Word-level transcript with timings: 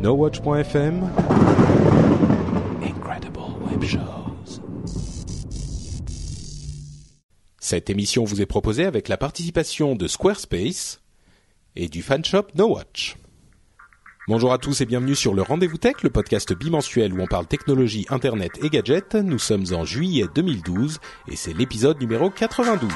NoWatch.fm 0.00 1.10
Incredible 2.84 3.40
Web 3.68 3.82
Shows. 3.82 4.60
Cette 7.58 7.90
émission 7.90 8.22
vous 8.22 8.40
est 8.40 8.46
proposée 8.46 8.84
avec 8.84 9.08
la 9.08 9.16
participation 9.16 9.96
de 9.96 10.06
Squarespace 10.06 11.00
et 11.74 11.88
du 11.88 12.02
fanshop 12.02 12.44
NoWatch. 12.54 13.16
Bonjour 14.28 14.52
à 14.52 14.58
tous 14.58 14.80
et 14.82 14.86
bienvenue 14.86 15.16
sur 15.16 15.34
le 15.34 15.42
Rendez-vous 15.42 15.78
Tech, 15.78 15.96
le 16.04 16.10
podcast 16.10 16.52
bimensuel 16.52 17.12
où 17.12 17.20
on 17.20 17.26
parle 17.26 17.48
technologie, 17.48 18.06
internet 18.08 18.52
et 18.62 18.68
gadgets. 18.68 19.16
Nous 19.16 19.40
sommes 19.40 19.64
en 19.72 19.84
juillet 19.84 20.26
2012 20.32 21.00
et 21.26 21.34
c'est 21.34 21.54
l'épisode 21.54 22.00
numéro 22.00 22.30
92. 22.30 22.88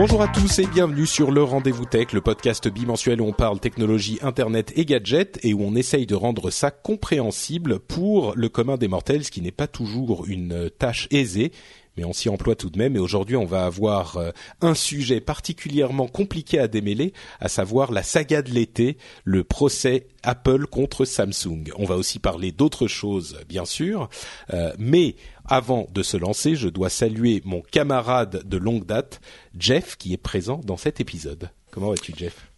Bonjour 0.00 0.22
à 0.22 0.28
tous 0.28 0.60
et 0.60 0.66
bienvenue 0.66 1.04
sur 1.04 1.30
le 1.30 1.42
Rendez-vous 1.42 1.84
Tech, 1.84 2.14
le 2.14 2.22
podcast 2.22 2.66
bimensuel 2.68 3.20
où 3.20 3.26
on 3.26 3.34
parle 3.34 3.60
technologie, 3.60 4.18
internet 4.22 4.72
et 4.74 4.86
gadgets 4.86 5.38
et 5.42 5.52
où 5.52 5.60
on 5.62 5.74
essaye 5.74 6.06
de 6.06 6.14
rendre 6.14 6.48
ça 6.48 6.70
compréhensible 6.70 7.80
pour 7.80 8.32
le 8.34 8.48
commun 8.48 8.78
des 8.78 8.88
mortels, 8.88 9.24
ce 9.24 9.30
qui 9.30 9.42
n'est 9.42 9.50
pas 9.50 9.66
toujours 9.66 10.24
une 10.26 10.70
tâche 10.70 11.06
aisée 11.10 11.52
mais 11.96 12.04
on 12.04 12.12
s'y 12.12 12.28
emploie 12.28 12.56
tout 12.56 12.70
de 12.70 12.78
même. 12.78 12.96
Et 12.96 12.98
aujourd'hui, 12.98 13.36
on 13.36 13.44
va 13.44 13.64
avoir 13.64 14.16
euh, 14.16 14.30
un 14.60 14.74
sujet 14.74 15.20
particulièrement 15.20 16.06
compliqué 16.06 16.58
à 16.58 16.68
démêler, 16.68 17.12
à 17.40 17.48
savoir 17.48 17.92
la 17.92 18.02
saga 18.02 18.42
de 18.42 18.50
l'été, 18.50 18.96
le 19.24 19.44
procès 19.44 20.06
Apple 20.22 20.66
contre 20.66 21.04
Samsung. 21.04 21.64
On 21.76 21.84
va 21.84 21.96
aussi 21.96 22.18
parler 22.18 22.52
d'autres 22.52 22.88
choses, 22.88 23.38
bien 23.48 23.64
sûr, 23.64 24.08
euh, 24.52 24.72
mais 24.78 25.16
avant 25.44 25.88
de 25.92 26.02
se 26.02 26.16
lancer, 26.16 26.54
je 26.54 26.68
dois 26.68 26.90
saluer 26.90 27.42
mon 27.44 27.60
camarade 27.60 28.46
de 28.46 28.56
longue 28.56 28.86
date, 28.86 29.20
Jeff, 29.58 29.96
qui 29.96 30.12
est 30.12 30.18
présent 30.18 30.60
dans 30.64 30.76
cet 30.76 31.00
épisode. 31.00 31.50
Comment 31.70 31.90
vas-tu, 31.90 32.12
Jeff? 32.16 32.49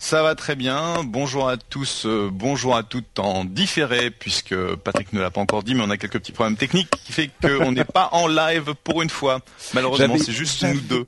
Ça 0.00 0.22
va 0.22 0.34
très 0.34 0.56
bien. 0.56 1.04
Bonjour 1.04 1.48
à 1.48 1.58
tous, 1.58 2.06
euh, 2.06 2.30
bonjour 2.32 2.74
à 2.74 2.82
toutes 2.82 3.18
en 3.18 3.44
différé, 3.44 4.10
puisque 4.10 4.56
Patrick 4.76 5.12
ne 5.12 5.20
l'a 5.20 5.30
pas 5.30 5.42
encore 5.42 5.62
dit, 5.62 5.74
mais 5.74 5.82
on 5.86 5.90
a 5.90 5.98
quelques 5.98 6.18
petits 6.18 6.32
problèmes 6.32 6.56
techniques 6.56 6.90
qui 7.04 7.12
fait 7.12 7.30
qu'on 7.42 7.70
n'est 7.70 7.84
pas 7.84 8.08
en 8.12 8.26
live 8.26 8.74
pour 8.82 9.02
une 9.02 9.10
fois. 9.10 9.40
Malheureusement, 9.74 10.16
c'est 10.16 10.32
juste 10.32 10.64
nous 10.64 10.80
deux. 10.80 11.06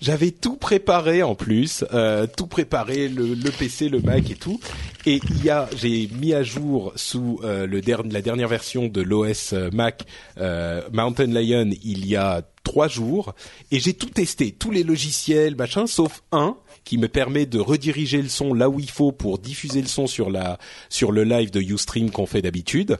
J'avais 0.00 0.30
tout 0.30 0.56
préparé 0.56 1.24
en 1.24 1.34
plus, 1.34 1.84
euh, 1.92 2.28
tout 2.28 2.46
préparé, 2.46 3.08
le, 3.08 3.34
le, 3.34 3.50
PC, 3.50 3.88
le 3.88 4.00
Mac 4.00 4.30
et 4.30 4.36
tout. 4.36 4.60
Et 5.08 5.22
il 5.30 5.42
y 5.42 5.48
a, 5.48 5.70
j'ai 5.74 6.06
mis 6.20 6.34
à 6.34 6.42
jour 6.42 6.92
sous 6.94 7.40
euh, 7.42 7.66
le 7.66 7.80
la 8.10 8.20
dernière 8.20 8.46
version 8.46 8.88
de 8.88 9.00
l'OS 9.00 9.54
euh, 9.54 9.70
Mac 9.72 10.04
euh, 10.36 10.82
Mountain 10.92 11.28
Lion 11.28 11.70
il 11.82 12.06
y 12.06 12.14
a 12.14 12.42
trois 12.62 12.88
jours, 12.88 13.34
et 13.70 13.80
j'ai 13.80 13.94
tout 13.94 14.10
testé, 14.10 14.52
tous 14.52 14.70
les 14.70 14.82
logiciels, 14.82 15.56
machin, 15.56 15.86
sauf 15.86 16.22
un 16.30 16.58
qui 16.84 16.98
me 16.98 17.08
permet 17.08 17.46
de 17.46 17.58
rediriger 17.58 18.20
le 18.20 18.28
son 18.28 18.52
là 18.52 18.68
où 18.68 18.80
il 18.80 18.90
faut 18.90 19.10
pour 19.10 19.38
diffuser 19.38 19.80
le 19.80 19.88
son 19.88 20.06
sur 20.06 20.28
la 20.28 20.58
sur 20.90 21.10
le 21.10 21.24
live 21.24 21.50
de 21.50 21.62
Ustream 21.62 22.10
qu'on 22.10 22.26
fait 22.26 22.42
d'habitude. 22.42 22.98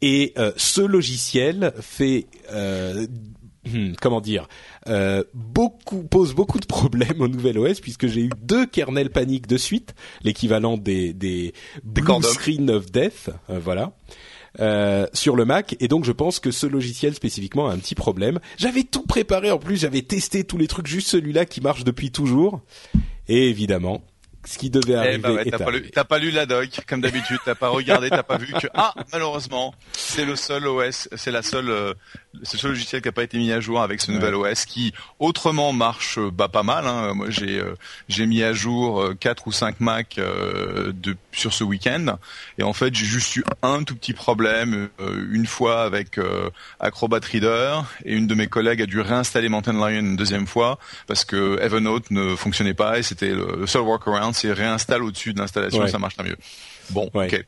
Et 0.00 0.32
euh, 0.38 0.52
ce 0.56 0.80
logiciel 0.80 1.74
fait 1.78 2.26
euh, 2.52 3.06
comment 4.00 4.20
dire 4.20 4.48
euh, 4.88 5.24
beaucoup 5.34 6.02
pose 6.02 6.34
beaucoup 6.34 6.58
de 6.58 6.66
problèmes 6.66 7.20
au 7.20 7.28
nouvel 7.28 7.58
OS 7.58 7.80
puisque 7.80 8.06
j'ai 8.06 8.22
eu 8.22 8.30
deux 8.42 8.66
kernels 8.66 9.10
paniques 9.10 9.46
de 9.46 9.56
suite, 9.56 9.94
l'équivalent 10.22 10.76
des 10.76 11.12
des 11.12 11.52
blue 11.82 12.22
screen 12.22 12.70
of 12.70 12.90
death, 12.90 13.30
euh, 13.50 13.58
voilà. 13.58 13.92
Euh, 14.60 15.08
sur 15.12 15.34
le 15.34 15.44
Mac 15.44 15.74
et 15.80 15.88
donc 15.88 16.04
je 16.04 16.12
pense 16.12 16.38
que 16.38 16.52
ce 16.52 16.68
logiciel 16.68 17.14
spécifiquement 17.14 17.68
a 17.68 17.72
un 17.72 17.78
petit 17.78 17.96
problème. 17.96 18.38
J'avais 18.56 18.84
tout 18.84 19.04
préparé 19.04 19.50
en 19.50 19.58
plus, 19.58 19.76
j'avais 19.76 20.02
testé 20.02 20.44
tous 20.44 20.58
les 20.58 20.68
trucs, 20.68 20.86
juste 20.86 21.08
celui-là 21.08 21.44
qui 21.44 21.60
marche 21.60 21.82
depuis 21.82 22.12
toujours 22.12 22.60
et 23.26 23.48
évidemment, 23.48 24.02
ce 24.44 24.58
qui 24.58 24.70
devait 24.70 24.94
arriver. 24.94 25.14
Eh 25.14 25.18
ben 25.18 25.34
ouais, 25.34 25.44
t'as, 25.44 25.58
pas 25.58 25.70
lu, 25.70 25.90
pas 26.08 26.18
lu 26.18 26.30
la 26.30 26.46
doc, 26.46 26.68
comme 26.86 27.00
d'habitude, 27.00 27.38
t'as 27.44 27.54
pas 27.54 27.68
regardé, 27.68 28.10
t'as 28.10 28.22
pas 28.22 28.36
vu 28.36 28.52
que 28.52 28.66
ah 28.74 28.94
malheureusement 29.12 29.74
c'est 29.92 30.24
le 30.24 30.36
seul 30.36 30.66
OS, 30.66 31.08
c'est 31.16 31.30
la 31.30 31.42
seule, 31.42 31.70
euh, 31.70 31.94
c'est 32.42 32.54
le 32.54 32.58
seul 32.58 32.70
logiciel 32.72 33.02
qui 33.02 33.08
a 33.08 33.12
pas 33.12 33.22
été 33.22 33.38
mis 33.38 33.52
à 33.52 33.60
jour 33.60 33.80
avec 33.80 34.00
ce 34.00 34.12
nouvel 34.12 34.34
OS 34.34 34.64
qui 34.64 34.92
autrement 35.18 35.72
marche 35.72 36.18
euh, 36.18 36.30
bah 36.30 36.48
pas 36.48 36.62
mal. 36.62 36.86
Hein. 36.86 37.14
Moi 37.14 37.30
j'ai 37.30 37.58
euh, 37.58 37.74
j'ai 38.08 38.26
mis 38.26 38.42
à 38.42 38.52
jour 38.52 39.12
quatre 39.18 39.46
ou 39.46 39.52
cinq 39.52 39.80
Mac 39.80 40.16
de 40.16 41.16
sur 41.32 41.52
ce 41.52 41.64
week-end 41.64 42.18
et 42.58 42.62
en 42.62 42.72
fait 42.72 42.94
j'ai 42.94 43.06
juste 43.06 43.36
eu 43.36 43.44
un 43.62 43.82
tout 43.82 43.96
petit 43.96 44.12
problème 44.12 44.88
une 45.30 45.46
fois 45.46 45.82
avec 45.82 46.18
Acrobat 46.80 47.20
Reader 47.30 47.80
et 48.04 48.14
une 48.14 48.26
de 48.26 48.34
mes 48.34 48.46
collègues 48.46 48.82
a 48.82 48.86
dû 48.86 49.00
réinstaller 49.00 49.48
Mountain 49.48 49.72
Lion 49.72 50.00
une 50.00 50.16
deuxième 50.16 50.46
fois 50.46 50.78
parce 51.06 51.24
que 51.24 51.58
Evernote 51.60 52.10
ne 52.10 52.36
fonctionnait 52.36 52.74
pas 52.74 52.98
et 52.98 53.02
c'était 53.02 53.30
le 53.34 53.66
seul 53.66 53.82
workaround 53.82 54.33
c'est 54.34 54.52
réinstalle 54.52 55.02
au-dessus 55.02 55.32
de 55.32 55.38
l'installation, 55.38 55.86
ça 55.86 55.98
marchera 55.98 56.22
mieux. 56.22 56.36
Bon, 56.90 57.10
ok. 57.14 57.44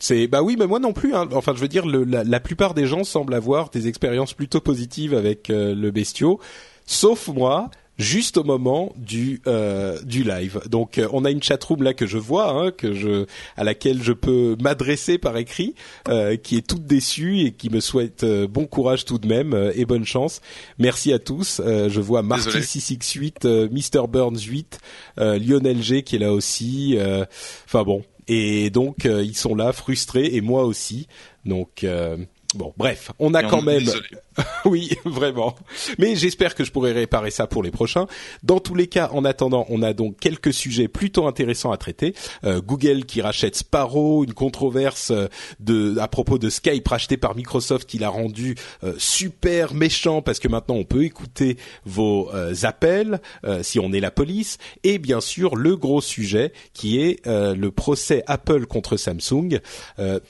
C'est 0.00 0.28
bah 0.28 0.42
oui, 0.42 0.56
mais 0.56 0.66
moi 0.66 0.78
non 0.78 0.92
plus. 0.92 1.14
Hein. 1.14 1.28
Enfin, 1.32 1.54
je 1.54 1.60
veux 1.60 1.68
dire, 1.68 1.84
le, 1.84 2.04
la, 2.04 2.40
plupart 2.40 2.74
des 2.74 2.86
gens 2.86 3.02
semblent 3.02 3.34
avoir 3.34 3.70
des 3.70 3.88
expériences 3.88 4.32
plutôt 4.32 4.60
positives 4.60 5.14
avec 5.14 5.50
euh, 5.50 5.74
le 5.74 5.90
bestiau, 5.90 6.38
sauf 6.86 7.26
moi 7.28 7.70
juste 7.98 8.36
au 8.36 8.44
moment 8.44 8.92
du 8.96 9.42
euh, 9.46 10.00
du 10.02 10.22
live. 10.22 10.60
Donc 10.70 10.98
euh, 10.98 11.08
on 11.12 11.24
a 11.24 11.30
une 11.30 11.42
chatroom 11.42 11.82
là 11.82 11.94
que 11.94 12.06
je 12.06 12.18
vois, 12.18 12.50
hein, 12.50 12.70
que 12.70 12.94
je 12.94 13.26
à 13.56 13.64
laquelle 13.64 14.02
je 14.02 14.12
peux 14.12 14.56
m'adresser 14.60 15.18
par 15.18 15.36
écrit, 15.36 15.74
euh, 16.08 16.36
qui 16.36 16.56
est 16.56 16.66
toute 16.66 16.86
déçue 16.86 17.40
et 17.40 17.52
qui 17.52 17.70
me 17.70 17.80
souhaite 17.80 18.22
euh, 18.24 18.46
bon 18.46 18.66
courage 18.66 19.04
tout 19.04 19.18
de 19.18 19.26
même 19.26 19.52
euh, 19.52 19.72
et 19.74 19.84
bonne 19.84 20.06
chance. 20.06 20.40
Merci 20.78 21.12
à 21.12 21.18
tous. 21.18 21.60
je 21.64 22.00
vois 22.00 22.22
Marty 22.22 22.62
668, 22.62 23.44
Mr 23.44 24.06
Burns 24.08 24.40
8, 24.40 24.78
Lionel 25.16 25.82
G 25.82 26.02
qui 26.02 26.16
est 26.16 26.20
là 26.20 26.32
aussi. 26.32 26.96
Enfin 27.66 27.82
bon. 27.82 28.02
Et 28.28 28.70
donc 28.70 29.04
ils 29.04 29.36
sont 29.36 29.54
là 29.54 29.72
frustrés 29.72 30.34
et 30.34 30.40
moi 30.40 30.64
aussi. 30.64 31.08
Donc 31.44 31.84
Bon, 32.54 32.72
bref, 32.78 33.12
on 33.18 33.34
a 33.34 33.42
quand 33.42 33.60
même. 33.60 33.84
oui, 34.64 34.90
vraiment. 35.04 35.54
Mais 35.98 36.16
j'espère 36.16 36.54
que 36.54 36.64
je 36.64 36.72
pourrai 36.72 36.92
réparer 36.92 37.30
ça 37.30 37.46
pour 37.46 37.62
les 37.62 37.70
prochains. 37.70 38.06
Dans 38.42 38.60
tous 38.60 38.74
les 38.74 38.86
cas, 38.86 39.10
en 39.12 39.24
attendant, 39.24 39.66
on 39.68 39.82
a 39.82 39.92
donc 39.92 40.18
quelques 40.18 40.52
sujets 40.52 40.88
plutôt 40.88 41.26
intéressants 41.26 41.72
à 41.72 41.76
traiter. 41.76 42.14
Euh, 42.44 42.60
Google 42.60 43.04
qui 43.04 43.20
rachète 43.20 43.56
Sparrow, 43.56 44.24
une 44.24 44.34
controverse 44.34 45.10
euh, 45.10 45.26
de 45.60 45.98
à 45.98 46.08
propos 46.08 46.38
de 46.38 46.50
Skype 46.50 46.86
racheté 46.86 47.16
par 47.16 47.34
Microsoft 47.34 47.88
qui 47.88 47.98
l'a 47.98 48.08
rendu 48.08 48.56
euh, 48.84 48.94
super 48.98 49.74
méchant 49.74 50.22
parce 50.22 50.38
que 50.38 50.48
maintenant 50.48 50.76
on 50.76 50.84
peut 50.84 51.04
écouter 51.04 51.56
vos 51.84 52.30
appels 52.62 53.20
si 53.62 53.78
on 53.78 53.92
est 53.92 54.00
la 54.00 54.10
police. 54.10 54.58
Et 54.84 54.98
bien 54.98 55.20
sûr, 55.20 55.56
le 55.56 55.76
gros 55.76 56.00
sujet 56.00 56.52
qui 56.72 57.00
est 57.00 57.26
le 57.26 57.68
procès 57.70 58.22
Apple 58.26 58.66
contre 58.66 58.96
Samsung. 58.96 59.60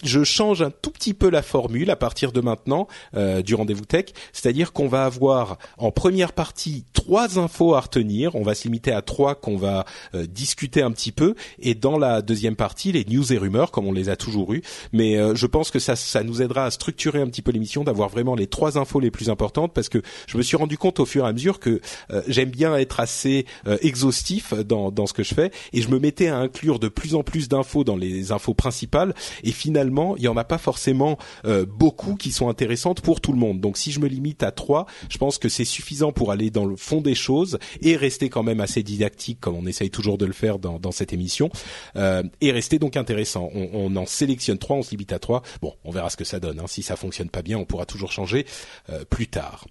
je 0.02 0.24
change 0.24 0.62
un 0.62 0.70
tout 0.70 0.90
petit 0.90 1.14
peu 1.14 1.30
la 1.30 1.42
formule 1.42 1.90
à 1.90 1.96
partir 1.96 2.32
de 2.32 2.40
maintenant 2.40 2.88
du 3.14 3.54
rendez-vous 3.54 3.84
tech, 3.84 3.97
c'est-à-dire 4.32 4.72
qu'on 4.72 4.88
va 4.88 5.04
avoir 5.04 5.58
en 5.76 5.90
première 5.90 6.32
partie 6.32 6.84
trois 6.92 7.38
infos 7.38 7.74
à 7.74 7.80
retenir, 7.80 8.34
on 8.34 8.42
va 8.42 8.54
se 8.54 8.64
limiter 8.64 8.92
à 8.92 9.02
trois 9.02 9.34
qu'on 9.34 9.56
va 9.56 9.84
euh, 10.14 10.26
discuter 10.26 10.82
un 10.82 10.90
petit 10.92 11.12
peu, 11.12 11.34
et 11.58 11.74
dans 11.74 11.98
la 11.98 12.22
deuxième 12.22 12.56
partie 12.56 12.92
les 12.92 13.04
news 13.04 13.32
et 13.32 13.38
rumeurs 13.38 13.70
comme 13.70 13.86
on 13.86 13.92
les 13.92 14.08
a 14.08 14.16
toujours 14.16 14.52
eu. 14.52 14.62
Mais 14.92 15.16
euh, 15.16 15.34
je 15.34 15.46
pense 15.46 15.70
que 15.70 15.78
ça, 15.78 15.96
ça 15.96 16.22
nous 16.22 16.40
aidera 16.42 16.64
à 16.64 16.70
structurer 16.70 17.20
un 17.20 17.26
petit 17.26 17.42
peu 17.42 17.50
l'émission, 17.50 17.84
d'avoir 17.84 18.08
vraiment 18.08 18.34
les 18.34 18.46
trois 18.46 18.78
infos 18.78 19.00
les 19.00 19.10
plus 19.10 19.28
importantes, 19.28 19.72
parce 19.74 19.88
que 19.88 20.00
je 20.26 20.38
me 20.38 20.42
suis 20.42 20.56
rendu 20.56 20.78
compte 20.78 21.00
au 21.00 21.06
fur 21.06 21.24
et 21.24 21.28
à 21.28 21.32
mesure 21.32 21.58
que 21.58 21.80
j'aime 22.26 22.50
bien 22.50 22.76
être 22.76 23.00
assez 23.00 23.44
exhaustif 23.82 24.54
dans, 24.54 24.90
dans 24.90 25.06
ce 25.06 25.12
que 25.12 25.22
je 25.22 25.34
fais, 25.34 25.50
et 25.72 25.82
je 25.82 25.88
me 25.88 25.98
mettais 25.98 26.28
à 26.28 26.38
inclure 26.38 26.78
de 26.78 26.88
plus 26.88 27.14
en 27.14 27.22
plus 27.22 27.48
d'infos 27.48 27.84
dans 27.84 27.96
les 27.96 28.32
infos 28.32 28.54
principales, 28.54 29.14
et 29.42 29.52
finalement 29.52 30.16
il 30.16 30.22
y 30.22 30.28
en 30.28 30.36
a 30.36 30.44
pas 30.44 30.58
forcément 30.58 31.18
beaucoup 31.44 31.88
beaucoup 31.88 32.16
qui 32.16 32.32
sont 32.32 32.50
intéressantes 32.50 33.00
pour 33.00 33.20
tout 33.20 33.32
le 33.32 33.38
monde. 33.38 33.60
Donc 33.60 33.78
si 33.78 33.87
je 33.92 34.00
me 34.00 34.08
limite 34.08 34.42
à 34.42 34.50
trois, 34.50 34.86
je 35.08 35.18
pense 35.18 35.38
que 35.38 35.48
c'est 35.48 35.64
suffisant 35.64 36.12
pour 36.12 36.32
aller 36.32 36.50
dans 36.50 36.64
le 36.64 36.76
fond 36.76 37.00
des 37.00 37.14
choses 37.14 37.58
et 37.82 37.96
rester 37.96 38.28
quand 38.28 38.42
même 38.42 38.60
assez 38.60 38.82
didactique 38.82 39.40
comme 39.40 39.56
on 39.56 39.66
essaye 39.66 39.90
toujours 39.90 40.18
de 40.18 40.26
le 40.26 40.32
faire 40.32 40.58
dans, 40.58 40.92
cette 40.92 41.12
émission 41.12 41.50
euh, 41.96 42.22
et 42.40 42.50
rester 42.50 42.78
donc 42.78 42.96
intéressant. 42.96 43.50
On, 43.54 43.94
en 43.96 44.06
sélectionne 44.06 44.58
trois, 44.58 44.76
on 44.76 44.82
se 44.82 44.90
limite 44.90 45.12
à 45.12 45.18
trois. 45.18 45.42
Bon, 45.60 45.74
on 45.84 45.90
verra 45.90 46.10
ce 46.10 46.16
que 46.16 46.24
ça 46.24 46.40
donne. 46.40 46.60
Hein. 46.60 46.66
Si 46.66 46.82
ça 46.82 46.96
fonctionne 46.96 47.28
pas 47.28 47.42
bien, 47.42 47.58
on 47.58 47.64
pourra 47.64 47.86
toujours 47.86 48.12
changer 48.12 48.46
euh, 48.90 49.04
plus 49.04 49.26
tard. 49.28 49.66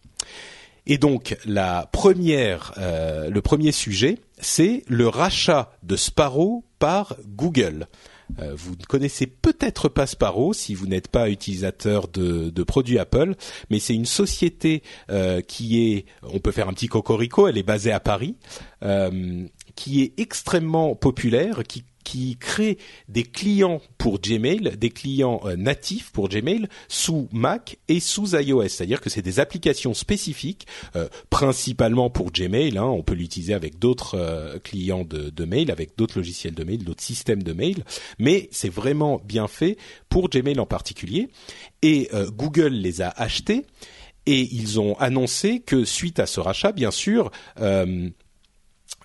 Et 0.86 0.98
donc 0.98 1.38
euh, 1.48 1.84
le 3.30 3.42
premier 3.42 3.72
sujet, 3.72 4.20
c'est 4.40 4.84
le 4.88 5.08
rachat 5.08 5.72
de 5.84 5.96
Sparrow 5.96 6.64
par 6.80 7.16
Google. 7.26 7.88
Euh, 8.40 8.54
vous 8.56 8.72
ne 8.72 8.86
connaissez 8.86 9.28
peut-être 9.28 9.90
pas 9.90 10.06
Sparrow 10.06 10.54
si 10.54 10.74
vous 10.74 10.88
n'êtes 10.88 11.08
pas 11.08 11.30
utilisateur 11.30 12.08
de, 12.08 12.50
de, 12.50 12.64
produits 12.64 13.00
Apple, 13.00 13.36
mais 13.70 13.80
c'est 13.80 13.96
une 13.96 14.06
société 14.06 14.84
euh, 15.10 15.42
qui 15.42 15.82
est, 15.82 16.06
on 16.24 16.40
peut 16.40 16.52
faire 16.52 16.68
un 16.68 16.74
petit 16.74 16.88
cocorico, 16.88 17.48
elle 17.48 17.58
est 17.58 17.64
basée 17.64 17.92
à 17.92 18.00
Paris, 18.00 18.36
euh, 18.84 19.46
qui 19.76 20.02
est 20.02 20.14
extrêmement 20.18 20.96
populaire, 20.96 21.64
qui 21.64 21.84
qui 22.08 22.38
crée 22.38 22.78
des 23.10 23.24
clients 23.24 23.82
pour 23.98 24.22
Gmail, 24.22 24.78
des 24.78 24.92
clients 24.92 25.42
euh, 25.44 25.58
natifs 25.58 26.10
pour 26.12 26.30
Gmail 26.30 26.70
sous 26.88 27.28
Mac 27.34 27.80
et 27.90 28.00
sous 28.00 28.34
iOS. 28.34 28.70
C'est-à-dire 28.70 29.02
que 29.02 29.10
c'est 29.10 29.22
des 29.22 29.42
applications 29.42 29.94
spécifiques, 29.94 30.68
euh, 30.96 31.10
principalement 31.30 32.10
pour 32.10 32.32
Gmail. 32.32 32.78
Hein, 32.78 32.86
on 32.86 33.04
peut 33.04 33.14
l'utiliser 33.14 33.54
avec 33.54 33.78
d'autres 33.78 34.16
euh, 34.16 34.58
clients 34.60 35.04
de, 35.04 35.44
mail, 35.44 35.70
avec 35.70 35.98
d'autres 35.98 36.18
logiciels 36.18 36.56
de 36.56 36.64
mail, 36.64 36.86
d'autres 36.86 37.04
systèmes 37.04 37.44
de 37.44 37.52
mail. 37.52 37.84
Mais 38.20 38.48
c'est 38.54 38.72
vraiment 38.72 39.20
bien 39.26 39.50
fait 39.50 39.76
pour 40.08 40.30
Gmail 40.30 40.62
en 40.62 40.66
particulier. 40.66 41.28
Et 41.82 42.10
Google 42.32 42.74
les 42.74 43.02
a 43.02 43.10
achetés. 43.10 43.66
Et 44.26 44.48
ils 44.52 44.80
ont 44.80 44.96
annoncé 44.96 45.60
que 45.60 45.86
suite 45.86 46.20
à 46.20 46.26
ce 46.26 46.40
rachat, 46.40 46.72
bien 46.72 46.92
sûr, 46.92 47.32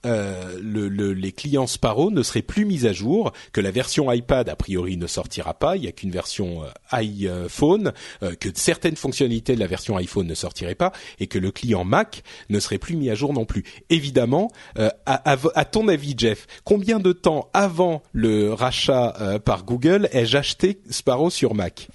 le, 0.04 0.88
le, 0.88 1.12
les 1.12 1.32
clients 1.32 1.66
Sparrow 1.66 2.10
ne 2.10 2.22
seraient 2.22 2.42
plus 2.42 2.64
mis 2.64 2.86
à 2.86 2.92
jour, 2.92 3.32
que 3.52 3.60
la 3.60 3.70
version 3.70 4.10
iPad 4.10 4.48
a 4.48 4.56
priori 4.56 4.96
ne 4.96 5.06
sortira 5.06 5.54
pas, 5.54 5.76
il 5.76 5.82
n'y 5.82 5.88
a 5.88 5.92
qu'une 5.92 6.10
version 6.10 6.64
euh, 6.64 6.68
iPhone, 6.90 7.92
euh, 8.22 8.34
que 8.34 8.48
certaines 8.54 8.96
fonctionnalités 8.96 9.54
de 9.54 9.60
la 9.60 9.66
version 9.66 9.96
iPhone 9.96 10.26
ne 10.26 10.34
sortiraient 10.34 10.74
pas, 10.74 10.92
et 11.20 11.26
que 11.26 11.38
le 11.38 11.50
client 11.50 11.84
Mac 11.84 12.22
ne 12.50 12.60
serait 12.60 12.78
plus 12.78 12.96
mis 12.96 13.10
à 13.10 13.14
jour 13.14 13.32
non 13.32 13.44
plus. 13.44 13.64
Évidemment, 13.90 14.50
à, 14.76 14.92
à, 15.06 15.36
à, 15.54 15.64
ton 15.64 15.88
avis, 15.88 16.14
Jeff, 16.16 16.46
combien 16.64 16.98
de 16.98 17.12
temps 17.12 17.48
avant 17.52 18.02
le 18.12 18.52
rachat 18.52 19.40
par 19.44 19.64
Google 19.64 20.08
ai-je 20.12 20.36
acheté 20.36 20.80
Sparrow 20.90 21.30
sur 21.30 21.54
Mac? 21.54 21.88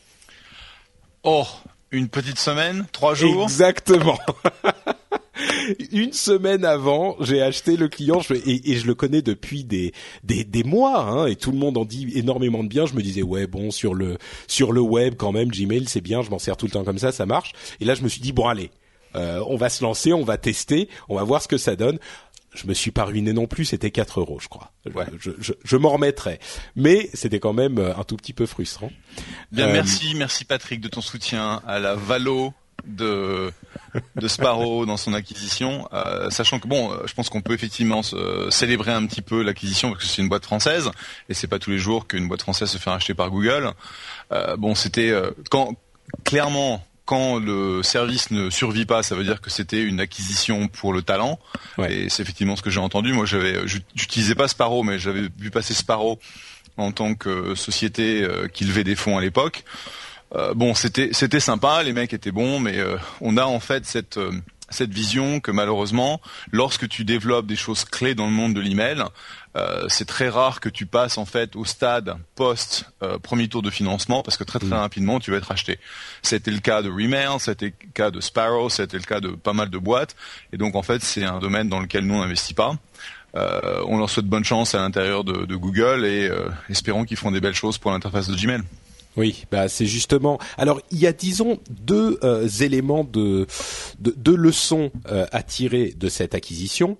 Oh, 1.23 1.45
une 1.91 2.07
petite 2.09 2.39
semaine, 2.39 2.85
trois 2.91 3.13
jours? 3.15 3.43
Exactement. 3.43 4.17
une 5.91 6.13
semaine 6.13 6.65
avant, 6.65 7.15
j'ai 7.19 7.41
acheté 7.41 7.77
le 7.77 7.87
client 7.87 8.21
et, 8.31 8.71
et, 8.71 8.77
je 8.77 8.87
le 8.87 8.95
connais 8.95 9.21
depuis 9.21 9.63
des 9.63 9.93
des, 10.23 10.43
des 10.43 10.63
mois 10.63 11.01
hein, 11.01 11.27
et 11.27 11.35
tout 11.35 11.51
le 11.51 11.57
monde 11.57 11.77
en 11.77 11.85
dit 11.85 12.11
énormément 12.15 12.63
de 12.63 12.69
bien. 12.69 12.85
Je 12.85 12.93
me 12.93 13.01
disais 13.01 13.23
ouais 13.23 13.47
bon 13.47 13.71
sur 13.71 13.93
le 13.93 14.17
sur 14.47 14.71
le 14.71 14.81
web 14.81 15.15
quand 15.17 15.31
même 15.31 15.49
Gmail 15.49 15.85
c'est 15.87 16.01
bien, 16.01 16.21
je 16.21 16.29
m'en 16.29 16.39
sers 16.39 16.57
tout 16.57 16.65
le 16.65 16.71
temps 16.71 16.83
comme 16.83 16.99
ça, 16.99 17.11
ça 17.11 17.25
marche. 17.25 17.53
Et 17.79 17.85
là 17.85 17.95
je 17.95 18.03
me 18.03 18.09
suis 18.09 18.21
dit 18.21 18.31
bon 18.31 18.47
allez, 18.47 18.71
euh, 19.15 19.43
on 19.47 19.57
va 19.57 19.69
se 19.69 19.83
lancer, 19.83 20.13
on 20.13 20.23
va 20.23 20.37
tester, 20.37 20.89
on 21.09 21.15
va 21.15 21.23
voir 21.23 21.41
ce 21.41 21.47
que 21.47 21.57
ça 21.57 21.75
donne 21.75 21.99
je 22.57 22.67
me 22.67 22.73
suis 22.73 22.91
pas 22.91 23.05
ruiné 23.05 23.33
non 23.33 23.45
plus, 23.45 23.65
c'était 23.65 23.91
4 23.91 24.19
euros, 24.19 24.39
je 24.39 24.47
crois. 24.47 24.71
Ouais. 24.93 25.05
Je, 25.19 25.31
je, 25.39 25.53
je 25.63 25.77
m'en 25.77 25.89
remettrai, 25.89 26.39
mais 26.75 27.09
c'était 27.13 27.39
quand 27.39 27.53
même 27.53 27.77
euh, 27.77 27.95
un 27.95 28.03
tout 28.03 28.17
petit 28.17 28.33
peu 28.33 28.45
frustrant. 28.45 28.91
Bien, 29.51 29.67
euh... 29.67 29.73
merci, 29.73 30.15
merci 30.15 30.43
Patrick 30.43 30.81
de 30.81 30.87
ton 30.87 31.01
soutien 31.01 31.61
à 31.67 31.79
la 31.79 31.95
Valo 31.95 32.53
de 32.87 33.51
de 34.15 34.27
Sparrow 34.27 34.85
dans 34.85 34.97
son 34.97 35.13
acquisition, 35.13 35.87
euh, 35.93 36.29
sachant 36.29 36.59
que 36.59 36.67
bon, 36.67 36.91
je 37.05 37.13
pense 37.13 37.29
qu'on 37.29 37.41
peut 37.41 37.53
effectivement 37.53 38.03
se, 38.03 38.47
célébrer 38.51 38.91
un 38.91 39.05
petit 39.05 39.21
peu 39.21 39.41
l'acquisition 39.41 39.91
parce 39.91 40.03
que 40.03 40.09
c'est 40.09 40.21
une 40.21 40.29
boîte 40.29 40.43
française 40.43 40.91
et 41.29 41.33
c'est 41.33 41.47
pas 41.47 41.59
tous 41.59 41.71
les 41.71 41.79
jours 41.79 42.07
qu'une 42.07 42.27
boîte 42.27 42.41
française 42.41 42.69
se 42.69 42.77
fait 42.77 42.89
racheter 42.89 43.13
par 43.13 43.29
Google. 43.29 43.71
Euh, 44.31 44.57
bon, 44.57 44.75
c'était 44.75 45.09
euh, 45.09 45.31
quand 45.49 45.75
clairement 46.23 46.85
quand 47.05 47.39
le 47.39 47.83
service 47.83 48.31
ne 48.31 48.49
survit 48.49 48.85
pas, 48.85 49.01
ça 49.01 49.15
veut 49.15 49.23
dire 49.23 49.39
que 49.39 49.49
c'était 49.49 49.81
une 49.81 50.01
acquisition 50.01 50.67
pour 50.67 50.91
le 50.91 51.01
talent. 51.01 51.39
Ouais. 51.77 51.93
Et 51.93 52.09
c'est 52.09 52.21
effectivement 52.21 52.57
ce 52.57 52.61
que 52.61 52.69
j'ai 52.69 52.81
entendu. 52.81 53.13
Moi, 53.13 53.25
j'avais, 53.25 53.65
j'utilisais 53.65 54.35
pas 54.35 54.49
Sparrow, 54.49 54.83
mais 54.83 54.99
j'avais 54.99 55.29
vu 55.39 55.49
passer 55.49 55.73
Sparrow 55.73 56.19
en 56.75 56.91
tant 56.91 57.15
que 57.15 57.55
société 57.55 58.23
euh, 58.23 58.49
qui 58.49 58.65
levait 58.65 58.83
des 58.83 58.97
fonds 58.97 59.17
à 59.17 59.21
l'époque. 59.21 59.63
Euh, 60.35 60.53
bon, 60.53 60.73
c'était 60.73 61.09
c'était 61.13 61.39
sympa, 61.39 61.83
les 61.83 61.93
mecs 61.93 62.13
étaient 62.13 62.31
bons, 62.31 62.59
mais 62.59 62.77
euh, 62.77 62.97
on 63.21 63.37
a 63.37 63.45
en 63.45 63.59
fait 63.59 63.85
cette 63.85 64.17
euh, 64.17 64.31
cette 64.69 64.93
vision 64.93 65.39
que 65.39 65.51
malheureusement, 65.51 66.19
lorsque 66.51 66.87
tu 66.89 67.05
développes 67.05 67.47
des 67.47 67.55
choses 67.55 67.85
clés 67.85 68.15
dans 68.15 68.25
le 68.25 68.31
monde 68.31 68.53
de 68.53 68.59
l'email, 68.59 69.03
euh, 69.55 69.85
c'est 69.87 70.05
très 70.05 70.29
rare 70.29 70.59
que 70.59 70.69
tu 70.69 70.85
passes 70.85 71.17
en 71.17 71.25
fait 71.25 71.55
au 71.55 71.65
stade 71.65 72.17
post 72.35 72.85
euh, 73.01 73.17
premier 73.17 73.47
tour 73.47 73.61
de 73.61 73.69
financement 73.69 74.21
parce 74.21 74.37
que 74.37 74.43
très 74.43 74.59
très 74.59 74.67
mmh. 74.67 74.73
rapidement 74.73 75.19
tu 75.19 75.31
vas 75.31 75.37
être 75.37 75.51
acheté. 75.51 75.79
C'était 76.21 76.51
le 76.51 76.59
cas 76.59 76.81
de 76.81 76.89
Remail, 76.89 77.39
c'était 77.39 77.67
le 77.67 77.91
cas 77.93 78.11
de 78.11 78.19
Sparrow, 78.19 78.69
c'était 78.69 78.97
le 78.97 79.03
cas 79.03 79.19
de 79.19 79.29
pas 79.29 79.53
mal 79.53 79.69
de 79.69 79.77
boîtes 79.77 80.15
et 80.51 80.57
donc 80.57 80.75
en 80.75 80.83
fait 80.83 81.01
c'est 81.01 81.23
un 81.23 81.39
domaine 81.39 81.69
dans 81.69 81.79
lequel 81.79 82.05
nous 82.05 82.15
on 82.15 82.21
n'investit 82.21 82.53
pas. 82.53 82.75
Euh, 83.35 83.83
on 83.87 83.97
leur 83.97 84.09
souhaite 84.09 84.25
bonne 84.25 84.45
chance 84.45 84.75
à 84.75 84.79
l'intérieur 84.79 85.23
de, 85.23 85.45
de, 85.45 85.55
Google 85.55 86.05
et 86.05 86.29
espérons 86.69 87.03
qu'ils 87.03 87.17
feront 87.17 87.31
des 87.31 87.41
belles 87.41 87.53
choses 87.53 87.77
pour 87.77 87.91
l'interface 87.91 88.27
de 88.27 88.35
Gmail. 88.35 88.61
Oui, 89.17 89.45
bah 89.51 89.67
c'est 89.67 89.87
justement. 89.87 90.37
Alors 90.57 90.79
il 90.91 90.99
y 90.99 91.07
a 91.07 91.11
disons 91.11 91.57
deux 91.69 92.19
euh, 92.23 92.47
éléments 92.47 93.03
de, 93.03 93.47
de 93.99 94.31
leçons 94.31 94.91
euh, 95.11 95.25
à 95.31 95.41
tirer 95.41 95.93
de 95.97 96.07
cette 96.07 96.35
acquisition. 96.35 96.97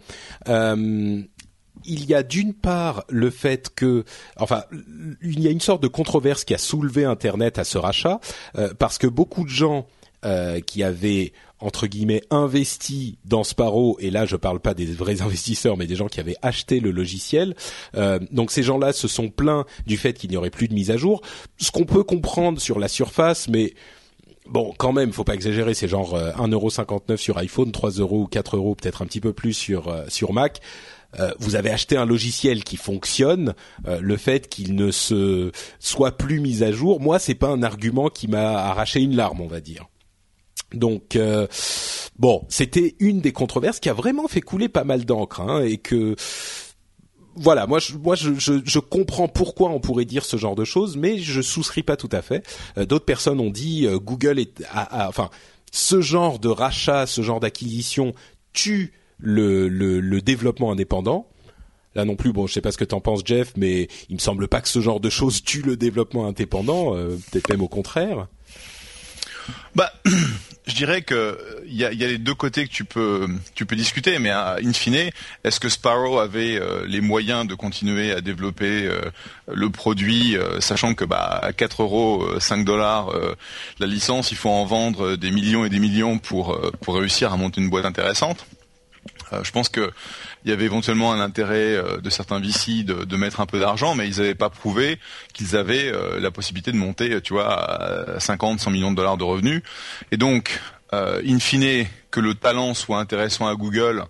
Euh, 0.50 1.22
il 1.86 2.06
y 2.06 2.16
a 2.16 2.24
d'une 2.24 2.54
part 2.54 3.06
le 3.08 3.30
fait 3.30 3.70
que, 3.74 4.04
enfin, 4.36 4.64
il 5.22 5.40
y 5.40 5.48
a 5.48 5.52
une 5.52 5.62
sorte 5.62 5.82
de 5.82 5.88
controverse 5.88 6.44
qui 6.44 6.54
a 6.54 6.58
soulevé 6.58 7.06
Internet 7.06 7.60
à 7.60 7.64
ce 7.64 7.78
rachat 7.78 8.20
parce 8.78 8.98
que 8.98 9.08
beaucoup 9.08 9.46
de 9.46 9.50
gens 9.50 9.88
qui 10.66 10.84
avaient 10.84 11.32
entre 11.60 11.88
guillemets 11.88 12.22
investi 12.30 13.18
dans 13.26 13.44
Sparrow 13.44 13.98
et 14.00 14.10
là 14.10 14.26
je 14.26 14.36
parle 14.36 14.60
pas 14.60 14.74
des 14.74 14.86
vrais 14.86 15.22
investisseurs 15.22 15.78
mais 15.78 15.88
des 15.88 15.96
gens 15.96 16.08
qui 16.08 16.20
avaient 16.20 16.38
acheté 16.42 16.80
le 16.80 16.92
logiciel 16.92 17.56
euh, 17.96 18.20
donc 18.32 18.52
ces 18.52 18.64
gens-là 18.64 18.94
se 18.94 19.08
sont 19.08 19.30
plaints 19.30 19.66
du 19.86 19.98
fait 19.98 20.14
qu'il 20.14 20.30
n'y 20.30 20.38
aurait 20.38 20.50
plus 20.50 20.68
de 20.68 20.74
mise 20.74 20.92
à 20.92 20.98
jour 20.98 21.22
ce 21.58 21.72
qu'on 21.72 21.86
peut 21.86 22.04
comprendre 22.04 22.60
sur 22.60 22.80
la 22.80 22.88
surface 22.88 23.48
mais 23.48 23.74
Bon, 24.50 24.74
quand 24.78 24.94
même, 24.94 25.12
faut 25.12 25.26
pas 25.26 25.34
exagérer, 25.34 25.74
c'est 25.74 25.90
genre 25.90 26.16
euh, 26.16 26.32
1,59€ 26.32 27.18
sur 27.18 27.38
iPhone, 27.38 27.74
3 27.74 27.90
euros 27.90 28.22
ou 28.22 28.28
4 28.28 28.56
euros, 28.56 28.76
peut-être 28.76 29.02
un 29.02 29.06
petit 29.06 29.20
peu 29.20 29.34
plus 29.34 29.52
sur 29.52 29.90
euh, 29.90 30.06
sur 30.08 30.32
Mac. 30.32 30.62
Euh, 31.20 31.32
vous 31.40 31.56
avez 31.56 31.70
acheté 31.70 31.98
un 31.98 32.06
logiciel 32.06 32.64
qui 32.64 32.78
fonctionne, 32.78 33.54
euh, 33.88 34.00
le 34.02 34.18
fait 34.18 34.50
qu'il 34.50 34.76
ne 34.76 34.92
se 34.92 35.52
soit 35.80 36.18
plus 36.18 36.40
mis 36.40 36.64
à 36.64 36.72
jour, 36.72 37.00
moi 37.00 37.18
c'est 37.18 37.36
pas 37.36 37.48
un 37.48 37.64
argument 37.64 38.10
qui 38.10 38.28
m'a 38.28 38.60
arraché 38.60 39.00
une 39.00 39.16
larme, 39.16 39.42
on 39.42 39.48
va 39.48 39.62
dire. 39.62 39.88
Donc 40.74 41.16
euh, 41.16 41.48
bon, 42.20 42.46
c'était 42.50 42.96
une 43.00 43.22
des 43.22 43.32
controverses 43.32 43.80
qui 43.80 43.90
a 43.90 43.94
vraiment 43.94 44.28
fait 44.28 44.42
couler 44.42 44.70
pas 44.70 44.84
mal 44.84 45.06
d'encre 45.06 45.42
hein, 45.42 45.62
et 45.64 45.78
que 45.78 46.16
voilà, 47.40 47.68
moi, 47.68 47.80
je, 47.80 47.94
je, 48.66 48.80
comprends 48.80 49.28
pourquoi 49.28 49.70
on 49.70 49.80
pourrait 49.80 50.06
dire 50.06 50.26
ce 50.26 50.38
genre 50.38 50.56
de 50.56 50.66
choses, 50.66 50.98
mais 50.98 51.20
je 51.20 51.42
souscris 51.42 51.84
pas 51.84 51.96
tout 51.96 52.10
à 52.12 52.22
fait. 52.22 52.44
Euh, 52.78 52.86
D'autres 52.86 53.06
personnes 53.06 53.40
ont 53.40 53.52
dit 53.52 53.86
euh, 53.86 54.00
Google 54.00 54.40
est, 54.40 54.64
enfin, 54.74 55.30
ce 55.72 56.02
genre 56.02 56.40
de 56.40 56.50
rachat, 56.50 57.06
ce 57.06 57.22
genre 57.22 57.40
d'acquisition 57.40 58.14
tue 58.54 58.94
le, 59.20 59.68
le, 59.68 60.00
le, 60.00 60.22
développement 60.22 60.72
indépendant. 60.72 61.28
Là 61.96 62.06
non 62.06 62.16
plus, 62.16 62.34
bon, 62.34 62.48
je 62.48 62.54
sais 62.54 62.62
pas 62.62 62.72
ce 62.72 62.78
que 62.78 62.86
t'en 62.86 63.02
penses, 63.02 63.22
Jeff, 63.24 63.54
mais 63.56 63.88
il 64.10 64.16
me 64.16 64.20
semble 64.20 64.48
pas 64.48 64.62
que 64.62 64.68
ce 64.68 64.82
genre 64.82 65.00
de 65.00 65.10
choses 65.10 65.44
tue 65.44 65.62
le 65.62 65.78
développement 65.78 66.26
indépendant. 66.26 66.96
Euh, 66.96 67.18
Peut-être 67.32 67.50
même 67.50 67.62
au 67.62 67.68
contraire. 67.68 68.28
Bah, 69.76 69.92
je 70.68 70.76
dirais 70.76 71.02
que 71.02 71.38
il 71.66 71.76
y 71.76 71.86
a, 71.86 71.92
y 71.94 72.04
a, 72.04 72.08
les 72.08 72.18
deux 72.18 72.34
côtés 72.34 72.68
que 72.68 72.72
tu 72.72 72.86
peux 72.86 73.28
tu 73.56 73.66
peux 73.66 73.76
discuter, 73.76 74.20
mais 74.20 74.30
uh, 74.30 74.66
in 74.66 74.74
fine, 74.74 75.10
est-ce 75.44 75.60
que 75.60 75.70
Sparrow 75.70 76.20
avait 76.20 76.60
euh, 76.60 76.86
les 76.88 77.02
moyens 77.02 77.48
de 77.48 77.56
continuer 77.56 78.12
à 78.12 78.22
développer 78.22 78.86
euh, 78.86 79.02
le 79.52 79.70
produit, 79.70 80.38
euh, 80.38 80.60
sachant 80.62 80.94
que 80.94 81.06
bah 81.06 81.40
à 81.42 81.54
4 81.54 81.84
euros, 81.84 82.40
5 82.40 82.66
dollars 82.66 83.12
la 83.80 83.88
licence, 83.88 84.32
il 84.32 84.38
faut 84.38 84.50
en 84.50 84.66
vendre 84.66 85.16
des 85.16 85.32
millions 85.32 85.66
et 85.66 85.70
des 85.70 85.80
millions 85.80 86.20
pour 86.20 86.60
pour 86.82 86.96
réussir 86.96 87.32
à 87.32 87.38
monter 87.38 87.62
une 87.62 87.70
boîte 87.70 87.86
intéressante. 87.86 88.46
je 89.44 89.52
pense 89.52 89.70
que 89.70 89.92
il 90.44 90.50
y 90.50 90.54
avait 90.54 90.66
éventuellement 90.66 91.12
un 91.12 91.20
intérêt 91.20 91.76
euh, 91.76 91.98
de 91.98 92.10
certains 92.10 92.40
VC 92.40 92.84
de, 92.84 93.04
de 93.04 93.18
mettre 93.18 93.42
un 93.42 93.46
peu 93.46 93.60
d'argent, 93.60 93.96
mais 93.96 94.08
ils 94.08 94.18
n'avaient 94.18 94.36
pas 94.36 94.50
prouvé 94.50 95.00
qu'ils 95.34 95.56
avaient 95.56 95.92
euh, 95.92 96.20
la 96.20 96.32
possibilité 96.32 96.72
de 96.72 96.78
monter, 96.78 97.22
tu 97.22 97.34
vois, 97.34 98.16
à 98.16 98.20
50, 98.20 98.60
100 98.60 98.72
millions 98.72 98.92
de 98.92 98.96
dollars 98.96 99.18
de 99.18 99.24
revenus. 99.24 99.62
Et 100.12 100.18
donc, 100.18 100.60
euh, 100.94 101.22
in 101.26 101.40
fine, 101.40 101.86
que 102.12 102.20
le 102.22 102.34
talent 102.34 102.74
soit 102.74 103.00
intéressant 103.00 103.48
à 103.48 103.56
Google 103.56 104.06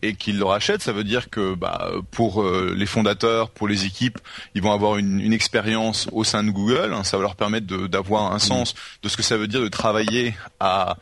et 0.00 0.14
qu'ils 0.14 0.38
le 0.38 0.44
rachètent, 0.44 0.82
ça 0.82 0.92
veut 0.92 1.04
dire 1.04 1.28
que 1.28 1.54
bah, 1.54 1.90
pour 2.10 2.42
euh, 2.42 2.74
les 2.76 2.86
fondateurs, 2.86 3.50
pour 3.50 3.68
les 3.68 3.84
équipes, 3.84 4.18
ils 4.54 4.62
vont 4.62 4.72
avoir 4.72 4.96
une, 4.96 5.20
une 5.20 5.34
expérience 5.34 6.08
au 6.12 6.24
sein 6.24 6.42
de 6.42 6.50
Google. 6.50 6.94
Hein, 6.94 7.04
ça 7.04 7.18
va 7.18 7.22
leur 7.22 7.36
permettre 7.36 7.66
d'avoir 7.86 8.32
un 8.32 8.38
sens 8.38 8.74
de 9.02 9.08
ce 9.08 9.16
que 9.16 9.22
ça 9.22 9.36
veut 9.36 9.46
dire 9.46 9.60
de 9.60 9.68
travailler 9.68 10.34
à 10.58 10.96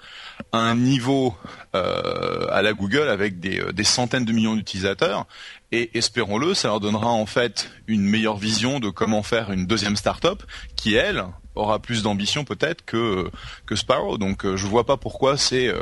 un 0.53 0.75
niveau 0.75 1.35
euh, 1.75 2.47
à 2.51 2.63
la 2.63 2.73
Google 2.73 3.09
avec 3.09 3.41
des, 3.41 3.63
des 3.73 3.85
centaines 3.85 4.25
de 4.25 4.33
millions 4.33 4.55
d'utilisateurs. 4.55 5.27
Et 5.73 5.97
espérons-le, 5.97 6.55
ça 6.55 6.69
leur 6.69 6.81
donnera 6.81 7.09
en 7.09 7.27
fait 7.27 7.71
une 7.87 8.03
meilleure 8.03 8.37
vision 8.37 8.81
de 8.81 8.91
comment 8.91 9.23
faire 9.23 9.53
une 9.53 9.67
deuxième 9.67 9.97
startup 9.97 10.43
qui, 10.77 10.95
elle, 10.95 11.25
aura 11.55 11.79
plus 11.79 12.03
d'ambition 12.03 12.45
peut-être 12.45 12.85
que 12.85 13.31
que 13.67 13.77
Sparrow. 13.77 14.19
Donc 14.19 14.45
je 14.45 14.67
vois 14.67 14.85
pas 14.85 14.97
pourquoi 14.97 15.37
c'est 15.37 15.73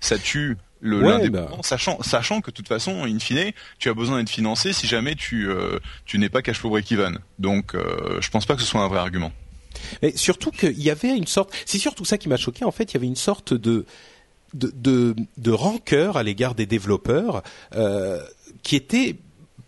ça 0.00 0.18
tue 0.18 0.56
le 0.82 1.28
bah. 1.28 1.48
sachant 1.62 2.02
sachant 2.02 2.40
que 2.40 2.50
de 2.50 2.56
toute 2.56 2.68
façon 2.68 3.04
in 3.04 3.18
fine 3.20 3.52
tu 3.78 3.88
as 3.88 3.94
besoin 3.94 4.18
d'être 4.18 4.30
financé 4.30 4.72
si 4.72 4.86
jamais 4.86 5.14
tu 5.14 5.48
euh, 5.48 5.78
tu 6.04 6.18
n'es 6.18 6.28
pas 6.28 6.42
cash 6.42 6.58
flow 6.58 6.70
break 6.70 6.90
even 6.90 7.18
donc 7.38 7.74
euh, 7.74 8.20
je 8.20 8.28
pense 8.30 8.46
pas 8.46 8.56
que 8.56 8.60
ce 8.60 8.66
soit 8.66 8.80
un 8.82 8.88
vrai 8.88 8.98
argument 8.98 9.32
mais 10.02 10.16
surtout 10.16 10.50
qu'il 10.50 10.82
y 10.82 10.90
avait 10.90 11.16
une 11.16 11.26
sorte 11.26 11.52
c'est 11.66 11.78
surtout 11.78 12.04
ça 12.04 12.18
qui 12.18 12.28
m'a 12.28 12.36
choqué 12.36 12.64
en 12.64 12.70
fait 12.70 12.92
il 12.92 12.94
y 12.94 12.96
avait 12.98 13.06
une 13.06 13.16
sorte 13.16 13.54
de 13.54 13.84
de 14.54 15.14
de, 15.38 15.50
rancœur 15.50 16.16
à 16.16 16.22
l'égard 16.22 16.54
des 16.54 16.66
développeurs 16.66 17.42
euh, 17.74 18.22
qui 18.62 18.76
était 18.76 19.16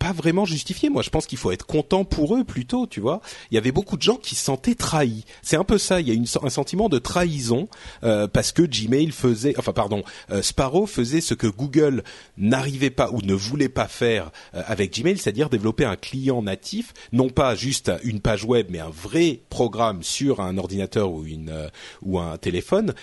pas 0.05 0.11
vraiment 0.11 0.45
justifié. 0.45 0.89
Moi, 0.89 1.01
je 1.01 1.09
pense 1.09 1.25
qu'il 1.25 1.39
faut 1.39 1.51
être 1.51 1.65
content 1.65 2.05
pour 2.05 2.35
eux 2.35 2.43
plutôt, 2.43 2.85
tu 2.85 2.99
vois. 2.99 3.21
Il 3.49 3.55
y 3.55 3.57
avait 3.57 3.71
beaucoup 3.71 3.97
de 3.97 4.03
gens 4.03 4.17
qui 4.17 4.35
se 4.35 4.43
sentaient 4.43 4.75
trahis. 4.75 5.25
C'est 5.41 5.55
un 5.55 5.63
peu 5.63 5.79
ça. 5.79 5.99
Il 5.99 6.07
y 6.07 6.15
a 6.15 6.41
un 6.43 6.49
sentiment 6.49 6.89
de 6.89 6.99
trahison 6.99 7.67
euh, 8.03 8.27
parce 8.27 8.51
que 8.51 8.61
Gmail 8.61 9.09
faisait, 9.09 9.55
enfin 9.57 9.73
pardon, 9.73 10.03
euh, 10.29 10.43
Sparrow 10.43 10.85
faisait 10.85 11.21
ce 11.21 11.33
que 11.33 11.47
Google 11.47 12.03
n'arrivait 12.37 12.91
pas 12.91 13.09
ou 13.13 13.23
ne 13.23 13.33
voulait 13.33 13.67
pas 13.67 13.87
faire 13.87 14.29
euh, 14.53 14.61
avec 14.67 14.93
Gmail, 14.93 15.17
c'est-à-dire 15.17 15.49
développer 15.49 15.85
un 15.85 15.95
client 15.95 16.43
natif, 16.43 16.93
non 17.11 17.29
pas 17.29 17.55
juste 17.55 17.91
une 18.03 18.19
page 18.19 18.45
web, 18.45 18.67
mais 18.69 18.81
un 18.81 18.91
vrai 18.91 19.39
programme 19.49 20.03
sur 20.03 20.39
un 20.39 20.59
ordinateur 20.59 21.11
ou 21.11 21.25
une 21.25 21.71
ou 22.03 22.19
un 22.19 22.37
téléphone 22.37 22.93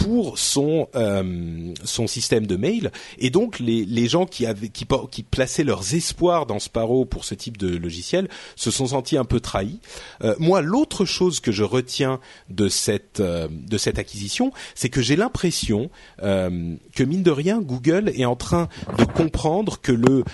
pour 0.00 0.38
son 0.38 0.88
euh, 0.94 1.74
son 1.84 2.06
système 2.06 2.46
de 2.46 2.56
mail 2.56 2.90
et 3.18 3.28
donc 3.28 3.58
les, 3.58 3.84
les 3.84 4.08
gens 4.08 4.24
qui 4.24 4.46
avaient 4.46 4.70
qui, 4.70 4.86
qui 5.10 5.22
plaçaient 5.22 5.62
leurs 5.62 5.94
espoirs 5.94 6.46
dans 6.46 6.58
Sparrow 6.58 7.04
pour 7.04 7.24
ce 7.24 7.34
type 7.34 7.58
de 7.58 7.76
logiciel 7.76 8.28
se 8.56 8.70
sont 8.70 8.88
sentis 8.88 9.18
un 9.18 9.26
peu 9.26 9.40
trahis. 9.40 9.80
Euh, 10.24 10.34
moi, 10.38 10.62
l'autre 10.62 11.04
chose 11.04 11.40
que 11.40 11.52
je 11.52 11.64
retiens 11.64 12.18
de 12.48 12.68
cette 12.68 13.20
euh, 13.20 13.46
de 13.50 13.76
cette 13.76 13.98
acquisition, 13.98 14.52
c'est 14.74 14.88
que 14.88 15.02
j'ai 15.02 15.16
l'impression 15.16 15.90
que 16.20 17.02
mine 17.02 17.22
de 17.22 17.30
rien, 17.30 17.60
Google 17.60 18.12
est 18.14 18.24
en 18.24 18.36
train 18.36 18.68
de 18.98 19.04
comprendre 19.04 19.80
que 19.80 19.92
le 19.92 20.24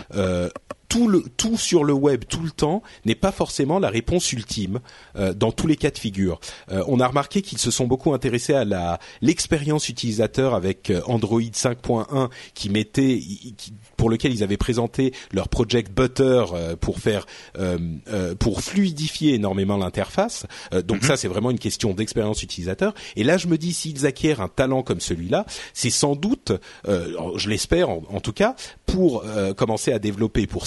tout 0.88 1.08
le 1.08 1.24
tout 1.36 1.56
sur 1.56 1.84
le 1.84 1.92
web 1.92 2.24
tout 2.28 2.42
le 2.42 2.50
temps 2.50 2.82
n'est 3.04 3.14
pas 3.14 3.32
forcément 3.32 3.78
la 3.78 3.90
réponse 3.90 4.32
ultime 4.32 4.80
euh, 5.16 5.32
dans 5.32 5.52
tous 5.52 5.66
les 5.66 5.76
cas 5.76 5.90
de 5.90 5.98
figure. 5.98 6.40
Euh, 6.70 6.84
on 6.86 7.00
a 7.00 7.06
remarqué 7.06 7.42
qu'ils 7.42 7.58
se 7.58 7.70
sont 7.70 7.86
beaucoup 7.86 8.12
intéressés 8.12 8.54
à 8.54 8.64
la 8.64 8.98
l'expérience 9.20 9.88
utilisateur 9.88 10.54
avec 10.54 10.90
euh, 10.90 11.00
Android 11.06 11.40
5.1 11.40 12.30
qui 12.54 12.70
mettait 12.70 13.18
qui, 13.18 13.72
pour 13.96 14.10
lequel 14.10 14.32
ils 14.32 14.42
avaient 14.42 14.56
présenté 14.56 15.12
leur 15.32 15.48
project 15.48 15.92
Butter 15.92 16.44
pour 16.80 16.98
faire 16.98 17.26
pour 18.38 18.60
fluidifier 18.60 19.34
énormément 19.34 19.76
l'interface. 19.76 20.46
donc 20.72 21.02
mhm. 21.02 21.08
ça 21.08 21.16
c'est 21.16 21.28
vraiment 21.28 21.50
une 21.50 21.58
question 21.58 21.94
d'expérience 21.94 22.42
utilisateur. 22.42 22.94
Et 23.16 23.24
là 23.24 23.36
je 23.36 23.46
me 23.46 23.58
dis 23.58 23.72
s'ils 23.72 24.06
acquièrent 24.06 24.40
un 24.40 24.48
talent 24.48 24.82
comme 24.82 25.00
celui-là, 25.00 25.46
c'est 25.72 25.90
sans 25.90 26.16
doute, 26.16 26.52
je 26.86 27.48
l'espère 27.48 27.90
en, 27.90 28.02
en, 28.10 28.20
tout 28.20 28.32
cas, 28.32 28.54
pour 28.84 29.24
commencer 29.56 29.92
à 29.92 29.98
développer 29.98 30.46
pour 30.46 30.66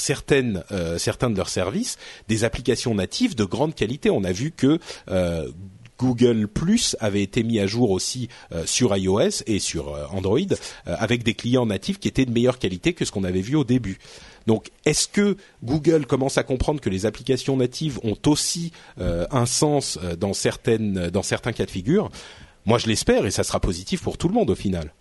euh, 0.71 0.97
certains 0.97 1.29
de 1.29 1.37
leurs 1.37 1.49
services 1.49 1.97
des 2.27 2.43
applications 2.43 2.95
natives 2.95 3.35
de 3.35 3.43
grande 3.43 3.75
qualité. 3.75 4.09
On 4.09 4.23
a 4.23 4.31
vu 4.31 4.51
que 4.51 4.79
euh, 5.09 5.49
Google 5.97 6.47
Plus 6.47 6.95
avait 6.99 7.21
été 7.21 7.43
mis 7.43 7.59
à 7.59 7.67
jour 7.67 7.91
aussi 7.91 8.29
euh, 8.51 8.65
sur 8.65 8.95
iOS 8.95 9.43
et 9.47 9.59
sur 9.59 9.93
Android 10.13 10.39
avec 10.85 11.23
des 11.23 11.33
clients 11.33 11.65
natifs 11.65 11.99
qui 11.99 12.07
étaient 12.07 12.25
de 12.25 12.31
meilleure 12.31 12.57
qualité 12.57 12.93
que 12.93 13.05
ce 13.05 13.11
qu'on 13.11 13.23
avait 13.23 13.41
vu 13.41 13.55
au 13.55 13.63
début. 13.63 13.99
Donc, 14.47 14.69
est-ce 14.85 15.07
que 15.07 15.35
Google 15.63 16.05
commence 16.05 16.37
à 16.37 16.43
comprendre 16.43 16.79
que 16.79 16.89
les 16.89 17.05
applications 17.05 17.57
natives 17.57 17.99
ont 18.03 18.17
aussi 18.25 18.71
un 18.97 19.45
sens 19.45 19.99
dans 20.17 20.31
dans 21.11 21.23
certains 21.23 21.51
cas 21.51 21.65
de 21.65 21.71
figure? 21.71 22.09
Moi, 22.65 22.77
je 22.77 22.87
l'espère 22.87 23.25
et 23.25 23.31
ça 23.31 23.43
sera 23.43 23.59
positif 23.59 24.01
pour 24.01 24.17
tout 24.17 24.27
le 24.27 24.33
monde 24.33 24.49
au 24.49 24.55
final. 24.55 24.93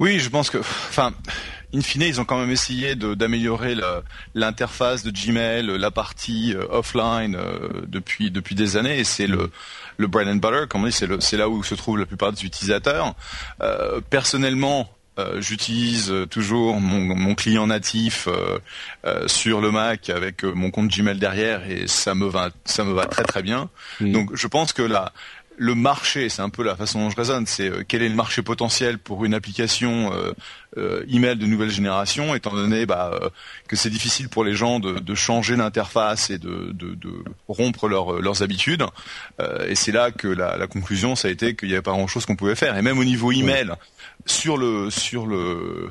Oui, 0.00 0.20
je 0.20 0.28
pense 0.28 0.50
que, 0.50 0.58
enfin, 0.58 1.12
in 1.74 1.80
fine, 1.80 2.02
ils 2.02 2.20
ont 2.20 2.24
quand 2.24 2.38
même 2.38 2.50
essayé 2.50 2.94
d'améliorer 2.94 3.76
l'interface 4.34 5.02
de 5.02 5.10
Gmail, 5.10 5.66
la 5.66 5.90
partie 5.90 6.54
euh, 6.54 6.64
offline 6.70 7.36
euh, 7.36 7.82
depuis 7.86 8.30
depuis 8.30 8.54
des 8.54 8.76
années, 8.76 9.00
et 9.00 9.04
c'est 9.04 9.26
le 9.26 9.50
le 9.96 10.06
bread 10.06 10.28
and 10.28 10.36
butter, 10.36 10.66
comme 10.68 10.84
on 10.84 10.86
dit, 10.86 10.92
c'est 10.92 11.36
là 11.36 11.48
où 11.48 11.64
se 11.64 11.74
trouvent 11.74 11.98
la 11.98 12.06
plupart 12.06 12.32
des 12.32 12.44
utilisateurs. 12.44 13.14
Euh, 13.60 14.00
personnellement, 14.08 14.88
j'utilise 15.40 16.14
toujours 16.30 16.80
mon, 16.80 17.34
client 17.34 17.66
natif 17.66 18.28
sur 19.26 19.60
le 19.60 19.72
Mac 19.72 20.10
avec 20.10 20.44
mon 20.44 20.70
compte 20.70 20.92
Gmail 20.92 21.18
derrière 21.18 21.68
et 21.68 21.88
ça 21.88 22.14
me 22.14 22.28
va 22.28 22.50
ça 22.64 22.84
me 22.84 22.92
va 22.92 23.06
très 23.06 23.24
très 23.24 23.42
bien. 23.42 23.68
Donc 23.98 24.30
je 24.36 24.46
pense 24.46 24.72
que 24.72 24.82
là 24.82 25.12
le 25.58 25.74
marché, 25.74 26.28
c'est 26.28 26.40
un 26.40 26.48
peu 26.48 26.62
la 26.62 26.76
façon 26.76 27.00
dont 27.00 27.10
je 27.10 27.16
raisonne, 27.16 27.46
c'est 27.46 27.68
euh, 27.68 27.82
quel 27.86 28.02
est 28.02 28.08
le 28.08 28.14
marché 28.14 28.42
potentiel 28.42 28.98
pour 28.98 29.24
une 29.24 29.34
application 29.34 30.12
euh, 30.12 30.32
euh, 30.76 31.04
email 31.10 31.36
de 31.36 31.46
nouvelle 31.46 31.70
génération, 31.70 32.34
étant 32.34 32.52
donné 32.52 32.86
bah, 32.86 33.18
que 33.66 33.74
c'est 33.74 33.90
difficile 33.90 34.28
pour 34.28 34.44
les 34.44 34.54
gens 34.54 34.78
de, 34.78 35.14
changer 35.14 35.56
d'interface 35.56 36.30
et 36.30 36.38
de, 36.38 36.74
rompre 37.48 37.88
leurs 37.88 38.42
habitudes. 38.42 38.84
et 39.66 39.74
c'est 39.74 39.92
là 39.92 40.12
que 40.12 40.28
la, 40.28 40.66
conclusion, 40.68 41.16
ça 41.16 41.28
a 41.28 41.30
été 41.30 41.56
qu'il 41.56 41.68
n'y 41.68 41.74
avait 41.74 41.82
pas 41.82 41.92
grand-chose 41.92 42.26
qu'on 42.26 42.36
pouvait 42.36 42.54
faire. 42.54 42.76
Et 42.76 42.82
même 42.82 42.98
au 42.98 43.04
niveau 43.04 43.32
email, 43.32 43.72
sur 44.26 44.56
le 44.56 44.90
sur 44.90 45.26
le 45.26 45.90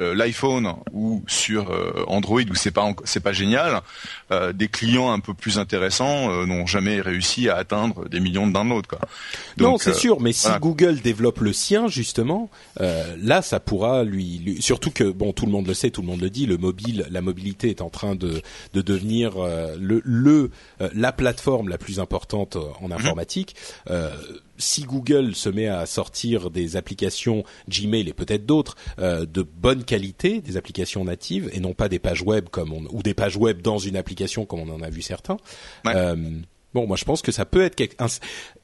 euh, 0.00 0.12
l'iPhone 0.12 0.74
ou 0.92 1.22
sur 1.28 1.70
euh, 1.70 2.04
Android 2.08 2.40
où 2.40 2.56
c'est 2.56 2.72
pas 2.72 2.92
c'est 3.04 3.20
pas 3.20 3.32
génial, 3.32 3.80
euh, 4.32 4.52
des 4.52 4.66
clients 4.66 5.12
un 5.12 5.20
peu 5.20 5.34
plus 5.34 5.56
intéressants 5.60 6.44
n'ont 6.46 6.66
jamais 6.66 7.00
réussi 7.00 7.48
à 7.48 7.54
atteindre 7.54 8.08
des 8.08 8.18
millions 8.18 8.48
de 8.48 8.52
downloads 8.52 8.88
quoi. 8.88 8.98
non, 9.56 9.78
c'est 9.78 9.94
sûr, 9.94 10.20
mais 10.20 10.32
si 10.32 10.48
Google 10.60 11.00
développe 11.00 11.38
le 11.38 11.52
sien 11.52 11.86
justement, 11.86 12.50
là 12.80 13.40
ça 13.40 13.60
pourra 13.60 14.02
lui, 14.02 14.56
surtout 14.58 14.90
que 14.90 15.04
bon 15.04 15.32
tout 15.32 15.46
le 15.46 15.52
monde 15.52 15.68
le 15.68 15.74
sait, 15.74 15.90
tout 15.90 16.00
le 16.00 16.08
monde 16.08 16.22
le 16.22 16.30
dit, 16.30 16.46
le 16.46 16.58
mobile, 16.58 17.06
la 17.10 17.20
mobilité 17.20 17.70
est 17.70 17.80
en 17.80 17.90
train 17.90 18.16
de 18.16 18.42
de 18.72 18.82
devenir 18.82 19.34
le, 19.78 20.02
le 20.04 20.50
la 20.92 21.12
plateforme 21.12 21.68
la 21.68 21.78
plus 21.78 22.00
importante 22.00 22.56
en 22.56 22.88
mhm. 22.88 22.94
informatique 22.94 23.54
si 24.58 24.82
Google 24.82 25.34
se 25.34 25.48
met 25.48 25.68
à 25.68 25.86
sortir 25.86 26.50
des 26.50 26.76
applications 26.76 27.44
Gmail 27.68 28.08
et 28.08 28.12
peut-être 28.12 28.46
d'autres 28.46 28.76
euh, 28.98 29.26
de 29.26 29.42
bonne 29.42 29.84
qualité, 29.84 30.40
des 30.40 30.56
applications 30.56 31.04
natives 31.04 31.50
et 31.52 31.60
non 31.60 31.74
pas 31.74 31.88
des 31.88 31.98
pages 31.98 32.22
web 32.22 32.48
comme 32.50 32.72
on, 32.72 32.84
ou 32.90 33.02
des 33.02 33.14
pages 33.14 33.36
web 33.36 33.62
dans 33.62 33.78
une 33.78 33.96
application 33.96 34.46
comme 34.46 34.60
on 34.60 34.74
en 34.74 34.82
a 34.82 34.90
vu 34.90 35.02
certains. 35.02 35.36
Euh, 35.86 36.16
bon, 36.72 36.86
moi 36.86 36.96
je 36.96 37.04
pense 37.04 37.22
que 37.22 37.32
ça 37.32 37.44
peut 37.44 37.62
être 37.62 37.74
quelque... 37.74 37.96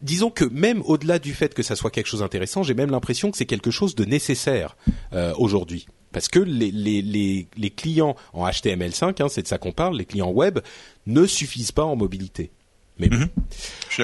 disons 0.02 0.30
que 0.30 0.44
même 0.44 0.82
au-delà 0.84 1.18
du 1.18 1.34
fait 1.34 1.54
que 1.54 1.62
ça 1.62 1.76
soit 1.76 1.90
quelque 1.90 2.06
chose 2.06 2.20
d'intéressant, 2.20 2.62
j'ai 2.62 2.74
même 2.74 2.90
l'impression 2.90 3.30
que 3.30 3.36
c'est 3.36 3.46
quelque 3.46 3.70
chose 3.70 3.94
de 3.94 4.04
nécessaire 4.04 4.76
euh, 5.12 5.32
aujourd'hui. 5.36 5.86
Parce 6.12 6.28
que 6.28 6.40
les, 6.40 6.72
les, 6.72 7.02
les, 7.02 7.46
les, 7.56 7.70
clients 7.70 8.16
en 8.32 8.48
HTML5, 8.48 9.22
hein, 9.22 9.28
c'est 9.28 9.42
de 9.42 9.46
ça 9.46 9.58
qu'on 9.58 9.70
parle, 9.70 9.96
les 9.96 10.04
clients 10.04 10.30
web 10.30 10.58
ne 11.06 11.24
suffisent 11.24 11.70
pas 11.70 11.84
en 11.84 11.94
mobilité. 11.94 12.50
Mais 12.98 13.08
mhm. 13.08 13.28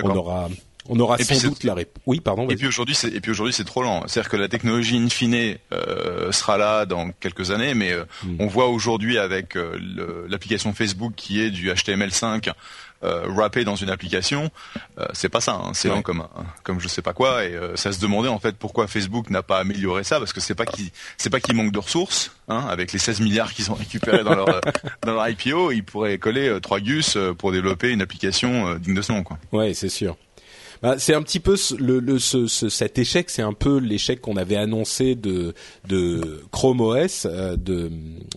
on 0.04 0.16
aura 0.16 0.48
on 0.88 0.98
aura 0.98 1.18
sans 1.18 1.48
doute 1.48 1.64
la 1.64 1.74
réponse. 1.74 2.02
Oui, 2.06 2.20
pardon. 2.20 2.48
Et 2.48 2.56
puis 2.56 2.66
aujourd'hui, 2.66 2.94
c'est 2.94 3.08
et 3.08 3.20
puis 3.20 3.30
aujourd'hui 3.30 3.52
c'est 3.52 3.64
trop 3.64 3.82
lent. 3.82 4.04
C'est-à-dire 4.06 4.30
que 4.30 4.36
la 4.36 4.48
technologie 4.48 4.96
in 4.96 5.08
fine 5.08 5.56
euh, 5.72 6.32
sera 6.32 6.58
là 6.58 6.86
dans 6.86 7.10
quelques 7.10 7.50
années, 7.50 7.74
mais 7.74 7.92
euh, 7.92 8.04
hmm. 8.24 8.36
on 8.40 8.46
voit 8.46 8.68
aujourd'hui 8.68 9.18
avec 9.18 9.56
euh, 9.56 9.78
l'application 10.28 10.72
Facebook 10.72 11.12
qui 11.16 11.40
est 11.40 11.50
du 11.50 11.70
HTML5 11.70 12.52
euh, 13.04 13.26
wrappé 13.28 13.64
dans 13.64 13.76
une 13.76 13.90
application, 13.90 14.50
c'est 15.12 15.28
pas 15.28 15.42
ça. 15.42 15.52
Hein. 15.52 15.72
c'est 15.74 15.88
lent 15.88 16.00
comme 16.00 16.26
comme 16.62 16.80
je 16.80 16.88
sais 16.88 17.02
pas 17.02 17.12
quoi. 17.12 17.44
Et 17.44 17.54
ça 17.74 17.92
se 17.92 18.00
demandait 18.00 18.30
en 18.30 18.38
fait 18.38 18.56
pourquoi 18.56 18.86
Facebook 18.86 19.28
n'a 19.28 19.42
pas 19.42 19.58
amélioré 19.58 20.02
ça, 20.02 20.18
parce 20.18 20.32
que 20.32 20.40
c'est 20.40 20.54
pas 20.54 20.64
qu'il 20.64 20.88
c'est 21.18 21.28
pas 21.28 21.40
qu'il 21.40 21.54
manque 21.54 21.72
de 21.72 21.78
ressources. 21.78 22.32
Hein, 22.48 22.64
avec 22.68 22.92
les 22.92 23.00
16 23.00 23.20
milliards 23.20 23.52
qu'ils 23.52 23.72
ont 23.72 23.74
récupérés 23.86 24.24
dans 24.24 24.34
leur 24.34 24.60
dans 25.02 25.14
leur 25.14 25.28
IPO, 25.28 25.72
ils 25.72 25.82
pourraient 25.82 26.18
coller 26.18 26.58
trois 26.62 26.80
gus 26.80 27.18
pour 27.38 27.52
développer 27.52 27.90
une 27.90 28.00
application 28.00 28.76
digne 28.76 28.94
de 28.94 29.02
ce 29.02 29.12
nom. 29.12 29.22
Quoi. 29.22 29.38
Ouais, 29.52 29.74
c'est 29.74 29.90
sûr. 29.90 30.16
Bah, 30.82 30.96
c'est 30.98 31.14
un 31.14 31.22
petit 31.22 31.40
peu 31.40 31.56
ce- 31.56 31.74
le, 31.74 31.98
le 32.00 32.18
ce, 32.18 32.46
ce- 32.46 32.68
cet 32.68 32.98
échec, 32.98 33.30
c'est 33.30 33.42
un 33.42 33.52
peu 33.52 33.78
l'échec 33.78 34.20
qu'on 34.20 34.36
avait 34.36 34.56
annoncé 34.56 35.14
de 35.14 35.54
de 35.88 36.42
Chrome 36.50 36.80
OS 36.80 37.26
euh, 37.26 37.56
de, 37.56 37.90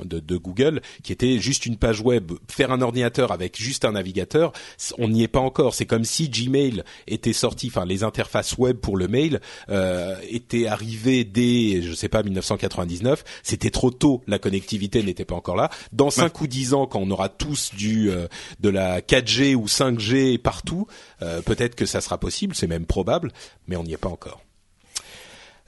de 0.05 0.19
de 0.19 0.37
Google, 0.37 0.81
qui 1.03 1.11
était 1.11 1.39
juste 1.39 1.65
une 1.65 1.77
page 1.77 2.01
web, 2.01 2.31
faire 2.49 2.71
un 2.71 2.81
ordinateur 2.81 3.31
avec 3.31 3.57
juste 3.59 3.85
un 3.85 3.93
navigateur. 3.93 4.51
On 4.97 5.09
n'y 5.09 5.23
est 5.23 5.27
pas 5.27 5.39
encore. 5.39 5.73
C'est 5.73 5.85
comme 5.85 6.05
si 6.05 6.29
Gmail 6.29 6.83
était 7.07 7.33
sorti, 7.33 7.67
enfin 7.67 7.85
les 7.85 8.03
interfaces 8.03 8.57
web 8.57 8.77
pour 8.77 8.97
le 8.97 9.07
mail 9.07 9.39
euh, 9.69 10.15
étaient 10.29 10.67
arrivées 10.67 11.23
dès 11.23 11.81
je 11.81 11.93
sais 11.93 12.09
pas 12.09 12.23
1999. 12.23 13.23
C'était 13.43 13.69
trop 13.69 13.91
tôt, 13.91 14.21
la 14.27 14.39
connectivité 14.39 15.03
n'était 15.03 15.25
pas 15.25 15.35
encore 15.35 15.55
là. 15.55 15.69
Dans 15.93 16.09
5 16.09 16.41
ou 16.41 16.47
10 16.47 16.73
ans, 16.73 16.85
quand 16.85 16.99
on 16.99 17.09
aura 17.11 17.29
tous 17.29 17.71
du 17.75 18.09
euh, 18.11 18.27
de 18.59 18.69
la 18.69 19.01
4G 19.01 19.55
ou 19.55 19.65
5G 19.65 20.37
partout, 20.37 20.87
euh, 21.21 21.41
peut-être 21.41 21.75
que 21.75 21.85
ça 21.85 22.01
sera 22.01 22.17
possible, 22.17 22.28
c'est 22.29 22.67
même 22.67 22.85
probable, 22.85 23.31
mais 23.67 23.75
on 23.75 23.83
n'y 23.83 23.93
est 23.93 23.97
pas 23.97 24.09
encore. 24.09 24.41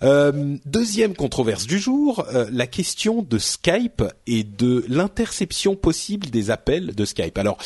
Euh, 0.04 0.58
deuxième 0.66 1.16
controverse 1.16 1.68
du 1.68 1.78
jour, 1.78 2.26
euh, 2.34 2.48
la 2.52 2.66
question 2.66 3.22
de 3.22 3.38
Skype 3.38 4.04
et 4.26 4.44
de 4.44 4.84
l'interception 4.88 5.76
possible 5.76 6.30
des 6.30 6.50
appels 6.50 6.96
de 6.96 7.06
Skype. 7.06 7.38
Alors, 7.38 7.58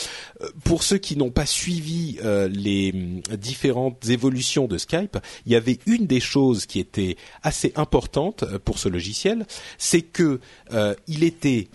euh, 0.42 0.50
pour 0.66 0.84
ceux 0.84 0.98
qui 0.98 1.16
n'ont 1.16 1.32
pas 1.32 1.46
suivi 1.46 2.18
les 2.50 2.92
différentes 3.38 4.10
évolutions 4.10 4.68
de 4.68 4.78
Skype, 4.78 5.18
il 5.46 5.52
y 5.52 5.56
avait 5.56 5.80
une 5.86 6.08
des 6.08 6.20
choses 6.20 6.66
qui 6.66 6.80
était 6.80 7.18
assez 7.44 7.72
importante 7.76 8.44
pour 8.60 8.80
ce 8.80 8.90
logiciel, 8.90 9.46
c'est 9.78 10.02
que 10.02 10.40
il 11.08 11.24
était 11.24 11.68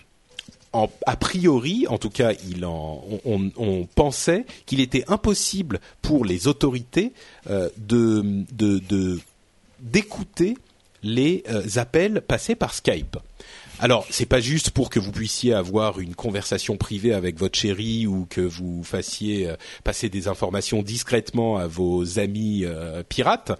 en, 0.73 0.89
a 1.05 1.15
priori, 1.17 1.85
en 1.87 1.97
tout 1.97 2.09
cas, 2.09 2.31
il 2.49 2.63
en, 2.65 3.03
on, 3.25 3.85
pensait 3.93 4.45
qu'il 4.65 4.79
était 4.79 5.03
impossible 5.07 5.79
pour 6.01 6.23
les 6.25 6.47
autorités 6.47 7.11
euh, 7.49 7.69
de- 7.77 8.45
d'écouter 9.79 10.57
les 11.03 11.43
euh, 11.49 11.63
appels 11.75 12.21
passés 12.21 12.55
par 12.55 12.73
Skype. 12.73 13.17
Alors, 13.83 14.05
c'est 14.11 14.27
pas 14.27 14.39
juste 14.39 14.69
pour 14.69 14.91
que 14.91 14.99
vous 14.99 15.11
puissiez 15.11 15.55
avoir 15.55 15.99
une 15.99 16.13
conversation 16.13 16.77
privée 16.77 17.15
avec 17.15 17.39
votre 17.39 17.57
chérie 17.57 18.05
ou 18.05 18.27
que 18.29 18.39
vous 18.39 18.83
fassiez 18.83 19.49
euh, 19.49 19.55
passer 19.83 20.07
des 20.07 20.27
informations 20.27 20.83
discrètement 20.83 21.57
à 21.57 21.65
vos 21.65 22.19
amis 22.19 22.61
euh, 22.63 23.01
pirates, 23.01 23.53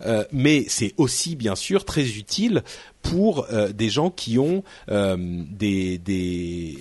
euh, 0.00 0.24
mais 0.32 0.64
c'est 0.66 0.94
aussi 0.96 1.36
bien 1.36 1.54
sûr 1.54 1.84
très 1.84 2.08
utile 2.16 2.64
pour 3.02 3.46
des 3.72 3.88
gens 3.88 4.10
qui 4.10 4.36
ont 4.36 4.64
des, 4.88 5.98
des 5.98 6.76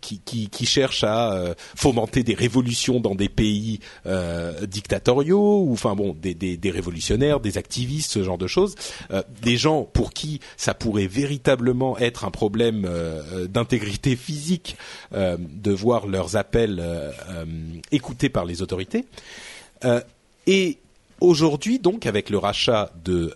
qui, 0.00 0.20
qui, 0.20 0.66
cherchent 0.66 1.04
à 1.04 1.32
euh, 1.32 1.54
fomenter 1.76 2.22
des 2.22 2.34
révolutions 2.34 3.00
dans 3.00 3.14
des 3.14 3.28
pays 3.28 3.80
euh, 4.06 4.66
dictatoriaux 4.66 5.62
ou 5.64 5.72
enfin 5.72 5.94
bon 5.94 6.16
des, 6.20 6.58
révolutionnaires, 6.70 7.40
des 7.40 7.58
activistes, 7.58 8.12
ce 8.12 8.22
genre 8.22 8.38
de 8.38 8.46
choses, 8.46 8.74
Euh, 9.10 9.22
des 9.42 9.56
gens 9.56 9.84
pour 9.84 10.12
qui 10.12 10.40
ça 10.56 10.74
pourrait 10.74 11.06
véritablement 11.06 11.98
être 11.98 12.24
un 12.24 12.30
problème 12.30 12.88
d'intégrité 13.48 14.16
physique 14.16 14.76
de 15.12 15.70
voir 15.70 16.06
leurs 16.06 16.36
appels 16.36 16.82
écoutés 17.90 18.28
par 18.28 18.44
les 18.44 18.62
autorités. 18.62 19.04
Et 20.46 20.78
aujourd'hui, 21.20 21.78
donc, 21.78 22.06
avec 22.06 22.30
le 22.30 22.38
rachat 22.38 22.92
de 23.04 23.32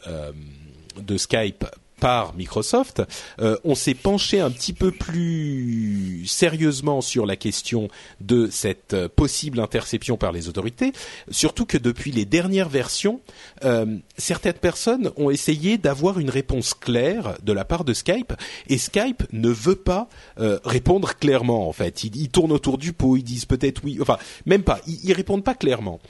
Skype 1.16 1.64
par 2.00 2.34
Microsoft, 2.34 3.02
euh, 3.40 3.56
on 3.64 3.74
s'est 3.74 3.94
penché 3.94 4.40
un 4.40 4.50
petit 4.50 4.72
peu 4.72 4.90
plus 4.90 6.24
sérieusement 6.26 7.00
sur 7.00 7.26
la 7.26 7.36
question 7.36 7.88
de 8.20 8.48
cette 8.50 8.94
euh, 8.94 9.08
possible 9.08 9.60
interception 9.60 10.16
par 10.16 10.32
les 10.32 10.48
autorités, 10.48 10.92
surtout 11.30 11.66
que 11.66 11.78
depuis 11.78 12.12
les 12.12 12.24
dernières 12.24 12.68
versions, 12.68 13.20
euh, 13.64 13.86
certaines 14.16 14.54
personnes 14.54 15.10
ont 15.16 15.30
essayé 15.30 15.78
d'avoir 15.78 16.18
une 16.18 16.30
réponse 16.30 16.74
claire 16.74 17.36
de 17.42 17.52
la 17.52 17.64
part 17.64 17.84
de 17.84 17.94
Skype, 17.94 18.32
et 18.68 18.78
Skype 18.78 19.24
ne 19.32 19.48
veut 19.48 19.76
pas 19.76 20.08
euh, 20.38 20.58
répondre 20.64 21.14
clairement 21.16 21.68
en 21.68 21.72
fait. 21.72 22.04
Ils, 22.04 22.28
tournent 22.28 22.52
autour 22.52 22.78
du 22.78 22.92
pot, 22.92 23.16
ils 23.16 23.22
disent 23.22 23.44
peut-être 23.46 23.82
oui, 23.84 23.98
enfin 24.00 24.18
même 24.46 24.62
pas, 24.62 24.80
ils, 24.86 24.98
ils 25.04 25.12
répondent 25.12 25.44
pas 25.44 25.54
clairement. 25.54 26.00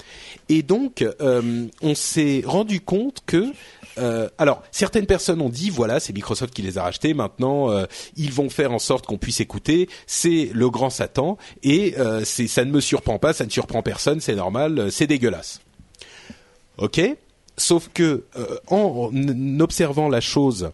Et 0.49 0.63
donc, 0.63 1.03
euh, 1.03 1.67
on 1.83 1.95
s'est 1.95 2.43
rendu 2.45 2.81
compte 2.81 3.23
que, 3.27 3.53
euh, 3.99 4.29
alors, 4.39 4.63
certaines 4.71 5.07
personnes 5.07 5.41
ont 5.41 5.49
dit, 5.49 5.71
voilà, 5.71 6.01
c'est 6.01 6.13
Microsoft 6.13 6.55
qui 6.55 6.63
les 6.63 6.79
a 6.79 6.83
rachetés, 6.83 7.15
maintenant, 7.15 7.71
euh, 7.71 7.87
ils 8.17 8.33
vont 8.33 8.51
faire 8.51 8.73
en 8.73 8.79
sorte 8.79 9.07
qu'on 9.07 9.19
puisse 9.19 9.41
écouter, 9.41 9.89
c'est 10.07 10.51
le 10.53 10.71
grand 10.71 10.91
Satan, 10.91 11.39
et 11.63 11.95
euh, 11.99 12.25
ça 12.25 12.65
ne 12.65 12.71
me 12.71 12.81
surprend 12.81 13.19
pas, 13.19 13.33
ça 13.33 13.45
ne 13.45 13.51
surprend 13.51 13.83
personne, 13.83 14.21
c'est 14.21 14.35
normal, 14.35 14.79
euh, 14.79 14.91
c'est 14.91 15.07
dégueulasse. 15.07 15.61
Ok? 16.79 17.01
Sauf 17.57 17.89
que, 17.95 18.25
en 18.67 19.13
observant 19.61 20.09
la 20.09 20.21
chose 20.21 20.73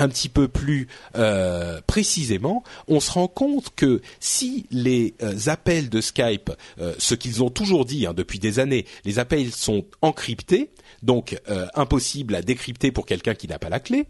un 0.00 0.08
petit 0.08 0.28
peu 0.28 0.48
plus 0.48 0.88
euh, 1.16 1.80
précisément, 1.86 2.64
on 2.88 2.98
se 3.00 3.10
rend 3.12 3.28
compte 3.28 3.72
que 3.76 4.00
si 4.18 4.66
les 4.72 5.14
euh, 5.22 5.36
appels 5.46 5.88
de 5.90 6.00
Skype, 6.00 6.50
euh, 6.80 6.94
ce 6.98 7.14
qu'ils 7.14 7.42
ont 7.44 7.50
toujours 7.50 7.84
dit 7.84 8.06
hein, 8.06 8.14
depuis 8.14 8.38
des 8.38 8.58
années, 8.58 8.86
les 9.04 9.18
appels 9.18 9.52
sont 9.52 9.84
encryptés, 10.02 10.70
donc 11.02 11.40
impossible 11.74 12.34
à 12.34 12.42
décrypter 12.42 12.90
pour 12.92 13.06
quelqu'un 13.06 13.34
qui 13.34 13.46
n'a 13.46 13.58
pas 13.58 13.68
la 13.68 13.80
clé, 13.80 14.06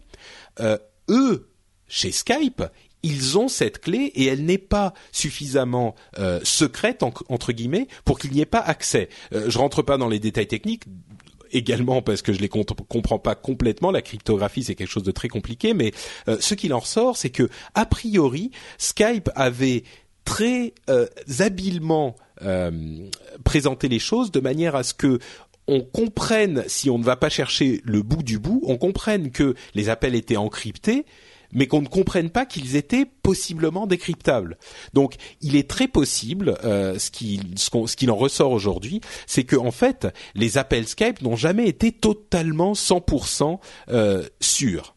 eux, 1.09 1.49
chez 1.87 2.11
Skype, 2.11 2.63
ils 3.03 3.37
ont 3.37 3.47
cette 3.47 3.79
clé 3.79 4.11
et 4.15 4.25
elle 4.25 4.45
n'est 4.45 4.57
pas 4.57 4.93
suffisamment 5.11 5.95
secrète 6.43 7.03
en- 7.03 7.13
entre 7.29 7.51
guillemets 7.51 7.87
pour 8.05 8.19
qu'il 8.19 8.31
n'y 8.31 8.41
ait 8.41 8.45
pas 8.45 8.59
accès. 8.59 9.09
Euh, 9.33 9.49
je 9.49 9.57
rentre 9.57 9.81
pas 9.81 9.97
dans 9.97 10.07
les 10.09 10.19
détails 10.19 10.47
techniques 10.47 10.83
également 11.53 12.01
parce 12.01 12.21
que 12.21 12.33
je 12.33 12.39
les 12.39 12.49
com- 12.49 12.63
comprends 12.89 13.19
pas 13.19 13.35
complètement. 13.35 13.91
La 13.91 14.01
cryptographie 14.01 14.63
c'est 14.63 14.75
quelque 14.75 14.89
chose 14.89 15.03
de 15.03 15.11
très 15.11 15.27
compliqué, 15.27 15.73
mais 15.73 15.91
euh, 16.27 16.37
ce 16.39 16.55
qu'il 16.55 16.73
en 16.73 16.79
ressort, 16.79 17.17
c'est 17.17 17.29
que 17.29 17.49
a 17.73 17.85
priori 17.85 18.51
Skype 18.77 19.29
avait 19.35 19.83
très 20.25 20.73
euh, 20.89 21.07
habilement 21.39 22.15
euh, 22.41 22.71
présenté 23.43 23.87
les 23.87 23.99
choses 23.99 24.31
de 24.31 24.39
manière 24.39 24.75
à 24.75 24.83
ce 24.83 24.93
que 24.93 25.19
on 25.67 25.81
comprenne, 25.81 26.63
si 26.67 26.89
on 26.89 26.97
ne 26.97 27.03
va 27.03 27.15
pas 27.15 27.29
chercher 27.29 27.81
le 27.85 28.01
bout 28.01 28.23
du 28.23 28.39
bout, 28.39 28.61
on 28.65 28.77
comprenne 28.77 29.31
que 29.31 29.55
les 29.75 29.89
appels 29.89 30.15
étaient 30.15 30.37
encryptés, 30.37 31.05
mais 31.53 31.67
qu'on 31.67 31.81
ne 31.81 31.87
comprenne 31.87 32.29
pas 32.29 32.45
qu'ils 32.45 32.75
étaient 32.75 33.05
possiblement 33.05 33.87
décryptables. 33.87 34.57
Donc, 34.93 35.15
il 35.41 35.55
est 35.55 35.69
très 35.69 35.87
possible, 35.87 36.57
euh, 36.63 36.97
ce 36.99 37.11
qu'il 37.11 37.57
ce 37.57 37.69
ce 37.87 38.09
en 38.09 38.15
ressort 38.15 38.51
aujourd'hui, 38.51 39.01
c'est 39.27 39.43
que 39.43 39.55
en 39.55 39.71
fait, 39.71 40.07
les 40.35 40.57
appels 40.57 40.87
Skype 40.87 41.21
n'ont 41.21 41.35
jamais 41.35 41.67
été 41.67 41.91
totalement 41.91 42.73
100% 42.73 43.59
euh, 43.89 44.27
sûrs. 44.39 44.95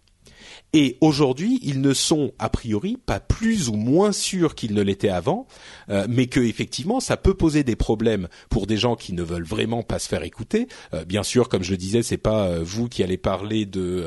Et 0.77 0.99
aujourd'hui, 1.01 1.61
ils 1.63 1.81
ne 1.81 1.95
sont 1.95 2.33
a 2.41 2.49
priori 2.49 2.99
pas 3.07 3.21
plus 3.21 3.69
ou 3.69 3.75
moins 3.75 4.11
sûrs 4.11 4.57
qu'ils 4.57 4.75
ne 4.75 4.83
l'étaient 4.83 5.09
avant, 5.09 5.47
euh, 5.89 6.05
mais 6.09 6.27
que 6.27 6.41
effectivement, 6.41 6.99
ça 6.99 7.17
peut 7.17 7.35
poser 7.35 7.63
des 7.63 7.77
problèmes 7.77 8.27
pour 8.51 8.67
des 8.67 8.77
gens 8.77 8.97
qui 8.97 9.13
ne 9.13 9.23
veulent 9.23 9.45
vraiment 9.45 9.85
pas 9.85 10.01
se 10.01 10.09
faire 10.09 10.25
écouter. 10.25 10.67
Euh, 10.93 11.05
bien 11.05 11.23
sûr, 11.23 11.49
comme 11.49 11.63
je 11.63 11.71
le 11.71 11.77
disais, 11.77 12.03
c'est 12.03 12.17
pas 12.17 12.49
euh, 12.49 12.61
vous 12.65 12.89
qui 12.89 13.05
allez 13.05 13.19
parler 13.19 13.67
de 13.67 14.07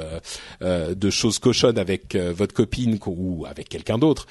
euh, 0.62 0.94
de 0.94 1.10
choses 1.10 1.40
cochonnes 1.40 1.78
avec 1.78 2.16
votre 2.16 2.54
copine 2.54 3.00
ou 3.06 3.46
avec 3.46 3.70
quelqu'un 3.70 3.98
d'autre 3.98 4.28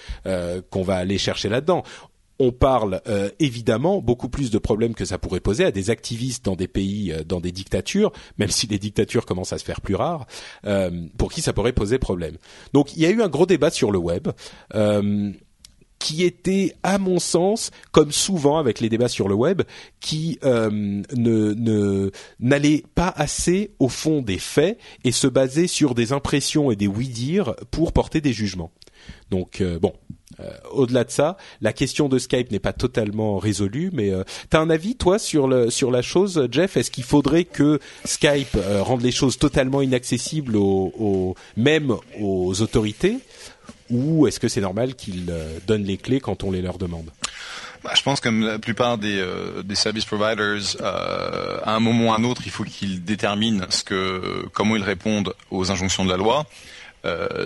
qu'on 0.71 0.83
va 0.83 0.97
aller 0.97 1.17
chercher 1.17 1.49
là-dedans 1.49 1.85
on 2.39 2.53
parle 2.53 3.01
euh, 3.07 3.31
évidemment 3.39 4.01
beaucoup 4.01 4.29
plus 4.29 4.51
de 4.51 4.59
problèmes 4.59 4.95
que 4.95 5.05
ça 5.05 5.19
pourrait 5.19 5.41
poser 5.41 5.65
à 5.65 5.71
des 5.71 5.91
activistes 5.91 6.45
dans 6.45 6.57
des 6.57 6.69
pays, 6.69 7.13
euh, 7.13 7.25
dans 7.25 7.41
des 7.41 7.53
dictatures, 7.53 8.13
même 8.39 8.51
si 8.51 8.67
les 8.67 8.79
dictatures 8.79 9.27
commencent 9.27 9.53
à 9.53 9.59
se 9.59 9.65
faire 9.65 9.81
plus 9.81 9.95
rares, 9.95 10.27
euh, 10.67 10.91
pour 11.19 11.33
qui 11.33 11.43
ça 11.43 11.53
pourrait 11.53 11.73
poser 11.73 11.99
problème. 11.99 12.37
Donc 12.73 12.97
il 12.97 13.03
y 13.03 13.07
a 13.07 13.11
eu 13.11 13.23
un 13.23 13.29
gros 13.29 13.47
débat 13.47 13.71
sur 13.71 13.91
le 13.91 13.99
web. 13.99 14.29
euh, 14.75 15.33
qui 15.99 16.25
était, 16.25 16.75
à 16.83 16.99
mon 16.99 17.19
sens, 17.19 17.71
comme 17.91 18.13
souvent 18.13 18.59
avec 18.59 18.81
les 18.81 18.89
débats 18.89 19.09
sur 19.09 19.29
le 19.29 19.35
web, 19.35 19.63
qui 19.99 20.39
euh, 20.45 20.71
ne 21.17 22.11
n'allait 22.39 22.85
pas 22.95 23.09
assez 23.09 23.73
au 23.79 23.89
fond 23.89 24.23
des 24.23 24.39
faits 24.39 24.79
et 25.05 25.11
se 25.11 25.27
basait 25.27 25.67
sur 25.67 25.95
des 25.95 26.13
impressions 26.13 26.71
et 26.71 26.77
des 26.77 26.87
oui-dire 26.87 27.55
pour 27.71 27.93
porter 27.93 28.21
des 28.21 28.33
jugements. 28.33 28.71
Donc 29.31 29.61
euh, 29.61 29.79
bon, 29.79 29.95
au-delà 30.71 31.05
de 31.05 31.11
ça, 31.11 31.37
la 31.61 31.73
question 31.73 32.09
de 32.09 32.19
Skype 32.19 32.51
n'est 32.51 32.59
pas 32.59 32.73
totalement 32.73 33.39
résolue, 33.39 33.91
mais 33.93 34.11
euh, 34.11 34.23
t'as 34.51 34.61
un 34.61 34.71
avis 34.71 34.95
toi 34.97 35.19
sur 35.19 35.49
le 35.49 35.71
sur 35.71 35.91
la 35.91 36.03
chose, 36.03 36.49
Jeff? 36.51 36.77
Est-ce 36.77 36.91
qu'il 36.91 37.05
faudrait 37.05 37.45
que 37.45 37.81
Skype 38.05 38.57
euh, 38.57 38.83
rende 38.83 39.03
les 39.03 39.13
choses 39.13 39.39
totalement 39.39 39.83
inaccessibles 39.83 40.57
aux, 40.57 41.35
même 41.57 41.97
aux 42.21 42.61
autorités, 42.61 43.19
ou 43.91 44.27
est-ce 44.27 44.41
que 44.41 44.49
c'est 44.49 44.61
normal 44.61 44.95
qu'ils 44.95 45.31
euh, 45.31 45.59
donnent 45.67 45.85
les 45.85 45.97
clés 45.97 46.21
quand 46.21 46.45
on 46.45 46.51
les 46.51 46.63
leur 46.63 46.79
demande? 46.79 47.11
Bah, 47.85 47.93
je 47.95 48.03
pense 48.03 48.21
que 48.21 48.29
la 48.29 48.59
plupart 48.59 48.99
des, 48.99 49.19
euh, 49.19 49.63
des 49.63 49.77
service 49.77 50.05
providers, 50.05 50.77
euh, 50.81 51.61
à 51.63 51.75
un 51.77 51.81
moment 51.81 52.09
ou 52.09 52.13
à 52.13 52.17
un 52.17 52.25
autre, 52.25 52.43
il 52.45 52.51
faut 52.51 52.65
qu'ils 52.65 53.05
déterminent 53.05 53.65
ce 53.71 53.85
que, 53.85 54.45
comment 54.53 54.77
ils 54.77 54.83
répondent 54.83 55.35
aux 55.51 55.71
injonctions 55.71 56.05
de 56.05 56.11
la 56.11 56.17
loi, 56.17 56.41
euh, 56.41 56.86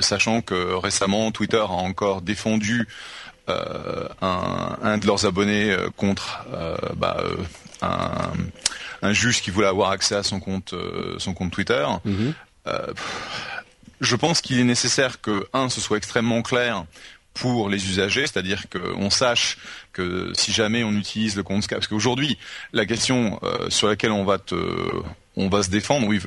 sachant 0.01 0.40
que 0.42 0.75
récemment 0.75 1.31
Twitter 1.33 1.59
a 1.59 1.68
encore 1.68 2.23
défendu 2.23 2.87
euh, 3.51 4.09
un, 4.20 4.77
un 4.83 4.99
de 4.99 5.07
leurs 5.07 5.27
abonnés 5.27 5.70
euh, 5.70 5.88
contre 5.96 6.44
euh, 6.53 6.77
bah, 6.96 7.16
euh, 7.20 7.37
un, 7.83 8.33
un 9.03 9.12
juge 9.12 9.42
qui 9.42 9.51
voulait 9.51 9.66
avoir 9.66 9.90
accès 9.90 10.14
à 10.14 10.23
son 10.23 10.40
compte, 10.40 10.75
son 11.18 11.33
compte 11.33 11.51
Twitter. 11.51 11.87
Mhm. 12.05 12.35
je 14.01 14.16
pense 14.16 14.40
qu'il 14.42 14.61
est 14.61 14.64
nécessaire 14.64 15.20
que 15.20 15.46
un, 15.55 15.68
ce 15.70 15.81
soit 15.81 15.96
extrêmement 15.96 16.42
clair 16.42 16.85
pour 17.34 17.68
les 17.68 17.88
usagers, 17.88 18.26
c'est-à-dire 18.26 18.64
qu'on 18.68 19.10
sache 19.10 19.58
que 19.92 20.32
si 20.34 20.52
jamais 20.52 20.84
on 20.84 20.92
utilise 20.92 21.36
le 21.36 21.42
compte 21.42 21.62
Skype, 21.62 21.78
parce 21.78 21.88
qu'aujourd'hui 21.88 22.38
la 22.72 22.86
question 22.86 23.38
euh, 23.42 23.70
sur 23.70 23.88
laquelle 23.88 24.10
on 24.10 24.24
va 24.24 24.38
te, 24.38 24.54
on 25.36 25.48
va 25.48 25.62
se 25.62 25.70
défendre, 25.70 26.06
oui, 26.06 26.20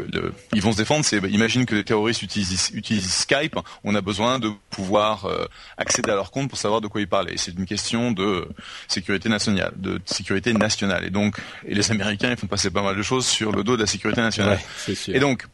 ils 0.54 0.62
vont 0.62 0.72
se 0.72 0.78
défendre, 0.78 1.06
c'est 1.06 1.18
imagine 1.30 1.66
que 1.66 1.76
les 1.76 1.84
terroristes 1.84 2.22
utilisent, 2.22 2.72
utilisent 2.74 3.14
Skype, 3.14 3.58
on 3.84 3.96
a 3.96 4.02
besoin 4.02 4.40
de 4.40 4.50
pouvoir 4.70 5.26
euh, 5.26 5.46
accéder 5.78 6.10
à 6.10 6.16
leur 6.16 6.32
compte 6.32 6.50
pour 6.50 6.58
savoir 6.58 6.82
de 6.82 6.88
quoi 6.88 7.02
ils 7.02 7.08
parlent. 7.08 7.30
Et 7.30 7.38
c'est 7.38 7.54
une 7.54 7.66
question 7.66 8.12
de 8.12 8.48
sécurité 8.88 9.30
nationale, 9.30 9.74
de 9.76 10.02
sécurité 10.06 10.54
nationale. 10.54 11.06
Et 11.06 11.10
donc, 11.10 11.38
et 11.68 11.76
les 11.76 11.92
Américains, 11.92 12.32
ils 12.32 12.38
font 12.38 12.48
passer 12.48 12.72
pas 12.72 12.82
mal 12.82 12.96
de 12.96 13.04
choses 13.04 13.26
sur 13.26 13.52
le 13.52 13.64
dos 13.64 13.76
de 13.76 13.82
la 13.82 13.88
sécurité 13.88 14.22
nationale. 14.22 14.60
sûr. 14.96 15.16
Et 15.16 15.20
donc, 15.20 15.48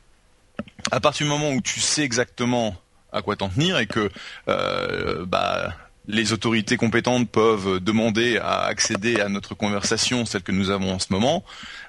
à 0.92 1.00
partir 1.00 1.26
du 1.26 1.32
moment 1.32 1.52
où 1.52 1.62
tu 1.62 1.80
sais 1.80 2.04
exactement 2.04 2.76
à 3.12 3.22
quoi 3.22 3.36
t'en 3.36 3.50
tenir 3.50 3.78
et 3.80 3.88
que 3.88 4.10
euh, 4.48 5.26
bah, 5.26 5.74
les 6.08 6.34
autorités 6.34 6.78
compétentes 6.78 7.30
peuvent 7.30 7.80
demander 7.80 8.38
à 8.38 8.64
accéder 8.64 9.20
à 9.22 9.30
notre 9.30 9.54
conversation, 9.54 10.26
celle 10.26 10.42
que 10.42 10.52
nous 10.52 10.72
avons 10.72 10.94
en 10.94 11.00
ce 11.00 11.08
moment, 11.12 11.44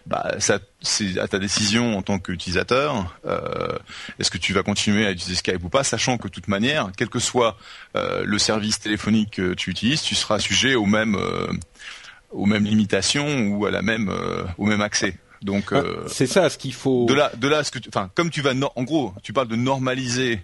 bah, 0.06 0.34
ça, 0.38 0.58
c'est 0.82 1.18
à 1.18 1.26
ta 1.26 1.38
décision 1.38 1.96
en 1.96 2.02
tant 2.02 2.18
qu'utilisateur. 2.18 3.16
Euh, 3.26 3.78
est-ce 4.18 4.30
que 4.30 4.38
tu 4.38 4.52
vas 4.52 4.62
continuer 4.62 5.06
à 5.06 5.12
utiliser 5.12 5.36
Skype 5.36 5.64
ou 5.64 5.68
pas, 5.68 5.84
sachant 5.84 6.18
que 6.18 6.28
de 6.28 6.32
toute 6.32 6.48
manière, 6.48 6.90
quel 6.96 7.08
que 7.08 7.18
soit 7.18 7.56
euh, 7.96 8.22
le 8.24 8.38
service 8.38 8.78
téléphonique 8.78 9.30
que 9.32 9.54
tu 9.54 9.70
utilises, 9.70 10.02
tu 10.02 10.14
seras 10.14 10.38
sujet 10.38 10.74
aux 10.74 10.86
mêmes, 10.86 11.16
aux 12.30 12.46
mêmes 12.46 12.64
limitations 12.64 13.48
ou 13.48 13.66
à 13.66 13.70
la 13.70 13.82
même, 13.82 14.12
au 14.58 14.66
même 14.66 14.82
accès. 14.82 15.16
Donc 15.42 15.72
ah, 15.72 15.82
c'est 16.06 16.26
ça 16.26 16.50
ce 16.50 16.58
qu'il 16.58 16.74
faut. 16.74 17.06
De 17.06 17.14
là, 17.14 17.32
de 17.36 17.48
là, 17.48 17.64
ce 17.64 17.70
que, 17.70 17.78
enfin, 17.88 18.10
comme 18.14 18.28
tu 18.28 18.42
vas, 18.42 18.52
en 18.76 18.82
gros, 18.82 19.14
tu 19.22 19.32
parles 19.32 19.48
de 19.48 19.56
normaliser 19.56 20.42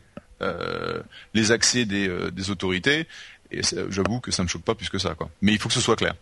les 1.34 1.52
accès 1.52 1.84
des, 1.84 2.08
euh, 2.08 2.30
des 2.30 2.50
autorités. 2.50 3.06
Et 3.50 3.60
j'avoue 3.90 4.20
que 4.20 4.30
ça 4.30 4.42
me 4.42 4.48
choque 4.48 4.62
pas 4.62 4.74
plus 4.74 4.88
que 4.88 4.98
ça, 4.98 5.14
quoi. 5.14 5.30
Mais 5.40 5.52
il 5.52 5.58
faut 5.58 5.68
que 5.68 5.74
ce 5.74 5.80
soit 5.80 5.96
clair. 5.96 6.14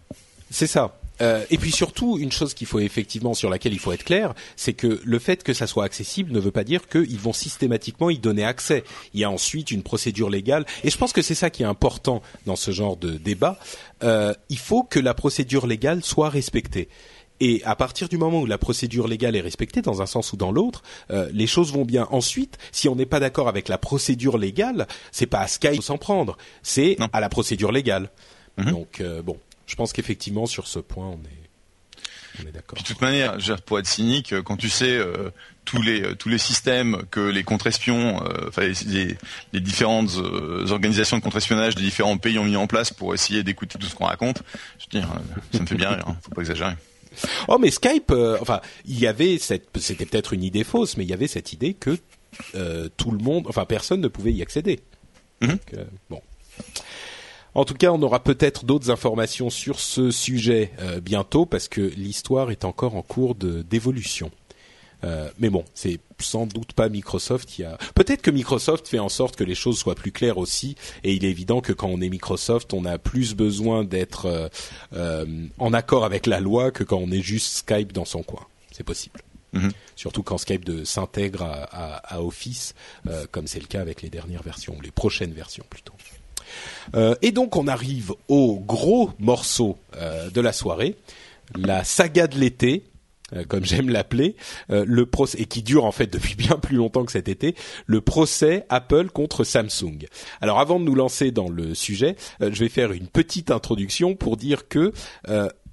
C'est 0.50 0.66
ça. 0.66 0.94
Euh, 1.20 1.44
et 1.50 1.58
puis 1.58 1.70
surtout, 1.70 2.18
une 2.18 2.32
chose 2.32 2.54
qu'il 2.54 2.66
faut 2.66 2.80
effectivement 2.80 3.34
sur 3.34 3.48
laquelle 3.48 3.72
il 3.72 3.78
faut 3.78 3.92
être 3.92 4.04
clair, 4.04 4.34
c'est 4.56 4.72
que 4.72 5.00
le 5.04 5.18
fait 5.18 5.42
que 5.42 5.52
ça 5.52 5.66
soit 5.66 5.84
accessible 5.84 6.32
ne 6.32 6.40
veut 6.40 6.50
pas 6.50 6.64
dire 6.64 6.88
qu'ils 6.88 7.18
vont 7.18 7.32
systématiquement 7.32 8.10
y 8.10 8.18
donner 8.18 8.44
accès. 8.44 8.84
Il 9.14 9.20
y 9.20 9.24
a 9.24 9.30
ensuite 9.30 9.70
une 9.70 9.82
procédure 9.82 10.28
légale, 10.28 10.66
et 10.82 10.90
je 10.90 10.98
pense 10.98 11.12
que 11.12 11.22
c'est 11.22 11.34
ça 11.34 11.50
qui 11.50 11.62
est 11.62 11.66
important 11.66 12.22
dans 12.46 12.56
ce 12.56 12.72
genre 12.72 12.96
de 12.96 13.12
débat. 13.12 13.58
Euh, 14.02 14.34
il 14.48 14.58
faut 14.58 14.82
que 14.82 14.98
la 14.98 15.14
procédure 15.14 15.66
légale 15.66 16.02
soit 16.02 16.30
respectée. 16.30 16.88
Et 17.40 17.62
à 17.64 17.74
partir 17.74 18.08
du 18.08 18.16
moment 18.16 18.40
où 18.40 18.46
la 18.46 18.58
procédure 18.58 19.08
légale 19.08 19.34
est 19.36 19.40
respectée, 19.40 19.82
dans 19.82 20.02
un 20.02 20.06
sens 20.06 20.32
ou 20.32 20.36
dans 20.36 20.52
l'autre, 20.52 20.82
euh, 21.10 21.28
les 21.32 21.46
choses 21.46 21.72
vont 21.72 21.84
bien. 21.84 22.06
Ensuite, 22.10 22.58
si 22.70 22.88
on 22.88 22.94
n'est 22.94 23.06
pas 23.06 23.20
d'accord 23.20 23.48
avec 23.48 23.68
la 23.68 23.78
procédure 23.78 24.38
légale, 24.38 24.86
c'est 25.10 25.26
pas 25.26 25.40
à 25.40 25.48
Skype 25.48 25.82
s'en 25.82 25.98
prendre, 25.98 26.36
c'est 26.62 26.96
à 27.12 27.20
la 27.20 27.28
procédure 27.28 27.72
légale. 27.72 28.08
Mhm. 28.56 28.70
Donc 28.70 29.00
euh, 29.00 29.20
bon, 29.20 29.36
je 29.66 29.74
pense 29.74 29.92
qu'effectivement 29.92 30.46
sur 30.46 30.68
ce 30.68 30.78
point, 30.78 31.06
on 31.06 31.14
est, 31.24 32.42
on 32.44 32.48
est 32.48 32.52
d'accord. 32.52 32.78
De 32.78 32.84
toute 32.84 33.00
manière, 33.00 33.36
pour 33.66 33.80
être 33.80 33.88
cynique, 33.88 34.32
euh, 34.32 34.42
quand 34.42 34.56
tu 34.56 34.68
sais 34.68 35.00
tous 35.64 35.82
les 35.82 36.14
tous 36.14 36.28
les 36.28 36.38
systèmes 36.38 37.02
que 37.10 37.20
les 37.20 37.42
contre-espions, 37.42 38.22
enfin 38.46 38.62
les, 38.86 39.16
les, 39.52 39.60
différentes 39.60 40.18
organisations 40.70 41.18
de 41.18 41.22
contre-espionnage 41.22 41.74
des 41.74 41.82
différents 41.82 42.16
pays 42.16 42.38
ont 42.38 42.44
mis 42.44 42.56
en 42.56 42.68
place 42.68 42.92
pour 42.92 43.12
essayer 43.12 43.42
d'écouter 43.42 43.76
tout 43.76 43.86
ce 43.86 43.96
qu'on 43.96 44.06
raconte, 44.06 44.42
je 44.78 44.84
veux 44.84 45.00
dire, 45.00 45.12
ça 45.52 45.58
me 45.58 45.66
fait 45.66 45.74
bien 45.74 45.90
rire. 45.90 46.04
Hein, 46.06 46.16
faut 46.22 46.30
pas 46.30 46.42
exagérer. 46.42 46.74
Oh, 47.48 47.58
mais 47.58 47.70
Skype, 47.70 48.10
euh, 48.10 48.38
enfin, 48.40 48.60
il 48.84 48.98
y 48.98 49.06
avait 49.06 49.38
cette, 49.38 49.68
c'était 49.78 50.06
peut-être 50.06 50.32
une 50.32 50.42
idée 50.42 50.64
fausse, 50.64 50.96
mais 50.96 51.04
il 51.04 51.10
y 51.10 51.12
avait 51.12 51.26
cette 51.26 51.52
idée 51.52 51.74
que 51.74 51.98
euh, 52.54 52.88
tout 52.96 53.10
le 53.10 53.18
monde, 53.18 53.46
enfin, 53.48 53.64
personne 53.64 54.00
ne 54.00 54.08
pouvait 54.08 54.32
y 54.32 54.42
accéder. 54.42 54.80
Mhm. 55.40 55.58
Euh, 55.74 55.84
bon. 56.10 56.20
En 57.54 57.64
tout 57.64 57.74
cas, 57.74 57.92
on 57.92 58.02
aura 58.02 58.22
peut-être 58.22 58.64
d'autres 58.64 58.90
informations 58.90 59.48
sur 59.48 59.78
ce 59.78 60.10
sujet 60.10 60.72
bientôt 61.02 61.46
parce 61.46 61.68
que 61.68 61.80
l'histoire 61.80 62.50
est 62.50 62.64
encore 62.64 62.96
en 62.96 63.02
cours 63.02 63.36
de 63.36 63.62
d'évolution. 63.62 64.32
Euh, 65.04 65.28
mais 65.38 65.50
bon, 65.50 65.64
c'est 65.74 66.00
sans 66.18 66.46
doute 66.46 66.72
pas 66.72 66.88
Microsoft. 66.88 67.58
Il 67.58 67.64
a 67.64 67.78
peut-être 67.94 68.22
que 68.22 68.30
Microsoft 68.30 68.88
fait 68.88 68.98
en 68.98 69.08
sorte 69.08 69.36
que 69.36 69.44
les 69.44 69.54
choses 69.54 69.78
soient 69.78 69.94
plus 69.94 70.12
claires 70.12 70.38
aussi. 70.38 70.76
Et 71.02 71.12
il 71.12 71.24
est 71.24 71.30
évident 71.30 71.60
que 71.60 71.72
quand 71.72 71.88
on 71.88 72.00
est 72.00 72.08
Microsoft, 72.08 72.72
on 72.72 72.84
a 72.84 72.98
plus 72.98 73.34
besoin 73.34 73.84
d'être 73.84 74.26
euh, 74.26 74.48
euh, 74.94 75.26
en 75.58 75.72
accord 75.72 76.04
avec 76.04 76.26
la 76.26 76.40
loi 76.40 76.70
que 76.70 76.84
quand 76.84 76.98
on 76.98 77.10
est 77.10 77.22
juste 77.22 77.58
Skype 77.58 77.92
dans 77.92 78.04
son 78.04 78.22
coin. 78.22 78.46
C'est 78.70 78.84
possible. 78.84 79.20
Mm-hmm. 79.54 79.70
Surtout 79.94 80.22
quand 80.22 80.38
Skype 80.38 80.84
s'intègre 80.84 81.42
à, 81.42 82.20
Office, 82.20 82.74
comme 83.30 83.46
c'est 83.46 83.60
le 83.60 83.66
cas 83.66 83.80
avec 83.80 84.02
les 84.02 84.10
dernières 84.10 84.42
versions, 84.42 84.76
les 84.82 84.90
prochaines 84.90 85.32
versions 85.32 85.64
plutôt. 85.70 85.92
et 87.22 87.30
donc 87.30 87.54
on 87.54 87.68
arrive 87.68 88.12
au 88.26 88.58
gros 88.58 89.12
morceau 89.20 89.78
de 89.92 90.40
la 90.40 90.52
soirée, 90.52 90.96
la 91.54 91.84
saga 91.84 92.26
de 92.26 92.36
l'été, 92.36 92.82
comme 93.48 93.64
j'aime 93.64 93.88
l'appeler, 93.88 94.36
euh, 94.70 94.84
le 94.86 95.06
procès 95.06 95.40
et 95.40 95.46
qui 95.46 95.62
dure 95.62 95.84
en 95.84 95.92
fait 95.92 96.06
depuis 96.06 96.34
bien 96.36 96.56
plus 96.56 96.76
longtemps 96.76 97.04
que 97.04 97.12
cet 97.12 97.28
été, 97.28 97.54
le 97.86 98.00
procès 98.00 98.66
Apple 98.68 99.08
contre 99.10 99.44
Samsung. 99.44 100.06
Alors 100.40 100.60
avant 100.60 100.78
de 100.78 100.84
nous 100.84 100.94
lancer 100.94 101.30
dans 101.30 101.48
le 101.48 101.74
sujet, 101.74 102.16
euh, 102.40 102.50
je 102.52 102.60
vais 102.60 102.68
faire 102.68 102.92
une 102.92 103.08
petite 103.08 103.50
introduction 103.50 104.14
pour 104.14 104.36
dire 104.36 104.68
que 104.68 104.92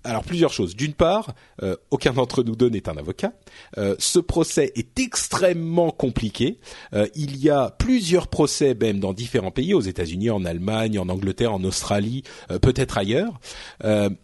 alors 0.03 0.23
plusieurs 0.23 0.51
choses. 0.51 0.75
D'une 0.75 0.93
part, 0.93 1.33
euh, 1.63 1.75
aucun 1.91 2.13
d'entre 2.13 2.43
nous 2.43 2.55
deux 2.55 2.69
n'est 2.69 2.89
un 2.89 2.97
avocat. 2.97 3.33
Euh, 3.77 3.95
ce 3.99 4.19
procès 4.19 4.71
est 4.75 4.99
extrêmement 4.99 5.91
compliqué. 5.91 6.59
Euh, 6.93 7.07
il 7.15 7.37
y 7.37 7.49
a 7.49 7.69
plusieurs 7.69 8.27
procès 8.27 8.75
même 8.79 8.99
dans 8.99 9.13
différents 9.13 9.51
pays, 9.51 9.73
aux 9.73 9.81
États-Unis, 9.81 10.29
en 10.29 10.45
Allemagne, 10.45 10.97
en 10.97 11.09
Angleterre, 11.09 11.53
en 11.53 11.63
Australie, 11.63 12.23
peut-être 12.61 12.97
ailleurs. 12.97 13.39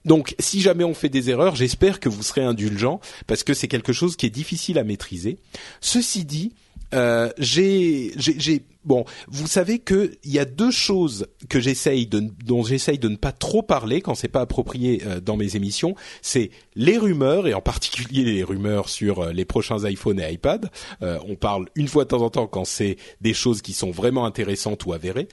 donc, 0.06 0.36
si 0.40 0.62
jamais 0.62 0.84
on 0.84 0.94
fait 0.94 1.10
des 1.10 1.30
erreurs, 1.30 1.56
j'espère 1.56 2.00
que 2.00 2.10
vous 2.10 2.24
serez 2.24 2.44
indulgents 2.44 3.00
parce 3.28 3.44
que 3.44 3.54
c'est 3.54 3.68
quelque 3.68 3.94
chose 3.94 4.16
qui 4.16 4.26
est 4.26 4.32
difficile 4.32 4.80
à 4.80 4.84
maîtriser. 4.84 5.38
Ceci 5.82 6.26
dit, 6.26 6.54
j'ai 7.40 8.12
Bon, 8.88 9.04
vous 9.28 9.47
savez 9.47 9.80
que 9.80 10.13
il 10.23 10.32
y 10.32 10.39
a 10.39 10.45
deux 10.45 10.71
choses 10.71 11.28
que 11.50 11.60
j'essaye 11.60 12.08
de, 12.08 12.23
dont 12.45 12.63
j'essaye 12.63 12.97
de 12.97 13.10
ne 13.10 13.17
pas 13.17 13.34
trop 13.34 13.62
parler 13.62 14.00
quand 14.00 14.15
c'est 14.15 14.30
pas 14.30 14.39
approprié 14.39 15.02
euh, 15.06 15.19
dans 15.19 15.36
mes 15.36 15.58
émissions. 15.58 15.93
C'est 16.21 16.52
les 16.73 16.97
rumeurs 16.97 17.47
et 17.47 17.54
en 17.54 17.60
particulier 17.60 18.23
les 18.23 18.43
rumeurs 18.43 18.88
sur 18.88 19.19
euh, 19.19 19.34
les 19.34 19.43
prochains 19.43 19.84
iPhone 19.84 20.21
et 20.21 20.32
iPad. 20.32 20.69
Euh, 21.02 21.19
on 21.28 21.36
parle 21.36 21.67
une 21.76 21.89
fois 21.89 22.06
de 22.06 22.10
temps 22.10 22.21
en 22.21 22.30
temps 22.30 22.47
quand 22.47 22.63
c'est 22.63 22.95
des 23.19 23.34
choses 23.34 23.62
qui 23.62 23.73
sont 23.73 23.91
vraiment 23.91 24.26
intéressantes 24.26 24.86
ou 24.86 24.93
avérées. 24.93 25.28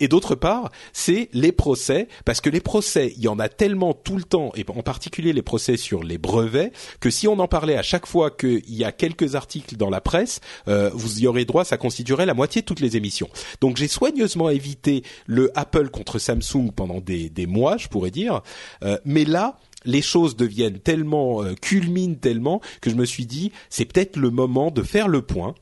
et 0.00 0.08
d'autre 0.08 0.34
part, 0.34 0.72
c'est 0.92 1.28
les 1.32 1.52
procès 1.52 2.08
parce 2.24 2.40
que 2.40 2.50
les 2.50 2.60
procès, 2.60 3.12
il 3.16 3.22
y 3.22 3.28
en 3.28 3.38
a 3.38 3.48
tellement 3.48 3.94
tout 3.94 4.16
le 4.16 4.24
temps 4.24 4.50
et 4.56 4.64
en 4.68 4.82
particulier 4.82 5.32
les 5.32 5.42
procès 5.42 5.76
sur 5.76 6.02
les 6.02 6.18
brevets 6.18 6.72
que 6.98 7.10
si 7.10 7.28
on 7.28 7.38
en 7.38 7.46
parlait 7.46 7.76
à 7.76 7.82
chaque 7.82 8.06
fois 8.06 8.32
qu'il 8.32 8.74
y 8.74 8.82
a 8.82 8.90
quelques 8.90 9.36
articles 9.36 9.76
dans 9.76 9.90
la 9.90 10.00
presse, 10.00 10.40
vous 10.66 11.20
y 11.20 11.26
aurez 11.28 11.44
droit, 11.44 11.64
ça 11.64 11.76
constituerait 11.76 12.26
la 12.26 12.34
moitié 12.34 12.62
de 12.62 12.71
toutes 12.72 12.80
les 12.80 12.96
émissions. 12.96 13.28
Donc 13.60 13.76
j'ai 13.76 13.86
soigneusement 13.86 14.48
évité 14.48 15.02
le 15.26 15.50
Apple 15.54 15.90
contre 15.90 16.18
Samsung 16.18 16.70
pendant 16.74 17.02
des, 17.02 17.46
mois, 17.46 17.76
je 17.76 17.88
pourrais 17.88 18.10
dire. 18.10 18.40
Euh, 18.82 18.96
mais 19.04 19.26
là, 19.26 19.58
les 19.84 20.00
choses 20.00 20.36
deviennent 20.36 20.78
tellement 20.78 21.42
euh, 21.42 21.54
culminent 21.54 22.14
tellement 22.14 22.62
que 22.80 22.88
je 22.88 22.94
me 22.94 23.04
suis 23.04 23.26
dit 23.26 23.52
c'est 23.68 23.84
peut-être 23.84 24.16
le 24.16 24.30
moment 24.30 24.70
de 24.70 24.82
faire 24.82 25.08
le 25.08 25.20
point 25.20 25.54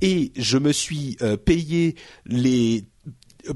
et 0.00 0.32
je 0.34 0.58
me 0.58 0.72
suis 0.72 1.16
euh, 1.22 1.36
payé 1.36 1.94
les 2.24 2.84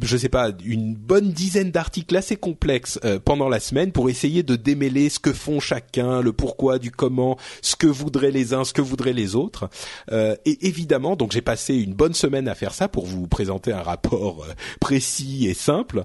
je 0.03 0.17
sais 0.17 0.29
pas, 0.29 0.51
une 0.65 0.95
bonne 0.95 1.31
dizaine 1.31 1.71
d'articles 1.71 2.17
assez 2.17 2.37
complexes 2.37 2.99
euh, 3.05 3.19
pendant 3.19 3.49
la 3.49 3.61
semaine 3.61 3.93
pour 3.93 4.11
essayer 4.11 4.43
de 4.43 4.57
démêler 4.57 5.09
ce 5.09 5.19
que 5.19 5.33
font 5.33 5.61
chacun, 5.61 6.21
le 6.21 6.33
pourquoi, 6.33 6.79
du 6.79 6.91
comment, 6.91 7.37
ce 7.63 7.77
que 7.77 7.87
voudraient 7.87 8.31
les 8.31 8.55
uns, 8.55 8.65
ce 8.65 8.73
que 8.73 8.83
voudraient 8.83 9.13
les 9.13 9.35
autres. 9.35 9.69
Euh, 10.13 10.37
et 10.45 10.67
évidemment, 10.67 11.17
donc 11.17 11.33
j'ai 11.33 11.43
passé 11.43 11.77
une 11.77 11.95
bonne 11.95 12.15
semaine 12.15 12.49
à 12.49 12.55
faire 12.55 12.75
ça 12.75 12.89
pour 12.89 13.07
vous 13.07 13.27
présenter 13.27 13.73
un 13.73 13.83
rapport 13.83 14.45
euh, 14.45 14.53
précis 14.81 15.47
et 15.47 15.55
simple. 15.55 16.05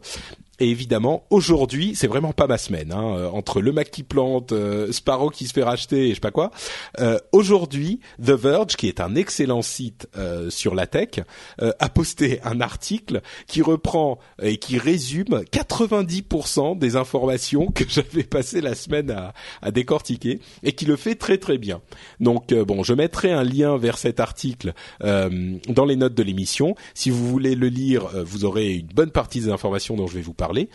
Et 0.60 0.70
évidemment, 0.70 1.26
aujourd'hui, 1.30 1.96
c'est 1.96 2.08
vraiment 2.08 2.32
pas 2.32 2.48
ma 2.48 2.58
semaine. 2.58 2.94
Hein, 2.94 3.18
euh, 3.18 3.30
entre 3.30 3.62
le 3.62 3.74
Mac 3.74 3.92
qui 3.92 4.04
plante, 4.04 4.54
euh, 4.54 4.92
Sparrow 4.92 5.30
qui 5.30 5.48
se 5.48 5.54
fait 5.54 5.64
racheter, 5.64 6.06
et 6.06 6.10
je 6.10 6.16
sais 6.16 6.20
pas 6.22 6.32
quoi. 6.32 6.52
Euh, 7.00 7.20
aujourd'hui, 7.34 8.00
The 8.24 8.32
Verge, 8.32 8.78
qui 8.78 8.88
est 8.88 9.02
un 9.02 9.16
excellent 9.16 9.62
site 9.62 10.08
sur 10.50 10.76
la 10.76 10.88
tech, 10.88 11.20
a 11.60 11.90
posté 11.90 12.40
un 12.44 12.62
article 12.62 13.22
qui 13.48 13.62
reprend 13.62 14.20
et 14.42 14.58
qui 14.58 14.78
résume 14.78 15.44
90% 15.52 16.78
des 16.78 16.96
informations 16.96 17.68
que 17.68 17.84
j'avais 17.90 18.24
passé 18.24 18.62
la 18.62 18.76
semaine 18.76 19.12
à, 19.12 19.34
à, 19.62 19.72
décortiquer, 19.72 20.40
et 20.64 20.74
qui 20.74 20.86
le 20.86 20.96
fait 20.96 21.16
très 21.16 21.38
très 21.38 21.58
bien. 21.58 21.82
Donc 22.20 22.54
bon, 22.54 22.84
je 22.84 22.94
mettrai 22.94 23.32
un 23.32 23.44
lien 23.44 23.78
vers 23.78 23.98
cet 23.98 24.20
article 24.20 24.74
dans 25.02 25.86
les 25.86 25.96
notes 25.96 26.16
de 26.16 26.24
l'émission. 26.24 26.76
Si 26.94 27.10
vous 27.10 27.28
voulez 27.28 27.56
le 27.56 27.68
lire, 27.68 28.10
vous 28.24 28.46
aurez 28.46 28.74
une 28.74 28.88
bonne 28.88 29.12
partie 29.12 29.42
des 29.42 29.50
informations 29.50 29.96
dont 29.96 30.08
je 30.08 30.16
vais 30.16 30.22
vous 30.22 30.34
parler 30.34 30.45
parler. 30.46 30.70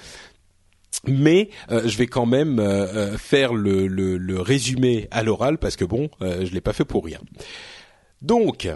mais 1.06 1.50
euh, 1.70 1.86
je 1.86 1.96
vais 1.96 2.08
quand 2.08 2.26
même 2.26 2.58
euh, 2.58 3.16
faire 3.16 3.54
le, 3.54 4.40
résumé 4.40 5.06
à 5.12 5.22
l'oral 5.22 5.58
parce 5.58 5.76
que 5.76 5.84
bon, 5.84 6.10
euh, 6.22 6.44
je 6.44 6.52
l'ai 6.52 6.60
pas 6.60 6.72
fait 6.72 6.84
pour 6.84 7.04
rien. 7.04 7.20
Donc, 8.20 8.68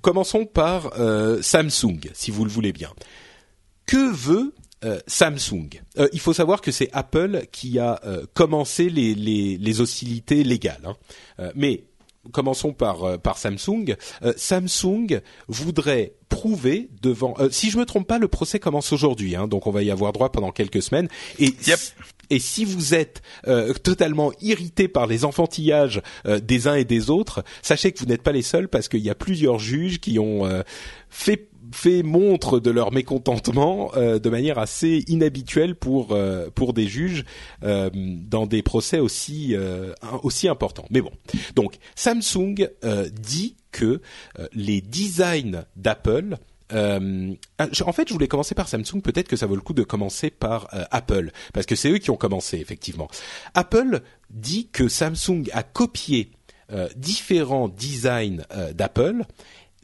commençons 0.00 0.46
par 0.46 0.92
Samsung, 1.42 2.00
si 2.14 2.30
vous 2.30 2.44
le 2.44 2.50
voulez 2.50 2.72
bien. 2.72 2.90
Que 3.86 4.12
veut 4.12 4.54
Samsung? 5.06 5.68
Il 6.12 6.20
faut 6.20 6.32
savoir 6.32 6.60
que 6.62 6.70
c'est 6.70 6.88
Apple 6.92 7.42
qui 7.52 7.78
a 7.78 8.00
commencé 8.32 8.88
les, 8.88 9.80
hostilités 9.80 10.42
légales, 10.42 10.86
hein. 10.86 11.50
mais 11.54 11.84
commençons 12.32 12.72
par 12.72 13.04
euh, 13.04 13.16
par 13.18 13.38
Samsung. 13.38 13.96
Euh, 14.22 14.32
Samsung 14.36 15.20
voudrait 15.48 16.14
prouver 16.28 16.90
devant. 17.02 17.34
Euh, 17.38 17.48
si 17.50 17.70
je 17.70 17.78
me 17.78 17.84
trompe 17.84 18.06
pas, 18.06 18.18
le 18.18 18.28
procès 18.28 18.58
commence 18.58 18.92
aujourd'hui, 18.92 19.36
hein, 19.36 19.48
donc 19.48 19.66
on 19.66 19.70
va 19.70 19.82
y 19.82 19.90
avoir 19.90 20.12
droit 20.12 20.30
pendant 20.30 20.52
quelques 20.52 20.82
semaines. 20.82 21.08
Et 21.38 21.54
et 22.28 22.40
si 22.40 22.64
vous 22.64 22.92
êtes 22.92 23.22
totalement 23.84 24.32
irrité 24.40 24.88
par 24.88 25.06
les 25.06 25.24
enfantillages 25.24 26.02
des 26.24 26.66
uns 26.66 26.74
et 26.74 26.84
des 26.84 27.08
autres, 27.08 27.44
sachez 27.62 27.92
que 27.92 28.00
vous 28.00 28.06
n'êtes 28.06 28.24
pas 28.24 28.32
les 28.32 28.42
seuls 28.42 28.66
parce 28.66 28.88
qu'il 28.88 28.98
y 28.98 29.10
a 29.10 29.14
plusieurs 29.14 29.60
juges 29.60 30.00
qui 30.00 30.18
ont 30.18 30.42
fait 31.08 31.48
fait 31.72 32.02
montre 32.02 32.60
de 32.60 32.70
leur 32.70 32.92
mécontentement 32.92 33.90
euh, 33.96 34.18
de 34.18 34.30
manière 34.30 34.58
assez 34.58 35.04
inhabituelle 35.08 35.74
pour 35.74 36.12
euh, 36.12 36.48
des 36.74 36.86
juges 36.86 37.24
euh, 37.62 37.90
dans 37.94 38.46
des 38.46 38.62
procès 38.62 38.98
aussi 38.98 39.54
aussi 40.22 40.48
importants. 40.48 40.86
Mais 40.90 41.00
bon, 41.00 41.12
donc 41.54 41.76
Samsung 41.94 42.68
dit 43.12 43.56
que 43.70 44.00
les 44.52 44.80
designs 44.80 45.64
d'Apple 45.76 46.36
en 46.72 47.92
fait, 47.92 48.08
je 48.08 48.12
voulais 48.12 48.28
commencer 48.28 48.54
par 48.54 48.68
Samsung. 48.68 49.00
Peut-être 49.02 49.28
que 49.28 49.36
ça 49.36 49.46
vaut 49.46 49.54
le 49.54 49.60
coup 49.60 49.72
de 49.72 49.84
commencer 49.84 50.30
par 50.30 50.68
Apple, 50.90 51.30
parce 51.54 51.66
que 51.66 51.76
c'est 51.76 51.90
eux 51.90 51.98
qui 51.98 52.10
ont 52.10 52.16
commencé 52.16 52.58
effectivement. 52.58 53.08
Apple 53.54 54.00
dit 54.30 54.68
que 54.72 54.88
Samsung 54.88 55.44
a 55.52 55.62
copié 55.62 56.32
différents 56.96 57.68
designs 57.68 58.42
d'Apple 58.74 59.24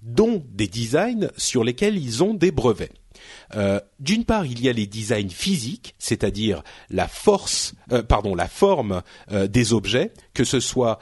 dont 0.03 0.45
des 0.53 0.69
designs 0.69 1.31
sur 1.37 1.65
lesquels 1.65 1.97
ils 1.97 2.23
ont 2.23 2.35
des 2.35 2.51
brevets. 2.51 2.93
Euh, 3.55 3.81
d'une 4.01 4.25
part, 4.25 4.47
il 4.47 4.61
y 4.63 4.69
a 4.69 4.73
les 4.73 4.87
designs 4.87 5.31
physiques, 5.31 5.95
c'est-à-dire 5.99 6.63
la 6.91 7.09
force, 7.09 7.75
euh, 7.93 8.03
pardon, 8.03 8.35
la 8.35 8.49
forme 8.49 9.03
euh, 9.31 9.47
des 9.47 9.73
objets, 9.73 10.13
que 10.35 10.45
ce 10.45 10.61
soit 10.61 10.99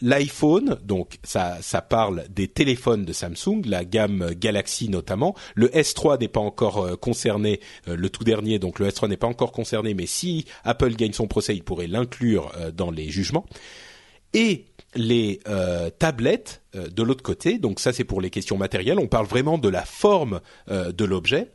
l'iPhone, 0.00 0.78
donc 0.84 1.18
ça, 1.24 1.58
ça 1.60 1.82
parle 1.82 2.24
des 2.30 2.48
téléphones 2.48 3.04
de 3.04 3.12
Samsung, 3.12 3.62
la 3.66 3.84
gamme 3.84 4.32
Galaxy 4.34 4.88
notamment. 4.88 5.34
Le 5.54 5.68
S3 5.68 6.20
n'est 6.20 6.28
pas 6.28 6.40
encore 6.40 6.98
concerné, 7.00 7.60
le 7.86 8.08
tout 8.08 8.22
dernier, 8.22 8.58
donc 8.58 8.78
le 8.78 8.88
S3 8.88 9.08
n'est 9.08 9.16
pas 9.16 9.26
encore 9.26 9.52
concerné, 9.52 9.94
mais 9.94 10.06
si 10.06 10.46
Apple 10.64 10.94
gagne 10.94 11.12
son 11.12 11.26
procès, 11.26 11.54
il 11.54 11.64
pourrait 11.64 11.88
l'inclure 11.88 12.52
dans 12.74 12.90
les 12.90 13.10
jugements. 13.10 13.44
Et 14.32 14.66
les 14.94 15.40
euh, 15.48 15.90
tablettes 15.90 16.62
euh, 16.74 16.88
de 16.88 17.02
l'autre 17.02 17.22
côté. 17.22 17.58
Donc 17.58 17.80
ça 17.80 17.92
c'est 17.92 18.04
pour 18.04 18.20
les 18.20 18.30
questions 18.30 18.56
matérielles. 18.56 18.98
On 18.98 19.08
parle 19.08 19.26
vraiment 19.26 19.58
de 19.58 19.68
la 19.68 19.84
forme 19.84 20.40
euh, 20.70 20.92
de 20.92 21.04
l'objet. 21.04 21.52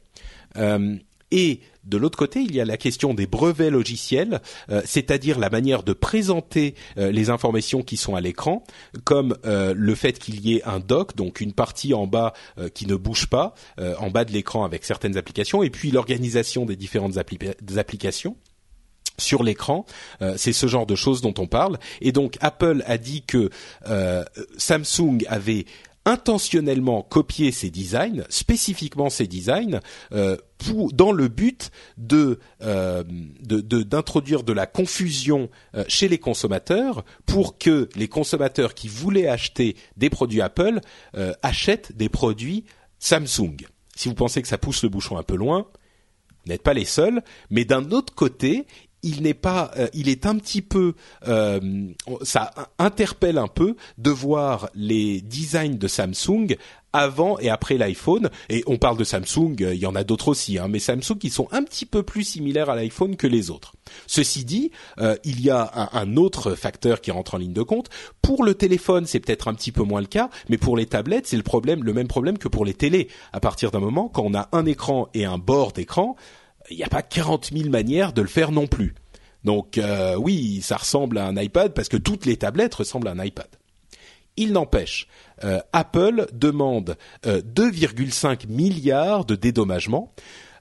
et 1.32 1.60
de 1.84 1.98
l'autre 1.98 2.18
côté, 2.18 2.40
il 2.40 2.56
y 2.56 2.62
a 2.62 2.66
la 2.66 2.78
question 2.78 3.14
des 3.14 3.28
brevets 3.28 3.70
logiciels, 3.70 4.42
c'est-à-dire 4.86 5.38
la 5.38 5.50
manière 5.50 5.84
de 5.84 5.92
présenter 5.94 6.76
les 6.96 7.30
informations 7.30 7.84
qui 7.84 7.98
sont 7.98 8.16
à 8.16 8.22
l'écran, 8.22 8.64
comme 9.04 9.36
le 9.44 9.96
fait 9.96 10.18
qu'il 10.18 10.40
y 10.40 10.56
ait 10.56 10.64
un 10.64 10.80
dock, 10.80 11.16
donc 11.16 11.42
une 11.42 11.52
partie 11.52 11.94
en 11.94 12.08
bas 12.08 12.34
qui 12.74 12.88
ne 12.88 12.96
bouge 12.96 13.28
pas, 13.28 13.54
en 14.00 14.10
bas 14.10 14.24
de 14.24 14.32
l'écran 14.32 14.64
avec 14.64 14.86
certaines 14.86 15.18
applications, 15.18 15.62
et 15.62 15.70
puis 15.70 15.92
l'organisation 15.92 16.66
des 16.66 16.76
différentes 16.78 17.18
applications 17.18 18.38
sur 19.18 19.44
l'écran. 19.44 19.86
Euh, 20.22 20.36
c'est 20.38 20.54
ce 20.54 20.68
genre 20.68 20.86
de 20.86 20.96
choses 20.96 21.22
dont 21.22 21.34
on 21.38 21.48
parle. 21.48 21.78
Et 22.02 22.12
donc 22.12 22.38
Apple 22.42 22.84
a 22.86 22.98
dit 22.98 23.24
que 23.24 23.50
euh, 23.88 24.24
Samsung 24.58 25.20
avait 25.28 25.66
intentionnellement 26.08 27.02
copié 27.02 27.52
ces 27.52 27.72
designs, 27.72 28.26
spécifiquement 28.30 29.10
ces 29.10 29.26
designs, 29.26 29.80
euh, 30.12 30.38
dans 30.94 31.12
le 31.12 31.28
but 31.28 31.72
de 31.98 32.40
d'introduire 33.42 34.44
de, 34.44 34.46
de, 34.46 34.54
la 34.54 34.68
confusion 34.68 35.50
chez 35.88 36.08
les 36.08 36.20
consommateurs 36.20 37.04
pour 37.26 37.58
que 37.58 37.90
les 37.96 38.08
consommateurs 38.08 38.74
qui 38.74 38.88
voulaient 38.88 39.28
acheter 39.28 39.76
des 39.98 40.10
produits 40.10 40.42
Apple 40.42 40.80
achètent 41.42 41.96
des 41.98 42.08
produits 42.08 42.64
Samsung. 43.00 43.58
Si 43.96 44.08
vous 44.08 44.16
pensez 44.16 44.42
que 44.42 44.48
ça 44.48 44.58
pousse 44.58 44.84
le 44.84 44.90
bouchon 44.90 45.18
un 45.18 45.24
peu 45.24 45.36
loin, 45.36 45.68
n'êtes 46.48 46.64
pas 46.64 46.74
les 46.74 46.86
seuls, 46.86 47.22
mais 47.50 47.66
d'un 47.66 47.92
autre 47.92 48.14
côté, 48.14 48.66
il 49.06 49.22
n'est 49.22 49.36
pas, 49.36 49.72
euh, 49.78 49.88
il 49.94 50.10
est 50.10 50.26
un 50.26 50.36
petit 50.38 50.64
peu, 50.64 50.96
euh, 51.28 51.60
ça 52.24 52.52
interpelle 52.80 53.38
un 53.38 53.48
peu 53.48 53.76
de 54.00 54.10
voir 54.10 54.70
les 54.74 55.22
designs 55.22 55.78
de 55.78 55.88
Samsung 55.88 56.58
avant 56.92 57.38
et 57.40 57.50
après 57.50 57.78
l'iPhone. 57.78 58.32
Et 58.50 58.64
on 58.66 58.78
parle 58.78 58.98
de 58.98 59.04
Samsung, 59.04 59.58
euh, 59.62 59.76
il 59.76 59.80
y 59.80 59.86
en 59.86 59.96
a 59.96 60.04
d'autres 60.04 60.30
aussi, 60.30 60.58
hein, 60.58 60.68
mais 60.68 60.80
Samsung 60.80 61.20
qui 61.20 61.30
sont 61.30 61.48
un 61.52 61.62
petit 61.62 61.86
peu 61.86 62.02
plus 62.02 62.24
similaires 62.24 62.72
à 62.72 62.76
l'iPhone 62.76 63.16
que 63.16 63.28
les 63.28 63.52
autres. 63.52 63.76
Ceci 64.08 64.44
dit, 64.44 64.72
il 65.24 65.42
y 65.42 65.52
a 65.52 65.72
un, 65.76 65.90
un, 66.02 66.18
autre 66.18 66.56
facteur 66.56 67.00
qui 67.00 67.12
rentre 67.12 67.36
en 67.36 67.38
ligne 67.38 67.54
de 67.54 67.62
compte. 67.62 67.90
Pour 68.24 68.44
le 68.44 68.56
téléphone, 68.56 69.06
c'est 69.06 69.20
peut-être 69.20 69.48
un 69.48 69.54
petit 69.54 69.72
peu 69.72 69.84
moins 69.84 70.02
le 70.02 70.08
cas, 70.08 70.32
mais 70.50 70.58
pour 70.58 70.76
les 70.76 70.88
tablettes, 70.88 71.28
c'est 71.28 71.38
le 71.38 71.44
problème, 71.44 71.84
le 71.84 71.94
même 71.94 72.08
problème 72.08 72.40
que 72.40 72.48
pour 72.48 72.66
les 72.66 72.74
télés. 72.74 73.10
À 73.34 73.40
partir 73.40 73.70
d'un 73.70 73.80
moment, 73.80 74.10
quand 74.10 74.24
on 74.26 74.34
a 74.34 74.50
un 74.52 74.66
écran 74.66 75.10
et 75.14 75.26
un 75.26 75.38
bord 75.38 75.74
d'écran, 75.74 76.16
il 76.70 76.78
n'y 76.78 76.84
a 76.84 76.90
pas 76.90 77.02
40 77.02 77.52
000 77.54 77.70
manières 77.70 78.14
de 78.14 78.22
le 78.22 78.28
faire 78.28 78.52
non 78.52 78.68
plus. 78.68 78.96
Donc 79.44 79.78
euh, 79.78 80.16
oui, 80.16 80.62
ça 80.62 80.78
ressemble 80.78 81.18
à 81.20 81.28
un 81.28 81.38
iPad 81.38 81.74
parce 81.74 81.88
que 81.88 81.98
toutes 81.98 82.26
les 82.26 82.36
tablettes 82.36 82.76
ressemblent 82.76 83.08
à 83.08 83.12
un 83.12 83.24
iPad. 83.24 83.48
Il 84.38 84.52
n'empêche, 84.52 85.08
euh, 85.46 85.62
Apple 85.72 86.28
demande 86.34 86.98
2,5 87.24 88.28
euh, 88.28 88.36
milliards 88.50 89.24
de 89.24 89.36
dédommagement, 89.36 90.14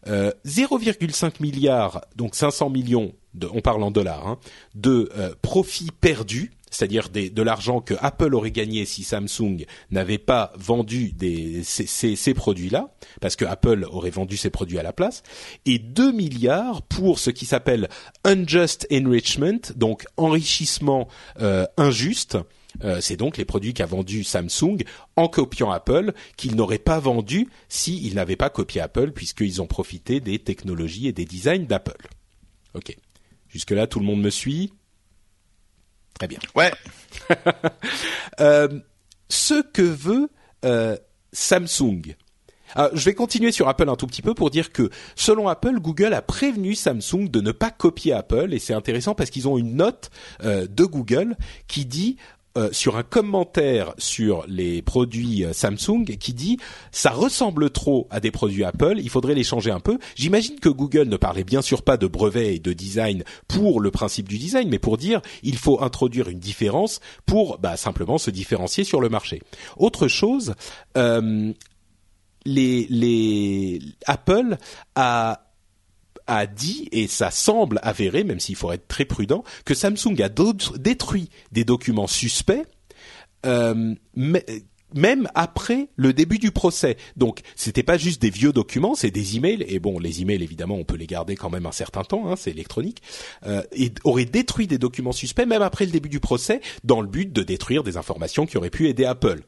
0,5 0.07 1.41
milliards, 1.41 2.03
donc 2.15 2.35
500 2.35 2.69
millions, 2.69 3.15
de, 3.33 3.49
on 3.51 3.63
parle 3.63 3.83
en 3.83 3.91
dollars, 3.91 4.29
hein, 4.29 4.39
de 4.75 5.11
profits 5.41 5.91
perdus 5.99 6.53
c'est-à-dire 6.75 7.09
de 7.09 7.43
l'argent 7.43 7.81
que 7.81 7.95
Apple 8.01 8.35
aurait 8.35 8.51
gagné 8.51 8.85
si 8.85 9.05
Samsung 9.05 9.65
n'avait 9.91 10.19
pas 10.19 10.53
vendu 10.57 11.15
ces, 11.63 11.87
ces, 12.17 12.35
produits-là, 12.35 12.95
parce 13.21 13.37
que 13.37 13.45
Apple 13.45 13.87
aurait 13.91 14.11
vendu 14.11 14.37
ses 14.37 14.51
produits 14.51 14.79
à 14.79 14.83
la 14.83 14.93
place, 14.93 15.23
et 15.67 15.79
2 15.79 16.13
milliards 16.13 16.83
pour 16.83 17.19
ce 17.19 17.31
qui 17.31 17.47
s'appelle 17.47 17.89
unjust 18.25 18.87
enrichment, 18.93 19.73
donc 19.77 20.05
enrichissement 20.17 21.09
euh, 21.41 21.67
injuste. 21.77 22.39
Euh, 22.83 23.01
c'est 23.01 23.17
donc 23.17 23.37
les 23.37 23.45
produits 23.45 23.73
qu'a 23.73 23.87
vendu 23.87 24.25
Samsung 24.25 24.79
en 25.15 25.29
copiant 25.29 25.71
Apple 25.71 26.13
qu'il 26.37 26.57
n'aurait 26.57 26.79
pas 26.79 26.99
vendu 26.99 27.49
s'il 27.69 28.15
n'avait 28.15 28.35
pas 28.35 28.51
copié 28.51 28.81
Apple 28.81 29.13
puisqu'ils 29.13 29.63
ont 29.63 29.69
profité 29.69 30.19
des 30.19 30.41
technologies 30.41 31.07
et 31.07 31.13
des 31.13 31.25
designs 31.25 31.67
d'Apple. 31.67 32.09
Ok. 32.75 32.97
Jusque 33.49 33.71
là, 33.71 33.87
tout 33.87 34.01
le 34.01 34.07
monde 34.07 34.21
me 34.21 34.31
suit? 34.31 34.73
Très 36.19 36.29
bien. 36.29 36.39
Ouais. 36.55 36.73
euh, 38.41 38.69
ce 39.29 39.63
que 39.63 39.83
veut 39.83 40.29
euh, 40.65 40.97
Samsung. 41.33 42.15
Alors, 42.77 42.91
je 42.97 43.05
vais 43.05 43.15
continuer 43.15 43.53
sur 43.53 43.69
Apple 43.69 43.89
un 43.89 43.97
tout 43.97 44.07
petit 44.07 44.23
peu 44.23 44.35
pour 44.35 44.51
dire 44.51 44.73
que 44.73 44.91
selon 45.15 45.49
Apple, 45.49 45.79
Google 45.79 46.13
a 46.13 46.23
prévenu 46.23 46.75
Samsung 46.75 47.29
de 47.31 47.41
ne 47.41 47.53
pas 47.53 47.71
copier 47.71 48.13
Apple 48.13 48.53
et 48.53 48.59
c'est 48.59 48.75
intéressant 48.75 49.15
parce 49.15 49.31
qu'ils 49.31 49.49
ont 49.49 49.59
une 49.59 49.77
note 49.77 50.11
euh, 50.43 50.67
de 50.69 50.85
Google 50.85 51.37
qui 51.69 51.85
dit 51.85 52.17
euh, 52.57 52.69
sur 52.73 52.97
un 52.97 53.03
commentaire 53.03 53.95
sur 53.99 54.45
les 54.47 54.81
produits 54.81 55.45
euh, 55.45 55.53
Samsung 55.53 56.05
qui 56.05 56.33
dit 56.33 56.59
ça 56.93 57.11
ressemble 57.11 57.71
trop 57.71 58.07
à 58.11 58.21
des 58.21 58.31
produits 58.31 58.63
Apple, 58.63 58.95
il 58.99 59.11
faudrait 59.11 59.35
les 59.35 59.43
changer 59.43 59.73
un 59.73 59.81
peu. 59.81 59.99
J'imagine 60.15 60.61
que 60.61 60.69
Google 60.69 61.09
ne 61.09 61.17
parlait 61.17 61.43
bien 61.43 61.63
sûr 61.63 61.83
pas 61.83 61.97
de 61.97 62.07
brevet 62.07 62.55
et 62.55 62.59
de 62.61 62.73
design 62.73 63.25
pour 63.49 63.81
le 63.81 63.91
principe 63.91 64.29
du 64.29 64.39
design, 64.39 64.69
mais 64.69 64.79
pour 64.79 64.99
dire 64.99 65.21
il 65.43 65.57
faut 65.57 65.83
introduire 65.83 66.29
une 66.29 66.39
différence 66.39 67.01
pour 67.27 67.59
bah, 67.59 67.77
simplement 67.77 68.19
se 68.19 68.31
différencier 68.31 68.85
sur 68.85 69.01
le 69.01 69.09
marché. 69.09 69.43
Autre 69.77 70.07
chose, 70.07 70.55
euh, 70.97 71.53
les, 72.45 72.87
les 72.89 73.81
Apple 74.07 74.59
a 74.95 75.44
a 76.27 76.47
dit, 76.47 76.89
et 76.93 77.07
ça 77.07 77.31
semble 77.31 77.81
avéré, 77.83 78.25
même 78.25 78.41
s'il 78.41 78.57
faut 78.57 78.73
être 78.73 78.89
très 78.89 79.05
prudent, 79.05 79.45
que 79.65 79.75
Samsung 79.75 80.21
a 80.23 80.29
détruit 80.79 81.29
des 81.53 81.65
documents 81.65 82.07
suspects, 82.07 82.65
euh, 83.47 83.95
même 84.95 85.29
après 85.35 85.89
le 85.97 86.13
début 86.13 86.39
du 86.39 86.51
procès. 86.51 86.97
Donc, 87.17 87.41
c'était 87.57 87.83
pas 87.83 87.99
juste 87.99 88.23
des 88.23 88.31
vieux 88.31 88.53
documents, 88.53 88.95
c'est 88.95 89.11
des 89.11 89.37
emails. 89.37 89.65
Et 89.69 89.81
bon, 89.81 89.99
les 89.99 90.23
emails, 90.23 90.43
évidemment, 90.43 90.77
on 90.77 90.85
peut 90.85 90.97
les 90.97 91.07
garder 91.07 91.37
quand 91.37 91.51
même 91.51 91.67
un 91.67 91.73
certain 91.73 92.03
temps, 92.03 92.31
hein, 92.31 92.37
c'est 92.37 92.51
électronique. 92.51 93.03
Euh, 93.47 93.63
et 93.73 93.93
aurait 94.05 94.25
détruit 94.25 94.67
des 94.67 94.79
documents 94.79 95.13
suspects 95.13 95.47
même 95.47 95.63
après 95.63 95.85
le 95.85 95.91
début 95.91 96.09
du 96.09 96.21
procès, 96.21 96.61
dans 96.85 97.01
le 97.01 97.09
but 97.09 97.33
de 97.33 97.43
détruire 97.43 97.83
des 97.83 97.97
informations 97.97 98.47
qui 98.47 98.57
auraient 98.57 98.71
pu 98.71 98.89
aider 98.89 99.05
Apple. 99.05 99.43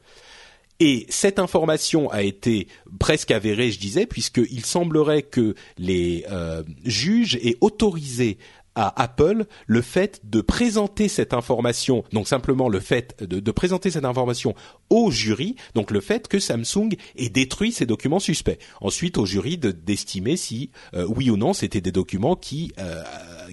Et 0.79 1.07
cette 1.09 1.39
information 1.39 2.09
a 2.11 2.21
été 2.21 2.67
presque 2.99 3.31
avérée, 3.31 3.71
je 3.71 3.79
disais, 3.79 4.05
puisqu'il 4.05 4.65
semblerait 4.65 5.23
que 5.23 5.55
les 5.77 6.25
euh, 6.29 6.63
juges 6.85 7.35
aient 7.37 7.57
autorisé 7.61 8.37
à 8.77 9.01
Apple 9.01 9.47
le 9.65 9.81
fait 9.81 10.21
de 10.23 10.39
présenter 10.39 11.07
cette 11.07 11.33
information, 11.33 12.03
donc 12.13 12.27
simplement 12.27 12.69
le 12.69 12.79
fait 12.79 13.15
de, 13.23 13.39
de, 13.39 13.51
présenter 13.51 13.89
cette 13.89 14.05
information 14.05 14.53
au 14.91 15.09
jury, 15.09 15.55
donc 15.73 15.89
le 15.89 15.99
fait 15.99 16.27
que 16.27 16.37
Samsung 16.37 16.89
ait 17.15 17.29
détruit 17.29 17.71
ces 17.71 17.87
documents 17.87 18.19
suspects. 18.19 18.59
Ensuite, 18.79 19.17
au 19.17 19.25
jury 19.25 19.57
d'estimer 19.57 20.37
si 20.37 20.69
euh, 20.93 21.07
oui 21.09 21.31
ou 21.31 21.37
non 21.37 21.53
c'était 21.53 21.81
des 21.81 21.91
documents 21.91 22.35
qui 22.35 22.71
euh, 22.77 23.03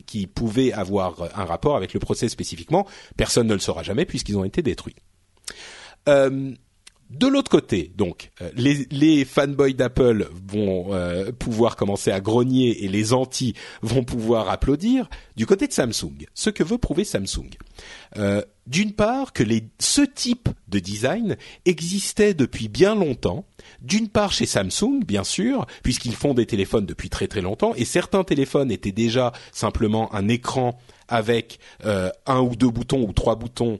qui 0.04 0.26
pouvaient 0.26 0.72
avoir 0.72 1.30
un 1.34 1.46
rapport 1.46 1.76
avec 1.76 1.94
le 1.94 2.00
procès 2.00 2.28
spécifiquement. 2.28 2.86
Personne 3.16 3.46
ne 3.46 3.54
le 3.54 3.60
saura 3.60 3.82
jamais 3.82 4.04
puisqu'ils 4.04 4.36
ont 4.36 4.44
été 4.44 4.60
détruits. 4.60 4.96
Euh, 6.06 6.52
de 7.10 7.26
l'autre 7.26 7.50
côté, 7.50 7.92
donc, 7.96 8.30
euh, 8.40 8.50
les, 8.56 8.86
les 8.90 9.24
fanboys 9.24 9.74
d'Apple 9.74 10.28
vont 10.48 10.94
euh, 10.94 11.32
pouvoir 11.32 11.76
commencer 11.76 12.10
à 12.10 12.20
grogner 12.20 12.84
et 12.84 12.88
les 12.88 13.12
anti 13.12 13.54
vont 13.82 14.04
pouvoir 14.04 14.48
applaudir. 14.48 15.08
Du 15.36 15.46
côté 15.46 15.66
de 15.66 15.72
Samsung, 15.72 16.26
ce 16.34 16.50
que 16.50 16.64
veut 16.64 16.78
prouver 16.78 17.04
Samsung, 17.04 17.50
euh, 18.16 18.42
d'une 18.66 18.92
part 18.92 19.32
que 19.32 19.42
les, 19.42 19.68
ce 19.78 20.00
type 20.00 20.48
de 20.68 20.78
design 20.78 21.36
existait 21.66 22.34
depuis 22.34 22.68
bien 22.68 22.94
longtemps. 22.94 23.44
D'une 23.80 24.08
part 24.08 24.32
chez 24.32 24.46
Samsung, 24.46 25.04
bien 25.06 25.24
sûr, 25.24 25.66
puisqu'ils 25.82 26.14
font 26.14 26.34
des 26.34 26.46
téléphones 26.46 26.86
depuis 26.86 27.10
très 27.10 27.28
très 27.28 27.42
longtemps, 27.42 27.74
et 27.74 27.84
certains 27.84 28.24
téléphones 28.24 28.70
étaient 28.70 28.92
déjà 28.92 29.32
simplement 29.52 30.12
un 30.14 30.28
écran 30.28 30.78
avec 31.08 31.58
un 31.84 32.40
ou 32.40 32.56
deux 32.56 32.70
boutons 32.70 33.02
ou 33.06 33.12
trois 33.12 33.36
boutons. 33.36 33.78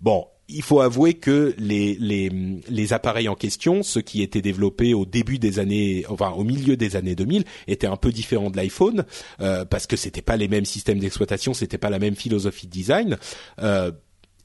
Bon, 0.00 0.26
il 0.48 0.62
faut 0.62 0.80
avouer 0.80 1.14
que 1.14 1.54
les, 1.58 1.96
les, 1.96 2.30
les, 2.68 2.92
appareils 2.92 3.28
en 3.28 3.34
question, 3.34 3.82
ceux 3.82 4.00
qui 4.00 4.22
étaient 4.22 4.42
développés 4.42 4.94
au 4.94 5.04
début 5.04 5.38
des 5.38 5.58
années, 5.58 6.04
enfin 6.08 6.30
au 6.30 6.44
milieu 6.44 6.76
des 6.76 6.96
années 6.96 7.14
2000, 7.14 7.44
étaient 7.66 7.86
un 7.86 7.96
peu 7.96 8.12
différents 8.12 8.50
de 8.50 8.56
l'iPhone 8.56 9.04
euh, 9.40 9.64
parce 9.64 9.86
que 9.86 9.96
c'était 9.96 10.22
pas 10.22 10.36
les 10.36 10.48
mêmes 10.48 10.64
systèmes 10.64 10.98
d'exploitation, 10.98 11.52
c'était 11.52 11.78
pas 11.78 11.90
la 11.90 11.98
même 11.98 12.14
philosophie 12.14 12.66
de 12.66 12.72
design. 12.72 13.18
Euh, 13.60 13.90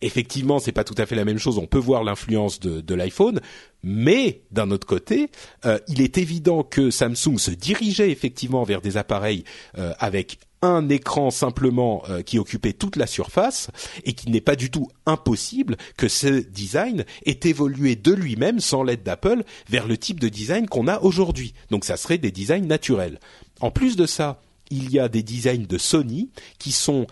effectivement, 0.01 0.59
c'est 0.59 0.71
pas 0.71 0.83
tout 0.83 0.95
à 0.97 1.05
fait 1.05 1.15
la 1.15 1.25
même 1.25 1.37
chose. 1.37 1.57
On 1.57 1.67
peut 1.67 1.77
voir 1.77 2.03
l'influence 2.03 2.59
de, 2.59 2.81
de 2.81 2.95
l'iPhone, 2.95 3.39
mais 3.83 4.41
d'un 4.51 4.71
autre 4.71 4.87
côté, 4.87 5.29
euh, 5.65 5.79
il 5.87 6.01
est 6.01 6.17
évident 6.17 6.63
que 6.63 6.91
Samsung 6.91 7.37
se 7.37 7.51
dirigeait 7.51 8.11
effectivement 8.11 8.63
vers 8.63 8.81
des 8.81 8.97
appareils 8.97 9.43
euh, 9.77 9.93
avec 9.99 10.39
un 10.61 10.89
écran 10.89 11.31
simplement 11.31 12.03
euh, 12.09 12.21
qui 12.21 12.39
occupait 12.39 12.73
toute 12.73 12.95
la 12.95 13.07
surface 13.07 13.69
et 14.03 14.13
qu'il 14.13 14.31
n'est 14.31 14.41
pas 14.41 14.55
du 14.55 14.69
tout 14.69 14.89
impossible 15.05 15.77
que 15.97 16.07
ce 16.07 16.27
design 16.27 17.05
ait 17.25 17.39
évolué 17.43 17.95
de 17.95 18.13
lui-même 18.13 18.59
sans 18.59 18.83
l'aide 18.83 19.03
d'Apple 19.03 19.43
vers 19.69 19.87
le 19.87 19.97
type 19.97 20.19
de 20.19 20.29
design 20.29 20.67
qu'on 20.67 20.87
a 20.87 20.99
aujourd'hui. 20.99 21.53
Donc 21.69 21.85
ça 21.85 21.97
serait 21.97 22.17
des 22.17 22.31
designs 22.31 22.67
naturels. 22.67 23.19
En 23.59 23.71
plus 23.71 23.95
de 23.95 24.05
ça, 24.05 24.41
il 24.69 24.91
y 24.91 24.99
a 24.99 25.09
des 25.09 25.23
designs 25.23 25.67
de 25.67 25.77
Sony 25.77 26.29
qui 26.57 26.71
sont 26.71 27.07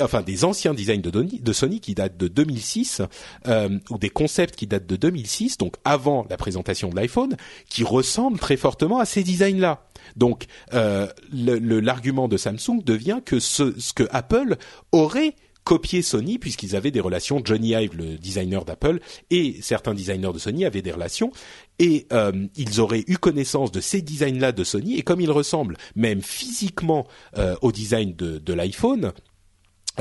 enfin 0.00 0.22
des 0.22 0.44
anciens 0.44 0.74
designs 0.74 1.00
de, 1.00 1.52
Sony 1.52 1.80
qui 1.80 1.94
datent 1.94 2.16
de 2.16 2.28
2006 2.28 3.02
euh, 3.46 3.78
ou 3.90 3.98
des 3.98 4.10
concepts 4.10 4.56
qui 4.56 4.66
datent 4.66 4.86
de 4.86 4.96
2006, 4.96 5.58
donc 5.58 5.76
avant 5.84 6.26
la 6.30 6.36
présentation 6.36 6.88
de 6.88 6.96
l'iPhone, 6.96 7.36
qui 7.68 7.84
ressemblent 7.84 8.38
très 8.38 8.56
fortement 8.56 8.98
à 8.98 9.04
ces 9.04 9.22
designs-là. 9.22 9.86
Donc 10.16 10.46
euh, 10.74 11.06
l'argument 11.32 12.28
de 12.28 12.36
Samsung 12.36 12.82
devient 12.84 13.20
que 13.24 13.38
ce, 13.38 13.78
ce 13.78 13.92
que 13.92 14.04
Apple 14.10 14.56
aurait 14.92 15.34
copié 15.64 16.02
Sony 16.02 16.38
puisqu'ils 16.38 16.76
avaient 16.76 16.90
des 16.90 17.00
relations. 17.00 17.40
Johnny 17.44 17.70
Ive, 17.70 17.96
le 17.96 18.18
designer 18.18 18.64
d'Apple, 18.64 19.00
et 19.30 19.58
certains 19.62 19.94
designers 19.94 20.32
de 20.32 20.38
Sony 20.38 20.64
avaient 20.64 20.82
des 20.82 20.92
relations 20.92 21.32
et 21.78 22.06
euh, 22.12 22.46
ils 22.56 22.80
auraient 22.80 23.04
eu 23.06 23.16
connaissance 23.16 23.72
de 23.72 23.80
ces 23.80 24.02
designs-là 24.02 24.52
de 24.52 24.64
Sony 24.64 24.98
et 24.98 25.02
comme 25.02 25.20
ils 25.20 25.30
ressemblent 25.30 25.76
même 25.94 26.22
physiquement 26.22 27.06
euh, 27.38 27.54
au 27.62 27.72
design 27.72 28.14
de, 28.14 28.38
de 28.38 28.52
l'iPhone, 28.52 29.12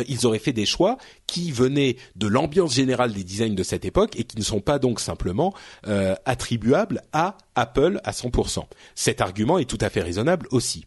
ils 0.08 0.26
auraient 0.26 0.40
fait 0.40 0.54
des 0.54 0.66
choix 0.66 0.98
qui 1.28 1.52
venaient 1.52 1.98
de 2.16 2.28
l'ambiance 2.28 2.76
générale 2.76 3.14
des 3.14 3.24
designs 3.24 3.56
de 3.56 3.64
cette 3.64 3.86
époque 3.86 4.18
et 4.18 4.24
qui 4.24 4.38
ne 4.38 4.44
sont 4.44 4.62
pas 4.62 4.80
donc 4.80 5.00
simplement 5.00 5.54
euh, 5.88 6.16
attribuables 6.26 7.02
à 7.14 7.38
Apple 7.56 8.00
à 8.04 8.12
100%. 8.12 8.64
Cet 8.96 9.22
argument 9.22 9.60
est 9.60 9.66
tout 9.66 9.78
à 9.82 9.90
fait 9.90 10.02
raisonnable 10.02 10.48
aussi. 10.52 10.86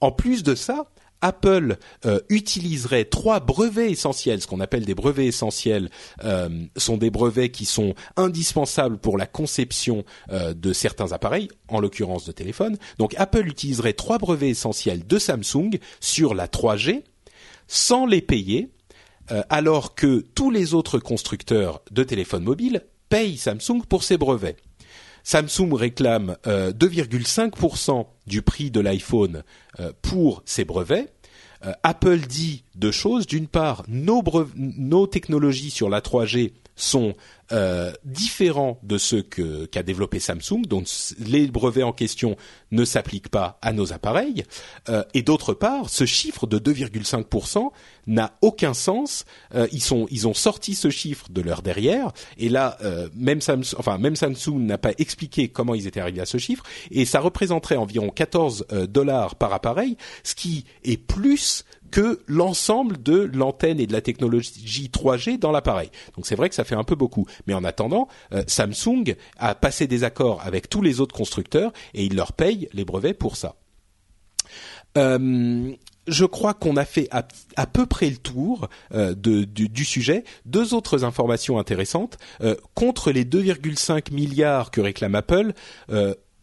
En 0.00 0.12
plus 0.12 0.42
de 0.42 0.54
ça, 0.54 0.86
Apple 1.20 1.76
euh, 2.06 2.20
utiliserait 2.28 3.04
trois 3.04 3.40
brevets 3.40 3.90
essentiels, 3.90 4.40
ce 4.40 4.46
qu'on 4.46 4.60
appelle 4.60 4.84
des 4.84 4.94
brevets 4.94 5.26
essentiels, 5.26 5.90
euh, 6.24 6.48
sont 6.76 6.96
des 6.96 7.10
brevets 7.10 7.50
qui 7.50 7.64
sont 7.64 7.94
indispensables 8.16 8.98
pour 8.98 9.18
la 9.18 9.26
conception 9.26 10.04
euh, 10.30 10.54
de 10.54 10.72
certains 10.72 11.12
appareils, 11.12 11.48
en 11.68 11.80
l'occurrence 11.80 12.24
de 12.24 12.32
téléphones. 12.32 12.78
Donc 12.98 13.14
Apple 13.18 13.46
utiliserait 13.46 13.94
trois 13.94 14.18
brevets 14.18 14.50
essentiels 14.50 15.06
de 15.06 15.18
Samsung 15.18 15.78
sur 16.00 16.34
la 16.34 16.46
3G, 16.46 17.02
sans 17.68 18.06
les 18.06 18.22
payer, 18.22 18.70
euh, 19.30 19.42
alors 19.50 19.94
que 19.94 20.24
tous 20.34 20.50
les 20.50 20.74
autres 20.74 20.98
constructeurs 20.98 21.82
de 21.90 22.02
téléphones 22.02 22.42
mobiles 22.42 22.84
payent 23.08 23.36
Samsung 23.36 23.82
pour 23.88 24.02
ces 24.02 24.16
brevets. 24.16 24.56
Samsung 25.22 25.74
réclame 25.74 26.36
2,5% 26.44 28.00
euh, 28.00 28.02
du 28.26 28.40
prix 28.40 28.70
de 28.70 28.80
l'iPhone 28.80 29.42
euh, 29.78 29.92
pour 30.02 30.42
ces 30.46 30.64
brevets. 30.64 31.12
Apple 31.82 32.20
dit 32.20 32.62
deux 32.76 32.92
choses. 32.92 33.26
D'une 33.26 33.48
part, 33.48 33.82
nos 33.88 35.06
technologies 35.08 35.72
sur 35.72 35.88
la 35.88 36.00
3G 36.00 36.52
sont 36.76 37.14
euh, 37.52 37.92
de 38.82 38.98
ceux 38.98 39.22
qu'a 39.22 39.82
développé 39.82 40.20
Samsung, 40.20 40.62
donc 40.66 40.86
les 41.18 41.46
brevets 41.46 41.82
en 41.82 41.92
question 41.92 42.36
ne 42.70 42.84
s'appliquent 42.84 43.28
pas 43.28 43.58
à 43.62 43.72
nos 43.72 43.92
appareils. 43.92 44.44
Euh, 44.88 45.04
et 45.14 45.22
d'autre 45.22 45.54
part, 45.54 45.88
ce 45.88 46.06
chiffre 46.06 46.46
de 46.46 46.58
2,5% 46.58 47.70
n'a 48.08 48.32
aucun 48.40 48.74
sens. 48.74 49.24
Euh, 49.54 49.68
ils 49.70 49.82
sont 49.82 50.08
ils 50.10 50.26
ont 50.26 50.34
sorti 50.34 50.74
ce 50.74 50.90
chiffre 50.90 51.26
de 51.30 51.40
leur 51.40 51.62
derrière, 51.62 52.12
et 52.38 52.48
là 52.48 52.78
euh, 52.82 53.08
même 53.14 53.40
Samsung, 53.40 53.76
enfin 53.78 53.98
même 53.98 54.16
Samsung 54.16 54.58
n'a 54.58 54.78
pas 54.78 54.92
expliqué 54.98 55.48
comment 55.48 55.74
ils 55.74 55.86
étaient 55.86 56.00
arrivés 56.00 56.22
à 56.22 56.26
ce 56.26 56.38
chiffre, 56.38 56.64
et 56.90 57.04
ça 57.04 57.20
représenterait 57.20 57.76
environ 57.76 58.08
14 58.10 58.66
euh, 58.72 58.86
dollars 58.86 59.36
par 59.36 59.52
appareil, 59.52 59.96
ce 60.24 60.34
qui 60.34 60.64
est 60.84 60.96
plus 60.96 61.64
que 61.90 62.20
l'ensemble 62.26 63.02
de 63.02 63.30
l'antenne 63.32 63.80
et 63.80 63.86
de 63.86 63.92
la 63.92 64.00
technologie 64.00 64.90
3G 64.92 65.38
dans 65.38 65.52
l'appareil. 65.52 65.90
Donc 66.16 66.26
c'est 66.26 66.36
vrai 66.36 66.48
que 66.48 66.54
ça 66.54 66.64
fait 66.64 66.74
un 66.74 66.84
peu 66.84 66.94
beaucoup. 66.94 67.26
Mais 67.46 67.54
en 67.54 67.64
attendant, 67.64 68.08
euh, 68.32 68.42
Samsung 68.46 69.14
a 69.38 69.54
passé 69.54 69.86
des 69.86 70.04
accords 70.04 70.40
avec 70.44 70.68
tous 70.68 70.82
les 70.82 71.00
autres 71.00 71.14
constructeurs 71.14 71.72
et 71.94 72.04
il 72.04 72.16
leur 72.16 72.32
paye 72.32 72.68
les 72.72 72.84
brevets 72.84 73.14
pour 73.14 73.36
ça. 73.36 73.56
Euh, 74.96 75.72
je 76.06 76.24
crois 76.24 76.54
qu'on 76.54 76.76
a 76.78 76.86
fait 76.86 77.08
à, 77.10 77.66
peu 77.66 77.84
près 77.84 78.08
le 78.08 78.16
tour 78.16 78.68
euh, 78.94 79.14
du, 79.14 79.84
sujet. 79.84 80.24
Deux 80.46 80.72
autres 80.72 81.04
informations 81.04 81.58
intéressantes. 81.58 82.16
contre 82.74 83.12
les 83.12 83.26
2,5 83.26 84.12
milliards 84.14 84.70
que 84.70 84.80
réclame 84.80 85.14
Apple, 85.14 85.52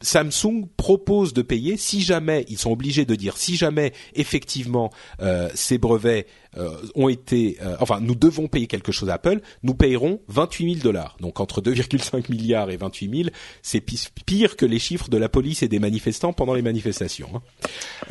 Samsung 0.02 0.68
propose 0.76 1.34
de 1.34 1.42
payer 1.42 1.78
si 1.78 2.02
jamais 2.02 2.46
ils 2.50 2.58
sont 2.58 2.72
obligés 2.72 3.06
de 3.06 3.16
dire 3.16 3.38
si 3.38 3.56
jamais 3.56 3.94
effectivement 4.14 4.92
euh, 5.22 5.50
ces 5.56 5.78
brevets 5.78 6.28
euh, 6.58 6.76
ont 6.96 7.08
été 7.08 7.58
euh, 7.62 7.78
enfin 7.80 8.00
nous 8.02 8.16
devons 8.16 8.48
payer 8.48 8.68
quelque 8.68 8.92
chose 8.92 9.10
à 9.10 9.16
Apple 9.16 9.40
nous 9.64 9.74
payerons 9.74 10.20
28 10.28 10.74
000 10.76 10.84
dollars. 10.84 11.16
Donc 11.22 11.40
entre 11.40 11.62
2,5 11.62 12.30
milliards 12.30 12.70
et 12.70 12.78
28 12.78 13.18
000 13.24 13.30
c'est 13.62 13.82
pire 13.82 14.58
que 14.58 14.66
les 14.66 14.80
chiffres 14.80 15.10
de 15.10 15.18
la 15.18 15.30
police 15.30 15.64
et 15.64 15.70
des 15.70 15.80
manifestants 15.80 16.34
pendant 16.34 16.54
les 16.54 16.62
manifestations 16.62 17.30
hein. 17.34 17.42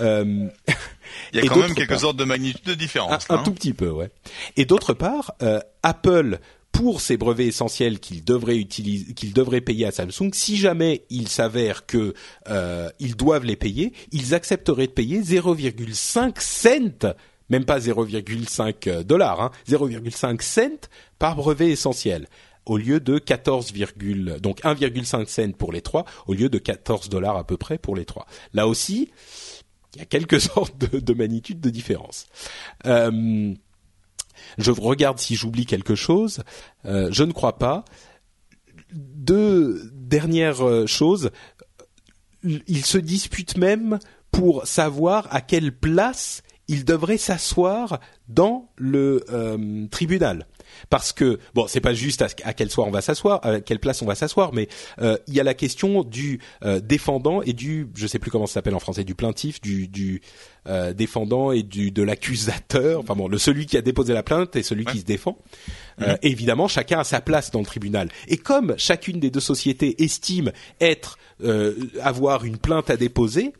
euh, 0.01 0.49
il 1.33 1.45
y 1.45 1.47
a 1.47 1.49
quand 1.49 1.61
même 1.61 1.75
quelques 1.75 2.03
ordres 2.03 2.19
de 2.19 2.25
magnitude 2.25 2.65
de 2.65 2.75
différence 2.75 3.27
un, 3.29 3.37
un, 3.37 3.43
tout 3.43 3.53
petit 3.53 3.75
peu 3.75 3.91
ouais. 3.91 4.11
Et 4.57 4.65
d'autre 4.65 4.95
part 4.95 5.35
Apple 5.83 6.41
pour 6.75 7.01
ces 7.01 7.17
brevets 7.17 7.47
essentiels 7.47 8.01
qu'ils 8.01 8.25
devraient 8.25 8.59
utiliser, 8.59 9.15
payer 9.61 9.87
à 9.87 9.93
Samsung, 9.93 10.31
si 10.33 10.57
jamais 10.57 11.05
il 11.09 11.29
s'avère 11.29 11.87
que 11.87 12.15
euh, 12.49 12.91
ils 12.99 13.17
doivent 13.17 13.45
les 13.45 13.55
payer, 13.55 13.93
ils 14.11 14.35
accepteraient 14.35 14.89
de 14.89 14.93
payer 14.93 15.23
0,5 15.23 16.41
cents, 16.41 17.15
même 17.49 17.65
pas 17.65 17.79
0,5 17.79 19.03
dollars, 19.05 19.41
hein, 19.41 19.51
0,5 19.69 20.43
cents 20.43 20.89
par 21.21 21.37
brevet 21.37 21.71
essentiel 21.71 22.27
au 22.67 22.77
lieu 22.77 22.99
de 22.99 23.19
14, 23.19 23.73
donc 24.41 24.61
1,5 24.63 25.27
cents 25.29 25.53
pour 25.53 25.71
les 25.71 25.81
trois, 25.81 26.05
au 26.27 26.35
lieu 26.35 26.49
de 26.49 26.59
14 26.59 27.09
dollars 27.09 27.37
à 27.37 27.47
peu 27.47 27.57
près 27.57 27.79
pour 27.79 27.95
les 27.95 28.05
trois. 28.05 28.27
Là 28.53 28.67
aussi, 28.67 29.13
il 29.95 30.01
y 30.01 30.03
a 30.03 30.07
quelques 30.07 30.41
sortes 30.41 30.77
de, 30.79 30.99
de 30.99 31.13
de 31.15 31.71
différence. 31.71 32.27
Euh, 32.87 33.55
je 34.59 34.71
regarde 34.71 35.19
si 35.19 35.35
j'oublie 35.35 35.67
quelque 35.67 35.95
chose. 35.95 36.43
Euh, 36.85 37.09
je 37.11 37.25
ne 37.25 37.33
crois 37.33 37.59
pas. 37.59 37.85
Deux 38.93 39.91
dernières 39.93 40.67
euh, 40.67 40.87
choses. 40.87 41.31
Ils 42.43 42.85
se 42.85 42.99
disputent 42.99 43.57
même 43.57 43.99
pour 44.31 44.67
savoir 44.67 45.29
à 45.31 45.41
quelle 45.41 45.73
place 45.73 46.43
il 46.69 46.85
devrait 46.85 47.19
s'asseoir 47.19 48.01
dans 48.29 48.71
le 48.77 49.25
euh, 49.31 49.87
tribunal 49.89 50.47
parce 50.91 51.13
que 51.13 51.39
bon 51.55 51.67
c'est 51.69 51.81
pas 51.81 51.95
juste 51.95 52.23
à, 52.23 52.53
quel 52.53 52.71
soir 52.71 52.87
on 52.87 52.91
va 52.91 53.01
s'asseoir 53.01 53.41
à 53.45 53.61
quelle 53.61 53.79
place 53.79 54.03
on 54.03 54.07
va 54.07 54.15
s'asseoir 54.15 54.53
mais 54.53 54.69
euh, 55.01 55.17
il 55.27 55.35
y 55.35 55.41
a 55.41 55.45
la 55.45 55.55
question 55.55 56.03
du 56.03 56.41
euh, 56.65 56.81
défendant 56.81 57.43
et 57.43 57.53
du 57.53 57.89
je 57.95 58.07
sais 58.07 58.19
plus 58.19 58.31
comment 58.31 58.47
ça 58.47 58.55
s'appelle 58.55 58.75
en 58.75 58.81
français 58.81 59.05
du 59.05 59.15
plaintif 59.15 59.61
du, 59.61 59.89
du 59.89 60.21
défendant 60.95 61.53
et 61.53 61.63
du 61.63 61.91
de 61.91 62.03
l'accusateur 62.03 63.01
enfin 63.01 63.15
bon 63.15 63.29
le 63.29 63.37
celui 63.37 63.67
qui 63.67 63.77
a 63.77 63.83
déposé 63.83 64.15
la 64.15 64.23
plainte 64.23 64.57
et 64.57 64.63
celui 64.63 64.87
qui 64.87 65.01
se 65.01 65.05
défend 65.05 65.37
mhm. 65.99 66.17
évidemment 66.23 66.69
chacun 66.69 67.01
a 67.01 67.05
sa 67.05 67.21
place 67.21 67.51
dans 67.51 67.59
le 67.59 67.67
tribunal 67.67 68.09
et 68.29 68.39
comme 68.39 68.75
chacune 68.79 69.21
des 69.21 69.31
deux 69.31 69.41
sociétés 69.41 70.03
estime 70.03 70.53
être 70.81 71.19
avoir 72.01 72.47
une 72.47 72.57
plainte 72.57 72.89
à 72.89 72.97
déposer 72.97 73.53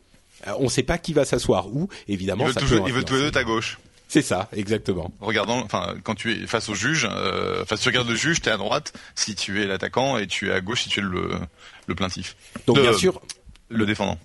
euh, 0.47 0.51
on 0.59 0.65
ne 0.65 0.69
sait 0.69 0.83
pas 0.83 0.97
qui 0.97 1.13
va 1.13 1.25
s'asseoir 1.25 1.67
où. 1.67 1.87
Évidemment, 2.07 2.45
il 2.45 2.47
veut, 2.47 2.53
ça 2.53 2.59
toujours, 2.61 2.87
il 2.87 2.93
veut 2.93 3.03
tous 3.03 3.15
les 3.15 3.31
deux 3.31 3.37
à 3.37 3.43
gauche. 3.43 3.79
C'est 4.07 4.21
ça, 4.21 4.49
exactement. 4.53 5.11
Regardant, 5.19 5.59
enfin, 5.59 5.95
quand 6.03 6.15
tu 6.15 6.31
es 6.31 6.47
face 6.47 6.69
au 6.69 6.75
juge, 6.75 7.07
euh, 7.09 7.63
enfin, 7.63 7.75
si 7.75 7.83
tu 7.83 7.89
regardes 7.89 8.09
le 8.09 8.15
juge, 8.15 8.41
tu 8.41 8.49
es 8.49 8.51
à 8.51 8.57
droite 8.57 8.93
si 9.15 9.35
tu 9.35 9.61
es 9.61 9.65
l'attaquant 9.65 10.17
et 10.17 10.27
tu 10.27 10.49
es 10.49 10.51
à 10.51 10.61
gauche 10.61 10.83
si 10.83 10.89
tu 10.89 10.99
es 10.99 11.03
le, 11.03 11.31
le 11.87 11.95
plaintif. 11.95 12.35
Donc 12.67 12.79
bien 12.79 12.93
sûr, 12.93 13.21
le 13.69 13.85
défendant 13.85 14.19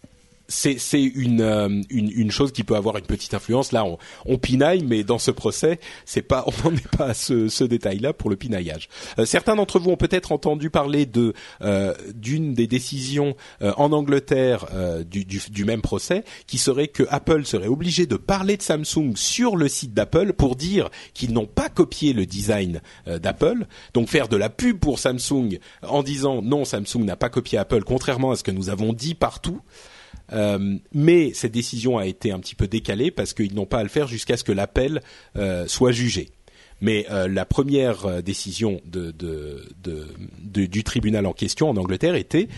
c'est 0.50 0.76
euh, 0.94 1.82
une, 1.90 2.30
chose 2.30 2.52
qui 2.52 2.64
peut 2.64 2.74
avoir 2.74 2.98
une 2.98 3.06
petite 3.06 3.34
influence. 3.34 3.72
Là, 3.72 3.84
on, 4.26 4.38
pinaille, 4.38 4.82
mais 4.84 5.04
dans 5.04 5.18
ce 5.18 5.30
procès, 5.30 5.78
c'est 6.04 6.22
pas 6.22 6.44
on 6.64 6.70
n'en 6.70 6.76
est 6.76 6.96
pas 6.96 7.06
à 7.06 7.14
ce, 7.14 7.64
détail-là 7.64 8.12
pour 8.12 8.30
le 8.30 8.36
pinaillage. 8.36 8.88
Euh, 9.18 9.24
certains 9.24 9.54
d'entre 9.54 9.78
vous 9.78 9.90
ont 9.90 9.96
peut-être 9.96 10.32
entendu 10.32 10.68
parler 10.70 11.06
de 11.06 11.34
euh, 11.62 11.94
d'une 12.14 12.54
des 12.54 12.66
décisions 12.66 13.36
en 13.60 13.92
Angleterre 13.92 14.66
du, 15.08 15.24
du, 15.24 15.40
du, 15.50 15.64
même 15.64 15.82
procès, 15.82 16.24
qui 16.46 16.58
serait 16.58 16.88
que 16.88 17.04
Apple 17.10 17.44
serait 17.44 17.68
obligé 17.68 18.06
de 18.06 18.16
parler 18.16 18.56
de 18.56 18.62
Samsung 18.62 19.12
sur 19.14 19.56
le 19.56 19.68
site 19.68 19.94
d'Apple 19.94 20.32
pour 20.32 20.56
dire 20.56 20.90
qu'ils 21.14 21.32
n'ont 21.32 21.46
pas 21.46 21.68
copié 21.68 22.12
le 22.12 22.26
design 22.26 22.80
d'Apple, 23.06 23.66
donc 23.94 24.08
faire 24.08 24.28
de 24.28 24.36
la 24.36 24.48
pub 24.48 24.78
pour 24.78 24.98
Samsung 24.98 25.58
en 25.82 26.02
disant 26.02 26.42
non, 26.42 26.64
Samsung 26.64 27.04
n'a 27.04 27.16
pas 27.16 27.28
copié 27.28 27.58
Apple, 27.58 27.84
contrairement 27.84 28.32
à 28.32 28.36
ce 28.36 28.42
que 28.42 28.50
nous 28.50 28.70
avons 28.70 28.92
dit 28.92 29.14
partout. 29.14 29.60
Euh, 30.32 30.76
mais 30.92 31.32
cette 31.34 31.52
décision 31.52 31.98
a 31.98 32.06
été 32.06 32.32
un 32.32 32.38
petit 32.38 32.54
peu 32.54 32.68
décalée 32.68 33.10
parce 33.10 33.34
qu'ils 33.34 33.54
n'ont 33.54 33.66
pas 33.66 33.78
à 33.78 33.82
le 33.82 33.88
faire 33.88 34.06
jusqu'à 34.06 34.36
ce 34.36 34.44
que 34.44 34.52
l'appel 34.52 35.02
euh, 35.36 35.66
soit 35.66 35.92
jugé. 35.92 36.30
Mais 36.80 37.06
euh, 37.10 37.28
la 37.28 37.44
première 37.44 38.22
décision 38.22 38.80
de, 38.86 39.10
de, 39.10 39.68
de, 39.82 40.66
du 40.66 40.82
tribunal 40.82 41.26
en 41.26 41.32
question 41.32 41.68
en 41.68 41.76
Angleterre 41.76 42.14
était 42.14 42.48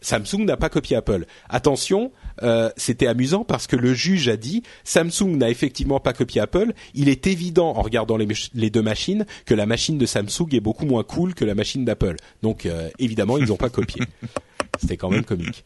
Samsung 0.00 0.44
n'a 0.44 0.56
pas 0.56 0.68
copié 0.68 0.96
Apple. 0.96 1.26
Attention, 1.48 2.12
euh, 2.42 2.70
c'était 2.76 3.06
amusant 3.06 3.44
parce 3.44 3.66
que 3.66 3.76
le 3.76 3.92
juge 3.92 4.28
a 4.28 4.36
dit 4.36 4.62
Samsung 4.84 5.36
n'a 5.36 5.50
effectivement 5.50 6.00
pas 6.00 6.12
copié 6.12 6.40
Apple. 6.40 6.72
Il 6.94 7.08
est 7.08 7.26
évident 7.26 7.70
en 7.70 7.82
regardant 7.82 8.16
les, 8.16 8.28
les, 8.54 8.70
deux 8.70 8.82
machines 8.82 9.26
que 9.46 9.54
la 9.54 9.66
machine 9.66 9.98
de 9.98 10.06
Samsung 10.06 10.48
est 10.52 10.60
beaucoup 10.60 10.86
moins 10.86 11.02
cool 11.02 11.34
que 11.34 11.44
la 11.44 11.54
machine 11.54 11.84
d'Apple. 11.84 12.16
Donc 12.42 12.68
évidemment, 12.98 13.36
ils 13.36 13.46
n'ont 13.46 13.56
pas 13.56 13.70
copié. 13.70 14.02
C'était 14.78 14.96
quand 14.96 15.10
même 15.10 15.24
comique. 15.24 15.64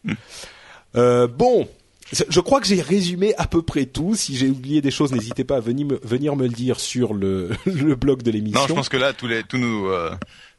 Euh, 0.97 1.27
bon, 1.27 1.69
je 2.13 2.41
crois 2.41 2.61
que 2.61 2.67
j'ai 2.67 2.81
résumé 2.81 3.35
à 3.37 3.47
peu 3.47 3.63
près 3.63 3.87
tout. 3.87 4.15
Si 4.15 4.37
j'ai 4.37 4.49
oublié 4.49 4.81
des 4.81 4.91
choses, 4.91 5.13
n'hésitez 5.13 5.45
pas 5.45 5.57
à 5.57 5.61
venir 5.61 5.87
me, 5.87 6.01
venir 6.03 6.37
me 6.37 6.45
le 6.45 6.53
dire 6.53 6.81
sur 6.81 7.15
le, 7.15 7.51
le 7.67 7.95
blog 7.95 8.23
de 8.23 8.31
l'émission. 8.31 8.61
Non, 8.61 8.67
je 8.67 8.75
pense 8.75 8.89
que 8.89 8.97
là, 8.97 9.13
tous 9.13 9.27
les, 9.27 9.45
tous 9.45 9.59
nous, 9.59 9.87
euh, 9.87 10.11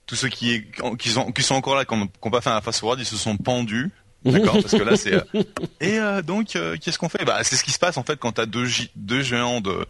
tous 0.05 0.15
ceux 0.15 0.29
qui, 0.29 0.63
qui 0.97 1.09
sont, 1.09 1.31
qui 1.31 1.43
sont 1.43 1.55
encore 1.55 1.75
là, 1.75 1.85
qui 1.85 1.95
n'ont 1.95 2.31
pas 2.31 2.41
fait 2.41 2.49
un 2.49 2.61
face 2.61 2.79
forward, 2.79 2.99
ils 2.99 3.05
se 3.05 3.17
sont 3.17 3.37
pendus. 3.37 3.89
D'accord, 4.23 4.53
parce 4.61 4.77
que 4.77 4.83
là 4.83 4.95
c'est. 4.95 5.13
Euh, 5.13 5.23
et 5.81 5.99
euh, 5.99 6.21
donc, 6.21 6.49
qu'est-ce 6.79 6.99
qu'on 6.99 7.09
fait? 7.09 7.25
Bah, 7.25 7.43
c'est 7.43 7.55
ce 7.55 7.63
qui 7.63 7.71
se 7.71 7.79
passe 7.79 7.97
en 7.97 8.03
fait 8.03 8.19
quand 8.19 8.33
t'as 8.33 8.45
deux, 8.45 8.67
deux 8.95 9.21
géants 9.21 9.61
de 9.61 9.85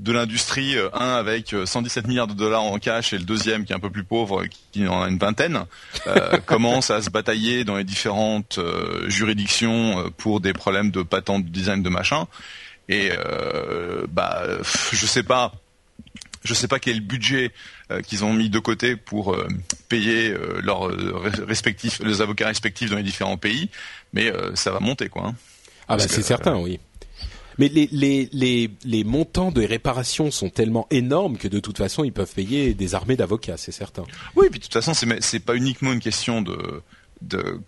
de 0.00 0.12
l'industrie, 0.12 0.76
euh, 0.76 0.88
un 0.94 1.14
avec 1.14 1.54
117 1.64 2.04
euh, 2.04 2.08
milliards 2.08 2.26
de 2.26 2.34
dollars 2.34 2.62
en 2.62 2.78
cash 2.78 3.12
et 3.12 3.18
le 3.18 3.24
deuxième 3.24 3.64
qui 3.64 3.72
est 3.72 3.76
un 3.76 3.80
peu 3.80 3.90
plus 3.90 4.04
pauvre, 4.04 4.44
qui 4.72 4.86
en 4.88 5.02
a 5.02 5.08
une 5.08 5.18
vingtaine, 5.18 5.64
euh, 6.06 6.38
commence 6.46 6.90
à 6.90 7.02
se 7.02 7.10
batailler 7.10 7.64
dans 7.64 7.76
les 7.76 7.84
différentes 7.84 8.58
euh, 8.58 9.08
juridictions 9.08 10.10
pour 10.16 10.40
des 10.40 10.52
problèmes 10.52 10.90
de 10.90 11.02
patente, 11.02 11.44
de 11.44 11.50
design, 11.50 11.82
de 11.82 11.90
machin. 11.90 12.26
Et 12.88 13.10
euh, 13.12 14.06
bah, 14.08 14.42
je 14.92 15.06
sais 15.06 15.22
pas, 15.22 15.52
je 16.44 16.54
sais 16.54 16.66
pas 16.66 16.78
quel 16.78 17.00
budget 17.00 17.52
qu'ils 18.06 18.24
ont 18.24 18.32
mis 18.32 18.48
de 18.48 18.58
côté 18.58 18.96
pour 18.96 19.36
payer 19.88 20.34
leurs 20.62 20.90
respectifs, 21.46 22.00
les 22.00 22.20
avocats 22.20 22.46
respectifs 22.46 22.90
dans 22.90 22.96
les 22.96 23.02
différents 23.02 23.36
pays, 23.36 23.68
mais 24.12 24.32
ça 24.54 24.72
va 24.72 24.80
monter 24.80 25.08
quoi. 25.08 25.26
Hein. 25.26 25.34
ah 25.88 25.96
bah 25.96 26.08
c'est 26.08 26.22
certain, 26.22 26.56
oui. 26.56 26.80
Mais 27.60 27.68
les, 27.68 29.04
montants 29.04 29.52
de 29.52 29.62
réparation 29.62 30.30
sont 30.30 30.48
tellement 30.48 30.86
énormes 30.90 31.36
que 31.36 31.46
de 31.46 31.60
toute 31.60 31.76
façon, 31.76 32.04
ils 32.04 32.12
peuvent 32.12 32.32
payer 32.32 32.72
des 32.72 32.94
armées 32.94 33.16
d'avocats, 33.16 33.58
c'est 33.58 33.70
certain. 33.70 34.04
Oui, 34.34 34.48
puis 34.50 34.60
de 34.60 34.64
toute 34.64 34.72
façon, 34.72 34.94
c'est 34.94 35.40
pas 35.40 35.54
uniquement 35.56 35.92
une 35.92 36.00
question 36.00 36.40
de 36.40 36.82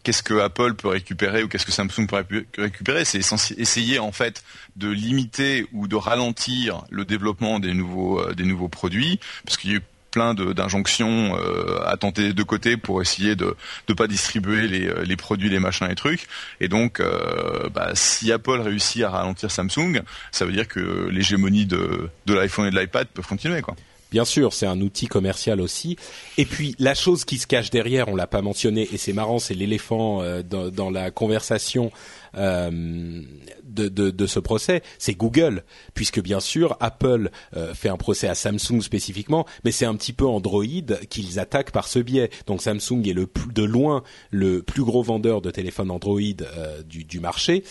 qu'est-ce 0.03 0.23
que 0.23 0.39
Apple 0.41 0.75
peut 0.75 0.89
récupérer 0.89 1.43
ou 1.43 1.49
qu'est-ce 1.49 1.67
que 1.67 1.73
Samsung 1.73 2.07
peut 2.07 2.25
récupérer, 2.57 3.05
c'est 3.05 3.21
essayer 3.59 3.99
en 3.99 4.13
fait 4.13 4.43
de 4.77 4.89
limiter 4.89 5.67
ou 5.73 5.89
de 5.89 5.97
ralentir 5.97 6.85
le 6.91 7.05
développement 7.05 7.61
des 7.61 7.75
nouveaux 7.75 8.21
euh, 8.21 8.33
des 8.33 8.45
nouveaux 8.45 8.69
produits, 8.69 9.21
parce 9.45 9.59
qu'il 9.59 9.73
y 9.73 9.77
a 9.77 9.81
plein 10.13 10.35
d'injonctions 10.35 11.37
euh, 11.37 11.85
à 11.85 11.97
tenter 11.97 12.33
de 12.33 12.43
côté 12.45 12.77
pour 12.77 13.03
essayer 13.03 13.35
de 13.35 13.57
ne 13.89 13.95
pas 13.95 14.07
distribuer 14.07 14.69
les, 14.69 14.87
euh, 14.87 15.03
les, 15.05 15.17
produits, 15.17 15.49
les 15.49 15.59
machins, 15.59 15.89
les 15.89 15.97
trucs. 15.97 16.29
Et 16.61 16.69
donc, 16.69 17.01
euh, 17.01 17.69
bah, 17.75 17.91
si 17.95 18.31
Apple 18.31 18.61
réussit 18.61 19.03
à 19.03 19.11
ralentir 19.11 19.51
Samsung, 19.51 20.03
ça 20.31 20.45
veut 20.45 20.53
dire 20.53 20.69
que 20.69 21.09
l'hégémonie 21.11 21.67
de, 21.67 22.09
de 22.27 22.35
l'iPhone 22.35 22.67
et 22.67 22.71
de 22.71 22.79
l'iPad 22.79 23.09
peuvent 23.09 23.27
continuer, 23.27 23.63
quoi. 23.63 23.75
Bien 24.13 24.27
sûr, 24.27 24.53
c'est 24.53 24.67
un 24.67 24.79
outil 24.83 25.07
commercial 25.07 25.59
aussi. 25.59 25.97
Et 26.37 26.45
puis 26.45 26.77
la 26.79 26.95
chose 26.95 27.25
qui 27.25 27.39
se 27.39 27.47
cache 27.47 27.71
derrière, 27.71 28.09
on 28.09 28.15
l'a 28.15 28.27
pas 28.27 28.43
mentionné, 28.43 28.87
et 28.93 28.99
c'est 28.99 29.15
marrant, 29.15 29.39
c'est 29.39 29.55
l'éléphant 29.55 30.21
euh, 30.21 30.43
dans, 30.43 30.69
dans, 30.69 30.91
la 30.91 31.11
conversation 31.11 31.91
de, 32.35 33.89
de, 33.89 34.11
de, 34.11 34.27
ce 34.27 34.39
procès, 34.39 34.83
c'est 34.99 35.15
Google, 35.15 35.65
puisque 35.95 36.21
bien 36.21 36.41
sûr 36.41 36.77
Apple 36.81 37.31
euh, 37.57 37.75
fait 37.75 37.89
un 37.89 37.97
procès 37.97 38.29
à 38.29 38.35
Samsung 38.35 38.81
spécifiquement, 38.81 39.47
mais 39.65 39.73
c'est 39.73 39.85
un 39.85 39.95
petit 39.95 40.13
peu 40.13 40.27
Android 40.27 40.65
qu'ils 41.09 41.39
attaquent 41.39 41.73
par 41.73 41.89
ce 41.89 41.99
biais. 41.99 42.31
Donc 42.47 42.63
Samsung 42.63 43.07
est 43.07 43.13
le 43.13 43.27
plus, 43.27 43.53
de 43.53 43.63
loin 43.63 44.03
le 44.31 44.63
plus 44.63 44.83
gros 44.83 45.03
vendeur 45.03 45.41
de 45.41 45.51
téléphones 45.51 45.91
Android 45.91 46.21
euh, 46.21 46.83
du, 46.83 47.05
du, 47.05 47.21
marché. 47.21 47.65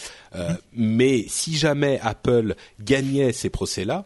Mais 0.73 1.25
si 1.27 1.57
jamais 1.57 1.99
Apple 2.01 2.55
gagnait 2.79 3.33
ces 3.33 3.49
procès-là, 3.49 4.05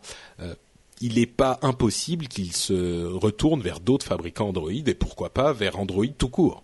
il 1.01 1.16
n'est 1.16 1.26
pas 1.26 1.60
impossible 1.62 2.28
qu'il 2.28 2.51
se 2.53 3.06
retourne 3.06 3.62
vers 3.62 3.80
d'autres 3.80 4.06
fabricants 4.06 4.49
Android 4.49 4.72
et 4.72 4.93
pourquoi 4.93 5.30
pas 5.30 5.53
vers 5.53 5.80
Android 5.80 6.06
tout 6.18 6.30
court. 6.30 6.64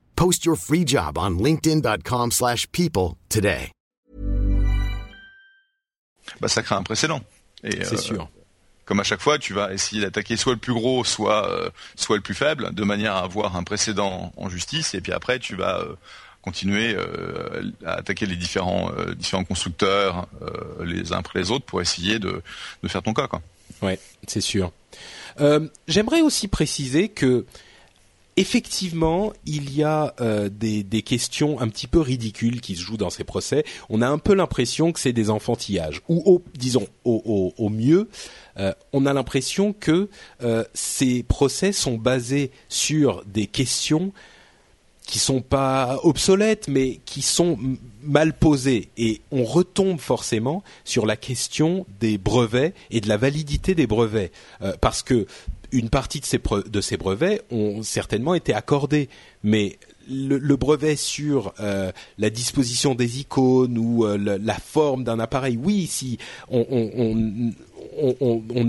Post 0.21 0.45
your 0.45 0.55
free 0.55 0.85
job 0.85 1.17
on 1.17 1.31
linkedin.com/people 1.31 3.15
today. 3.27 3.71
Bah 6.39 6.47
ça 6.47 6.61
crée 6.61 6.75
un 6.75 6.83
précédent. 6.83 7.21
C'est 7.63 7.91
euh, 7.91 7.97
sûr. 7.97 8.29
Comme 8.85 8.99
à 8.99 9.03
chaque 9.03 9.21
fois, 9.21 9.39
tu 9.39 9.55
vas 9.55 9.73
essayer 9.73 10.03
d'attaquer 10.03 10.37
soit 10.37 10.53
le 10.53 10.59
plus 10.59 10.75
gros, 10.75 11.03
soit 11.03 11.49
euh, 11.49 11.71
soit 11.95 12.17
le 12.17 12.21
plus 12.21 12.35
faible, 12.35 12.71
de 12.71 12.83
manière 12.83 13.15
à 13.15 13.23
avoir 13.23 13.55
un 13.55 13.63
précédent 13.63 14.31
en 14.37 14.47
justice, 14.47 14.93
et 14.93 15.01
puis 15.01 15.11
après 15.11 15.39
tu 15.39 15.55
vas 15.55 15.79
euh, 15.79 15.95
continuer 16.43 16.93
euh, 16.95 17.71
à 17.83 17.93
attaquer 17.93 18.27
les 18.27 18.35
différents 18.35 18.91
euh, 18.95 19.15
différents 19.15 19.43
constructeurs 19.43 20.27
euh, 20.43 20.85
les 20.85 21.13
uns 21.13 21.17
après 21.17 21.39
les 21.39 21.49
autres 21.49 21.65
pour 21.65 21.81
essayer 21.81 22.19
de, 22.19 22.43
de 22.83 22.87
faire 22.87 23.01
ton 23.01 23.15
cas 23.15 23.25
quoi. 23.25 23.41
Ouais, 23.81 23.97
c'est 24.27 24.41
sûr. 24.41 24.71
Euh, 25.39 25.67
J'aimerais 25.87 26.21
aussi 26.21 26.47
préciser 26.47 27.09
que 27.09 27.47
effectivement, 28.41 29.33
il 29.45 29.75
y 29.75 29.83
a 29.83 30.15
euh, 30.19 30.49
des, 30.49 30.83
questions 31.03 31.61
un 31.61 31.69
petit 31.69 31.85
peu 31.85 31.99
ridicules 31.99 32.59
qui 32.59 32.75
se 32.75 32.81
jouent 32.81 32.97
dans 32.97 33.11
ces 33.11 33.23
procès. 33.23 33.63
On 33.89 34.01
a 34.01 34.07
un 34.07 34.17
peu 34.17 34.33
l'impression 34.33 34.91
que 34.91 34.99
c'est 34.99 35.13
des 35.13 35.29
enfantillages, 35.29 36.01
ou 36.09 36.41
disons 36.55 36.87
au, 37.05 37.69
mieux, 37.69 38.09
euh, 38.57 38.73
on 38.93 39.05
a 39.05 39.13
l'impression 39.13 39.73
que 39.73 40.09
euh, 40.41 40.63
ces 40.73 41.21
procès 41.21 41.71
sont 41.71 41.97
basés 41.97 42.49
sur 42.67 43.23
des 43.25 43.45
questions 43.45 44.11
qui 45.05 45.19
sont 45.19 45.41
pas 45.41 45.99
obsolètes, 46.03 46.67
mais 46.67 46.99
qui 47.05 47.21
sont 47.21 47.59
mal 48.01 48.33
posées. 48.33 48.89
Et 48.97 49.21
on 49.31 49.43
retombe 49.43 49.99
forcément 49.99 50.63
sur 50.83 51.05
la 51.05 51.15
question 51.15 51.85
des 51.99 52.17
brevets 52.17 52.73
et 52.89 53.01
de 53.01 53.09
la 53.09 53.17
validité 53.17 53.75
des 53.75 53.87
brevets, 53.87 54.31
parce 54.79 55.03
que 55.03 55.27
une 55.71 55.89
partie 55.89 56.19
de 56.19 56.81
ces, 56.81 56.97
brevets 56.97 57.41
ont 57.51 57.83
certainement 57.83 58.33
été 58.33 58.53
accordés, 58.53 59.09
mais 59.43 59.77
le, 60.09 60.55
brevet 60.55 60.95
sur 60.95 61.53
euh, 61.59 61.91
la 62.17 62.29
disposition 62.29 62.95
des 62.95 63.19
icônes 63.19 63.77
ou 63.77 64.05
euh, 64.05 64.17
la, 64.17 64.55
forme 64.55 65.03
d'un 65.03 65.19
appareil, 65.19 65.57
oui, 65.61 65.87
si 65.87 66.17
on, 66.49 67.53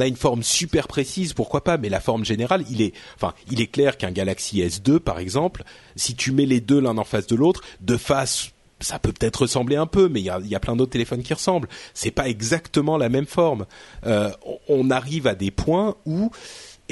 a 0.01 0.07
une 0.07 0.17
forme 0.17 0.43
super 0.43 0.89
précise, 0.89 1.33
pourquoi 1.33 1.65
pas 1.65 1.79
Mais 1.79 1.89
la 1.89 2.01
forme 2.01 2.25
générale, 2.25 2.65
il 2.71 2.83
est, 2.83 2.93
enfin, 3.17 3.35
il 3.51 3.61
est 3.61 3.67
clair 3.67 3.97
qu'un 3.97 4.13
Galaxy 4.13 4.61
S2, 4.61 4.99
par 4.99 5.19
exemple, 5.19 5.65
si 5.97 6.15
tu 6.15 6.33
mets 6.33 6.47
les 6.47 6.61
deux 6.61 6.81
l'un 6.81 6.99
en 6.99 7.05
face 7.05 7.27
de 7.27 7.37
l'autre, 7.37 7.63
de 7.81 7.97
face 7.97 8.53
ça 8.83 8.99
peut 8.99 9.13
peut-être 9.13 9.43
ressembler 9.43 9.77
un 9.77 9.87
peu, 9.87 10.09
mais 10.09 10.21
il 10.21 10.25
y 10.25 10.31
a, 10.31 10.41
y 10.41 10.55
a, 10.55 10.61
plein 10.61 10.77
d'autres 10.77 10.93
téléphones 10.93 11.23
qui 11.23 11.33
ressemblent. 11.33 11.69
C'est 11.95 12.11
pas 12.11 12.29
exactement 12.29 12.97
la 12.97 13.09
même 13.09 13.27
forme. 13.27 13.67
Euh, 14.07 14.31
on 14.69 14.91
arrive 14.91 15.27
à 15.27 15.35
des 15.35 15.51
points 15.51 15.97
où 16.05 16.31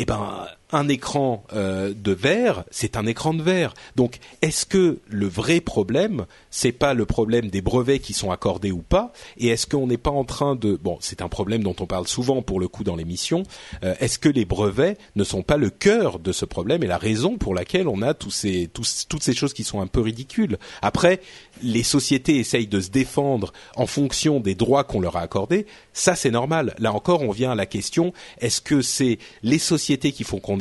eh 0.03 0.07
ben 0.07 0.47
un 0.73 0.89
écran 0.89 1.45
euh, 1.53 1.93
de 1.95 2.13
verre, 2.13 2.65
c'est 2.71 2.97
un 2.97 3.05
écran 3.05 3.35
de 3.35 3.43
verre. 3.43 3.75
Donc, 3.97 4.19
est-ce 4.41 4.65
que 4.65 4.99
le 5.09 5.27
vrai 5.27 5.61
problème, 5.61 6.25
c'est 6.51 6.73
pas 6.73 6.95
le 6.95 7.07
problème 7.07 7.49
des 7.51 7.61
brevets 7.61 8.01
qui 8.01 8.13
sont 8.13 8.31
accordés 8.31 8.71
ou 8.71 8.83
pas 8.83 9.13
Et 9.37 9.49
est-ce 9.49 9.67
qu'on 9.67 9.89
n'est 9.89 9.97
pas 9.97 10.11
en 10.11 10.25
train 10.25 10.55
de 10.55 10.79
bon, 10.81 10.97
c'est 11.01 11.23
un 11.23 11.29
problème 11.29 11.63
dont 11.63 11.75
on 11.81 11.87
parle 11.87 12.07
souvent 12.07 12.43
pour 12.43 12.61
le 12.61 12.69
coup 12.69 12.85
dans 12.85 12.97
l'émission. 12.97 13.43
Euh, 13.83 13.95
est-ce 14.01 14.19
que 14.19 14.29
les 14.29 14.45
brevets 14.45 14.97
ne 15.17 15.25
sont 15.25 15.43
pas 15.43 15.57
le 15.57 15.71
cœur 15.71 16.19
de 16.19 16.33
ce 16.33 16.45
problème 16.45 16.83
et 16.83 16.87
la 16.87 16.99
raison 16.99 17.37
pour 17.37 17.55
laquelle 17.55 17.89
on 17.89 18.03
a 18.03 18.15
tous 18.15 18.31
ces 18.31 18.69
toutes 18.73 19.23
ces 19.23 19.35
choses 19.35 19.53
qui 19.53 19.65
sont 19.65 19.81
un 19.81 19.87
peu 19.87 20.01
ridicules? 20.01 20.59
Après, 20.83 21.21
les 21.63 21.83
sociétés 21.83 22.37
essayent 22.37 22.67
de 22.67 22.81
se 22.81 22.91
défendre 22.91 23.53
en 23.77 23.87
fonction 23.87 24.41
des 24.41 24.55
droits 24.55 24.85
qu'on 24.85 25.01
leur 25.01 25.17
a 25.17 25.21
accordés. 25.21 25.67
Ça, 25.93 26.15
c'est 26.15 26.31
normal. 26.31 26.75
Là 26.79 26.93
encore, 26.93 27.23
on 27.23 27.33
vient 27.33 27.53
à 27.53 27.55
la 27.55 27.67
question 27.67 28.13
est-ce 28.41 28.61
que 28.61 28.83
c'est 28.83 29.19
les 29.43 29.59
sociétés 29.59 30.13
qui 30.13 30.25
font 30.25 30.39
qu'on 30.39 30.61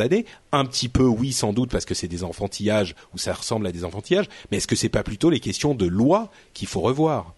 un 0.52 0.66
petit 0.66 0.90
peu, 0.90 1.04
oui, 1.04 1.32
sans 1.32 1.54
doute, 1.54 1.70
parce 1.70 1.86
que 1.86 1.94
c'est 1.94 2.08
des 2.08 2.24
enfantillages 2.24 2.96
ou 3.14 3.18
ça 3.18 3.34
ressemble 3.34 3.68
à 3.68 3.72
des 3.72 3.84
enfantillages. 3.84 4.28
Mais 4.50 4.58
est-ce 4.58 4.68
que 4.68 4.76
c'est 4.76 4.90
pas 4.90 5.04
plutôt 5.04 5.30
les 5.30 5.40
questions 5.40 5.76
de 5.80 5.88
loi 5.88 6.32
qu'il 6.54 6.68
faut 6.68 6.82
revoir 6.82 7.34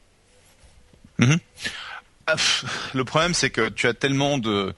mmh. 1.20 1.36
Le 2.94 3.04
problème, 3.04 3.34
c'est 3.34 3.50
que 3.50 3.70
tu 3.70 3.88
as 3.88 3.94
tellement 3.94 4.38
de 4.38 4.74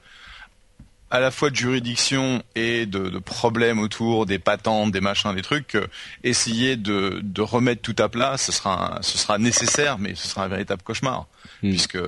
à 1.10 1.20
la 1.20 1.30
fois 1.30 1.50
de 1.50 1.54
juridiction 1.54 2.42
et 2.56 2.86
de, 2.86 3.08
de, 3.08 3.18
problèmes 3.20 3.78
autour 3.78 4.26
des 4.26 4.40
patentes, 4.40 4.90
des 4.90 5.00
machins, 5.00 5.32
des 5.32 5.42
trucs, 5.42 5.68
que 5.68 5.86
essayer 6.24 6.76
de, 6.76 7.20
de, 7.22 7.40
remettre 7.40 7.82
tout 7.82 7.94
à 8.02 8.08
plat, 8.08 8.36
ce 8.36 8.50
sera, 8.50 8.96
un, 8.96 9.02
ce 9.02 9.16
sera 9.16 9.38
nécessaire, 9.38 9.98
mais 9.98 10.16
ce 10.16 10.26
sera 10.26 10.44
un 10.44 10.48
véritable 10.48 10.82
cauchemar, 10.82 11.28
mmh. 11.62 11.70
puisque 11.70 11.98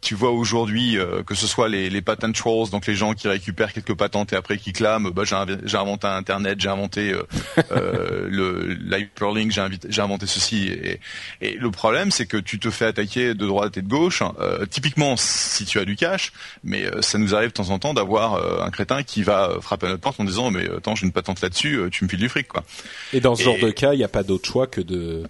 tu 0.00 0.14
vois 0.14 0.30
aujourd'hui 0.30 0.98
euh, 0.98 1.22
que 1.22 1.34
ce 1.34 1.46
soit 1.46 1.68
les, 1.68 1.90
les 1.90 2.02
patent 2.02 2.32
trolls, 2.32 2.70
donc 2.70 2.86
les 2.86 2.94
gens 2.94 3.14
qui 3.14 3.28
récupèrent 3.28 3.72
quelques 3.72 3.94
patentes 3.94 4.32
et 4.32 4.36
après 4.36 4.56
qui 4.56 4.72
clament, 4.72 5.10
bah, 5.10 5.24
j'ai 5.24 5.76
inventé 5.76 6.06
Internet, 6.06 6.60
j'ai 6.60 6.68
inventé 6.68 7.12
euh, 7.12 7.22
euh, 7.72 8.26
le 8.28 8.72
l'hyperlink, 8.72 9.52
j'ai 9.52 10.02
inventé 10.02 10.26
ceci. 10.26 10.68
Et, 10.68 11.00
et 11.40 11.54
le 11.54 11.70
problème, 11.70 12.10
c'est 12.10 12.26
que 12.26 12.36
tu 12.36 12.58
te 12.58 12.70
fais 12.70 12.86
attaquer 12.86 13.34
de 13.34 13.46
droite 13.46 13.76
et 13.76 13.82
de 13.82 13.88
gauche. 13.88 14.22
Euh, 14.40 14.64
typiquement, 14.66 15.14
si 15.16 15.64
tu 15.64 15.78
as 15.78 15.84
du 15.84 15.96
cash, 15.96 16.32
mais 16.64 16.84
euh, 16.84 17.02
ça 17.02 17.18
nous 17.18 17.34
arrive 17.34 17.50
de 17.50 17.54
temps 17.54 17.70
en 17.70 17.78
temps 17.78 17.94
d'avoir 17.94 18.34
euh, 18.34 18.62
un 18.62 18.70
crétin 18.70 19.02
qui 19.02 19.22
va 19.22 19.56
frapper 19.60 19.86
à 19.86 19.90
notre 19.90 20.02
porte 20.02 20.18
en 20.20 20.24
disant 20.24 20.50
mais 20.50 20.68
attends, 20.70 20.94
j'ai 20.94 21.06
une 21.06 21.12
patente 21.12 21.40
là-dessus, 21.42 21.80
tu 21.90 22.04
me 22.04 22.08
files 22.08 22.20
du 22.20 22.28
fric 22.28 22.48
quoi. 22.48 22.64
Et 23.12 23.20
dans 23.20 23.34
ce 23.34 23.42
et... 23.42 23.44
genre 23.44 23.58
de 23.58 23.70
cas, 23.70 23.92
il 23.92 23.98
n'y 23.98 24.04
a 24.04 24.08
pas 24.08 24.22
d'autre 24.22 24.48
choix 24.48 24.66
que 24.66 24.80
de 24.80 25.24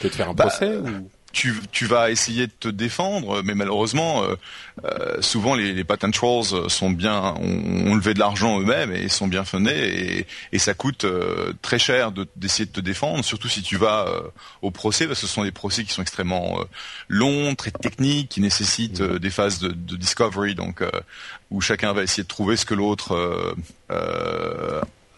que 0.00 0.08
de 0.08 0.12
faire 0.12 0.30
un 0.30 0.34
bah, 0.34 0.46
procès 0.46 0.76
ou? 0.76 1.08
Tu, 1.34 1.54
tu, 1.72 1.86
vas 1.86 2.10
essayer 2.10 2.46
de 2.46 2.52
te 2.58 2.68
défendre, 2.68 3.42
mais 3.42 3.54
malheureusement, 3.54 4.22
euh, 4.22 4.36
euh, 4.84 5.20
souvent 5.20 5.54
les, 5.54 5.72
les 5.72 5.84
patent 5.84 6.10
trolls 6.12 6.70
sont 6.70 6.90
bien, 6.90 7.34
ont, 7.38 7.90
ont 7.90 7.94
levé 7.94 8.14
de 8.14 8.18
l'argent 8.18 8.60
eux-mêmes 8.60 8.92
et 8.92 9.08
sont 9.08 9.28
bien 9.28 9.44
fundés 9.44 9.70
et, 9.72 10.26
et 10.52 10.58
ça 10.58 10.74
coûte 10.74 11.04
euh, 11.04 11.52
très 11.60 11.78
cher 11.78 12.12
d'essayer 12.36 12.66
de, 12.66 12.70
de, 12.70 12.76
te 12.76 12.80
défendre, 12.80 13.24
surtout 13.24 13.48
si 13.48 13.62
tu 13.62 13.76
vas 13.76 14.06
euh, 14.06 14.22
au 14.62 14.70
procès, 14.70 15.06
parce 15.06 15.20
que 15.20 15.26
ce 15.26 15.32
sont 15.32 15.44
des 15.44 15.52
procès 15.52 15.84
qui 15.84 15.92
sont 15.92 16.02
extrêmement 16.02 16.60
euh, 16.60 16.64
longs, 17.08 17.54
très 17.54 17.70
techniques, 17.70 18.30
qui 18.30 18.40
nécessitent 18.40 19.00
euh, 19.00 19.18
des 19.18 19.30
phases 19.30 19.58
de, 19.58 19.68
de 19.68 19.96
discovery, 19.96 20.54
donc 20.54 20.82
où 21.50 21.60
chacun 21.60 21.92
va 21.92 22.02
essayer 22.02 22.22
de 22.22 22.28
trouver 22.28 22.56
ce 22.56 22.64
que 22.64 22.74
l'autre 22.74 23.54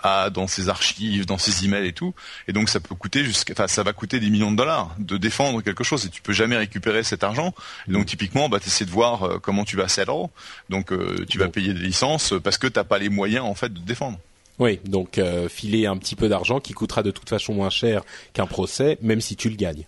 a 0.07 0.31
dans 0.31 0.47
ses 0.47 0.69
archives, 0.69 1.27
dans 1.27 1.39
ses 1.39 1.65
emails 1.65 1.87
et 1.87 1.93
tout. 1.93 2.15
Et 2.49 2.53
donc 2.53 2.69
ça 2.69 2.81
peut 2.81 2.95
coûter 2.95 3.25
jusqu'à, 3.25 3.53
enfin 3.53 3.69
ça 3.69 3.83
va 3.83 3.93
coûter 3.93 4.21
des 4.21 4.31
millions 4.31 4.51
de 4.51 4.57
dollars 4.57 4.95
de 4.99 5.17
défendre 5.17 5.63
quelque 5.63 5.85
chose 5.85 6.07
et 6.07 6.09
tu 6.09 6.23
peux 6.23 6.33
jamais 6.33 6.57
récupérer 6.57 7.03
cet 7.03 7.25
argent. 7.25 7.55
Et 7.89 7.93
donc 7.93 8.07
typiquement, 8.07 8.49
bah 8.49 8.59
essaies 8.65 8.85
de 8.85 8.91
voir 8.91 9.23
euh, 9.23 9.39
comment 9.39 9.65
tu 9.65 9.77
vas 9.77 9.89
settle. 9.89 10.29
Donc 10.69 10.93
euh, 10.93 11.25
tu 11.29 11.39
vas 11.39 11.49
payer 11.49 11.75
des 11.75 11.81
licences 11.81 12.35
parce 12.43 12.59
que 12.59 12.67
t'as 12.67 12.85
pas 12.85 12.99
les 12.99 13.09
moyens 13.09 13.45
en 13.45 13.55
fait 13.55 13.73
de 13.73 13.81
défendre. 13.81 14.19
Oui, 14.59 14.81
donc 14.85 15.19
euh, 15.19 15.49
filer 15.49 15.87
un 15.87 15.97
petit 15.99 16.17
peu 16.17 16.29
d'argent 16.29 16.61
qui 16.61 16.73
coûtera 16.73 17.03
de 17.03 17.11
toute 17.11 17.29
façon 17.29 17.53
moins 17.53 17.71
cher 17.71 18.03
qu'un 18.33 18.47
procès, 18.47 18.97
même 19.03 19.21
si 19.21 19.37
tu 19.37 19.51
le 19.51 19.57
gagnes. 19.57 19.85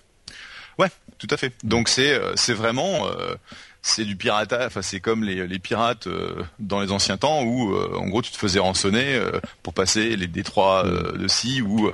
Ouais, 0.78 0.88
tout 1.18 1.26
à 1.30 1.36
fait. 1.36 1.52
Donc 1.64 1.88
c'est 1.88 2.20
c'est 2.34 2.52
vraiment 2.52 3.06
euh, 3.06 3.34
c'est 3.82 4.04
du 4.04 4.16
piratage. 4.16 4.66
Enfin, 4.66 4.82
c'est 4.82 5.00
comme 5.00 5.24
les, 5.24 5.46
les 5.46 5.58
pirates 5.58 6.06
euh, 6.06 6.42
dans 6.58 6.80
les 6.80 6.92
anciens 6.92 7.16
temps 7.16 7.42
où, 7.42 7.74
euh, 7.74 7.96
en 7.96 8.08
gros, 8.08 8.22
tu 8.22 8.30
te 8.32 8.36
faisais 8.36 8.58
rançonner 8.58 9.14
euh, 9.14 9.40
pour 9.62 9.74
passer 9.74 10.16
les 10.16 10.26
détroits 10.26 10.84
de 10.84 11.28
Sea 11.28 11.62
ou 11.62 11.90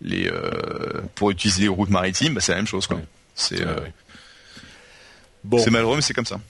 les 0.00 0.30
pour 1.14 1.30
utiliser 1.30 1.62
les 1.62 1.68
routes 1.68 1.90
maritimes. 1.90 2.34
Bah, 2.34 2.40
c'est 2.40 2.52
la 2.52 2.58
même 2.58 2.66
chose, 2.66 2.86
quoi. 2.86 2.96
Ouais. 2.96 3.04
C'est 3.34 3.64
ouais. 3.64 3.92
bon. 5.44 5.58
c'est 5.58 5.70
malheureux, 5.70 5.96
mais 5.96 6.02
c'est 6.02 6.14
comme 6.14 6.26
ça. 6.26 6.40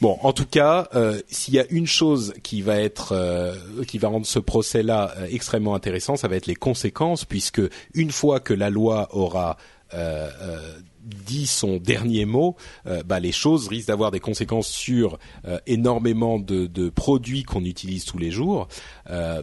Bon, 0.00 0.18
en 0.22 0.32
tout 0.32 0.44
cas, 0.44 0.88
euh, 0.94 1.20
s'il 1.28 1.54
y 1.54 1.58
a 1.58 1.64
une 1.70 1.86
chose 1.86 2.34
qui 2.42 2.62
va 2.62 2.78
être, 2.78 3.12
euh, 3.12 3.54
qui 3.86 3.98
va 3.98 4.08
rendre 4.08 4.26
ce 4.26 4.38
procès-là 4.38 5.14
euh, 5.16 5.28
extrêmement 5.30 5.74
intéressant, 5.74 6.16
ça 6.16 6.28
va 6.28 6.36
être 6.36 6.46
les 6.46 6.56
conséquences, 6.56 7.24
puisque 7.24 7.62
une 7.94 8.10
fois 8.10 8.40
que 8.40 8.52
la 8.52 8.70
loi 8.70 9.08
aura 9.12 9.56
dit 11.04 11.46
son 11.46 11.76
dernier 11.76 12.24
mot, 12.24 12.56
euh, 12.86 13.02
bah, 13.02 13.20
les 13.20 13.32
choses 13.32 13.68
risquent 13.68 13.88
d'avoir 13.88 14.10
des 14.10 14.20
conséquences 14.20 14.68
sur 14.68 15.18
euh, 15.44 15.58
énormément 15.66 16.38
de, 16.38 16.88
produits 16.90 17.42
qu'on 17.42 17.64
utilise 17.64 18.04
tous 18.04 18.18
les 18.18 18.30
jours. 18.30 18.68
Euh, 19.10 19.42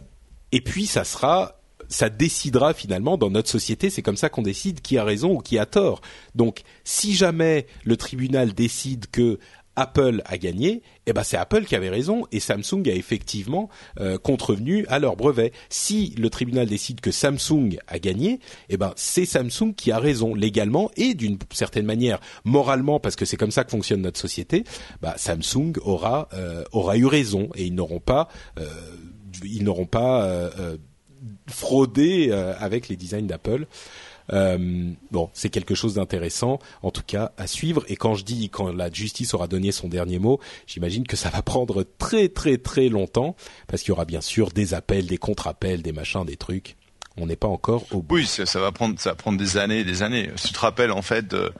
et 0.52 0.60
puis, 0.60 0.86
ça 0.86 1.04
sera 1.04 1.58
ça 1.88 2.08
décidera 2.08 2.72
finalement 2.72 3.18
dans 3.18 3.28
notre 3.28 3.50
société, 3.50 3.90
c'est 3.90 4.00
comme 4.00 4.16
ça 4.16 4.30
qu'on 4.30 4.40
décide 4.40 4.80
qui 4.80 4.96
a 4.96 5.04
raison 5.04 5.34
ou 5.34 5.38
qui 5.38 5.58
a 5.58 5.66
tort. 5.66 6.00
Donc, 6.34 6.62
si 6.84 7.14
jamais 7.14 7.66
le 7.84 7.98
tribunal 7.98 8.54
décide 8.54 9.06
que 9.10 9.38
Apple 9.76 10.22
a 10.26 10.38
gagné, 10.38 10.82
eh 11.06 11.12
ben 11.12 11.22
c'est 11.22 11.36
Apple 11.36 11.64
qui 11.64 11.74
avait 11.74 11.88
raison 11.88 12.26
et 12.30 12.40
Samsung 12.40 12.82
a 12.86 12.92
effectivement 12.92 13.68
euh, 14.00 14.18
contrevenu 14.18 14.86
à 14.88 14.98
leur 14.98 15.16
brevet. 15.16 15.52
Si 15.70 16.14
le 16.18 16.30
tribunal 16.30 16.68
décide 16.68 17.00
que 17.00 17.10
Samsung 17.10 17.78
a 17.86 17.98
gagné, 17.98 18.40
eh 18.68 18.76
ben 18.76 18.92
c'est 18.96 19.24
Samsung 19.24 19.74
qui 19.76 19.90
a 19.92 19.98
raison 19.98 20.34
légalement 20.34 20.90
et 20.96 21.14
d'une 21.14 21.38
certaine 21.52 21.86
manière 21.86 22.20
moralement 22.44 23.00
parce 23.00 23.16
que 23.16 23.24
c'est 23.24 23.36
comme 23.36 23.50
ça 23.50 23.64
que 23.64 23.70
fonctionne 23.70 24.02
notre 24.02 24.20
société. 24.20 24.64
Bah, 25.00 25.14
Samsung 25.16 25.72
aura 25.82 26.28
euh, 26.34 26.64
aura 26.72 26.96
eu 26.96 27.06
raison 27.06 27.48
et 27.54 27.64
ils 27.66 27.74
n'auront 27.74 28.00
pas 28.00 28.28
euh, 28.58 28.66
ils 29.44 29.64
n'auront 29.64 29.86
pas 29.86 30.24
euh, 30.24 30.76
fraudé 31.46 32.30
avec 32.58 32.88
les 32.88 32.96
designs 32.96 33.26
d'Apple. 33.26 33.66
Euh, 34.32 34.92
bon, 35.10 35.30
c'est 35.32 35.48
quelque 35.48 35.74
chose 35.74 35.94
d'intéressant, 35.94 36.58
en 36.82 36.90
tout 36.90 37.02
cas 37.06 37.32
à 37.36 37.46
suivre. 37.46 37.84
Et 37.88 37.96
quand 37.96 38.14
je 38.14 38.24
dis 38.24 38.48
quand 38.48 38.72
la 38.72 38.90
justice 38.90 39.34
aura 39.34 39.48
donné 39.48 39.72
son 39.72 39.88
dernier 39.88 40.18
mot, 40.18 40.40
j'imagine 40.66 41.06
que 41.06 41.16
ça 41.16 41.30
va 41.30 41.42
prendre 41.42 41.84
très 41.98 42.28
très 42.28 42.58
très 42.58 42.88
longtemps, 42.88 43.36
parce 43.66 43.82
qu'il 43.82 43.90
y 43.90 43.92
aura 43.92 44.04
bien 44.04 44.20
sûr 44.20 44.50
des 44.50 44.74
appels, 44.74 45.06
des 45.06 45.18
contre-appels, 45.18 45.82
des 45.82 45.92
machins, 45.92 46.24
des 46.24 46.36
trucs. 46.36 46.76
On 47.18 47.26
n'est 47.26 47.36
pas 47.36 47.48
encore 47.48 47.84
au 47.90 48.00
bout. 48.00 48.16
Oui, 48.16 48.26
ça, 48.26 48.46
ça, 48.46 48.58
va 48.58 48.72
prendre 48.72 48.98
ça 48.98 49.10
va 49.10 49.16
prendre 49.16 49.38
des 49.38 49.58
années 49.58 49.80
et 49.80 49.84
des 49.84 50.02
années. 50.02 50.30
Tu 50.42 50.52
te 50.52 50.58
rappelles 50.58 50.92
en 50.92 51.02
fait. 51.02 51.28
De 51.28 51.52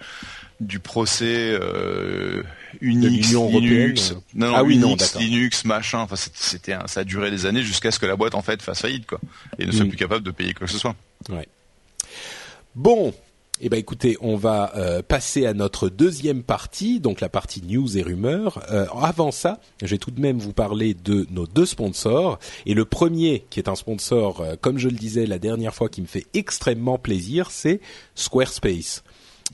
du 0.63 0.79
procès 0.79 1.59
euh, 1.61 2.43
Unix, 2.81 3.33
Linux, 3.33 4.15
non, 4.35 4.49
non, 4.49 4.55
ah 4.57 4.65
oui, 4.65 4.77
Unix, 4.77 5.15
non, 5.15 5.21
Linux, 5.21 5.65
machin. 5.65 5.99
Enfin, 5.99 6.17
c'était, 6.17 6.77
ça 6.87 7.01
a 7.01 7.05
duré 7.05 7.31
des 7.31 7.47
années 7.47 7.63
jusqu'à 7.63 7.91
ce 7.91 7.99
que 7.99 8.07
la 8.07 8.17
boîte 8.17 8.35
en 8.35 8.43
fait 8.43 8.63
fasse 8.63 8.81
faillite, 8.81 9.07
quoi, 9.07 9.21
et 9.59 9.67
ne 9.67 9.73
soit 9.73 9.85
mm. 9.85 9.89
plus 9.89 9.99
capable 9.99 10.25
de 10.25 10.31
payer 10.31 10.55
quoi 10.55 10.67
que 10.67 10.73
ce 10.73 10.79
soit. 10.79 10.95
Ouais. 11.29 11.47
Bon, 12.75 13.12
Eh 13.61 13.68
ben 13.68 13.77
écoutez, 13.77 14.16
on 14.23 14.35
va 14.35 14.73
euh, 14.77 15.03
passer 15.03 15.45
à 15.45 15.53
notre 15.53 15.91
deuxième 15.91 16.43
partie, 16.43 17.01
donc 17.01 17.20
la 17.20 17.29
partie 17.29 17.62
news 17.62 17.99
et 17.99 18.03
rumeurs. 18.03 18.64
Euh, 18.73 18.87
avant 19.01 19.31
ça, 19.31 19.61
je 19.83 19.89
vais 19.89 19.99
tout 19.99 20.11
de 20.11 20.20
même 20.20 20.39
vous 20.39 20.55
parler 20.55 20.95
de 20.95 21.27
nos 21.31 21.47
deux 21.47 21.66
sponsors. 21.66 22.39
Et 22.64 22.75
le 22.75 22.85
premier, 22.87 23.45
qui 23.51 23.61
est 23.61 23.68
un 23.68 23.77
sponsor, 23.77 24.41
euh, 24.41 24.55
comme 24.61 24.79
je 24.79 24.89
le 24.89 24.97
disais 24.97 25.27
la 25.27 25.39
dernière 25.39 25.75
fois, 25.75 25.91
qui 25.91 26.01
me 26.01 26.07
fait 26.07 26.27
extrêmement 26.35 26.99
plaisir, 26.99 27.51
c'est 27.51 27.81
Squarespace. 28.14 29.05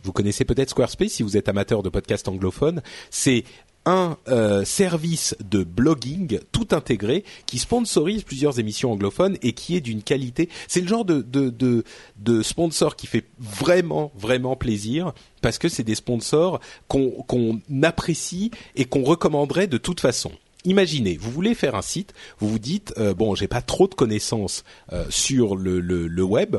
Vous 0.05 0.13
connaissez 0.13 0.45
peut-être 0.45 0.71
Squarespace 0.71 1.11
si 1.11 1.23
vous 1.23 1.37
êtes 1.37 1.49
amateur 1.49 1.83
de 1.83 1.89
podcasts 1.89 2.29
anglophones. 2.29 2.83
C'est 3.11 3.45
un 3.89 4.19
euh, 4.29 4.67
service 4.67 5.35
de 5.41 5.65
blogging 5.65 6.41
tout 6.53 6.69
intégré 6.73 7.25
qui 7.47 7.59
sponsorise 7.59 8.23
plusieurs 8.23 8.61
émissions 8.61 8.93
anglophones 8.93 9.39
et 9.41 9.55
qui 9.55 9.77
est 9.77 9.81
d'une 9.81 10.03
qualité. 10.03 10.51
C'est 10.69 10.83
le 10.83 10.87
genre 10.87 11.07
de, 11.07 11.23
de, 11.23 11.85
de, 12.19 12.43
sponsor 12.43 12.97
qui 12.97 13.07
fait 13.07 13.25
vraiment, 13.39 14.13
vraiment 14.15 14.57
plaisir 14.57 15.13
parce 15.41 15.57
que 15.57 15.71
c'est 15.71 15.85
des 15.85 15.95
sponsors 15.95 16.61
qu'on 16.87 17.11
qu'on 17.27 17.61
apprécie 17.83 18.51
et 18.77 18.85
qu'on 18.85 19.05
recommanderait 19.05 19.69
de 19.69 19.79
toute 19.79 20.01
façon. 20.01 20.33
Imaginez, 20.65 21.17
vous 21.17 21.31
voulez 21.31 21.55
faire 21.55 21.75
un 21.75 21.83
site, 21.83 22.13
vous 22.41 22.49
vous 22.49 22.59
dites 22.59 22.93
euh, 22.99 23.15
bon, 23.15 23.35
j'ai 23.35 23.49
pas 23.49 23.63
trop 23.63 23.89
de 23.89 23.95
connaissances 23.95 24.65
euh, 24.93 25.07
sur 25.09 25.57
le, 25.57 25.81
le, 25.81 26.23
web, 26.23 26.57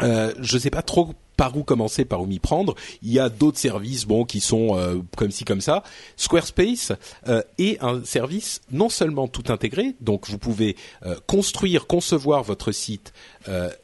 je 0.00 0.58
sais 0.58 0.70
pas 0.70 0.82
trop 0.82 1.14
par 1.36 1.56
où 1.56 1.64
commencer, 1.64 2.04
par 2.04 2.22
où 2.22 2.26
m'y 2.26 2.38
prendre. 2.38 2.74
Il 3.02 3.12
y 3.12 3.18
a 3.18 3.28
d'autres 3.28 3.58
services, 3.58 4.06
bon, 4.06 4.24
qui 4.24 4.40
sont 4.40 4.76
euh, 4.76 4.96
comme 5.16 5.30
ci 5.30 5.44
comme 5.44 5.60
ça. 5.60 5.82
Squarespace 6.16 6.92
euh, 7.28 7.42
est 7.58 7.82
un 7.82 8.04
service 8.04 8.60
non 8.70 8.88
seulement 8.88 9.28
tout 9.28 9.52
intégré, 9.52 9.94
donc 10.00 10.28
vous 10.28 10.38
pouvez 10.38 10.76
euh, 11.04 11.16
construire, 11.26 11.86
concevoir 11.86 12.42
votre 12.42 12.72
site 12.72 13.12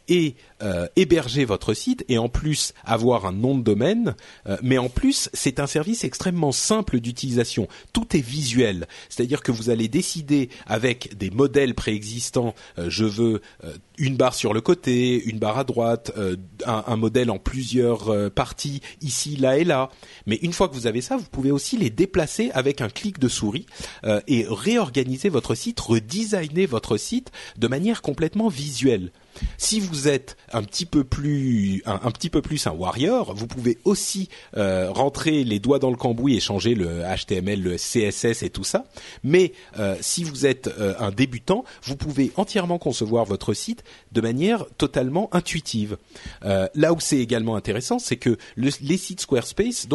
et 0.08 0.34
euh, 0.62 0.86
héberger 0.96 1.44
votre 1.44 1.74
site, 1.74 2.04
et 2.08 2.18
en 2.18 2.28
plus 2.28 2.72
avoir 2.84 3.26
un 3.26 3.32
nom 3.32 3.56
de 3.56 3.62
domaine. 3.62 4.14
euh, 4.46 4.56
mais 4.62 4.78
en 4.78 4.88
plus, 4.88 5.28
c'est 5.32 5.60
un 5.60 5.66
service 5.66 6.04
extrêmement 6.04 6.52
simple 6.52 7.00
d'utilisation. 7.00 7.68
Tout 7.92 8.16
est 8.16 8.20
visuel, 8.20 8.86
c'est-à-dire 9.08 9.42
que 9.42 9.52
vous 9.52 9.70
allez 9.70 9.88
décider 9.88 10.48
avec 10.66 11.16
des 11.16 11.30
modèles 11.30 11.74
préexistants. 11.74 12.54
euh, 12.78 12.88
je 12.90 13.04
veux 13.04 13.40
euh, 13.64 13.72
une 13.98 14.16
barre 14.16 14.34
sur 14.34 14.52
le 14.54 14.60
côté, 14.60 15.22
une 15.24 15.38
barre 15.38 15.58
à 15.58 15.64
droite, 15.64 16.12
euh, 16.16 16.36
un, 16.66 16.84
un 16.86 16.96
modèle 16.96 17.30
en 17.30 17.38
plusieurs 17.38 18.08
euh, 18.08 18.30
parties 18.30 18.80
ici, 19.02 19.36
là 19.36 19.58
et 19.58 19.64
là. 19.64 19.90
Mais 20.26 20.36
une 20.42 20.52
fois 20.52 20.68
que 20.68 20.74
vous 20.74 20.86
avez 20.86 21.00
ça, 21.00 21.16
vous 21.16 21.28
pouvez 21.30 21.50
aussi 21.50 21.76
les 21.76 21.90
déplacer 21.90 22.50
avec 22.52 22.80
un 22.80 22.88
clic 22.88 23.18
de 23.18 23.28
souris 23.28 23.66
euh, 24.04 24.20
et 24.26 24.46
réorganiser 24.48 25.28
votre 25.28 25.54
site, 25.54 25.80
redesigner 25.80 26.66
votre 26.66 26.96
site 26.96 27.30
de 27.58 27.68
manière 27.68 28.02
complètement 28.02 28.48
visuelle. 28.48 29.12
Si 29.58 29.80
vous 29.80 30.08
êtes 30.08 30.36
un 30.52 30.62
petit 30.62 30.86
peu 30.86 31.04
plus 31.04 31.82
un, 31.86 32.72
warrior, 32.72 33.34
vous 33.34 33.46
pouvez 33.46 33.78
aussi 33.84 34.28
euh, 34.56 34.90
rentrer 34.90 35.44
les 35.44 35.58
doigts 35.58 35.78
dans 35.78 35.90
le 35.90 35.96
cambouis 35.96 36.36
et 36.36 36.40
changer 36.40 36.74
le 36.74 37.02
HTML, 37.02 37.62
le 37.62 37.76
CSS 37.76 38.42
et 38.42 38.50
tout 38.50 38.64
ça. 38.64 38.84
Mais 39.22 39.52
euh, 39.78 39.96
si 40.00 40.24
vous 40.24 40.46
êtes 40.46 40.68
euh, 40.68 40.94
un 40.98 41.10
débutant, 41.10 41.64
vous 41.84 41.96
pouvez 41.96 42.32
entièrement 42.36 42.78
concevoir 42.78 43.24
votre 43.24 43.54
site 43.54 43.84
de 44.12 44.20
manière 44.20 44.64
totalement 44.78 45.28
intuitive. 45.32 45.96
Là 46.42 46.92
où 46.92 47.00
c'est 47.00 47.18
également 47.18 47.56
intéressant, 47.56 47.98
c'est 47.98 48.16
que 48.16 48.36
le- 48.56 48.70
les 48.82 48.96
sites 48.96 49.20
Squarespace 49.20 49.86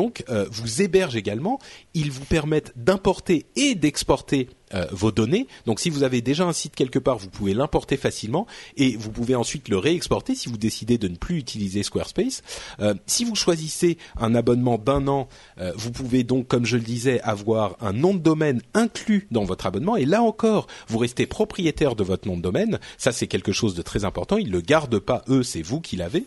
vous 0.52 0.82
hébergent 0.82 1.16
également. 1.16 1.60
Ils 1.94 2.12
vous 2.12 2.26
permettent 2.26 2.74
d'importer 2.76 3.46
et 3.56 3.76
d'exporter 3.76 4.50
euh, 4.74 4.86
vos 4.92 5.12
données. 5.12 5.48
Donc 5.66 5.80
si 5.80 5.90
vous 5.90 6.04
avez 6.04 6.22
déjà 6.22 6.46
un 6.46 6.54
site 6.54 6.76
quelque 6.76 6.98
part, 6.98 7.18
vous 7.18 7.30
pouvez 7.30 7.54
l'importer 7.54 7.98
facilement 7.98 8.48
et 8.78 8.96
vous 8.98 9.12
pouvez 9.12 9.36
ensuite 9.36 9.70
le 9.70 9.78
réexporter 9.78 10.34
si 10.34 10.50
vous 10.50 10.58
décidez 10.58 10.98
de 10.98 11.08
ne 11.08 11.16
plus 11.16 11.38
utiliser 11.38 11.84
Squarespace. 11.84 12.42
Euh, 12.80 12.96
si 13.06 13.26
vous 13.26 13.36
choisissez 13.36 13.98
un 14.18 14.34
abonnement 14.34 14.78
d'un 14.78 15.08
an, 15.08 15.28
euh, 15.60 15.72
vous 15.76 15.92
pouvez 15.92 16.24
donc, 16.24 16.48
comme 16.48 16.66
je 16.66 16.78
le 16.78 16.84
disais, 16.84 17.22
avoir 17.22 17.78
un 17.80 17.94
nom 17.94 18.14
de 18.14 18.20
domaine 18.20 18.62
inclus 18.74 19.28
dans 19.30 19.44
votre 19.44 19.68
abonnement. 19.68 19.98
Et 19.98 20.06
là 20.06 20.24
encore, 20.24 20.68
vous 20.88 20.98
restez 20.98 21.28
propriétaire 21.28 21.96
de 21.96 22.04
votre 22.04 22.28
nom 22.28 22.36
de 22.36 22.42
domaine. 22.42 22.80
Ça, 22.98 23.12
c'est 23.12 23.28
quelque 23.28 23.52
chose 23.52 23.76
de 23.76 23.82
très 23.82 24.04
important. 24.04 24.38
Ils 24.38 24.52
le 24.52 24.62
gardent 24.62 25.00
pas 25.00 25.24
eux, 25.30 25.44
c'est 25.44 25.62
vous 25.62 25.80
qui 25.80 25.96
l'avez. 25.96 26.26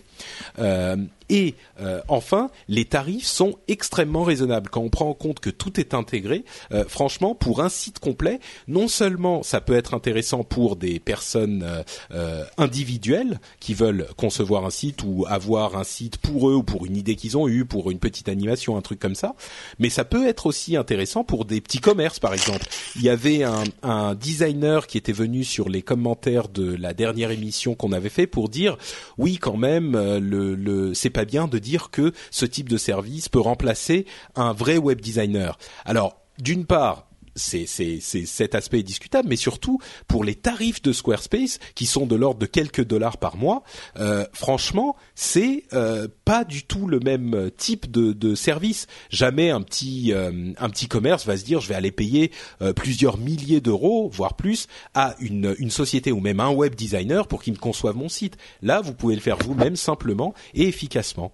Et 1.29 1.55
euh, 1.81 2.01
enfin, 2.09 2.51
les 2.69 2.85
tarifs 2.85 3.27
sont 3.27 3.57
extrêmement 3.69 4.23
raisonnables. 4.23 4.71
Quand 4.71 4.81
on 4.81 4.89
prend 4.89 5.09
en 5.09 5.15
compte 5.15 5.41
que 5.41 5.51
tout 5.51 5.79
est 5.79 5.95
intégré, 5.95 6.45
euh, 6.73 6.85
franchement, 6.89 7.35
pour 7.35 7.63
un 7.63 7.69
site 7.69 7.99
complet, 7.99 8.41
non 8.67 8.89
seulement 8.89 9.43
ça 9.43 9.61
peut 9.61 9.77
être 9.77 9.95
intéressant 9.95 10.45
pour 10.45 10.77
des 10.77 10.99
personnes 10.99 11.63
euh, 11.63 11.83
euh, 12.13 12.45
individuelles 12.57 13.41
qui 13.61 13.75
veulent 13.75 14.07
concevoir 14.17 14.65
un 14.65 14.71
site 14.71 15.03
ou 15.05 15.27
avoir 15.29 15.77
un 15.77 15.85
site 15.85 16.17
pour 16.17 16.51
eux 16.51 16.55
ou 16.55 16.63
pour 16.63 16.87
une 16.87 16.97
idée 16.97 17.17
qu'ils 17.17 17.37
ont 17.37 17.49
eue, 17.49 17.65
pour 17.65 17.91
une 17.91 17.99
petite 17.99 18.29
animation, 18.29 18.77
un 18.77 18.83
truc 18.83 18.99
comme 18.99 19.15
ça, 19.15 19.35
mais 19.79 19.91
ça 19.91 20.05
peut 20.05 20.27
être 20.27 20.47
aussi 20.47 20.77
intéressant 20.77 21.25
pour 21.25 21.45
des 21.45 21.61
petits 21.61 21.81
commerces, 21.81 22.19
par 22.19 22.33
exemple. 22.33 22.67
Il 22.97 23.03
y 23.03 23.09
avait 23.11 23.43
un, 23.45 23.65
un 23.83 24.15
designer 24.15 24.87
qui 24.87 24.99
était 24.99 25.13
venu 25.13 25.45
sur 25.45 25.69
les 25.69 25.83
commentaires 25.83 26.49
de 26.49 26.75
la 26.75 26.95
dernière 26.95 27.31
émission 27.31 27.75
qu'on 27.75 27.93
avait 27.93 28.09
fait 28.09 28.27
pour 28.27 28.49
dire 28.49 28.77
oui, 29.17 29.39
quand 29.39 29.57
même, 29.57 29.95
euh, 29.95 30.21
le, 30.21 30.55
le 30.55 30.95
c'est 30.95 31.11
pas 31.19 31.25
bien 31.25 31.49
de 31.49 31.59
dire 31.59 31.91
que 31.91 32.13
ce 32.31 32.47
type 32.47 32.69
de 32.69 32.77
service 32.77 33.29
peut 33.29 33.41
remplacer 33.41 34.07
un 34.37 34.53
vrai 34.53 34.79
web 34.79 35.01
designer. 35.01 35.59
Alors, 35.85 36.23
d'une 36.39 36.65
part, 36.65 37.08
c'est, 37.39 37.67
cet 38.01 38.55
aspect 38.55 38.81
est 38.81 38.83
discutable, 38.83 39.29
mais 39.29 39.37
surtout 39.37 39.79
pour 40.07 40.25
les 40.25 40.35
tarifs 40.35 40.83
de 40.83 40.93
Squarespace 40.93 41.59
qui 41.75 41.87
sont 41.87 42.07
de 42.07 42.17
l'ordre 42.17 42.41
de 42.41 42.47
quelques 42.47 42.85
dollars 42.85 43.17
par 43.17 43.37
mois. 43.37 43.63
euh, 43.97 44.27
franchement, 44.33 44.97
c'est 45.15 45.65
euh, 45.73 46.09
pas 46.25 46.45
du 46.45 46.65
tout 46.65 46.87
le 46.87 47.01
même 47.01 47.51
type 47.57 47.91
de, 47.91 48.13
de 48.13 48.35
service. 48.35 48.87
Jamais 49.11 49.51
un 49.51 49.63
petit 49.63 50.13
euh, 50.13 50.53
un 50.59 50.71
petit 50.71 50.89
commerce 50.89 51.27
va 51.27 51.37
se 51.37 51.45
dire 51.45 51.61
je 51.61 51.69
vais 51.69 51.75
aller 51.75 51.93
payer 51.93 52.33
euh, 52.63 52.73
plusieurs 52.73 53.19
milliers 53.19 53.61
d'euros, 53.61 54.09
voire 54.13 54.35
plus, 54.35 54.67
à 54.95 55.15
une 55.21 55.55
une 55.59 55.71
société 55.71 56.13
ou 56.13 56.21
même 56.21 56.41
un 56.41 56.51
web 56.51 56.75
designer 56.75 57.27
pour 57.27 57.43
qu'il 57.43 57.53
me 57.55 57.59
conçoive 57.59 57.97
mon 57.97 58.09
site. 58.09 58.37
Là, 58.63 58.81
vous 58.81 58.95
pouvez 58.95 59.15
le 59.15 59.21
faire 59.21 59.39
vous-même 59.39 59.77
simplement 59.77 60.35
et 60.55 60.69
efficacement. 60.69 61.33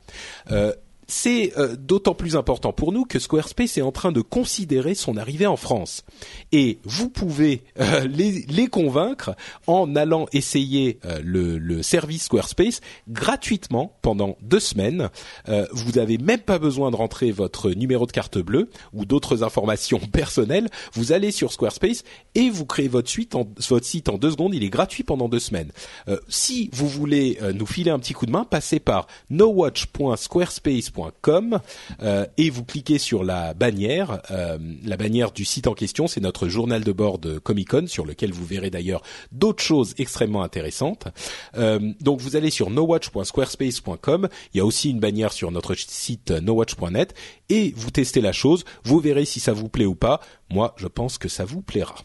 C'est 1.07 1.53
euh, 1.59 1.77
d'autant 1.77 2.15
plus 2.15 2.37
important 2.37 2.73
pour 2.73 2.93
nous 2.93 3.05
que 3.05 3.19
Squarespace 3.19 3.79
est 3.79 3.83
en 3.83 3.93
train 3.93 4.13
de 4.13 4.21
considérer 4.21 4.95
son 4.95 5.17
arrivée 5.17 5.47
en 5.47 5.57
France. 5.57 6.05
Et 6.53 6.79
vous 6.85 7.09
pouvez 7.09 7.63
euh, 7.81 8.07
les, 8.09 8.45
les 8.49 8.67
convaincre 8.69 9.35
en 9.67 9.97
allant 9.97 10.27
essayer 10.33 10.99
euh, 11.05 11.21
le, 11.23 11.59
le 11.59 11.83
service 11.83 12.25
Squarespace 12.25 12.81
gratuitement 13.09 13.97
pendant 14.03 14.37
deux 14.43 14.61
semaines. 14.61 15.11
Euh, 15.49 15.67
vous 15.73 15.93
n'avez 15.93 16.19
même 16.19 16.41
pas 16.41 16.59
besoin 16.59 16.91
de 16.91 16.97
rentrer 16.97 17.31
votre 17.33 17.71
numéro 17.71 18.07
de 18.07 18.13
carte 18.13 18.39
bleue 18.39 18.71
ou 18.93 19.05
d'autres 19.05 19.43
informations 19.43 19.99
personnelles. 20.13 20.69
Vous 20.93 21.13
allez 21.13 21.31
sur 21.31 21.53
Squarespace 21.53 22.05
et 22.35 22.51
vous 22.51 22.67
créez 22.67 22.89
votre, 22.89 23.09
suite 23.09 23.35
en, 23.35 23.49
votre 23.69 23.87
site 23.87 24.09
en 24.09 24.19
deux 24.19 24.31
secondes. 24.31 24.55
Il 24.55 24.65
est 24.65 24.71
gratuit 24.71 25.03
pendant 25.03 25.29
deux 25.29 25.39
semaines. 25.39 25.73
Euh, 26.09 26.19
si 26.29 26.71
vous 26.73 26.89
voulez 26.89 27.39
euh, 27.43 27.53
nous 27.53 27.67
filer 27.67 27.91
un 27.91 27.99
petit 27.99 28.15
coup 28.15 28.27
de 28.27 28.33
main, 28.33 28.45
passez 28.45 28.81
par 28.81 29.07
nowatch.squarespace.com 29.31 31.04
euh, 32.03 32.27
et 32.37 32.51
vous 32.51 32.65
cliquez 32.65 32.99
sur 32.99 33.25
la 33.25 33.55
bannière, 33.55 34.23
euh, 34.31 34.59
la 34.85 34.97
bannière 34.97 35.33
du 35.33 35.45
site 35.45 35.67
en 35.67 35.75
question. 35.75 36.07
C'est 36.07 36.21
notre 36.21 36.49
journal 36.49 36.85
de 36.85 36.93
bord 36.93 37.19
de 37.19 37.39
Comic 37.39 37.71
Con 37.71 37.87
sur 37.87 38.07
lequel 38.07 38.33
vous 38.33 38.45
verrez 38.45 38.71
d'ailleurs 38.71 39.03
d'autres 39.33 39.63
choses 39.63 39.95
extrêmement 39.99 40.43
intéressantes. 40.43 41.09
Euh, 41.57 41.93
donc 42.01 42.21
vous 42.21 42.37
allez 42.37 42.51
sur 42.51 42.71
nowatch.squarespace.com. 42.71 44.29
Il 44.53 44.59
y 44.59 44.61
a 44.61 44.65
aussi 44.65 44.91
une 44.91 45.01
bannière 45.01 45.33
sur 45.33 45.51
notre 45.51 45.75
site 45.75 46.31
nowatch.net 46.31 47.15
et 47.49 47.73
vous 47.77 47.91
testez 47.91 48.21
la 48.21 48.33
chose. 48.33 48.65
Vous 48.85 49.01
verrez 49.01 49.25
si 49.25 49.41
ça 49.41 49.53
vous 49.53 49.69
plaît 49.69 49.87
ou 49.87 49.95
pas. 49.95 50.21
Moi, 50.51 50.75
je 50.77 50.87
pense 50.87 51.19
que 51.19 51.29
ça 51.29 51.45
vous 51.45 51.63
plaira. 51.63 51.97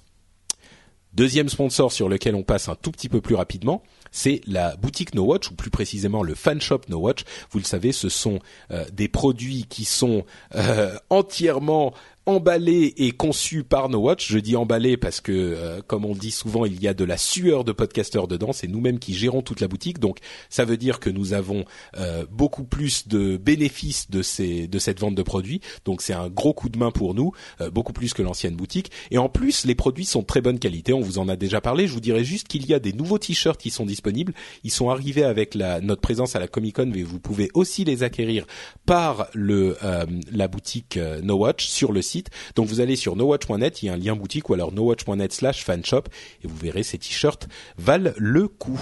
Deuxième 1.13 1.49
sponsor 1.49 1.91
sur 1.91 2.07
lequel 2.07 2.35
on 2.35 2.43
passe 2.43 2.69
un 2.69 2.75
tout 2.75 2.91
petit 2.91 3.09
peu 3.09 3.19
plus 3.19 3.35
rapidement, 3.35 3.81
c'est 4.11 4.41
la 4.47 4.75
boutique 4.75 5.13
No 5.13 5.23
Watch, 5.23 5.51
ou 5.51 5.55
plus 5.55 5.69
précisément 5.69 6.23
le 6.23 6.35
fan 6.35 6.61
shop 6.61 6.81
No 6.89 6.99
Watch. 6.99 7.23
Vous 7.51 7.59
le 7.59 7.65
savez, 7.65 7.91
ce 7.91 8.09
sont 8.09 8.39
euh, 8.71 8.85
des 8.91 9.07
produits 9.07 9.65
qui 9.69 9.85
sont 9.85 10.25
euh, 10.55 10.97
entièrement 11.09 11.93
emballés 12.25 12.93
et 12.97 13.11
conçus 13.11 13.63
par 13.63 13.89
No 13.89 13.99
Watch. 13.99 14.31
Je 14.31 14.39
dis 14.39 14.55
emballés 14.55 14.97
parce 14.97 15.21
que, 15.21 15.31
euh, 15.31 15.81
comme 15.85 16.05
on 16.05 16.13
le 16.13 16.19
dit 16.19 16.31
souvent, 16.31 16.65
il 16.65 16.81
y 16.81 16.87
a 16.87 16.93
de 16.93 17.03
la 17.03 17.17
sueur 17.17 17.63
de 17.63 17.71
podcasteurs 17.71 18.27
dedans. 18.27 18.53
C'est 18.53 18.67
nous-mêmes 18.67 18.99
qui 18.99 19.13
gérons 19.13 19.41
toute 19.41 19.61
la 19.61 19.67
boutique, 19.67 19.99
donc 19.99 20.19
ça 20.49 20.65
veut 20.65 20.77
dire 20.77 20.99
que 20.99 21.09
nous 21.09 21.33
avons 21.33 21.65
euh, 21.97 22.25
beaucoup 22.31 22.63
plus 22.63 23.07
de 23.07 23.37
bénéfices 23.37 24.09
de 24.09 24.21
ces 24.21 24.67
de 24.67 24.79
cette 24.79 24.99
vente 24.99 25.15
de 25.15 25.23
produits. 25.23 25.61
Donc 25.85 26.01
c'est 26.01 26.13
un 26.13 26.29
gros 26.29 26.53
coup 26.53 26.69
de 26.69 26.77
main 26.77 26.91
pour 26.91 27.13
nous, 27.13 27.31
euh, 27.61 27.71
beaucoup 27.71 27.93
plus 27.93 28.13
que 28.13 28.21
l'ancienne 28.21 28.55
boutique. 28.55 28.91
Et 29.11 29.17
en 29.17 29.29
plus, 29.29 29.65
les 29.65 29.75
produits 29.75 30.05
sont 30.05 30.21
de 30.21 30.25
très 30.25 30.41
bonne 30.41 30.59
qualité. 30.59 30.93
On 30.93 31.01
vous 31.01 31.17
en 31.17 31.29
a 31.29 31.35
déjà 31.35 31.61
parlé. 31.61 31.87
Je 31.87 31.93
vous 31.93 31.99
dirais 31.99 32.23
juste 32.23 32.47
qu'il 32.47 32.65
y 32.65 32.73
a 32.73 32.79
des 32.79 32.93
nouveaux 32.93 33.17
t-shirts 33.17 33.59
qui 33.59 33.69
sont 33.69 33.85
disponibles. 33.85 34.33
Ils 34.63 34.71
sont 34.71 34.89
arrivés 34.89 35.23
avec 35.23 35.55
la, 35.55 35.81
notre 35.81 36.01
présence 36.01 36.35
à 36.35 36.39
la 36.39 36.47
Comic 36.47 36.75
Con, 36.75 36.91
mais 36.93 37.03
vous 37.03 37.19
pouvez 37.19 37.49
aussi 37.53 37.85
les 37.85 38.03
acquérir 38.03 38.45
par 38.85 39.27
le 39.33 39.77
euh, 39.83 40.05
la 40.31 40.47
boutique 40.47 40.97
euh, 40.97 41.21
No 41.21 41.37
Watch 41.37 41.67
sur 41.67 41.91
le 41.91 42.01
site. 42.01 42.18
Donc 42.55 42.67
vous 42.67 42.81
allez 42.81 42.95
sur 42.95 43.15
nowatch.net, 43.15 43.81
il 43.83 43.87
y 43.87 43.89
a 43.89 43.93
un 43.93 43.97
lien 43.97 44.15
boutique 44.15 44.49
ou 44.49 44.53
alors 44.53 44.71
nowatch.net 44.71 45.31
slash 45.31 45.63
fanshop 45.63 46.03
et 46.43 46.47
vous 46.47 46.57
verrez 46.57 46.83
ces 46.83 46.97
t-shirts 46.97 47.47
valent 47.77 48.11
le 48.17 48.47
coup. 48.47 48.79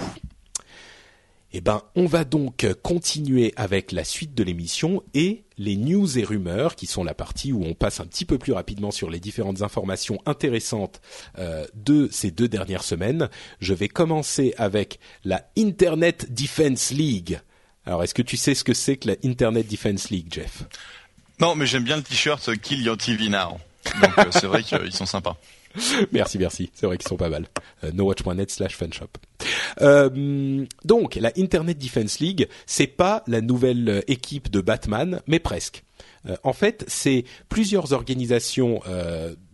Eh 1.52 1.62
ben, 1.62 1.82
on 1.96 2.04
va 2.04 2.24
donc 2.24 2.66
continuer 2.82 3.54
avec 3.56 3.92
la 3.92 4.04
suite 4.04 4.34
de 4.34 4.44
l'émission 4.44 5.02
et 5.14 5.44
les 5.56 5.76
news 5.76 6.18
et 6.18 6.24
rumeurs, 6.24 6.76
qui 6.76 6.86
sont 6.86 7.02
la 7.02 7.14
partie 7.14 7.52
où 7.52 7.64
on 7.64 7.72
passe 7.72 8.00
un 8.00 8.06
petit 8.06 8.26
peu 8.26 8.36
plus 8.36 8.52
rapidement 8.52 8.90
sur 8.90 9.08
les 9.08 9.18
différentes 9.18 9.62
informations 9.62 10.20
intéressantes 10.26 11.00
euh, 11.38 11.66
de 11.74 12.08
ces 12.12 12.30
deux 12.30 12.48
dernières 12.48 12.84
semaines. 12.84 13.30
Je 13.60 13.72
vais 13.72 13.88
commencer 13.88 14.54
avec 14.58 15.00
la 15.24 15.48
Internet 15.56 16.32
Defense 16.34 16.90
League. 16.90 17.40
Alors, 17.86 18.04
est-ce 18.04 18.14
que 18.14 18.22
tu 18.22 18.36
sais 18.36 18.54
ce 18.54 18.62
que 18.62 18.74
c'est 18.74 18.98
que 18.98 19.08
la 19.08 19.16
Internet 19.24 19.66
Defense 19.66 20.10
League, 20.10 20.28
Jeff? 20.30 20.64
Non, 21.40 21.54
mais 21.54 21.66
j'aime 21.66 21.84
bien 21.84 21.96
le 21.96 22.02
t-shirt 22.02 22.56
Kill 22.56 22.82
Your 22.82 22.96
TV 22.96 23.28
Now. 23.28 23.58
Donc 24.02 24.18
euh, 24.18 24.24
c'est 24.30 24.46
vrai 24.46 24.62
qu'ils 24.62 24.92
sont 24.92 25.06
sympas. 25.06 25.36
merci, 26.12 26.38
merci. 26.38 26.70
C'est 26.74 26.86
vrai 26.86 26.98
qu'ils 26.98 27.08
sont 27.08 27.16
pas 27.16 27.28
mal. 27.28 27.46
Euh, 27.84 27.92
nowatch.net 27.92 28.50
slash 28.50 28.76
fanshop. 28.76 29.08
Euh, 29.80 30.64
donc, 30.84 31.16
la 31.16 31.32
Internet 31.36 31.78
Defense 31.78 32.20
League, 32.20 32.48
c'est 32.66 32.86
pas 32.86 33.22
la 33.26 33.40
nouvelle 33.40 33.88
euh, 33.88 34.00
équipe 34.08 34.50
de 34.50 34.60
Batman, 34.60 35.20
mais 35.26 35.38
presque. 35.38 35.84
Euh, 36.28 36.36
en 36.42 36.52
fait, 36.52 36.84
c'est 36.88 37.24
plusieurs 37.48 37.92
organisations 37.92 38.80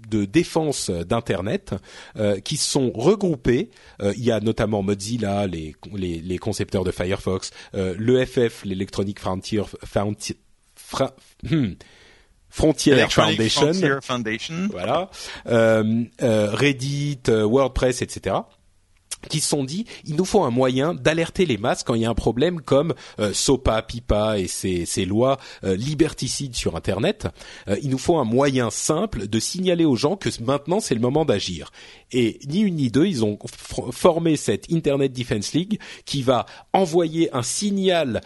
de 0.09 0.25
défense 0.25 0.91
d'Internet 0.91 1.75
qui 2.45 2.57
sont 2.57 2.91
regroupées. 2.95 3.71
il 4.03 4.25
y 4.25 4.31
a 4.31 4.41
notamment 4.41 4.83
Mozilla, 4.83 5.47
les, 5.47 5.75
les, 5.95 6.21
les 6.21 6.39
concepteurs 6.39 6.85
de 6.85 6.91
Firefox, 6.91 7.51
l'EFF, 7.73 8.65
l'Electronic 8.65 9.19
Frontier, 9.19 9.63
Frontier, 9.85 10.37
hmm, 11.49 11.73
Frontier 12.49 13.07
Foundation, 13.09 14.01
Foundation, 14.01 14.69
voilà, 14.71 15.11
euh, 15.49 16.05
euh, 16.23 16.51
Reddit, 16.53 17.23
euh, 17.29 17.45
WordPress, 17.45 18.03
etc 18.03 18.37
qui 19.29 19.41
se 19.41 19.49
sont 19.49 19.65
dit 19.65 19.87
il 20.05 20.17
nous 20.17 20.25
faut 20.25 20.43
un 20.43 20.51
moyen 20.51 20.95
d'alerter 20.95 21.47
les 21.47 21.59
masses 21.59 21.83
quand 21.83 21.95
il 21.95 22.03
y 22.03 22.05
a 22.05 22.11
un 22.11 22.15
problème 22.15 22.61
comme 22.61 22.95
euh, 23.19 23.33
SOPA, 23.33 23.83
PIPA 23.83 24.39
et 24.39 24.47
ces, 24.47 24.87
ces 24.87 25.05
lois 25.05 25.39
euh, 25.65 25.77
liberticides 25.77 26.55
sur 26.55 26.77
Internet. 26.77 27.29
Euh, 27.69 27.77
il 27.83 27.91
nous 27.91 27.99
faut 27.99 28.17
un 28.17 28.25
moyen 28.25 28.71
simple 28.71 29.27
de 29.29 29.39
signaler 29.39 29.85
aux 29.85 29.97
gens 29.97 30.17
que 30.17 30.29
maintenant 30.43 30.81
c'est 30.81 30.95
le 30.95 31.01
moment 31.01 31.25
d'agir. 31.25 31.71
Et 32.13 32.39
ni 32.47 32.61
une 32.61 32.77
ni 32.77 32.91
deux, 32.91 33.07
ils 33.07 33.25
ont 33.25 33.39
formé 33.93 34.37
cette 34.37 34.71
Internet 34.73 35.13
Defense 35.13 35.53
League 35.53 35.81
qui 36.05 36.23
va 36.23 36.47
envoyer 36.73 37.35
un 37.35 37.43
signal 37.43 38.21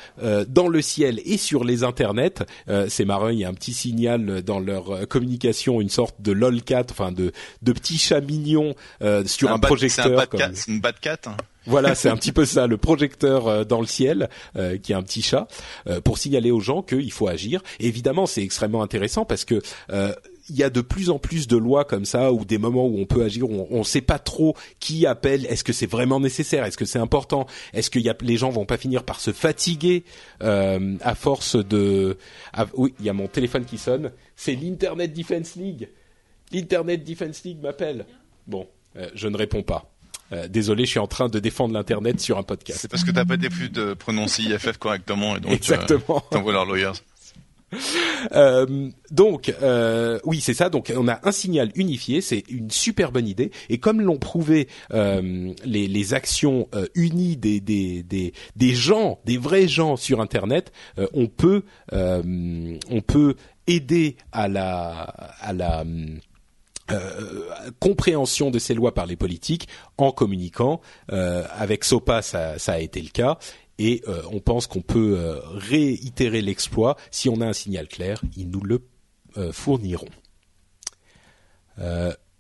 dans 0.49 0.69
le 0.69 0.83
ciel 0.83 1.21
et 1.25 1.39
sur 1.39 1.65
les 1.65 1.85
internets. 1.85 2.45
c'est 2.89 3.05
marrant, 3.07 3.29
il 3.29 3.39
y 3.39 3.45
a 3.45 3.49
un 3.49 3.55
petit 3.55 3.73
signal 3.73 4.43
dans 4.43 4.61
leur 4.61 5.09
communication, 5.09 5.81
une 5.81 5.89
sorte 5.89 6.21
de 6.21 6.33
lolcat, 6.33 6.85
enfin 6.91 7.13
de, 7.13 7.33
de 7.63 7.73
petit 7.73 7.97
chat 7.97 8.21
mignon 8.21 8.75
sur 9.25 9.51
un, 9.51 9.59
projecteur. 9.59 10.29
Voilà, 11.69 11.95
c'est 11.95 12.09
un 12.09 12.17
petit 12.19 12.33
peu 12.33 12.45
ça, 12.45 12.67
le 12.67 12.77
projecteur 12.77 13.47
euh, 13.47 13.65
dans 13.65 13.81
le 13.81 13.87
ciel, 13.87 14.29
euh, 14.57 14.79
qui 14.79 14.93
est 14.93 14.95
un 14.95 15.03
petit 15.03 15.23
chat, 15.23 15.47
euh, 15.87 16.01
pour 16.01 16.19
signaler 16.19 16.51
aux 16.51 16.61
gens 16.61 16.83
qu'il 16.83 17.13
faut 17.13 17.29
agir. 17.29 17.63
évidemment, 17.79 18.27
c'est 18.27 18.43
extrêmement 18.43 18.83
intéressant 18.83 19.25
parce 19.25 19.45
que 19.45 19.63
il 20.51 20.57
y 20.57 20.63
a 20.63 20.71
de 20.71 20.81
plus 20.81 21.11
en 21.11 21.19
plus 21.19 21.47
de 21.47 21.59
lois 21.59 21.85
comme 21.85 22.07
ça 22.07 22.33
ou 22.33 22.47
des 22.47 22.57
moments 22.57 22.87
où 22.87 22.99
on 22.99 23.05
peut 23.05 23.23
agir 23.23 23.51
où 23.51 23.67
on 23.71 23.81
ne 23.81 23.85
sait 23.85 24.01
pas 24.01 24.19
trop 24.19 24.57
qui 24.81 25.05
appelle 25.05 25.45
est-ce 25.45 25.63
que 25.63 25.75
c'est 25.75 25.87
vraiment 25.87 26.21
nécessaire 26.21 26.65
est-ce 26.65 26.79
que 26.79 26.87
c'est 26.87 26.99
important 26.99 27.47
est-ce 27.75 27.91
que 27.91 27.99
y 27.99 28.09
a, 28.09 28.17
les 28.23 28.39
gens 28.39 28.49
vont 28.49 28.65
pas 28.65 28.79
finir 28.79 29.05
par 29.05 29.21
se 29.21 29.31
fatiguer 29.33 30.05
à 30.41 31.15
force 31.15 31.57
de 31.57 32.17
oui 32.73 32.95
il 32.99 33.05
y 33.05 33.11
a 33.11 33.13
mon 33.13 33.29
téléphone 33.29 33.67
qui 33.67 33.77
sonne 33.77 34.11
c'est 34.37 34.55
l'Internet 34.55 35.13
Defense 35.13 35.55
League. 35.57 35.91
l'Internet 36.51 37.05
Defense 37.05 37.45
League 37.45 37.61
m'appelle. 37.61 38.07
Bon 38.47 38.67
je 39.15 39.29
ne 39.29 39.37
réponds 39.37 39.63
pas 39.63 39.98
euh, 40.33 40.49
désolé, 40.49 40.85
je 40.85 40.91
suis 40.91 40.99
en 40.99 41.07
train 41.07 41.29
de 41.29 41.39
défendre 41.39 41.75
l'internet 41.75 42.21
sur 42.21 42.39
un 42.39 42.43
podcast. 42.43 42.81
C'est 42.81 42.89
parce 42.89 43.05
que 43.05 43.11
t'as 43.11 43.25
pas 43.25 43.35
été 43.35 43.49
plus 43.49 43.71
de 43.71 43.95
prononcer 43.95 44.43
IFF 44.43 44.79
correctement 44.79 45.37
et 45.37 45.41
donc 45.41 45.53
Exactement. 45.53 46.17
Euh, 46.17 46.35
t'envoies 46.35 46.53
leurs 46.53 46.67
lawyers. 46.67 46.93
Euh, 48.33 48.89
donc 49.11 49.55
euh, 49.63 50.19
oui 50.25 50.41
c'est 50.41 50.55
ça 50.55 50.71
donc 50.71 50.91
on 50.97 51.07
a 51.07 51.21
un 51.23 51.33
signal 51.33 51.71
unifié 51.75 52.23
c'est 52.23 52.45
une 52.49 52.71
super 52.71 53.13
bonne 53.13 53.29
idée 53.29 53.51
et 53.69 53.77
comme 53.77 54.01
l'ont 54.01 54.17
prouvé 54.17 54.69
euh, 54.95 55.53
les, 55.67 55.87
les, 55.87 56.15
actions 56.15 56.67
euh, 56.75 56.87
unies 56.95 57.37
des, 57.37 57.61
des, 57.61 58.03
des, 58.03 58.33
des, 58.57 58.75
gens 58.75 59.21
des 59.27 59.37
vrais 59.37 59.69
gens 59.69 59.97
sur 59.97 60.23
internet 60.23 60.73
on 61.13 61.27
peut 61.27 61.63
on 61.93 63.03
peut 63.07 63.35
aider 63.67 64.17
à 64.33 64.49
la 64.49 65.03
à 65.41 65.53
la 65.53 65.85
euh, 66.91 67.71
compréhension 67.81 68.51
de 68.51 68.59
ces 68.59 68.75
lois 68.75 68.95
par 68.95 69.07
les 69.07 69.17
politiques 69.17 69.69
en 69.97 70.11
communiquant. 70.11 70.81
Euh, 71.13 71.45
avec 71.53 71.85
SOPA, 71.85 72.23
ça, 72.23 72.57
a 72.67 72.79
été 72.79 73.01
le 73.03 73.11
cas. 73.11 73.39
Et 73.79 74.03
euh, 74.09 74.23
on 74.33 74.41
pense 74.41 74.67
qu'on 74.67 74.81
peut 74.81 75.41
réitérer 75.55 76.43
l'exploit 76.43 76.97
si 77.11 77.29
on 77.29 77.41
a 77.41 77.47
un 77.47 77.53
signal 77.53 77.89
clair. 77.89 78.21
Ils 78.37 78.51
nous 78.51 78.63
le 78.63 78.83
fourniront 79.53 80.09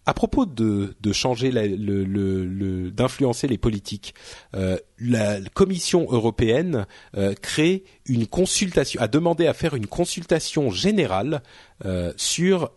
à 0.08 0.14
propos 0.14 0.46
de, 0.46 0.94
changer 1.12 1.50
d'influencer 1.52 3.46
les 3.46 3.58
politiques, 3.58 4.14
euh, 4.56 4.78
la 4.98 5.38
Commission 5.52 6.06
européenne 6.10 6.86
euh, 7.14 7.34
crée 7.34 7.84
une 8.06 8.26
consultation, 8.26 9.02
a 9.02 9.08
demandé 9.08 9.46
à 9.46 9.52
faire 9.52 9.74
une 9.74 9.86
consultation 9.86 10.70
générale 10.70 11.42
euh, 11.84 12.14
sur 12.16 12.72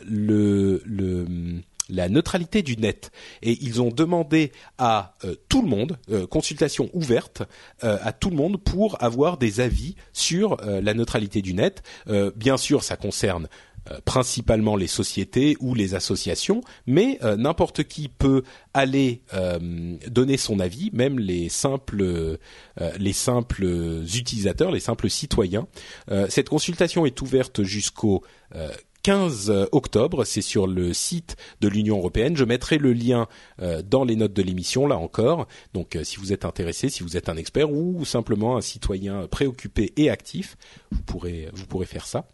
la 1.89 2.09
neutralité 2.09 2.63
du 2.63 2.75
net. 2.75 3.11
Et 3.41 3.57
ils 3.61 3.81
ont 3.81 3.91
demandé 3.91 4.51
à 4.77 5.15
tout 5.47 5.61
le 5.61 5.69
monde 5.69 5.97
euh, 6.09 6.27
consultation 6.27 6.89
ouverte 6.91 7.43
à 7.81 8.11
tout 8.11 8.29
le 8.29 8.35
monde 8.35 8.61
pour 8.61 9.01
avoir 9.01 9.37
des 9.37 9.61
avis 9.61 9.95
sur 10.11 10.57
la 10.57 10.93
neutralité 10.93 11.41
du 11.41 11.53
net. 11.53 11.81
Bien 12.35 12.57
sûr 12.57 12.83
ça 12.83 12.97
concerne 12.97 13.47
principalement 14.05 14.75
les 14.75 14.87
sociétés 14.87 15.57
ou 15.59 15.73
les 15.73 15.95
associations, 15.95 16.61
mais 16.85 17.17
euh, 17.23 17.35
n'importe 17.35 17.83
qui 17.83 18.09
peut 18.09 18.43
aller 18.73 19.21
euh, 19.33 19.97
donner 20.07 20.37
son 20.37 20.59
avis, 20.59 20.89
même 20.93 21.19
les 21.19 21.49
simples 21.49 22.39
les 22.97 23.13
simples 23.13 23.65
utilisateurs, 24.15 24.71
les 24.71 24.79
simples 24.79 25.09
citoyens. 25.09 25.67
cette 26.29 26.49
consultation 26.49 27.05
est 27.05 27.21
ouverte 27.21 27.63
jusqu'au 27.63 28.23
15 29.03 29.67
octobre, 29.71 30.23
c'est 30.25 30.41
sur 30.41 30.67
le 30.67 30.93
site 30.93 31.35
de 31.59 31.67
l'Union 31.67 31.97
européenne. 31.97 32.35
Je 32.37 32.45
mettrai 32.45 32.77
le 32.77 32.93
lien 32.93 33.27
dans 33.85 34.03
les 34.03 34.15
notes 34.15 34.33
de 34.33 34.41
l'émission, 34.41 34.87
là 34.87 34.97
encore. 34.97 35.47
Donc 35.73 35.97
si 36.03 36.17
vous 36.17 36.33
êtes 36.33 36.45
intéressé, 36.45 36.89
si 36.89 37.03
vous 37.03 37.17
êtes 37.17 37.29
un 37.29 37.37
expert 37.37 37.71
ou 37.71 38.05
simplement 38.05 38.57
un 38.57 38.61
citoyen 38.61 39.27
préoccupé 39.27 39.93
et 39.97 40.09
actif, 40.09 40.57
vous 40.91 41.01
pourrez 41.03 41.85
faire 41.85 42.07
ça. 42.07 42.25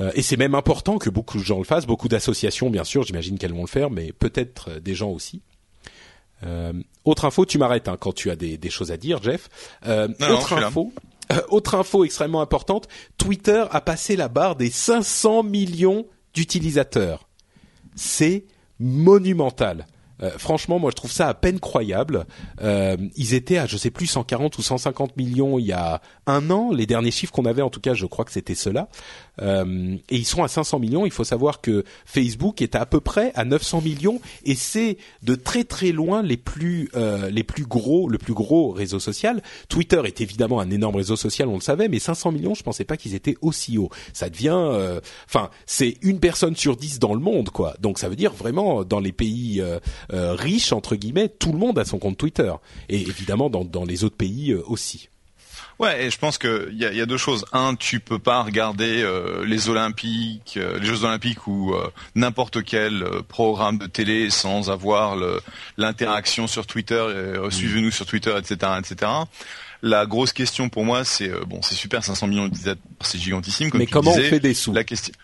Euh, 0.00 0.10
et 0.14 0.22
c'est 0.22 0.36
même 0.36 0.54
important 0.54 0.98
que 0.98 1.10
beaucoup 1.10 1.38
de 1.38 1.44
gens 1.44 1.58
le 1.58 1.64
fassent, 1.64 1.86
beaucoup 1.86 2.08
d'associations 2.08 2.70
bien 2.70 2.84
sûr, 2.84 3.02
j'imagine 3.02 3.38
qu'elles 3.38 3.52
vont 3.52 3.62
le 3.62 3.68
faire, 3.68 3.90
mais 3.90 4.12
peut-être 4.12 4.70
euh, 4.70 4.80
des 4.80 4.94
gens 4.94 5.10
aussi. 5.10 5.42
Euh, 6.44 6.72
autre 7.04 7.24
info, 7.24 7.44
tu 7.44 7.58
m'arrêtes 7.58 7.88
hein, 7.88 7.96
quand 7.98 8.14
tu 8.14 8.30
as 8.30 8.36
des, 8.36 8.56
des, 8.56 8.70
choses 8.70 8.92
à 8.92 8.96
dire, 8.96 9.22
Jeff. 9.22 9.48
Euh, 9.86 10.08
autre 10.30 10.54
info, 10.54 10.92
autre 11.48 11.74
info 11.74 12.04
extrêmement 12.04 12.40
importante, 12.40 12.88
Twitter 13.18 13.64
a 13.70 13.80
passé 13.80 14.16
la 14.16 14.28
barre 14.28 14.56
des 14.56 14.70
500 14.70 15.42
millions 15.42 16.06
d'utilisateurs. 16.34 17.28
C'est 17.94 18.44
monumental. 18.78 19.86
Euh, 20.22 20.30
franchement, 20.38 20.78
moi, 20.78 20.90
je 20.90 20.96
trouve 20.96 21.12
ça 21.12 21.28
à 21.28 21.34
peine 21.34 21.60
croyable. 21.60 22.26
Euh, 22.62 22.96
ils 23.16 23.34
étaient 23.34 23.58
à, 23.58 23.66
je 23.66 23.76
sais 23.76 23.90
plus, 23.90 24.06
140 24.06 24.58
ou 24.58 24.62
150 24.62 25.16
millions 25.16 25.58
il 25.58 25.66
y 25.66 25.72
a 25.72 26.00
un 26.26 26.50
an. 26.50 26.70
Les 26.72 26.86
derniers 26.86 27.10
chiffres 27.10 27.32
qu'on 27.32 27.44
avait, 27.44 27.62
en 27.62 27.70
tout 27.70 27.80
cas, 27.80 27.94
je 27.94 28.06
crois 28.06 28.24
que 28.24 28.32
c'était 28.32 28.54
cela. 28.54 28.88
Euh, 29.42 29.96
et 30.08 30.16
ils 30.16 30.26
sont 30.26 30.42
à 30.42 30.48
500 30.48 30.78
millions. 30.78 31.06
Il 31.06 31.12
faut 31.12 31.24
savoir 31.24 31.60
que 31.60 31.84
Facebook 32.04 32.62
est 32.62 32.74
à, 32.74 32.86
peu 32.86 33.00
près 33.00 33.32
à 33.34 33.44
900 33.44 33.80
millions, 33.82 34.20
et 34.44 34.54
c'est 34.54 34.98
de 35.22 35.34
très 35.34 35.64
très 35.64 35.92
loin 35.92 36.22
les 36.22 36.36
plus 36.36 36.90
euh, 36.94 37.30
les 37.30 37.44
plus 37.44 37.64
gros, 37.64 38.08
le 38.08 38.18
plus 38.18 38.34
gros 38.34 38.70
réseau 38.70 38.98
social. 38.98 39.42
Twitter 39.68 40.00
est 40.04 40.20
évidemment 40.20 40.60
un 40.60 40.70
énorme 40.70 40.96
réseau 40.96 41.16
social, 41.16 41.48
on 41.48 41.54
le 41.54 41.60
savait, 41.60 41.88
mais 41.88 41.98
500 41.98 42.32
millions, 42.32 42.54
je 42.54 42.62
pensais 42.62 42.84
pas 42.84 42.96
qu'ils 42.96 43.14
étaient 43.14 43.36
aussi 43.40 43.78
hauts. 43.78 43.90
Ça 44.12 44.28
devient, 44.28 44.50
euh, 44.54 45.00
enfin, 45.26 45.50
c'est 45.66 45.96
une 46.02 46.20
personne 46.20 46.56
sur 46.56 46.76
dix 46.76 46.98
dans 46.98 47.14
le 47.14 47.20
monde, 47.20 47.50
quoi. 47.50 47.74
Donc 47.80 47.98
ça 47.98 48.08
veut 48.08 48.16
dire 48.16 48.32
vraiment 48.32 48.84
dans 48.84 49.00
les 49.00 49.12
pays 49.12 49.62
euh, 50.12 50.34
riche 50.34 50.72
entre 50.72 50.96
guillemets, 50.96 51.28
tout 51.28 51.52
le 51.52 51.58
monde 51.58 51.78
a 51.78 51.84
son 51.84 51.98
compte 51.98 52.18
Twitter 52.18 52.52
et 52.88 53.00
évidemment 53.00 53.50
dans, 53.50 53.64
dans 53.64 53.84
les 53.84 54.04
autres 54.04 54.16
pays 54.16 54.52
euh, 54.52 54.62
aussi. 54.66 55.08
Ouais, 55.78 56.04
et 56.04 56.10
je 56.10 56.18
pense 56.18 56.36
que 56.36 56.70
y 56.72 56.84
a, 56.84 56.92
y 56.92 57.00
a, 57.00 57.06
deux 57.06 57.16
choses. 57.16 57.46
Un, 57.52 57.74
tu 57.74 58.00
peux 58.00 58.18
pas 58.18 58.42
regarder 58.42 59.02
euh, 59.02 59.46
les 59.46 59.70
Olympiques, 59.70 60.58
les 60.58 60.84
Jeux 60.84 61.04
Olympiques 61.04 61.46
ou 61.46 61.74
n'importe 62.14 62.62
quel 62.64 63.02
programme 63.28 63.78
de 63.78 63.86
télé 63.86 64.28
sans 64.28 64.70
avoir 64.70 65.16
l'interaction 65.78 66.46
sur 66.46 66.66
Twitter. 66.66 67.02
Suivez-nous 67.48 67.90
sur 67.90 68.04
Twitter, 68.04 68.36
etc., 68.36 68.72
etc. 68.78 69.10
La 69.80 70.04
grosse 70.04 70.34
question 70.34 70.68
pour 70.68 70.84
moi, 70.84 71.04
c'est 71.04 71.30
bon, 71.46 71.62
c'est 71.62 71.74
super, 71.74 72.04
500 72.04 72.26
millions 72.26 72.44
d'utilisateurs, 72.44 72.82
c'est 73.00 73.18
gigantissime. 73.18 73.70
Comme 73.70 73.78
Mais 73.78 73.86
comment 73.86 74.10
on 74.10 74.14
fait 74.14 74.40
des 74.40 74.52
sous? 74.52 74.74
La 74.74 74.84
question. 74.84 75.14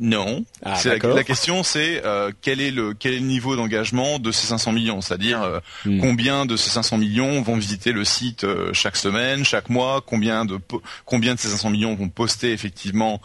Non. 0.00 0.44
Ah, 0.64 0.80
la, 0.84 1.24
question, 1.24 1.62
c'est 1.62 2.02
euh, 2.04 2.32
quel 2.40 2.60
est 2.60 2.70
le 2.70 2.94
quel 2.94 3.12
est 3.12 3.20
le 3.20 3.26
niveau 3.26 3.54
d'engagement 3.54 4.18
de 4.18 4.32
ces 4.32 4.46
500 4.46 4.72
millions, 4.72 5.00
c'est-à-dire 5.00 5.42
euh, 5.42 5.60
Hmm. 5.86 5.98
combien 6.00 6.44
de 6.44 6.56
ces 6.56 6.68
500 6.68 6.98
millions 6.98 7.40
vont 7.40 7.56
visiter 7.56 7.92
le 7.92 8.04
site 8.04 8.44
euh, 8.44 8.70
chaque 8.74 8.96
semaine, 8.96 9.44
chaque 9.46 9.70
mois, 9.70 10.02
combien 10.04 10.44
de 10.44 10.58
combien 11.06 11.34
de 11.34 11.40
ces 11.40 11.48
500 11.48 11.70
millions 11.70 11.94
vont 11.94 12.10
poster 12.10 12.52
effectivement 12.52 13.20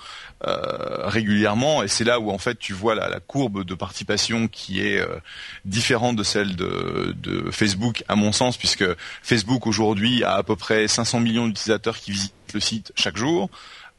euh, 0.48 1.08
régulièrement, 1.08 1.84
et 1.84 1.90
c'est 1.90 2.06
là 2.06 2.20
où 2.20 2.32
en 2.32 2.38
fait 2.38 2.58
tu 2.58 2.72
vois 2.72 2.96
la, 2.96 3.10
la 3.10 3.20
courbe 3.20 3.66
de 3.66 3.76
participation 3.76 4.48
qui 4.48 4.80
est 4.80 5.00
euh, 5.00 5.18
différente 5.66 6.16
de 6.16 6.24
celle 6.24 6.56
de, 6.56 7.14
de 7.22 7.52
Facebook 7.52 8.04
à 8.08 8.16
mon 8.16 8.32
sens, 8.32 8.56
puisque 8.56 8.86
Facebook 9.22 9.68
aujourd'hui 9.68 10.24
a 10.24 10.36
à 10.36 10.44
peu 10.44 10.56
près 10.56 10.88
500 10.88 11.20
millions 11.20 11.48
d'utilisateurs 11.48 11.98
qui 11.98 12.12
visitent 12.12 12.34
le 12.54 12.60
site 12.62 12.94
chaque 12.96 13.18
jour. 13.18 13.50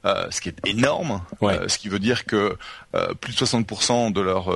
Euh, 0.06 0.26
ce 0.30 0.40
qui 0.40 0.48
est 0.50 0.56
énorme, 0.64 1.20
Ouais. 1.40 1.58
euh, 1.58 1.68
ce 1.68 1.78
qui 1.78 1.88
veut 1.88 1.98
dire 1.98 2.24
que 2.24 2.56
euh, 2.94 3.12
plus 3.20 3.34
de 3.34 3.38
60% 3.44 4.12
de 4.12 4.20
leurs 4.20 4.48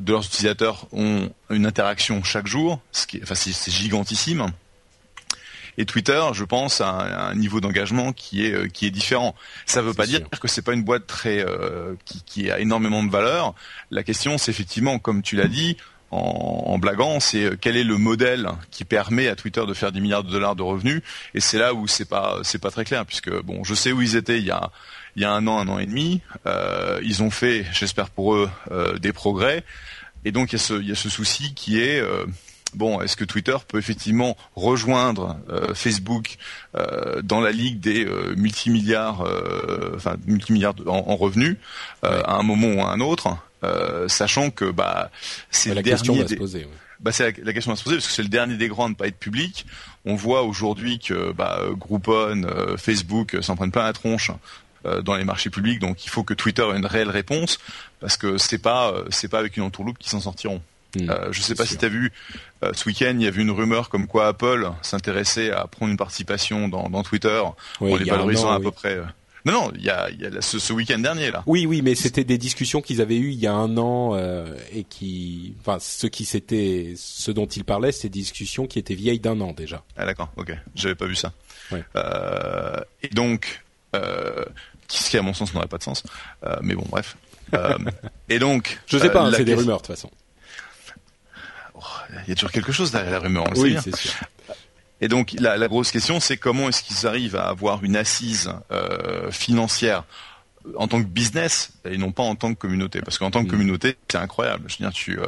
de 0.00 0.12
leurs 0.12 0.24
utilisateurs 0.24 0.86
ont 0.92 1.30
une 1.48 1.66
interaction 1.66 2.22
chaque 2.22 2.46
jour, 2.46 2.80
ce 2.92 3.06
qui 3.06 3.18
enfin 3.22 3.34
c'est 3.34 3.70
gigantissime. 3.72 4.52
Et 5.78 5.86
Twitter, 5.86 6.20
je 6.34 6.44
pense, 6.44 6.80
a 6.82 6.88
un, 7.28 7.34
niveau 7.34 7.60
d'engagement 7.60 8.12
qui 8.12 8.44
est 8.44 8.70
qui 8.70 8.86
est 8.86 8.90
différent. 8.90 9.34
Ça 9.66 9.80
ne 9.80 9.86
veut 9.86 9.94
pas 9.94 10.04
dire 10.06 10.20
que 10.28 10.48
c'est 10.48 10.62
pas 10.62 10.74
une 10.74 10.82
boîte 10.82 11.06
très 11.06 11.38
euh, 11.38 11.94
qui, 12.04 12.22
qui 12.24 12.50
a 12.50 12.58
énormément 12.58 13.02
de 13.02 13.10
valeur. 13.10 13.54
La 13.90 14.02
question, 14.02 14.36
c'est 14.36 14.50
effectivement, 14.50 14.98
comme 14.98 15.22
tu 15.22 15.36
l'as 15.36 15.48
dit, 15.48 15.76
en, 16.10 16.64
en 16.66 16.78
blaguant, 16.78 17.20
c'est 17.20 17.44
euh, 17.44 17.56
quel 17.60 17.76
est 17.76 17.84
le 17.84 17.96
modèle 17.96 18.48
qui 18.70 18.84
permet 18.84 19.28
à 19.28 19.36
Twitter 19.36 19.64
de 19.66 19.74
faire 19.74 19.92
10 19.92 20.00
milliards 20.00 20.24
de 20.24 20.30
dollars 20.30 20.56
de 20.56 20.62
revenus. 20.62 21.02
Et 21.34 21.40
c'est 21.40 21.58
là 21.58 21.72
où 21.74 21.86
c'est 21.86 22.04
pas 22.08 22.38
c'est 22.42 22.60
pas 22.60 22.70
très 22.70 22.84
clair, 22.84 23.06
puisque 23.06 23.30
bon, 23.42 23.62
je 23.64 23.74
sais 23.74 23.92
où 23.92 24.02
ils 24.02 24.16
étaient 24.16 24.38
il 24.38 24.44
y 24.46 24.50
a 24.50 24.70
il 25.16 25.22
y 25.22 25.24
a 25.24 25.32
un 25.32 25.46
an, 25.46 25.58
un 25.58 25.68
an 25.68 25.78
et 25.78 25.86
demi. 25.86 26.20
Euh, 26.46 27.00
ils 27.02 27.22
ont 27.22 27.30
fait, 27.30 27.64
j'espère 27.72 28.10
pour 28.10 28.34
eux, 28.34 28.50
euh, 28.70 28.98
des 28.98 29.12
progrès. 29.12 29.64
Et 30.24 30.32
donc 30.32 30.52
il 30.52 30.56
y 30.56 30.60
a 30.60 30.62
ce 30.62 30.74
il 30.74 30.88
y 30.88 30.92
a 30.92 30.96
ce 30.96 31.08
souci 31.08 31.54
qui 31.54 31.80
est 31.80 32.00
euh, 32.00 32.26
Bon, 32.72 33.00
est-ce 33.00 33.16
que 33.16 33.24
Twitter 33.24 33.56
peut 33.66 33.78
effectivement 33.78 34.36
rejoindre 34.54 35.36
euh, 35.50 35.74
Facebook 35.74 36.36
euh, 36.76 37.20
dans 37.20 37.40
la 37.40 37.50
ligue 37.50 37.80
des 37.80 38.04
euh, 38.06 38.32
multimilliards, 38.36 39.22
euh, 39.26 39.94
enfin 39.96 40.14
multimilliards 40.26 40.74
de- 40.74 40.86
en, 40.88 40.98
en 41.08 41.16
revenus 41.16 41.56
euh, 42.04 42.22
à 42.24 42.34
un 42.36 42.44
moment 42.44 42.68
ou 42.68 42.80
à 42.80 42.92
un 42.92 43.00
autre, 43.00 43.36
euh, 43.64 44.08
sachant 44.08 44.50
que 44.50 44.64
bah 44.70 45.10
c'est 45.50 45.70
la 45.70 45.76
le 45.76 45.82
question 45.82 46.14
dernier 46.14 46.28
des- 46.28 46.36
poser. 46.36 46.58
ouais. 46.64 46.70
bah, 47.00 47.12
c'est 47.12 47.38
la, 47.38 47.44
la 47.44 47.52
question 47.52 47.72
à 47.72 47.76
se 47.76 47.84
poser 47.84 47.96
parce 47.96 48.06
que 48.08 48.12
c'est 48.12 48.22
le 48.22 48.28
dernier 48.28 48.56
des 48.56 48.68
grands 48.68 48.86
à 48.86 48.88
ne 48.90 48.94
pas 48.94 49.06
être 49.06 49.18
public. 49.18 49.66
On 50.04 50.14
voit 50.14 50.42
aujourd'hui 50.42 50.98
que 50.98 51.32
bah, 51.32 51.60
Groupon, 51.72 52.42
euh, 52.44 52.76
Facebook 52.76 53.34
euh, 53.34 53.42
s'en 53.42 53.56
prennent 53.56 53.72
plein 53.72 53.84
la 53.84 53.92
tronche 53.92 54.30
dans 55.04 55.14
les 55.14 55.24
marchés 55.24 55.50
publics. 55.50 55.78
Donc 55.78 56.06
il 56.06 56.08
faut 56.08 56.22
que 56.24 56.32
Twitter 56.32 56.62
ait 56.62 56.76
une 56.78 56.86
réelle 56.86 57.10
réponse 57.10 57.58
parce 58.00 58.16
que 58.16 58.38
c'est 58.38 58.56
pas 58.56 58.94
c'est 59.10 59.28
pas 59.28 59.38
avec 59.38 59.58
une 59.58 59.62
entourloupe 59.62 59.98
qu'ils 59.98 60.10
s'en 60.10 60.20
sortiront. 60.20 60.62
Hmm. 60.96 61.10
Euh, 61.10 61.28
je 61.32 61.40
sais 61.42 61.54
pas 61.54 61.64
sûr. 61.66 61.72
si 61.72 61.76
tu 61.78 61.84
as 61.84 61.88
vu 61.90 62.10
euh, 62.64 62.72
ce 62.74 62.88
week-end, 62.88 63.12
il 63.14 63.22
y 63.22 63.26
avait 63.28 63.42
une 63.42 63.50
rumeur 63.50 63.90
comme 63.90 64.06
quoi 64.06 64.26
Apple 64.28 64.70
s'intéressait 64.80 65.50
à 65.52 65.66
prendre 65.66 65.90
une 65.92 65.98
participation 65.98 66.66
dans, 66.68 66.88
dans 66.88 67.02
Twitter 67.02 67.40
en 67.80 67.96
les 67.96 68.04
valorisant 68.04 68.48
an, 68.48 68.52
à 68.54 68.58
oui. 68.58 68.64
peu 68.64 68.70
près. 68.70 68.98
Non, 69.44 69.52
non, 69.52 69.72
il 69.74 69.82
y 69.84 69.90
a, 69.90 70.10
y 70.10 70.28
ce, 70.40 70.58
ce 70.58 70.72
week-end 70.72 70.98
dernier 70.98 71.30
là. 71.30 71.42
Oui, 71.46 71.66
oui, 71.66 71.80
mais 71.82 71.94
c'était 71.94 72.24
des 72.24 72.36
discussions 72.38 72.80
qu'ils 72.82 73.00
avaient 73.00 73.16
eues 73.16 73.30
il 73.32 73.38
y 73.38 73.46
a 73.46 73.52
un 73.54 73.76
an 73.78 74.14
euh, 74.14 74.54
et 74.72 74.84
qui, 74.84 75.54
enfin, 75.60 75.78
ce 75.80 76.06
qui 76.06 76.24
s'était, 76.24 76.92
ce 76.96 77.30
dont 77.30 77.46
ils 77.46 77.64
parlaient, 77.64 77.92
c'est 77.92 78.08
des 78.08 78.18
discussions 78.20 78.66
qui 78.66 78.78
étaient 78.78 78.94
vieilles 78.94 79.20
d'un 79.20 79.40
an 79.40 79.52
déjà. 79.52 79.82
Ah 79.96 80.04
d'accord, 80.04 80.30
ok, 80.36 80.52
j'avais 80.74 80.94
pas 80.94 81.06
vu 81.06 81.14
ça. 81.14 81.32
Ouais. 81.72 81.82
Euh, 81.96 82.80
et 83.02 83.08
donc, 83.08 83.62
euh, 83.96 84.44
ce 84.88 85.10
qui 85.10 85.16
à 85.18 85.22
mon 85.22 85.32
sens 85.34 85.54
n'aurait 85.54 85.68
pas 85.68 85.78
de 85.78 85.84
sens, 85.84 86.02
Euh, 86.44 86.56
mais 86.62 86.74
bon 86.74 86.84
bref. 86.90 87.16
Et 88.28 88.38
donc, 88.38 88.78
Je 88.86 88.98
sais 88.98 89.10
pas, 89.10 89.22
hein, 89.22 89.32
c'est 89.34 89.44
des 89.44 89.54
rumeurs 89.54 89.78
de 89.80 89.86
toute 89.86 89.94
façon. 89.96 90.10
Il 92.24 92.28
y 92.28 92.32
a 92.32 92.34
toujours 92.34 92.50
quelque 92.52 92.72
chose 92.72 92.90
derrière 92.90 93.12
la 93.12 93.18
rumeur. 93.20 93.44
on 93.46 93.50
le 93.50 93.56
sait 93.56 93.62
Oui, 93.62 93.70
bien. 93.70 93.80
c'est 93.80 93.96
sûr. 93.96 94.12
Et 95.00 95.08
donc 95.08 95.34
la, 95.38 95.68
grosse 95.68 95.90
question, 95.90 96.20
c'est 96.20 96.36
comment 96.36 96.68
est-ce 96.68 96.82
qu'ils 96.82 97.06
arrivent 97.06 97.36
à 97.36 97.48
avoir 97.48 97.82
une 97.84 97.96
assise 97.96 98.52
euh, 98.70 99.30
financière 99.30 100.04
en 100.76 100.88
tant 100.88 101.02
que 101.02 101.08
business 101.08 101.72
et 101.84 101.96
non 101.98 102.12
pas 102.12 102.22
en 102.22 102.34
tant 102.34 102.52
que 102.52 102.58
communauté. 102.58 103.00
Parce 103.00 103.18
qu'en 103.18 103.30
tant 103.30 103.40
que 103.42 103.48
Mm. 103.48 103.50
communauté 103.50 103.96
c'est 104.10 104.18
incroyable. 104.18 104.64
Je 104.68 104.74
veux 104.74 104.84
dire 104.84 104.92
tu 104.92 105.18
euh, 105.18 105.26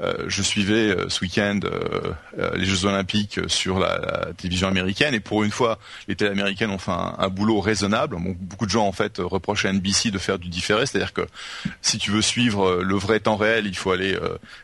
euh, 0.00 0.24
je 0.28 0.42
suivais 0.42 0.90
euh, 0.90 1.08
ce 1.08 1.20
week-end 1.22 1.60
euh, 1.64 2.12
les 2.56 2.64
Jeux 2.64 2.84
Olympiques 2.84 3.40
sur 3.48 3.78
la, 3.78 3.98
la 3.98 4.32
télévision 4.36 4.68
américaine. 4.68 5.14
Et 5.14 5.20
pour 5.20 5.42
une 5.44 5.50
fois 5.50 5.78
les 6.06 6.14
télé 6.16 6.30
américaines 6.30 6.70
ont 6.70 6.78
fait 6.78 6.92
un, 6.92 7.14
un 7.18 7.28
boulot 7.28 7.60
raisonnable. 7.60 8.16
Bon, 8.16 8.36
beaucoup 8.38 8.66
de 8.66 8.70
gens 8.70 8.86
en 8.86 8.92
fait 8.92 9.16
reprochent 9.18 9.64
à 9.64 9.72
NBC 9.72 10.10
de 10.10 10.18
faire 10.18 10.38
du 10.38 10.48
différé. 10.48 10.86
C'est-à-dire 10.86 11.12
que 11.12 11.26
si 11.82 11.98
tu 11.98 12.10
veux 12.10 12.22
suivre 12.22 12.76
le 12.82 12.94
vrai 12.94 13.20
temps 13.20 13.36
réel 13.36 13.66
il 13.66 13.76
faut 13.76 13.90
aller 13.90 14.16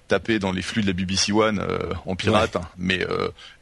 taper 0.08 0.38
dans 0.38 0.52
les 0.52 0.62
flux 0.62 0.82
de 0.82 0.86
la 0.86 0.92
BBC 0.92 1.32
One 1.32 1.60
en 2.06 2.16
pirate. 2.16 2.56
Hein. 2.56 2.62
mais 2.78 3.04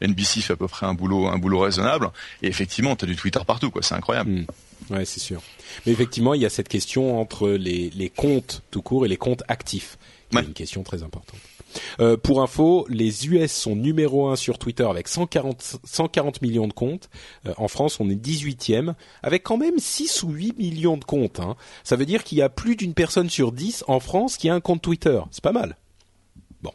NBC 0.01 0.41
fait 0.41 0.53
à 0.53 0.55
peu 0.55 0.67
près 0.67 0.85
un 0.85 0.93
boulot 0.93 1.27
un 1.27 1.37
boulot 1.37 1.59
raisonnable. 1.59 2.09
Et 2.41 2.47
effectivement 2.47 2.95
tu 2.95 3.05
as 3.05 3.07
du 3.07 3.15
Twitter 3.15 3.39
partout 3.45 3.71
quoi. 3.71 3.81
C'est 3.81 3.95
incroyable. 3.95 4.29
Mm. 4.31 4.45
Ouais, 4.89 5.05
c'est 5.05 5.21
sûr. 5.21 5.41
Mais 5.85 5.93
effectivement, 5.93 6.33
il 6.33 6.41
y 6.41 6.45
a 6.45 6.49
cette 6.49 6.67
question 6.67 7.19
entre 7.21 7.47
les, 7.63 7.89
les 7.91 8.09
comptes 8.09 8.61
tout 8.71 8.81
court 8.81 9.05
et 9.05 9.09
les 9.09 9.17
comptes 9.17 9.43
actifs, 9.47 9.97
qui 10.29 10.35
est 10.37 10.39
Ouais. 10.41 10.45
une 10.45 10.53
question 10.53 10.83
très 10.83 11.03
importante. 11.03 11.39
Euh, 11.99 12.17
pour 12.17 12.43
info, 12.43 12.85
les 12.87 13.25
US 13.27 13.51
sont 13.51 13.75
numéro 13.75 14.27
un 14.27 14.35
sur 14.35 14.59
Twitter 14.59 14.83
avec 14.83 15.07
140, 15.07 15.77
140 15.83 16.41
millions 16.43 16.67
de 16.67 16.73
comptes. 16.73 17.09
Euh, 17.47 17.53
en 17.57 17.67
France, 17.67 17.99
on 17.99 18.09
est 18.11 18.15
18e 18.15 18.93
avec 19.23 19.41
quand 19.41 19.57
même 19.57 19.79
6 19.79 20.21
ou 20.21 20.29
8 20.29 20.55
millions 20.59 20.97
de 20.97 21.03
comptes. 21.03 21.39
hein. 21.39 21.55
Ça 21.83 21.95
veut 21.95 22.05
dire 22.05 22.23
qu'il 22.23 22.37
y 22.37 22.43
a 22.43 22.49
plus 22.49 22.75
d'une 22.75 22.93
personne 22.93 23.27
sur 23.29 23.51
10 23.51 23.85
en 23.87 23.99
France 23.99 24.37
qui 24.37 24.49
a 24.49 24.53
un 24.53 24.61
compte 24.61 24.83
Twitter. 24.83 25.19
C'est 25.31 25.43
pas 25.43 25.51
mal. 25.51 25.75
Bon. 26.61 26.71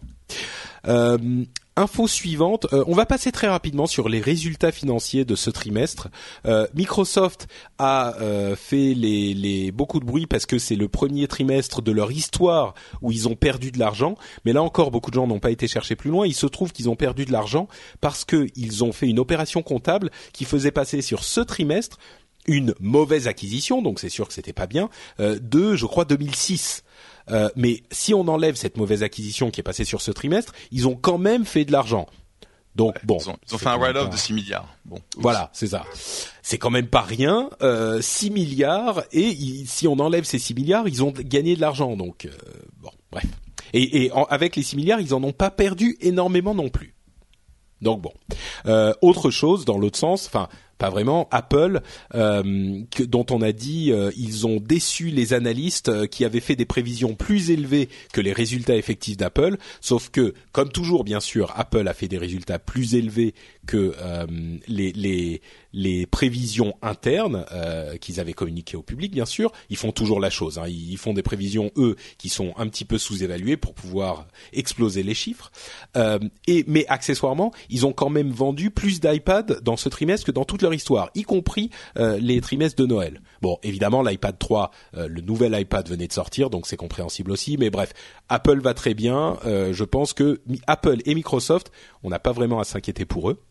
Euh, 0.86 1.44
info 1.78 2.08
suivante, 2.08 2.66
euh, 2.72 2.84
on 2.86 2.94
va 2.94 3.06
passer 3.06 3.30
très 3.32 3.46
rapidement 3.46 3.86
sur 3.86 4.08
les 4.08 4.20
résultats 4.20 4.72
financiers 4.72 5.24
de 5.24 5.34
ce 5.36 5.48
trimestre. 5.50 6.08
Euh, 6.46 6.66
Microsoft 6.74 7.46
a 7.78 8.16
euh, 8.20 8.56
fait 8.56 8.94
les, 8.94 9.32
les 9.32 9.70
beaucoup 9.70 10.00
de 10.00 10.04
bruit 10.04 10.26
parce 10.26 10.44
que 10.44 10.58
c'est 10.58 10.74
le 10.74 10.88
premier 10.88 11.28
trimestre 11.28 11.80
de 11.80 11.92
leur 11.92 12.10
histoire 12.10 12.74
où 13.00 13.12
ils 13.12 13.28
ont 13.28 13.36
perdu 13.36 13.70
de 13.70 13.78
l'argent. 13.78 14.16
Mais 14.44 14.52
là 14.52 14.62
encore, 14.62 14.90
beaucoup 14.90 15.10
de 15.10 15.14
gens 15.14 15.26
n'ont 15.26 15.38
pas 15.38 15.52
été 15.52 15.68
chercher 15.68 15.94
plus 15.94 16.10
loin. 16.10 16.26
Il 16.26 16.34
se 16.34 16.46
trouve 16.46 16.72
qu'ils 16.72 16.88
ont 16.90 16.96
perdu 16.96 17.24
de 17.24 17.32
l'argent 17.32 17.68
parce 18.00 18.24
qu'ils 18.24 18.84
ont 18.84 18.92
fait 18.92 19.06
une 19.06 19.20
opération 19.20 19.62
comptable 19.62 20.10
qui 20.32 20.44
faisait 20.44 20.72
passer 20.72 21.00
sur 21.00 21.22
ce 21.22 21.40
trimestre 21.40 21.98
une 22.46 22.74
mauvaise 22.80 23.28
acquisition, 23.28 23.82
donc 23.82 24.00
c'est 24.00 24.08
sûr 24.08 24.26
que 24.26 24.32
c'était 24.32 24.54
pas 24.54 24.66
bien, 24.66 24.88
de, 25.18 25.76
je 25.76 25.84
crois, 25.84 26.06
2006. 26.06 26.82
Euh, 27.30 27.48
mais 27.56 27.82
si 27.90 28.14
on 28.14 28.26
enlève 28.28 28.54
cette 28.56 28.76
mauvaise 28.76 29.02
acquisition 29.02 29.50
qui 29.50 29.60
est 29.60 29.62
passée 29.64 29.84
sur 29.84 30.00
ce 30.00 30.10
trimestre, 30.10 30.52
ils 30.70 30.86
ont 30.88 30.96
quand 30.96 31.18
même 31.18 31.44
fait 31.44 31.64
de 31.64 31.72
l'argent. 31.72 32.06
Donc 32.74 32.94
bon, 33.04 33.18
ils 33.20 33.28
ont, 33.30 33.38
ils 33.48 33.54
ont 33.54 33.58
c'est 33.58 33.64
fait 33.64 33.68
un 33.70 33.76
write-off 33.76 34.10
de 34.10 34.16
6 34.16 34.32
milliards 34.34 34.68
bon 34.84 34.98
Voilà, 35.16 35.50
c'est 35.52 35.66
ça. 35.68 35.84
C'est 36.42 36.58
quand 36.58 36.70
même 36.70 36.86
pas 36.86 37.00
rien. 37.00 37.50
Euh, 37.62 38.00
6 38.00 38.30
milliards 38.30 39.02
et 39.10 39.22
ils- 39.28 39.66
si 39.66 39.88
on 39.88 39.98
enlève 39.98 40.24
ces 40.24 40.38
6 40.38 40.54
milliards, 40.54 40.86
ils 40.86 41.02
ont 41.02 41.10
gagné 41.12 41.56
de 41.56 41.60
l'argent. 41.60 41.96
Donc 41.96 42.26
euh, 42.26 42.30
bon, 42.80 42.90
bref. 43.10 43.24
Et, 43.72 44.04
et 44.04 44.12
en- 44.12 44.24
avec 44.24 44.54
les 44.54 44.62
6 44.62 44.76
milliards, 44.76 45.00
ils 45.00 45.12
en 45.12 45.22
ont 45.24 45.32
pas 45.32 45.50
perdu 45.50 45.96
énormément 46.00 46.54
non 46.54 46.68
plus. 46.68 46.94
Donc 47.82 48.00
bon. 48.00 48.12
Euh, 48.66 48.92
autre 49.02 49.30
chose 49.30 49.64
dans 49.64 49.78
l'autre 49.78 49.98
sens, 49.98 50.26
enfin 50.26 50.48
pas 50.78 50.90
vraiment. 50.90 51.28
Apple, 51.30 51.80
euh, 52.14 52.82
que- 52.94 53.02
dont 53.02 53.26
on 53.30 53.42
a 53.42 53.52
dit, 53.52 53.92
euh, 53.92 54.10
ils 54.16 54.46
ont 54.46 54.60
déçu 54.60 55.08
les 55.08 55.32
analystes 55.32 55.88
euh, 55.88 56.06
qui 56.06 56.24
avaient 56.24 56.40
fait 56.40 56.56
des 56.56 56.64
prévisions 56.64 57.14
plus 57.14 57.50
élevées 57.50 57.88
que 58.12 58.20
les 58.20 58.32
résultats 58.32 58.76
effectifs 58.76 59.16
d'Apple. 59.16 59.56
Sauf 59.80 60.08
que, 60.10 60.34
comme 60.52 60.70
toujours, 60.70 61.04
bien 61.04 61.20
sûr, 61.20 61.52
Apple 61.56 61.86
a 61.88 61.94
fait 61.94 62.08
des 62.08 62.18
résultats 62.18 62.58
plus 62.58 62.94
élevés 62.94 63.34
que 63.66 63.94
euh, 63.98 64.26
les, 64.68 64.92
les 64.92 65.42
les 65.74 66.06
prévisions 66.06 66.74
internes 66.80 67.44
euh, 67.52 67.98
qu'ils 67.98 68.20
avaient 68.20 68.32
communiquées 68.32 68.78
au 68.78 68.82
public. 68.82 69.12
Bien 69.12 69.26
sûr, 69.26 69.52
ils 69.68 69.76
font 69.76 69.92
toujours 69.92 70.18
la 70.18 70.30
chose. 70.30 70.58
Hein. 70.58 70.66
Ils, 70.66 70.96
font 70.96 71.12
des 71.12 71.22
prévisions 71.22 71.70
eux 71.76 71.94
qui 72.16 72.30
sont 72.30 72.54
un 72.56 72.66
petit 72.68 72.86
peu 72.86 72.96
sous-évaluées 72.96 73.58
pour 73.58 73.74
pouvoir 73.74 74.26
exploser 74.54 75.02
les 75.02 75.12
chiffres. 75.12 75.52
Et 76.46 76.64
mais 76.66 76.86
accessoirement, 76.88 77.52
ils 77.68 77.84
ont 77.84 77.92
quand 77.92 78.08
même 78.08 78.30
vendu 78.30 78.70
plus 78.70 78.98
d'iPad 78.98 79.60
dans 79.62 79.76
ce 79.76 79.90
trimestre 79.90 80.26
que 80.26 80.32
dans 80.32 80.46
toute 80.46 80.62
leur 80.62 80.67
histoire, 80.72 81.10
y 81.14 81.22
compris 81.22 81.70
euh, 81.98 82.18
les 82.20 82.40
trimestres 82.40 82.80
de 82.80 82.86
Noël. 82.86 83.20
Bon, 83.42 83.58
évidemment, 83.62 84.02
l'iPad 84.02 84.38
3, 84.38 84.70
euh, 84.96 85.08
le 85.08 85.20
nouvel 85.20 85.58
iPad 85.58 85.88
venait 85.88 86.06
de 86.06 86.12
sortir, 86.12 86.50
donc 86.50 86.66
c'est 86.66 86.76
compréhensible 86.76 87.30
aussi. 87.30 87.56
Mais 87.56 87.70
bref, 87.70 87.92
Apple 88.28 88.60
va 88.60 88.74
très 88.74 88.94
bien. 88.94 89.38
Euh, 89.44 89.72
je 89.72 89.84
pense 89.84 90.12
que 90.12 90.40
Apple 90.66 90.98
et 91.04 91.14
Microsoft, 91.14 91.70
on 92.02 92.10
n'a 92.10 92.18
pas 92.18 92.32
vraiment 92.32 92.60
à 92.60 92.64
s'inquiéter 92.64 93.04
pour 93.04 93.30
eux. 93.30 93.42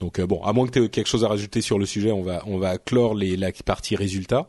Donc 0.00 0.18
bon, 0.20 0.42
à 0.42 0.52
moins 0.54 0.66
que 0.66 0.72
tu 0.72 0.82
aies 0.82 0.88
quelque 0.88 1.08
chose 1.08 1.24
à 1.24 1.28
rajouter 1.28 1.60
sur 1.60 1.78
le 1.78 1.84
sujet, 1.84 2.10
on 2.10 2.22
va 2.22 2.42
on 2.46 2.58
va 2.58 2.78
clore 2.78 3.14
les, 3.14 3.36
la 3.36 3.52
partie 3.52 3.96
résultats. 3.96 4.48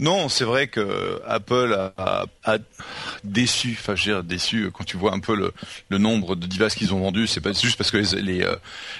Non, 0.00 0.30
c'est 0.30 0.44
vrai 0.44 0.66
que 0.66 1.20
Apple 1.26 1.78
a, 1.98 2.24
déçu, 3.22 3.76
enfin 3.78 3.94
je 3.94 4.06
veux 4.06 4.16
dire 4.16 4.24
déçu 4.24 4.70
quand 4.72 4.84
tu 4.84 4.96
vois 4.96 5.12
un 5.12 5.20
peu 5.20 5.36
le, 5.36 5.98
nombre 5.98 6.36
de 6.36 6.46
devices 6.46 6.74
qu'ils 6.74 6.94
ont 6.94 7.00
vendus. 7.00 7.26
C'est 7.26 7.42
pas 7.42 7.52
juste 7.52 7.76
parce 7.76 7.90
que 7.90 7.98
les, 8.16 8.42
euh, 8.42 8.56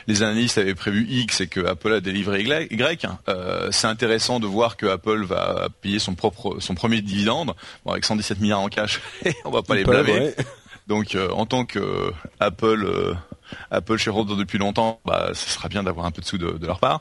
les, 0.07 0.23
analystes 0.23 0.59
avaient 0.59 0.75
prévu 0.75 1.07
X 1.09 1.41
et 1.41 1.47
que 1.47 1.65
Apple 1.65 1.95
a 1.95 2.01
délivré 2.01 2.43
Y. 2.43 3.07
Euh, 3.29 3.69
c'est 3.73 3.87
intéressant 3.87 4.41
de 4.41 4.47
voir 4.47 4.77
que 4.77 4.85
Apple 4.85 5.25
va 5.25 5.69
payer 5.81 5.99
son 5.99 6.15
propre 6.15 6.59
son 6.61 6.75
premier 6.75 7.01
dividende, 7.01 7.55
bon, 7.87 7.93
avec 7.93 8.05
117 8.05 8.39
milliards 8.39 8.61
en 8.61 8.69
cash. 8.69 9.01
on 9.47 9.51
va 9.51 9.63
pas 9.63 9.77
les 9.77 9.85
blâmer. 9.85 10.35
Donc 10.87 11.15
euh, 11.15 11.31
en 11.31 11.47
tant 11.47 11.65
que 11.65 12.13
Apple 12.41 13.17
Apple 13.71 13.97
shareholder 13.97 14.37
depuis 14.37 14.59
longtemps, 14.59 15.01
bah, 15.05 15.31
ce 15.35 15.49
sera 15.49 15.69
bien 15.69 15.83
d'avoir 15.83 16.07
un 16.07 16.11
peu 16.11 16.23
de 16.23 16.27
sous 16.27 16.39
de, 16.39 16.67
leur 16.67 16.81
part. 16.81 17.01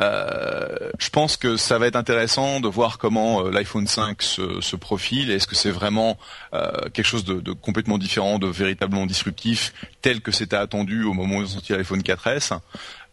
Euh, 0.00 0.90
je 0.98 1.10
pense 1.10 1.36
que 1.36 1.56
ça 1.56 1.78
va 1.78 1.86
être 1.86 1.96
intéressant 1.96 2.60
de 2.60 2.68
voir 2.68 2.98
comment 2.98 3.44
euh, 3.44 3.50
l'iPhone 3.50 3.86
5 3.86 4.22
se, 4.22 4.76
profile. 4.76 5.30
Est-ce 5.30 5.46
que 5.46 5.54
c'est 5.54 5.70
vraiment 5.70 6.18
euh, 6.54 6.70
quelque 6.92 7.06
chose 7.06 7.24
de, 7.24 7.52
complètement 7.52 7.98
différent, 7.98 8.38
de 8.38 8.46
véritablement 8.46 9.06
disruptif, 9.06 9.72
tel 10.02 10.20
que 10.20 10.32
c'était 10.32 10.56
attendu 10.56 11.04
au 11.04 11.12
moment 11.12 11.36
où 11.36 11.40
ils 11.40 11.46
ont 11.46 11.48
sorti 11.48 11.72
l'iPhone 11.72 12.00
4S 12.00 12.58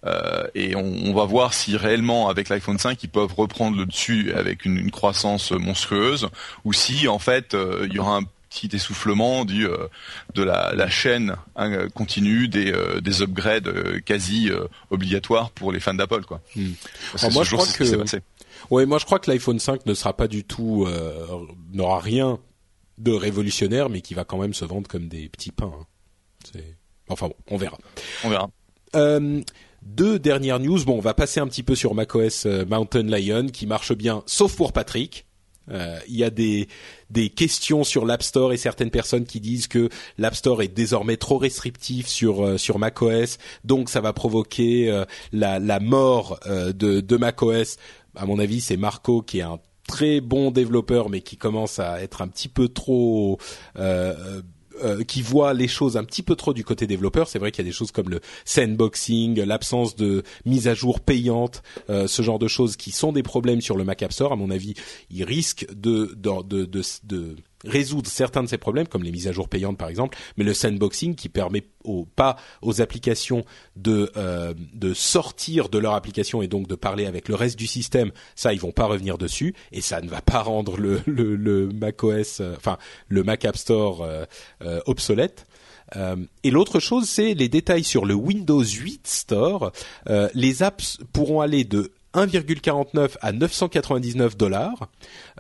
euh, 0.05 0.45
et 0.53 0.75
on, 0.75 1.13
va 1.13 1.23
voir 1.23 1.53
si 1.53 1.77
réellement 1.77 2.27
avec 2.27 2.49
l'iPhone 2.49 2.77
5 2.77 3.01
ils 3.01 3.09
peuvent 3.09 3.33
reprendre 3.33 3.77
le 3.77 3.85
dessus 3.85 4.33
avec 4.35 4.65
une, 4.65 4.91
croissance 4.91 5.51
monstrueuse 5.51 6.27
ou 6.65 6.73
si 6.73 7.07
en 7.07 7.19
fait 7.19 7.55
il 7.85 7.93
y 7.93 7.99
aura 7.99 8.17
un 8.17 8.23
petit 8.53 8.75
essoufflement 8.75 9.45
du 9.45 9.67
euh, 9.67 9.87
de 10.35 10.43
la, 10.43 10.89
chaîne 10.89 11.35
hein, 11.55 11.87
continue 11.89 12.47
des, 12.47 12.71
euh, 12.71 13.01
des 13.01 13.21
upgrades 13.21 13.67
euh, 13.67 13.99
quasi 13.99 14.49
obligatoires 14.89 15.51
pour 15.51 15.71
les 15.71 15.79
fans 15.79 15.93
d'Apple 15.93 16.23
quoi. 16.23 16.41
Hmm. 16.55 16.71
moi 17.31 17.43
je 17.43 17.55
crois 17.55 17.65
que 17.65 18.19
ouais 18.69 18.85
moi 18.85 18.99
je 18.99 19.05
crois 19.05 19.19
que 19.19 19.29
l'iPhone 19.31 19.59
5 19.59 19.85
ne 19.85 19.93
sera 19.93 20.15
pas 20.15 20.27
du 20.27 20.43
tout 20.43 20.87
n'aura 21.73 21.99
rien 21.99 22.39
de 22.97 23.11
révolutionnaire 23.11 23.89
mais 23.89 24.01
qui 24.01 24.13
va 24.13 24.23
quand 24.23 24.37
même 24.37 24.53
se 24.53 24.65
vendre 24.65 24.87
comme 24.87 25.07
des 25.07 25.29
petits 25.29 25.51
pains. 25.51 25.73
Hein. 25.73 26.59
Enfin 27.09 27.27
bon, 27.27 27.35
on 27.49 27.57
verra. 27.57 27.77
On 28.23 28.29
verra. 28.29 28.49
deux 29.81 30.19
dernières 30.19 30.59
news. 30.59 30.83
Bon, 30.85 30.97
on 30.97 31.01
va 31.01 31.13
passer 31.13 31.39
un 31.39 31.47
petit 31.47 31.63
peu 31.63 31.75
sur 31.75 31.95
macOS 31.95 32.45
Mountain 32.45 33.03
Lion 33.03 33.47
qui 33.47 33.65
marche 33.65 33.93
bien, 33.93 34.23
sauf 34.25 34.55
pour 34.55 34.73
Patrick. 34.73 35.25
Euh, 35.71 35.97
il 36.07 36.15
y 36.15 36.23
a 36.23 36.29
des, 36.29 36.67
des 37.09 37.29
questions 37.29 37.83
sur 37.83 38.05
l'App 38.05 38.23
Store 38.23 38.51
et 38.53 38.57
certaines 38.57 38.89
personnes 38.91 39.25
qui 39.25 39.39
disent 39.39 39.67
que 39.67 39.89
l'App 40.17 40.35
Store 40.35 40.61
est 40.61 40.67
désormais 40.67 41.17
trop 41.17 41.37
restrictif 41.37 42.07
sur 42.07 42.45
euh, 42.45 42.57
sur 42.57 42.79
macOS, 42.79 43.37
donc 43.63 43.89
ça 43.89 44.01
va 44.01 44.11
provoquer 44.13 44.91
euh, 44.91 45.05
la, 45.31 45.59
la 45.59 45.79
mort 45.79 46.39
de, 46.45 46.99
de 46.99 47.17
macOS. 47.17 47.77
À 48.15 48.25
mon 48.25 48.39
avis, 48.39 48.61
c'est 48.61 48.77
Marco 48.77 49.21
qui 49.21 49.39
est 49.39 49.43
un 49.43 49.59
très 49.87 50.21
bon 50.21 50.51
développeur, 50.51 51.09
mais 51.09 51.21
qui 51.21 51.37
commence 51.37 51.79
à 51.79 52.01
être 52.01 52.21
un 52.21 52.27
petit 52.27 52.49
peu 52.49 52.67
trop 52.67 53.37
euh, 54.83 55.03
qui 55.03 55.21
voit 55.21 55.53
les 55.53 55.67
choses 55.67 55.97
un 55.97 56.03
petit 56.03 56.23
peu 56.23 56.35
trop 56.35 56.53
du 56.53 56.63
côté 56.63 56.87
développeur. 56.87 57.27
C'est 57.27 57.39
vrai 57.39 57.51
qu'il 57.51 57.63
y 57.63 57.67
a 57.67 57.69
des 57.69 57.75
choses 57.75 57.91
comme 57.91 58.09
le 58.09 58.19
sandboxing, 58.45 59.41
l'absence 59.43 59.95
de 59.95 60.23
mise 60.45 60.67
à 60.67 60.73
jour 60.73 60.99
payante, 60.99 61.63
euh, 61.89 62.07
ce 62.07 62.21
genre 62.21 62.39
de 62.39 62.47
choses 62.47 62.75
qui 62.75 62.91
sont 62.91 63.11
des 63.11 63.23
problèmes 63.23 63.61
sur 63.61 63.77
le 63.77 63.83
Mac 63.83 64.01
App 64.03 64.13
Store. 64.13 64.33
À 64.33 64.35
mon 64.35 64.51
avis, 64.51 64.73
ils 65.09 65.23
risquent 65.23 65.67
de, 65.73 66.13
de, 66.15 66.65
de, 66.65 66.81
de 67.03 67.35
résoudre 67.65 68.09
certains 68.09 68.43
de 68.43 68.47
ces 68.47 68.57
problèmes, 68.57 68.87
comme 68.87 69.03
les 69.03 69.11
mises 69.11 69.27
à 69.27 69.31
jour 69.31 69.49
payantes 69.49 69.77
par 69.77 69.89
exemple, 69.89 70.17
mais 70.37 70.43
le 70.43 70.53
sandboxing 70.53 71.15
qui 71.15 71.29
permet 71.29 71.63
aux, 71.83 72.05
pas 72.05 72.37
aux 72.61 72.81
applications 72.81 73.43
de, 73.75 74.11
euh, 74.17 74.53
de 74.73 74.93
sortir 74.93 75.69
de 75.69 75.77
leur 75.77 75.93
application 75.93 76.41
et 76.41 76.47
donc 76.47 76.67
de 76.67 76.75
parler 76.75 77.05
avec 77.05 77.29
le 77.29 77.35
reste 77.35 77.57
du 77.57 77.67
système, 77.67 78.11
ça 78.35 78.53
ils 78.53 78.59
vont 78.59 78.71
pas 78.71 78.85
revenir 78.85 79.17
dessus 79.17 79.53
et 79.71 79.81
ça 79.81 80.01
ne 80.01 80.09
va 80.09 80.21
pas 80.21 80.41
rendre 80.41 80.77
le, 80.77 81.01
le, 81.05 81.35
le 81.35 81.69
Mac 81.69 82.03
OS, 82.03 82.39
euh, 82.41 82.55
enfin 82.57 82.77
le 83.07 83.23
Mac 83.23 83.45
App 83.45 83.57
Store 83.57 84.01
euh, 84.03 84.25
obsolète. 84.85 85.45
et 86.43 86.51
l'autre 86.51 86.79
chose, 86.79 87.07
c'est 87.07 87.33
les 87.33 87.49
détails 87.49 87.83
sur 87.83 88.05
le 88.05 88.15
Windows 88.15 88.63
8 88.63 89.05
Store. 89.05 89.71
les 90.33 90.63
apps 90.63 90.97
pourront 91.11 91.41
aller 91.41 91.65
de 91.65 91.91
1,49 92.13 93.15
à 93.21 93.31
999 93.31 94.37
dollars 94.37 94.89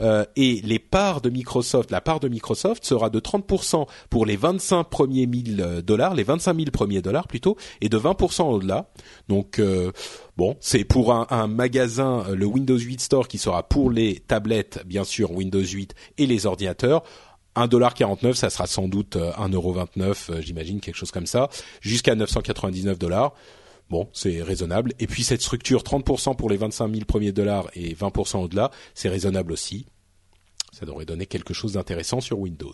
euh, 0.01 0.25
et 0.35 0.61
les 0.63 0.79
parts 0.79 1.21
de 1.21 1.29
Microsoft, 1.29 1.91
la 1.91 2.01
part 2.01 2.19
de 2.19 2.27
Microsoft 2.27 2.83
sera 2.83 3.09
de 3.09 3.19
30% 3.19 3.87
pour 4.09 4.25
les 4.25 4.35
25 4.35 4.83
premiers 4.85 5.27
1000 5.27 5.61
euh, 5.61 5.81
dollars, 5.81 6.15
les 6.15 6.23
25 6.23 6.55
000 6.55 6.71
premiers 6.71 7.01
dollars 7.01 7.27
plutôt, 7.27 7.57
et 7.81 7.89
de 7.89 7.97
20% 7.97 8.43
au-delà. 8.43 8.89
Donc 9.29 9.59
euh, 9.59 9.91
bon, 10.35 10.57
c'est 10.61 10.83
pour 10.83 11.13
un, 11.13 11.27
un, 11.29 11.47
magasin, 11.47 12.25
le 12.33 12.45
Windows 12.45 12.77
8 12.77 13.01
Store 13.01 13.27
qui 13.27 13.37
sera 13.37 13.63
pour 13.63 13.91
les 13.91 14.19
tablettes, 14.19 14.81
bien 14.85 15.03
sûr 15.03 15.31
Windows 15.31 15.63
8 15.63 15.93
et 16.17 16.25
les 16.25 16.45
ordinateurs. 16.45 17.03
1,49$, 17.55 18.33
ça 18.33 18.49
sera 18.49 18.65
sans 18.65 18.87
doute 18.87 19.15
1,29€, 19.15 20.41
j'imagine, 20.41 20.79
quelque 20.79 20.95
chose 20.95 21.11
comme 21.11 21.27
ça, 21.27 21.49
jusqu'à 21.81 22.15
999 22.15 22.97
dollars. 22.97 23.33
Bon, 23.89 24.09
c'est 24.13 24.41
raisonnable. 24.41 24.93
Et 24.99 25.07
puis 25.07 25.23
cette 25.23 25.41
structure, 25.41 25.83
30% 25.83 26.35
pour 26.35 26.49
les 26.49 26.57
25 26.57 26.91
000 26.91 27.05
premiers 27.05 27.31
dollars 27.31 27.69
et 27.75 27.93
20% 27.93 28.37
au-delà, 28.43 28.71
c'est 28.95 29.09
raisonnable 29.09 29.51
aussi. 29.51 29.85
Ça 30.71 30.85
devrait 30.85 31.05
donner 31.05 31.25
quelque 31.25 31.53
chose 31.53 31.73
d'intéressant 31.73 32.19
sur 32.19 32.39
Windows. 32.39 32.73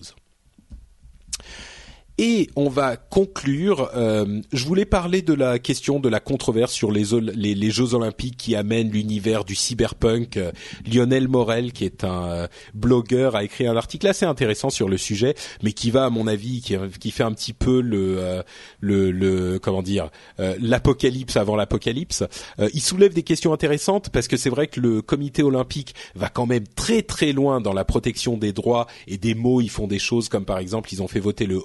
Et 2.22 2.49
on 2.57 2.67
va 2.67 2.97
conclure. 2.97 3.91
Euh, 3.95 4.41
je 4.51 4.65
voulais 4.65 4.84
parler 4.84 5.22
de 5.22 5.34
la 5.34 5.57
question 5.57 6.01
de 6.01 6.09
la 6.09 6.20
controverse 6.20 6.74
sur 6.74 6.91
les, 6.91 7.05
les, 7.13 7.72
Jeux 7.72 7.93
Olympiques 7.93 8.36
qui 8.36 8.57
amènent 8.57 8.91
l'univers 8.91 9.45
du 9.45 9.55
cyberpunk. 9.55 10.36
Euh, 10.36 10.51
Lionel 10.86 11.30
Morel, 11.30 11.72
qui 11.72 11.86
est 11.86 12.03
un 12.03 12.30
euh, 12.30 12.47
blogueur, 12.74 13.38
a 13.38 13.45
écrit 13.45 13.67
un 13.67 13.78
article 13.78 14.05
assez 14.05 14.26
intéressant 14.26 14.70
sur 14.70 14.89
le 14.89 14.97
sujet, 14.97 15.34
mais 15.63 15.72
qui 15.72 15.91
va, 15.91 16.03
à 16.03 16.09
mon 16.09 16.28
avis, 16.28 16.59
qui, 16.59 16.76
qui 16.99 17.11
fait 17.11 17.24
un 17.24 17.32
petit 17.32 17.53
peu 17.53 17.80
le, 17.80 18.43
le, 18.82 19.11
le, 19.11 19.57
comment 19.57 19.82
dire, 19.82 20.09
l'apocalypse 20.38 21.38
avant 21.38 21.55
l'apocalypse. 21.55 22.26
il 22.74 22.82
soulève 22.82 23.13
des 23.13 23.24
questions 23.24 23.53
intéressantes 23.53 24.09
parce 24.09 24.28
que 24.28 24.36
c'est 24.36 24.49
vrai 24.49 24.67
que 24.67 24.82
le 24.82 25.01
Comité 25.01 25.41
olympique 25.41 25.95
va 26.15 26.28
quand 26.28 26.45
même 26.45 26.67
très 26.76 27.01
très 27.01 27.32
loin 27.32 27.61
dans 27.61 27.72
la 27.72 27.86
protection 27.86 28.36
des 28.36 28.51
droits 28.51 28.88
et 29.07 29.17
des 29.17 29.36
mots. 29.36 29.61
Ils 29.61 29.70
font 29.70 29.88
des 29.88 29.99
choses 29.99 30.28
comme 30.28 30.43
par 30.43 30.57
exemple, 30.57 30.89
ils 30.91 31.01
ont 31.01 31.07
fait 31.07 31.22
voter 31.22 31.45
le 31.45 31.61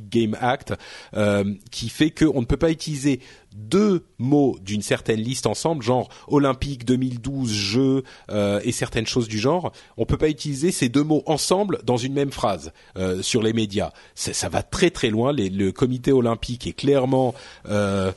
Game 0.00 0.36
Act 0.40 0.74
euh, 1.14 1.54
qui 1.70 1.88
fait 1.88 2.10
qu'on 2.10 2.40
ne 2.40 2.46
peut 2.46 2.56
pas 2.56 2.70
utiliser 2.70 3.20
deux 3.54 4.04
mots 4.18 4.56
d'une 4.62 4.82
certaine 4.82 5.20
liste 5.20 5.46
ensemble, 5.46 5.82
genre 5.82 6.08
Olympique 6.28 6.84
2012, 6.84 7.50
jeux 7.50 8.02
euh, 8.30 8.60
et 8.62 8.72
certaines 8.72 9.06
choses 9.06 9.28
du 9.28 9.38
genre, 9.38 9.72
on 9.96 10.06
peut 10.06 10.16
pas 10.16 10.28
utiliser 10.28 10.70
ces 10.70 10.88
deux 10.88 11.02
mots 11.02 11.22
ensemble 11.26 11.80
dans 11.84 11.96
une 11.96 12.12
même 12.12 12.30
phrase 12.30 12.72
euh, 12.96 13.22
sur 13.22 13.42
les 13.42 13.52
médias. 13.52 13.92
Ça, 14.14 14.32
ça, 14.32 14.48
va 14.48 14.62
très 14.62 14.90
très 14.90 15.10
loin. 15.10 15.32
le 15.32 15.70
comité 15.70 16.12
olympique 16.12 16.66
est 16.66 16.72
clairement 16.72 17.34
euh, 17.68 18.12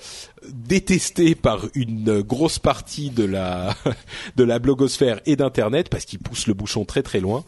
détesté 0.50 1.36
par 1.36 1.68
une 1.76 2.22
grosse 2.22 2.60
partie 2.60 3.10
de 3.10 3.24
la 3.24 3.76
de 4.36 4.44
la 4.44 4.60
blogosphère 4.60 5.20
et 5.26 5.36
d'internet 5.36 5.90
parce 5.90 6.06
qu'il 6.06 6.20
pousse 6.20 6.48
le 6.48 6.54
bouchon 6.54 6.86
très 6.86 7.04
très 7.04 7.20
loin. 7.20 7.44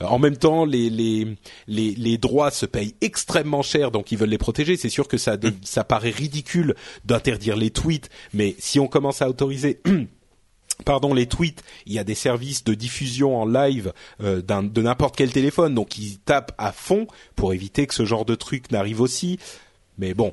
Euh, 0.00 0.06
en 0.06 0.18
même 0.18 0.36
temps, 0.36 0.64
les, 0.64 0.90
les, 0.90 1.36
les, 1.66 1.94
les, 1.94 2.18
droits 2.18 2.50
se 2.50 2.66
payent 2.66 2.94
extrêmement 3.00 3.62
cher, 3.62 3.90
donc 3.90 4.12
ils 4.12 4.18
veulent 4.18 4.28
les 4.28 4.38
protéger. 4.38 4.76
C'est 4.76 4.88
sûr 4.88 5.08
que 5.08 5.18
ça, 5.18 5.36
ça 5.62 5.84
paraît 5.84 6.10
ridicule 6.10 6.74
d'interdire 7.04 7.56
les 7.56 7.70
tweets, 7.70 8.08
mais 8.32 8.54
si 8.58 8.80
on 8.80 8.86
commence 8.86 9.22
à 9.22 9.28
autoriser 9.28 9.80
pardon 10.84 11.14
les 11.14 11.26
tweets, 11.26 11.62
il 11.86 11.92
y 11.92 11.98
a 11.98 12.04
des 12.04 12.14
services 12.14 12.64
de 12.64 12.74
diffusion 12.74 13.36
en 13.40 13.46
live 13.46 13.92
euh, 14.22 14.42
de 14.42 14.82
n'importe 14.82 15.16
quel 15.16 15.32
téléphone, 15.32 15.74
donc 15.74 15.98
ils 15.98 16.18
tapent 16.18 16.54
à 16.58 16.72
fond 16.72 17.06
pour 17.36 17.52
éviter 17.52 17.86
que 17.86 17.94
ce 17.94 18.04
genre 18.04 18.24
de 18.24 18.34
truc 18.34 18.70
n'arrive 18.70 19.00
aussi. 19.00 19.38
Mais 19.98 20.14
bon, 20.14 20.32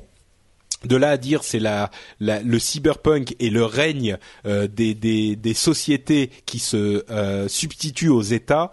de 0.84 0.96
là 0.96 1.10
à 1.10 1.16
dire 1.16 1.42
c'est 1.42 1.58
la, 1.58 1.90
le 2.20 2.58
cyberpunk 2.58 3.34
et 3.38 3.50
le 3.50 3.64
règne 3.64 4.18
euh, 4.44 4.66
des, 4.66 4.94
des, 4.94 5.36
des, 5.36 5.54
sociétés 5.54 6.30
qui 6.44 6.58
se 6.58 7.04
substituent 7.48 8.10
aux 8.10 8.22
États, 8.22 8.72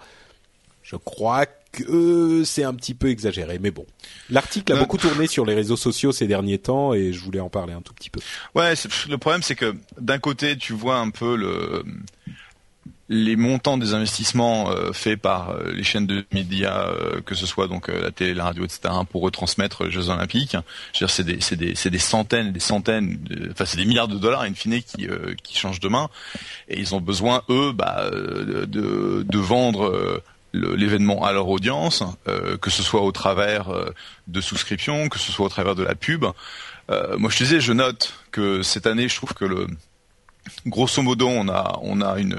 je 0.83 0.95
crois 0.95 1.45
que 1.45 2.43
c'est 2.45 2.63
un 2.63 2.73
petit 2.73 2.93
peu 2.93 3.09
exagéré, 3.09 3.57
mais 3.59 3.71
bon. 3.71 3.85
L'article 4.29 4.73
a 4.73 4.75
beaucoup 4.75 4.97
tourné 4.97 5.27
sur 5.27 5.45
les 5.45 5.55
réseaux 5.55 5.75
sociaux 5.75 6.11
ces 6.11 6.27
derniers 6.27 6.59
temps 6.59 6.93
et 6.93 7.11
je 7.11 7.19
voulais 7.19 7.39
en 7.39 7.49
parler 7.49 7.73
un 7.73 7.81
tout 7.81 7.93
petit 7.93 8.11
peu. 8.11 8.21
Ouais, 8.53 8.73
le 9.09 9.17
problème 9.17 9.41
c'est 9.41 9.55
que 9.55 9.75
d'un 9.99 10.19
côté 10.19 10.55
tu 10.55 10.73
vois 10.73 10.97
un 10.97 11.09
peu 11.09 11.35
le 11.35 11.83
les 13.13 13.35
montants 13.35 13.77
des 13.77 13.93
investissements 13.93 14.71
euh, 14.71 14.91
faits 14.91 15.21
par 15.21 15.51
euh, 15.51 15.71
les 15.71 15.83
chaînes 15.83 16.07
de 16.07 16.25
médias, 16.33 16.87
euh, 16.87 17.21
que 17.21 17.35
ce 17.35 17.45
soit 17.45 17.67
donc 17.67 17.87
la 17.87 18.09
télé, 18.09 18.33
la 18.33 18.45
radio, 18.45 18.65
etc., 18.65 18.93
pour 19.09 19.21
retransmettre 19.21 19.83
les 19.83 19.91
Jeux 19.91 20.09
Olympiques. 20.09 20.57
C'est 20.93 21.23
des, 21.23 21.99
centaines, 21.99 22.51
des 22.51 22.59
centaines, 22.59 23.19
enfin 23.51 23.65
c'est 23.65 23.77
des 23.77 23.85
milliards 23.85 24.07
de 24.07 24.17
dollars 24.17 24.41
in 24.41 24.53
fine 24.55 24.81
qui, 24.81 25.55
changent 25.55 25.79
de 25.79 25.87
main, 25.87 26.09
et 26.67 26.79
ils 26.79 26.95
ont 26.95 27.01
besoin 27.01 27.43
eux, 27.49 27.71
bah, 27.71 28.09
de, 28.09 29.37
vendre 29.37 30.21
l'événement 30.53 31.23
à 31.25 31.33
leur 31.33 31.47
audience, 31.49 32.03
que 32.61 32.69
ce 32.69 32.81
soit 32.81 33.01
au 33.01 33.11
travers 33.11 33.67
de 34.27 34.41
souscriptions, 34.41 35.09
que 35.09 35.19
ce 35.19 35.31
soit 35.31 35.45
au 35.45 35.49
travers 35.49 35.75
de 35.75 35.83
la 35.83 35.93
pub. 35.95 36.25
Moi, 36.89 37.29
je 37.29 37.37
te 37.37 37.43
disais, 37.43 37.59
je 37.59 37.73
note 37.73 38.13
que 38.31 38.63
cette 38.63 38.87
année, 38.87 39.07
je 39.07 39.15
trouve 39.15 39.33
que 39.33 39.45
le 39.45 39.67
grosso 40.65 41.01
modo, 41.01 41.27
on 41.27 41.49
a 42.01 42.19
une 42.19 42.37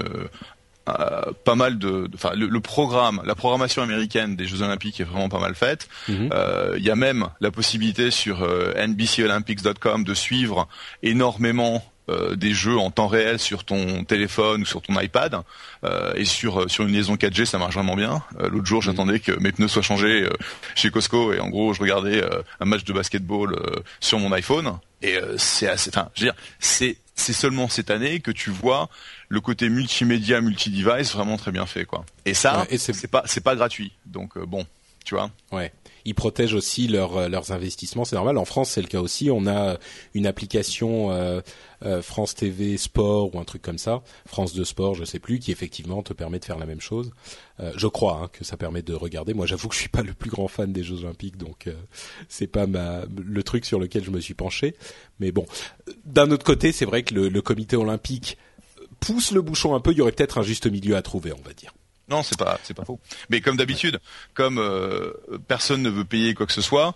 euh, 0.89 1.31
pas 1.43 1.55
mal 1.55 1.77
de, 1.77 2.07
enfin 2.13 2.31
le, 2.35 2.47
le, 2.47 2.59
programme, 2.59 3.21
la 3.25 3.35
programmation 3.35 3.81
américaine 3.81 4.35
des 4.35 4.45
Jeux 4.45 4.61
Olympiques 4.61 4.99
est 4.99 5.03
vraiment 5.05 5.29
pas 5.29 5.39
mal 5.39 5.55
faite. 5.55 5.87
Mhm. 6.07 6.29
Euh, 6.33 6.75
Il 6.77 6.83
y 6.83 6.91
a 6.91 6.95
même 6.95 7.27
la 7.41 7.51
possibilité 7.51 8.11
sur 8.11 8.43
euh, 8.43 8.73
NBCOlympics.com 8.87 10.03
de 10.03 10.13
suivre 10.13 10.67
énormément 11.03 11.83
euh, 12.07 12.35
des 12.35 12.53
jeux 12.53 12.77
en 12.77 12.91
temps 12.91 13.07
réel 13.07 13.39
sur 13.39 13.63
ton 13.63 14.03
téléphone 14.03 14.61
ou 14.61 14.65
sur 14.65 14.83
ton 14.83 14.99
iPad 14.99 15.41
euh, 15.83 16.13
et 16.15 16.23
sur 16.25 16.69
sur 16.69 16.83
une 16.85 16.93
liaison 16.93 17.15
4G 17.15 17.45
ça 17.45 17.57
marche 17.57 17.73
vraiment 17.73 17.95
bien. 17.95 18.21
Euh, 18.39 18.47
L'autre 18.49 18.67
jour 18.67 18.83
j'attendais 18.83 19.19
que 19.19 19.31
mes 19.39 19.51
pneus 19.51 19.67
soient 19.69 19.81
changés 19.81 20.21
euh, 20.21 20.29
chez 20.75 20.91
Costco 20.91 21.33
et 21.33 21.39
en 21.39 21.49
gros 21.49 21.73
je 21.73 21.81
regardais 21.81 22.23
euh, 22.23 22.43
un 22.59 22.65
match 22.65 22.83
de 22.83 22.93
basketball 22.93 23.53
euh, 23.53 23.79
sur 24.01 24.19
mon 24.19 24.31
iPhone 24.33 24.77
et 25.01 25.17
euh, 25.17 25.35
c'est 25.37 25.67
assez. 25.67 25.89
Enfin, 25.89 26.09
je 26.15 26.21
veux 26.21 26.27
dire, 26.27 26.35
c'est 26.59 26.97
c'est 27.15 27.33
seulement 27.33 27.69
cette 27.69 27.89
année 27.89 28.19
que 28.19 28.31
tu 28.31 28.49
vois 28.49 28.89
le 29.29 29.39
côté 29.41 29.69
multimédia, 29.69 30.41
multi-device 30.41 31.13
vraiment 31.13 31.37
très 31.37 31.51
bien 31.51 31.65
fait 31.65 31.85
quoi. 31.85 32.05
Et 32.25 32.33
ça, 32.33 32.59
Ouais, 32.61 32.67
et 32.71 32.77
c'est- 32.77 33.07
pas 33.07 33.23
c'est 33.25 33.41
pas 33.43 33.55
gratuit. 33.55 33.93
Donc 34.05 34.37
euh, 34.37 34.45
bon, 34.45 34.65
tu 35.05 35.15
vois. 35.15 35.31
Ouais. 35.51 35.71
Ils 36.05 36.15
protègent 36.15 36.53
aussi 36.53 36.87
leurs 36.87 37.17
euh, 37.17 37.27
leurs 37.27 37.51
investissements, 37.51 38.05
c'est 38.05 38.15
normal. 38.15 38.37
En 38.37 38.45
France, 38.45 38.71
c'est 38.71 38.81
le 38.81 38.87
cas 38.87 39.01
aussi. 39.01 39.29
On 39.31 39.47
a 39.47 39.77
une 40.13 40.27
application 40.27 41.11
euh, 41.11 41.41
euh, 41.83 42.01
France 42.01 42.35
TV 42.35 42.77
Sport 42.77 43.35
ou 43.35 43.39
un 43.39 43.43
truc 43.43 43.61
comme 43.61 43.77
ça, 43.77 44.01
France 44.25 44.53
de 44.53 44.63
Sport, 44.63 44.95
je 44.95 45.03
sais 45.03 45.19
plus, 45.19 45.39
qui 45.39 45.51
effectivement 45.51 46.01
te 46.03 46.13
permet 46.13 46.39
de 46.39 46.45
faire 46.45 46.57
la 46.57 46.65
même 46.65 46.81
chose. 46.81 47.11
Euh, 47.59 47.71
je 47.75 47.87
crois 47.87 48.21
hein, 48.23 48.29
que 48.31 48.43
ça 48.43 48.57
permet 48.57 48.81
de 48.81 48.93
regarder. 48.93 49.33
Moi, 49.33 49.45
j'avoue 49.45 49.67
que 49.67 49.75
je 49.75 49.81
suis 49.81 49.89
pas 49.89 50.01
le 50.01 50.13
plus 50.13 50.29
grand 50.29 50.47
fan 50.47 50.71
des 50.71 50.83
Jeux 50.83 51.03
Olympiques, 51.03 51.37
donc 51.37 51.67
euh, 51.67 51.73
c'est 52.27 52.47
pas 52.47 52.65
ma 52.65 53.03
le 53.15 53.43
truc 53.43 53.65
sur 53.65 53.79
lequel 53.79 54.03
je 54.03 54.11
me 54.11 54.19
suis 54.19 54.33
penché. 54.33 54.75
Mais 55.19 55.31
bon, 55.31 55.45
d'un 56.05 56.31
autre 56.31 56.45
côté, 56.45 56.71
c'est 56.71 56.85
vrai 56.85 57.03
que 57.03 57.13
le, 57.13 57.29
le 57.29 57.41
Comité 57.41 57.75
olympique 57.75 58.37
pousse 58.99 59.31
le 59.31 59.41
bouchon 59.41 59.75
un 59.75 59.79
peu. 59.79 59.91
Il 59.91 59.97
y 59.97 60.01
aurait 60.01 60.11
peut-être 60.11 60.37
un 60.37 60.43
juste 60.43 60.67
milieu 60.67 60.95
à 60.95 61.01
trouver, 61.01 61.33
on 61.33 61.47
va 61.47 61.53
dire. 61.53 61.73
Non, 62.09 62.21
c'est 62.23 62.37
pas 62.37 62.59
c'est 62.63 62.73
pas 62.75 62.85
faux. 62.85 62.99
Mais 63.29 63.41
comme 63.41 63.57
d'habitude, 63.57 63.99
comme 64.33 64.59
euh, 64.59 65.11
personne 65.47 65.81
ne 65.81 65.89
veut 65.89 66.05
payer 66.05 66.33
quoi 66.35 66.45
que 66.45 66.53
ce 66.53 66.61
soit, 66.61 66.95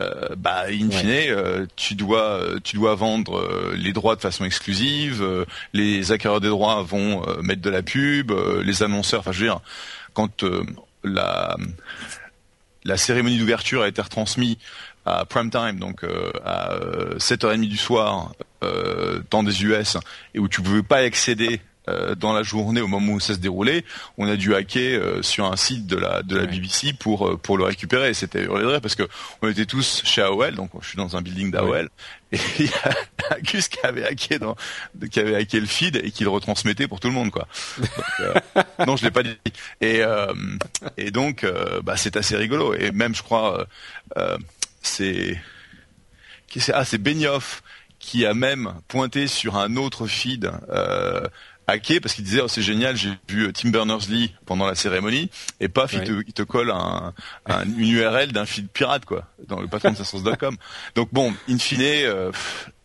euh, 0.00 0.28
bah 0.36 0.64
in 0.68 0.90
fine, 0.90 1.08
euh, 1.10 1.66
tu 1.74 1.94
dois 1.94 2.40
tu 2.62 2.76
dois 2.76 2.94
vendre 2.94 3.38
euh, 3.38 3.74
les 3.76 3.92
droits 3.92 4.14
de 4.14 4.20
façon 4.20 4.44
exclusive. 4.44 5.22
euh, 5.22 5.44
les 5.72 6.12
acquéreurs 6.12 6.40
des 6.40 6.48
droits 6.48 6.82
vont 6.82 7.26
euh, 7.26 7.40
mettre 7.42 7.62
de 7.62 7.70
la 7.70 7.82
pub. 7.82 8.30
euh, 8.30 8.62
les 8.62 8.82
annonceurs, 8.82 9.20
enfin 9.20 9.32
je 9.32 9.40
veux 9.40 9.46
dire, 9.46 9.60
quand 10.14 10.42
euh, 10.44 10.62
la 11.02 11.56
la 12.84 12.96
cérémonie 12.96 13.38
d'ouverture 13.38 13.82
a 13.82 13.88
été 13.88 14.00
retransmise 14.00 14.56
à 15.06 15.24
prime 15.24 15.50
time, 15.50 15.78
donc 15.78 16.04
euh, 16.04 16.30
à 16.44 16.72
euh, 16.74 17.16
7h30 17.18 17.68
du 17.68 17.76
soir, 17.76 18.32
euh, 18.62 19.20
temps 19.30 19.42
des 19.42 19.64
US, 19.64 19.96
et 20.34 20.38
où 20.38 20.48
tu 20.48 20.62
pouvais 20.62 20.82
pas 20.82 20.98
accéder 20.98 21.60
dans 22.16 22.32
la 22.32 22.42
journée 22.42 22.80
au 22.80 22.88
moment 22.88 23.12
où 23.12 23.20
ça 23.20 23.34
se 23.34 23.38
déroulait, 23.38 23.84
on 24.18 24.28
a 24.28 24.36
dû 24.36 24.54
hacker 24.54 25.00
euh, 25.00 25.22
sur 25.22 25.46
un 25.46 25.56
site 25.56 25.86
de 25.86 25.96
la 25.96 26.22
de 26.22 26.36
la. 26.36 26.46
BBC 26.46 26.92
pour 26.92 27.28
euh, 27.28 27.36
pour 27.36 27.58
le 27.58 27.64
récupérer. 27.64 28.14
C'était 28.14 28.42
hurlé 28.42 28.80
parce 28.80 28.94
que 28.94 29.04
on 29.42 29.48
était 29.48 29.66
tous 29.66 30.02
chez 30.04 30.22
AOL, 30.22 30.54
donc 30.54 30.70
je 30.80 30.88
suis 30.88 30.96
dans 30.96 31.16
un 31.16 31.22
building 31.22 31.50
d'AOL, 31.50 31.88
et 32.32 32.38
il 32.58 32.66
y 32.66 32.68
a 32.68 32.90
un 33.34 33.40
Gus 33.40 33.68
qui 33.68 33.78
avait 33.84 34.04
hacké 34.04 34.38
dans 34.38 34.56
qui 35.10 35.20
avait 35.20 35.36
hacké 35.36 35.60
le 35.60 35.66
feed 35.66 35.96
et 35.96 36.10
qui 36.10 36.24
le 36.24 36.30
retransmettait 36.30 36.88
pour 36.88 37.00
tout 37.00 37.08
le 37.08 37.14
monde 37.14 37.30
quoi. 37.30 37.46
Donc, 37.78 37.90
euh, 38.20 38.34
non, 38.86 38.96
je 38.96 39.04
l'ai 39.04 39.10
pas 39.10 39.22
dit. 39.22 39.36
Et 39.80 40.02
euh, 40.02 40.32
et 40.96 41.10
donc 41.10 41.44
euh, 41.44 41.80
bah 41.82 41.96
c'est 41.96 42.16
assez 42.16 42.36
rigolo 42.36 42.74
et 42.74 42.90
même 42.92 43.14
je 43.14 43.22
crois 43.22 43.60
euh, 43.60 43.64
euh, 44.16 44.38
c'est 44.82 45.40
qui 46.48 46.60
c'est? 46.60 46.72
Ah 46.72 46.84
c'est 46.84 46.98
Benioff 46.98 47.62
qui 47.98 48.26
a 48.26 48.34
même 48.34 48.74
pointé 48.88 49.26
sur 49.26 49.56
un 49.56 49.76
autre 49.76 50.06
feed 50.06 50.50
euh, 50.70 51.26
hacké 51.66 52.00
parce 52.00 52.14
qu'il 52.14 52.24
disait 52.24 52.40
oh, 52.42 52.48
c'est 52.48 52.62
génial 52.62 52.96
j'ai 52.96 53.10
vu 53.28 53.46
euh, 53.46 53.52
Tim 53.52 53.70
Berners-Lee 53.70 54.34
pendant 54.44 54.66
la 54.66 54.74
cérémonie. 54.74 55.30
Et 55.60 55.68
paf 55.68 55.92
il, 55.94 56.00
te, 56.04 56.22
il 56.26 56.32
te 56.32 56.42
colle 56.42 56.70
un, 56.70 57.12
un- 57.46 57.64
une 57.64 57.88
URL 57.90 58.32
d'un 58.32 58.46
feed 58.46 58.68
pirate 58.68 59.04
quoi 59.04 59.26
dans 59.48 59.60
le 59.60 59.66
patron 59.68 59.90
de 59.92 59.96
sa 59.96 60.04
source.com 60.04 60.56
donc 60.94 61.08
bon 61.12 61.34
in 61.48 61.58
fine 61.58 61.80
euh, 61.82 62.30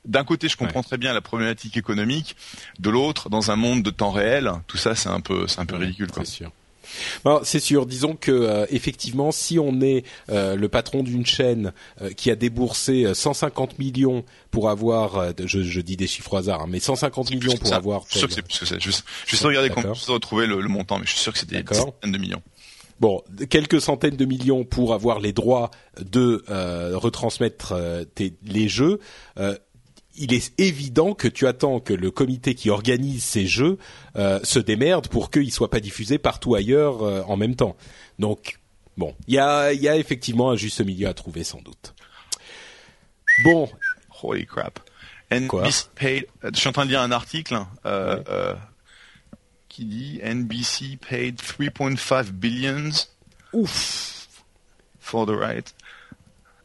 d'un 0.06 0.24
côté 0.24 0.48
je 0.50 0.58
comprends 0.58 0.82
très 0.82 0.98
bien 0.98 1.14
la 1.14 1.22
problématique 1.22 1.78
économique. 1.78 2.36
De 2.80 2.90
l'autre 2.90 3.30
dans 3.30 3.52
un 3.52 3.56
monde 3.56 3.84
de 3.84 3.92
temps 3.92 4.12
réel 4.12 4.52
tout 4.68 4.78
ça 4.78 4.96
c'est 4.96 5.10
un 5.10 5.22
peu 5.22 5.48
c'est 5.48 5.60
un 5.60 5.66
peu 5.66 5.76
ridicule 5.76 6.12
quoi. 6.12 6.26
C'est 6.26 6.32
sûr. 6.32 6.52
Bon, 7.24 7.40
c'est 7.44 7.60
sûr. 7.60 7.86
Disons 7.86 8.16
que 8.16 8.32
euh, 8.32 8.66
effectivement, 8.70 9.32
si 9.32 9.60
on 9.60 9.82
est 9.82 10.04
euh, 10.30 10.56
le 10.56 10.70
patron 10.70 11.04
d'une 11.04 11.26
chaîne 11.26 11.74
euh, 12.02 12.12
qui 12.12 12.32
a 12.32 12.36
déboursé 12.36 13.06
euh, 13.06 13.14
150 13.14 13.80
millions 13.80 14.24
pour 14.50 14.70
avoir, 14.70 15.18
euh, 15.18 15.32
de- 15.34 15.48
je, 15.48 15.62
je 15.62 15.82
dis 15.82 15.98
des 15.98 16.08
chiffres 16.08 16.34
au 16.34 16.38
hasard, 16.38 16.62
hein, 16.62 16.68
mais 16.70 16.80
150 16.80 17.28
C'est 17.28 17.36
plus 17.38 17.48
millions 17.48 17.58
pour 17.58 17.68
ça. 17.68 17.76
avoir. 17.76 18.04
Je 18.08 18.12
suis 18.12 18.20
sûr 18.20 18.28
que 18.28 18.34
c'est 18.34 18.42
plus 18.42 18.60
que 18.60 18.66
ça. 18.66 18.76
Je, 18.80 18.92
suis 19.36 19.46
regardé 19.46 19.70
D'accord. 19.70 19.84
quand 19.84 19.94
je 19.94 20.12
retrouver 20.12 20.48
le, 20.48 20.62
le 20.62 20.68
montant, 20.70 20.98
mais 21.00 21.06
je 21.06 21.12
suis 21.12 21.20
sûr 21.20 21.34
que 21.34 21.40
c'était 21.40 21.62
des 21.62 21.74
centaines 21.74 22.12
de 22.12 22.18
millions. 22.18 22.42
Bon, 23.00 23.24
quelques 23.50 23.82
centaines 23.82 24.16
de 24.16 24.26
millions 24.26 24.64
pour 24.64 24.94
avoir 24.94 25.20
les 25.20 25.34
droits 25.34 25.72
de 26.00 26.44
euh, 26.52 26.92
retransmettre 26.96 27.72
euh, 27.72 28.04
tes- 28.04 28.34
les 28.46 28.70
jeux. 28.70 29.00
Il 30.16 30.34
est 30.34 30.54
évident 30.60 31.14
que 31.14 31.28
tu 31.28 31.48
attends 31.48 31.80
que 31.80 31.94
le 31.94 32.12
comité 32.12 32.54
qui 32.56 32.70
organise 32.70 33.24
ces 33.24 33.46
jeux 33.48 33.78
euh, 34.16 34.40
se 34.44 34.60
démerde 34.60 35.08
pour 35.08 35.32
qu'ils 35.32 35.52
soient 35.52 35.70
pas 35.70 35.80
diffusés 35.80 36.18
partout 36.18 36.56
ailleurs 36.56 37.02
euh, 37.04 37.22
en 37.28 37.38
même 37.38 37.56
temps. 37.56 37.76
Donc, 38.20 38.60
bon, 38.98 39.16
il 39.28 39.36
y 39.36 39.40
a, 39.40 39.72
il 39.74 39.82
y 39.82 39.88
a 39.90 39.98
effectivement 39.98 40.52
un 40.52 40.56
juste 40.56 40.82
milieu 40.82 41.08
à 41.08 41.14
trouver 41.14 41.44
sans 41.44 41.62
doute. 41.62 41.94
Bon, 43.44 43.70
Holy 44.22 44.46
crap. 44.46 44.80
Quoi 45.48 45.64
NBC 45.64 45.86
paid. 45.96 46.26
euh, 46.44 46.52
Je 46.54 46.60
suis 46.60 46.68
en 46.68 46.74
train 46.74 46.86
de 46.86 46.92
lire 46.92 47.02
un 47.02 47.12
article 47.12 47.58
euh, 47.86 48.22
euh, 48.28 48.54
qui 49.70 49.86
dit 49.86 50.20
NBC 50.22 50.98
paid 50.98 51.38
3.5 51.40 52.32
billions 52.32 52.92
ouf, 53.54 54.28
for 55.00 55.26
the 55.26 55.30
right. 55.32 55.74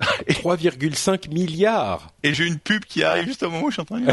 3,5 0.29 1.33
milliards. 1.33 2.13
Et 2.23 2.35
j'ai 2.35 2.47
une 2.47 2.59
pub 2.59 2.85
qui 2.85 3.03
arrive 3.03 3.27
juste 3.27 3.43
au 3.43 3.51
moment 3.51 3.67
où 3.67 3.71
je 3.71 3.75
suis 3.75 3.83
en 3.83 3.85
train 3.85 4.01
de. 4.01 4.13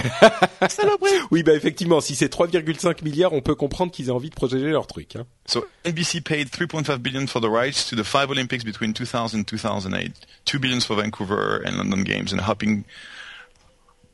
Saloperie. 0.69 1.11
Oui, 1.31 1.43
bah 1.43 1.53
effectivement, 1.53 2.01
si 2.01 2.15
c'est 2.15 2.34
3,5 2.34 3.03
milliards, 3.03 3.34
on 3.34 3.41
peut 3.41 3.55
comprendre 3.55 3.91
qu'ils 3.91 4.07
aient 4.07 4.11
envie 4.11 4.29
de 4.29 4.36
protéger 4.36 4.69
leur 4.69 4.88
truc. 4.88 5.15
Hein. 5.15 5.25
So 5.45 5.65
NBC 5.86 6.21
paid 6.21 6.49
3.5 6.49 6.97
billion 6.97 7.27
for 7.27 7.41
the 7.41 7.49
rights 7.49 7.89
to 7.89 7.95
the 7.95 8.03
five 8.03 8.29
Olympics 8.29 8.63
between 8.63 8.93
2000 8.93 9.39
and 9.39 9.43
2008, 9.45 10.13
2 10.45 10.59
billions 10.59 10.86
for 10.86 10.95
Vancouver 10.95 11.61
and 11.65 11.77
London 11.77 12.03
Games, 12.03 12.31
and 12.31 12.39
hopping 12.39 12.84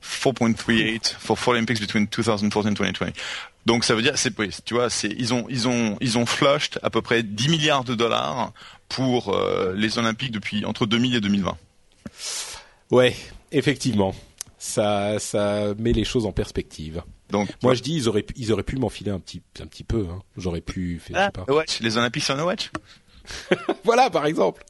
4.38 0.04 1.16
for 1.20 1.38
four 1.38 1.54
Olympics 1.54 1.80
between 1.80 2.08
2014 2.08 2.68
and 2.68 2.74
2020. 2.74 3.14
Donc 3.66 3.84
ça 3.84 3.93
veut 3.95 4.02
dire, 4.02 4.18
c'est 4.18 4.38
oui, 4.39 4.50
tu 4.66 4.74
vois, 4.74 4.89
c'est 4.89 5.10
ils 5.10 5.34
ont 5.34 5.45
ils 5.50 5.68
ont 5.68 5.97
ils 6.02 6.18
ont 6.18 6.26
flushed 6.26 6.80
à 6.82 6.89
peu 6.89 7.02
près 7.02 7.24
10 7.24 7.50
milliards 7.50 7.84
de 7.84 7.93
dollars 7.95 8.54
pour 8.88 9.36
euh, 9.36 9.74
les 9.76 9.97
Olympiques 9.97 10.32
depuis 10.32 10.66
entre 10.66 10.86
2000 10.86 11.16
et 11.16 11.22
2020. 11.22 11.58
Ouais, 12.91 13.16
effectivement. 13.52 14.16
Ça, 14.58 15.20
ça 15.20 15.74
met 15.78 15.93
les 15.93 16.04
choses 16.04 16.26
en 16.26 16.32
perspective. 16.32 17.02
Donc 17.30 17.50
Moi, 17.64 17.76
je 17.76 17.82
dis, 17.82 17.95
ils 17.95 18.10
auraient, 18.10 18.24
pu- 18.24 18.34
ils 18.38 18.52
auraient 18.52 18.64
pu 18.64 18.76
m'enfiler 18.76 19.12
un 19.12 19.20
petit, 19.20 19.41
un 19.62 19.68
petit 19.68 19.84
peu. 19.84 20.08
Hein. 20.12 20.22
J'aurais 20.36 20.62
pu, 20.62 21.00
fait, 21.00 21.14
je 21.14 21.20
sais 21.20 21.26
ah, 21.26 21.32
pas. 21.32 21.45
no 21.47 21.56
watch, 21.56 21.80
les 21.80 21.97
Olympiques 21.97 22.24
sur 22.24 22.36
no 22.36 22.45
watch. 22.45 22.72
voilà, 23.84 24.10
par 24.10 24.26
exemple. 24.26 24.64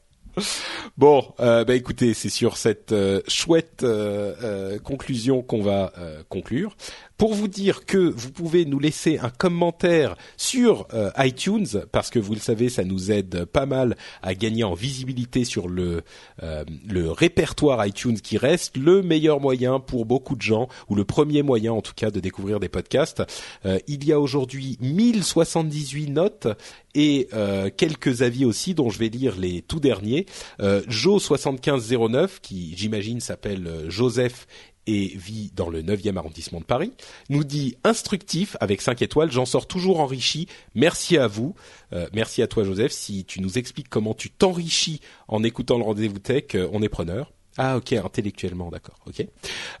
Bon, 0.96 1.34
euh, 1.40 1.64
bah 1.64 1.74
écoutez, 1.74 2.14
c'est 2.14 2.28
sur 2.28 2.56
cette 2.56 2.92
euh, 2.92 3.20
chouette 3.26 3.82
euh, 3.82 4.34
euh, 4.42 4.78
conclusion 4.78 5.42
qu'on 5.42 5.62
va 5.62 5.92
conclure. 6.28 6.76
Pour 7.20 7.34
vous 7.34 7.48
dire 7.48 7.84
que 7.84 7.98
vous 7.98 8.30
pouvez 8.30 8.64
nous 8.64 8.78
laisser 8.78 9.18
un 9.18 9.28
commentaire 9.28 10.16
sur 10.38 10.88
euh, 10.94 11.10
iTunes, 11.18 11.66
parce 11.92 12.08
que 12.08 12.18
vous 12.18 12.32
le 12.32 12.40
savez, 12.40 12.70
ça 12.70 12.82
nous 12.82 13.12
aide 13.12 13.44
pas 13.44 13.66
mal 13.66 13.94
à 14.22 14.34
gagner 14.34 14.64
en 14.64 14.72
visibilité 14.72 15.44
sur 15.44 15.68
le 15.68 16.00
euh, 16.42 16.64
le 16.88 17.10
répertoire 17.10 17.86
iTunes 17.86 18.18
qui 18.18 18.38
reste 18.38 18.78
le 18.78 19.02
meilleur 19.02 19.38
moyen 19.38 19.80
pour 19.80 20.06
beaucoup 20.06 20.34
de 20.34 20.40
gens, 20.40 20.68
ou 20.88 20.94
le 20.94 21.04
premier 21.04 21.42
moyen 21.42 21.74
en 21.74 21.82
tout 21.82 21.92
cas 21.94 22.10
de 22.10 22.20
découvrir 22.20 22.58
des 22.58 22.70
podcasts. 22.70 23.22
Euh, 23.66 23.78
il 23.86 24.02
y 24.06 24.14
a 24.14 24.18
aujourd'hui 24.18 24.78
1078 24.80 26.08
notes 26.08 26.48
et 26.94 27.28
euh, 27.32 27.70
quelques 27.74 28.22
avis 28.22 28.44
aussi 28.44 28.74
dont 28.74 28.90
je 28.90 28.98
vais 28.98 29.08
lire 29.08 29.36
les 29.36 29.62
tout 29.62 29.80
derniers. 29.80 30.26
Euh, 30.60 30.82
Jo7509 30.82 32.40
qui 32.42 32.74
j'imagine 32.76 33.20
s'appelle 33.20 33.66
euh, 33.66 33.90
Joseph 33.90 34.46
et 34.86 35.08
vit 35.16 35.52
dans 35.54 35.68
le 35.68 35.82
9e 35.82 36.16
arrondissement 36.16 36.60
de 36.60 36.64
Paris, 36.64 36.92
nous 37.28 37.44
dit 37.44 37.76
instructif 37.84 38.56
avec 38.60 38.80
5 38.80 39.02
étoiles, 39.02 39.30
j'en 39.30 39.46
sors 39.46 39.66
toujours 39.66 40.00
enrichi. 40.00 40.48
Merci 40.74 41.16
à 41.16 41.26
vous. 41.26 41.54
Euh, 41.92 42.08
merci 42.12 42.42
à 42.42 42.46
toi 42.46 42.64
Joseph 42.64 42.92
si 42.92 43.24
tu 43.24 43.40
nous 43.40 43.58
expliques 43.58 43.88
comment 43.88 44.14
tu 44.14 44.30
t'enrichis 44.30 45.00
en 45.28 45.42
écoutant 45.42 45.78
le 45.78 45.84
rendez-vous 45.84 46.18
tech, 46.18 46.54
euh, 46.54 46.68
on 46.72 46.82
est 46.82 46.88
preneur. 46.88 47.32
Ah 47.58 47.76
ok, 47.76 47.92
intellectuellement, 47.92 48.70
d'accord, 48.70 48.98
ok. 49.06 49.26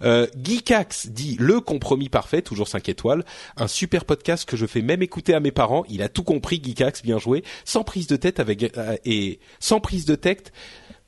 Euh, 0.02 0.26
Geekax 0.42 1.06
dit 1.06 1.36
le 1.38 1.60
compromis 1.60 2.08
parfait, 2.08 2.42
toujours 2.42 2.68
5 2.68 2.88
étoiles, 2.88 3.24
un 3.56 3.68
super 3.68 4.04
podcast 4.04 4.48
que 4.48 4.56
je 4.56 4.66
fais 4.66 4.82
même 4.82 5.02
écouter 5.02 5.34
à 5.34 5.40
mes 5.40 5.52
parents. 5.52 5.84
Il 5.88 6.02
a 6.02 6.08
tout 6.08 6.24
compris, 6.24 6.60
Geekax, 6.62 7.02
bien 7.02 7.18
joué, 7.18 7.44
sans 7.64 7.84
prise 7.84 8.08
de 8.08 8.16
tête 8.16 8.40
avec 8.40 8.76
euh, 8.76 8.96
et 9.04 9.38
sans 9.60 9.80
prise 9.80 10.04
de 10.04 10.16
tête. 10.16 10.52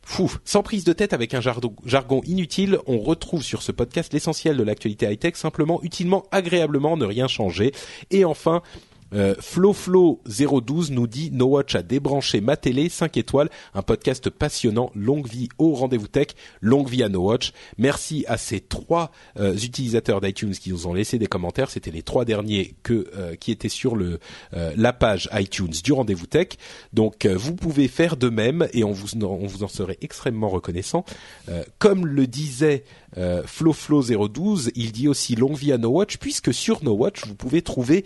Fou, 0.04 0.30
sans 0.44 0.62
prise 0.62 0.84
de 0.84 0.92
tête 0.92 1.12
avec 1.12 1.32
un 1.32 1.40
jargon, 1.40 2.20
inutile, 2.26 2.78
on 2.86 2.98
retrouve 2.98 3.42
sur 3.42 3.62
ce 3.62 3.72
podcast 3.72 4.12
l'essentiel 4.12 4.56
de 4.56 4.62
l'actualité 4.62 5.06
high-tech, 5.06 5.36
simplement, 5.36 5.80
utilement, 5.82 6.24
agréablement, 6.32 6.96
ne 6.96 7.04
rien 7.04 7.28
changer. 7.28 7.72
Et 8.10 8.24
enfin, 8.24 8.62
Euh, 9.14 9.34
FloFlo012 9.34 10.92
nous 10.92 11.06
dit 11.06 11.30
No 11.32 11.46
Watch 11.46 11.74
a 11.74 11.82
débranché 11.82 12.40
ma 12.40 12.56
télé 12.56 12.88
5 12.88 13.16
étoiles, 13.16 13.50
un 13.74 13.82
podcast 13.82 14.30
passionnant, 14.30 14.90
longue 14.94 15.26
vie 15.26 15.48
au 15.58 15.74
rendez-vous 15.74 16.08
tech, 16.08 16.28
longue 16.60 16.88
vie 16.88 17.02
à 17.02 17.08
No 17.08 17.22
Watch. 17.22 17.52
Merci 17.78 18.24
à 18.28 18.36
ces 18.36 18.60
trois 18.60 19.10
euh, 19.38 19.54
utilisateurs 19.54 20.20
d'iTunes 20.20 20.52
qui 20.52 20.70
nous 20.70 20.86
ont 20.86 20.94
laissé 20.94 21.18
des 21.18 21.26
commentaires. 21.26 21.70
C'était 21.70 21.90
les 21.90 22.02
trois 22.02 22.24
derniers 22.24 22.74
que 22.82 23.10
euh, 23.16 23.34
qui 23.34 23.50
étaient 23.50 23.68
sur 23.68 23.96
le 23.96 24.18
euh, 24.54 24.72
la 24.76 24.92
page 24.92 25.28
iTunes 25.32 25.72
du 25.82 25.92
rendez-vous 25.92 26.26
tech. 26.26 26.48
Donc 26.92 27.26
vous 27.26 27.54
pouvez 27.54 27.88
faire 27.88 28.16
de 28.16 28.28
même 28.28 28.68
et 28.72 28.84
on 28.84 28.92
vous 28.92 29.22
on 29.22 29.46
vous 29.46 29.62
en 29.62 29.68
serait 29.68 29.98
extrêmement 30.00 30.48
reconnaissant. 30.48 31.04
comme 31.78 32.06
le 32.06 32.26
disait 32.26 32.84
euh, 33.18 33.42
FloFlo012, 33.42 34.70
il 34.74 34.92
dit 34.92 35.08
aussi 35.08 35.36
longue 35.36 35.56
vie 35.56 35.72
à 35.72 35.78
No 35.78 35.90
Watch 35.90 36.16
puisque 36.16 36.54
sur 36.54 36.82
No 36.82 36.92
Watch 36.92 37.26
vous 37.26 37.34
pouvez 37.34 37.62
trouver 37.62 38.04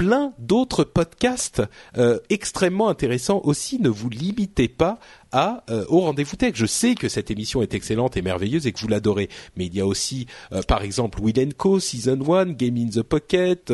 plein 0.00 0.32
d'autres 0.38 0.82
podcasts 0.82 1.62
euh, 1.98 2.20
extrêmement 2.30 2.88
intéressants 2.88 3.42
aussi. 3.44 3.78
Ne 3.78 3.90
vous 3.90 4.08
limitez 4.08 4.66
pas 4.66 4.98
à 5.32 5.64
euh, 5.70 5.84
au 5.88 6.00
rendez-vous 6.00 6.36
tech. 6.36 6.52
Je 6.54 6.66
sais 6.66 6.94
que 6.94 7.08
cette 7.08 7.30
émission 7.30 7.62
est 7.62 7.74
excellente 7.74 8.16
et 8.16 8.22
merveilleuse 8.22 8.66
et 8.66 8.72
que 8.72 8.80
vous 8.80 8.88
l'adorez, 8.88 9.28
mais 9.56 9.66
il 9.66 9.74
y 9.74 9.80
a 9.80 9.86
aussi 9.86 10.26
euh, 10.52 10.62
par 10.62 10.82
exemple 10.82 11.20
Will 11.20 11.54
Co 11.54 11.80
Season 11.80 12.18
1, 12.20 12.52
Game 12.52 12.76
in 12.76 12.88
the 12.88 13.02
Pocket, 13.02 13.72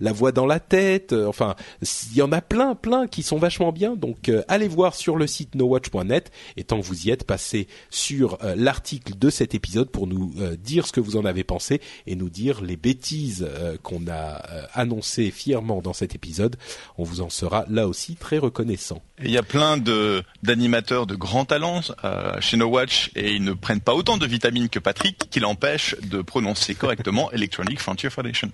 La 0.00 0.12
voix 0.12 0.32
dans 0.32 0.46
la 0.46 0.60
tête, 0.60 1.12
enfin 1.12 1.56
il 1.82 2.18
y 2.18 2.22
en 2.22 2.32
a 2.32 2.40
plein 2.40 2.74
plein 2.74 3.06
qui 3.06 3.22
sont 3.22 3.38
vachement 3.38 3.72
bien. 3.72 3.96
Donc 3.96 4.30
allez 4.48 4.68
voir 4.68 4.94
sur 4.94 5.16
le 5.16 5.26
site 5.26 5.54
nowatch.net 5.54 6.30
et 6.56 6.64
tant 6.64 6.80
que 6.80 6.84
vous 6.84 7.06
y 7.06 7.10
êtes, 7.10 7.24
passez 7.24 7.66
sur 7.90 8.38
l'article 8.56 9.18
de 9.18 9.30
cet 9.30 9.54
épisode 9.54 9.90
pour 9.90 10.06
nous 10.06 10.32
dire 10.56 10.86
ce 10.86 10.92
que 10.92 11.00
vous 11.00 11.16
en 11.16 11.24
avez 11.24 11.44
pensé 11.44 11.80
et 12.06 12.14
nous 12.14 12.30
dire 12.30 12.62
les 12.62 12.76
bêtises 12.76 13.48
qu'on 13.82 14.06
a 14.08 14.42
annoncées 14.74 15.30
fièrement 15.30 15.80
dans 15.80 15.92
cet 15.92 16.14
épisode. 16.14 16.56
On 16.98 17.04
vous 17.04 17.20
en 17.20 17.30
sera 17.30 17.64
là 17.68 17.88
aussi 17.88 18.16
très 18.16 18.38
reconnaissant. 18.38 19.02
Il 19.22 19.30
y 19.30 19.38
a 19.38 19.42
plein 19.42 19.78
de 19.78 20.22
d'animateurs 20.42 20.97
de 21.06 21.14
grands 21.14 21.44
talents 21.44 21.80
euh, 22.04 22.40
chez 22.40 22.56
No 22.56 22.66
Watch 22.66 23.10
et 23.14 23.32
ils 23.32 23.42
ne 23.42 23.52
prennent 23.52 23.80
pas 23.80 23.94
autant 23.94 24.16
de 24.16 24.26
vitamines 24.26 24.68
que 24.68 24.78
Patrick 24.78 25.28
qui 25.30 25.40
l'empêche 25.40 25.94
de 26.02 26.22
prononcer 26.22 26.74
correctement 26.74 27.30
Electronic 27.32 27.80
Frontier 27.80 28.10
Foundation. 28.10 28.50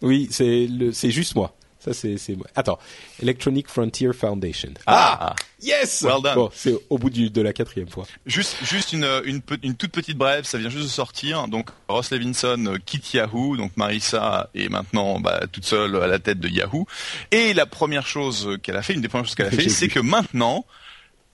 Oui, 0.00 0.28
c'est 0.30 0.68
c'est 0.92 1.10
juste 1.10 1.34
moi. 1.34 1.54
Ça, 1.84 1.92
c'est. 1.92 2.16
Attends. 2.54 2.78
Electronic 3.20 3.68
Frontier 3.68 4.12
Foundation. 4.12 4.74
Ah, 4.86 5.34
Yes! 5.60 6.02
Well 6.02 6.22
done. 6.22 6.34
Bon, 6.34 6.50
c'est 6.52 6.74
au 6.90 6.98
bout 6.98 7.10
du, 7.10 7.30
de 7.30 7.40
la 7.40 7.52
quatrième 7.52 7.88
fois. 7.88 8.04
Juste, 8.26 8.56
juste 8.62 8.92
une, 8.92 9.06
une, 9.24 9.40
une, 9.62 9.74
toute 9.74 9.90
petite 9.90 10.16
brève, 10.16 10.44
ça 10.44 10.58
vient 10.58 10.70
juste 10.70 10.84
de 10.84 10.88
sortir. 10.90 11.48
Donc, 11.48 11.70
Ross 11.88 12.10
Levinson 12.10 12.66
euh, 12.66 12.78
quitte 12.84 13.14
Yahoo, 13.14 13.56
donc 13.56 13.76
Marissa 13.76 14.50
est 14.54 14.68
maintenant 14.68 15.20
bah, 15.20 15.42
toute 15.50 15.64
seule 15.64 15.96
à 15.96 16.06
la 16.06 16.18
tête 16.18 16.40
de 16.40 16.48
Yahoo. 16.48 16.86
Et 17.30 17.52
la 17.54 17.66
première 17.66 18.06
chose 18.06 18.58
qu'elle 18.62 18.76
a 18.76 18.82
fait, 18.82 18.94
une 18.94 19.00
des 19.00 19.08
premières 19.08 19.26
choses 19.26 19.36
qu'elle 19.36 19.46
a 19.46 19.50
fait, 19.62 19.68
c'est 19.68 19.88
que 19.88 20.00
maintenant, 20.00 20.64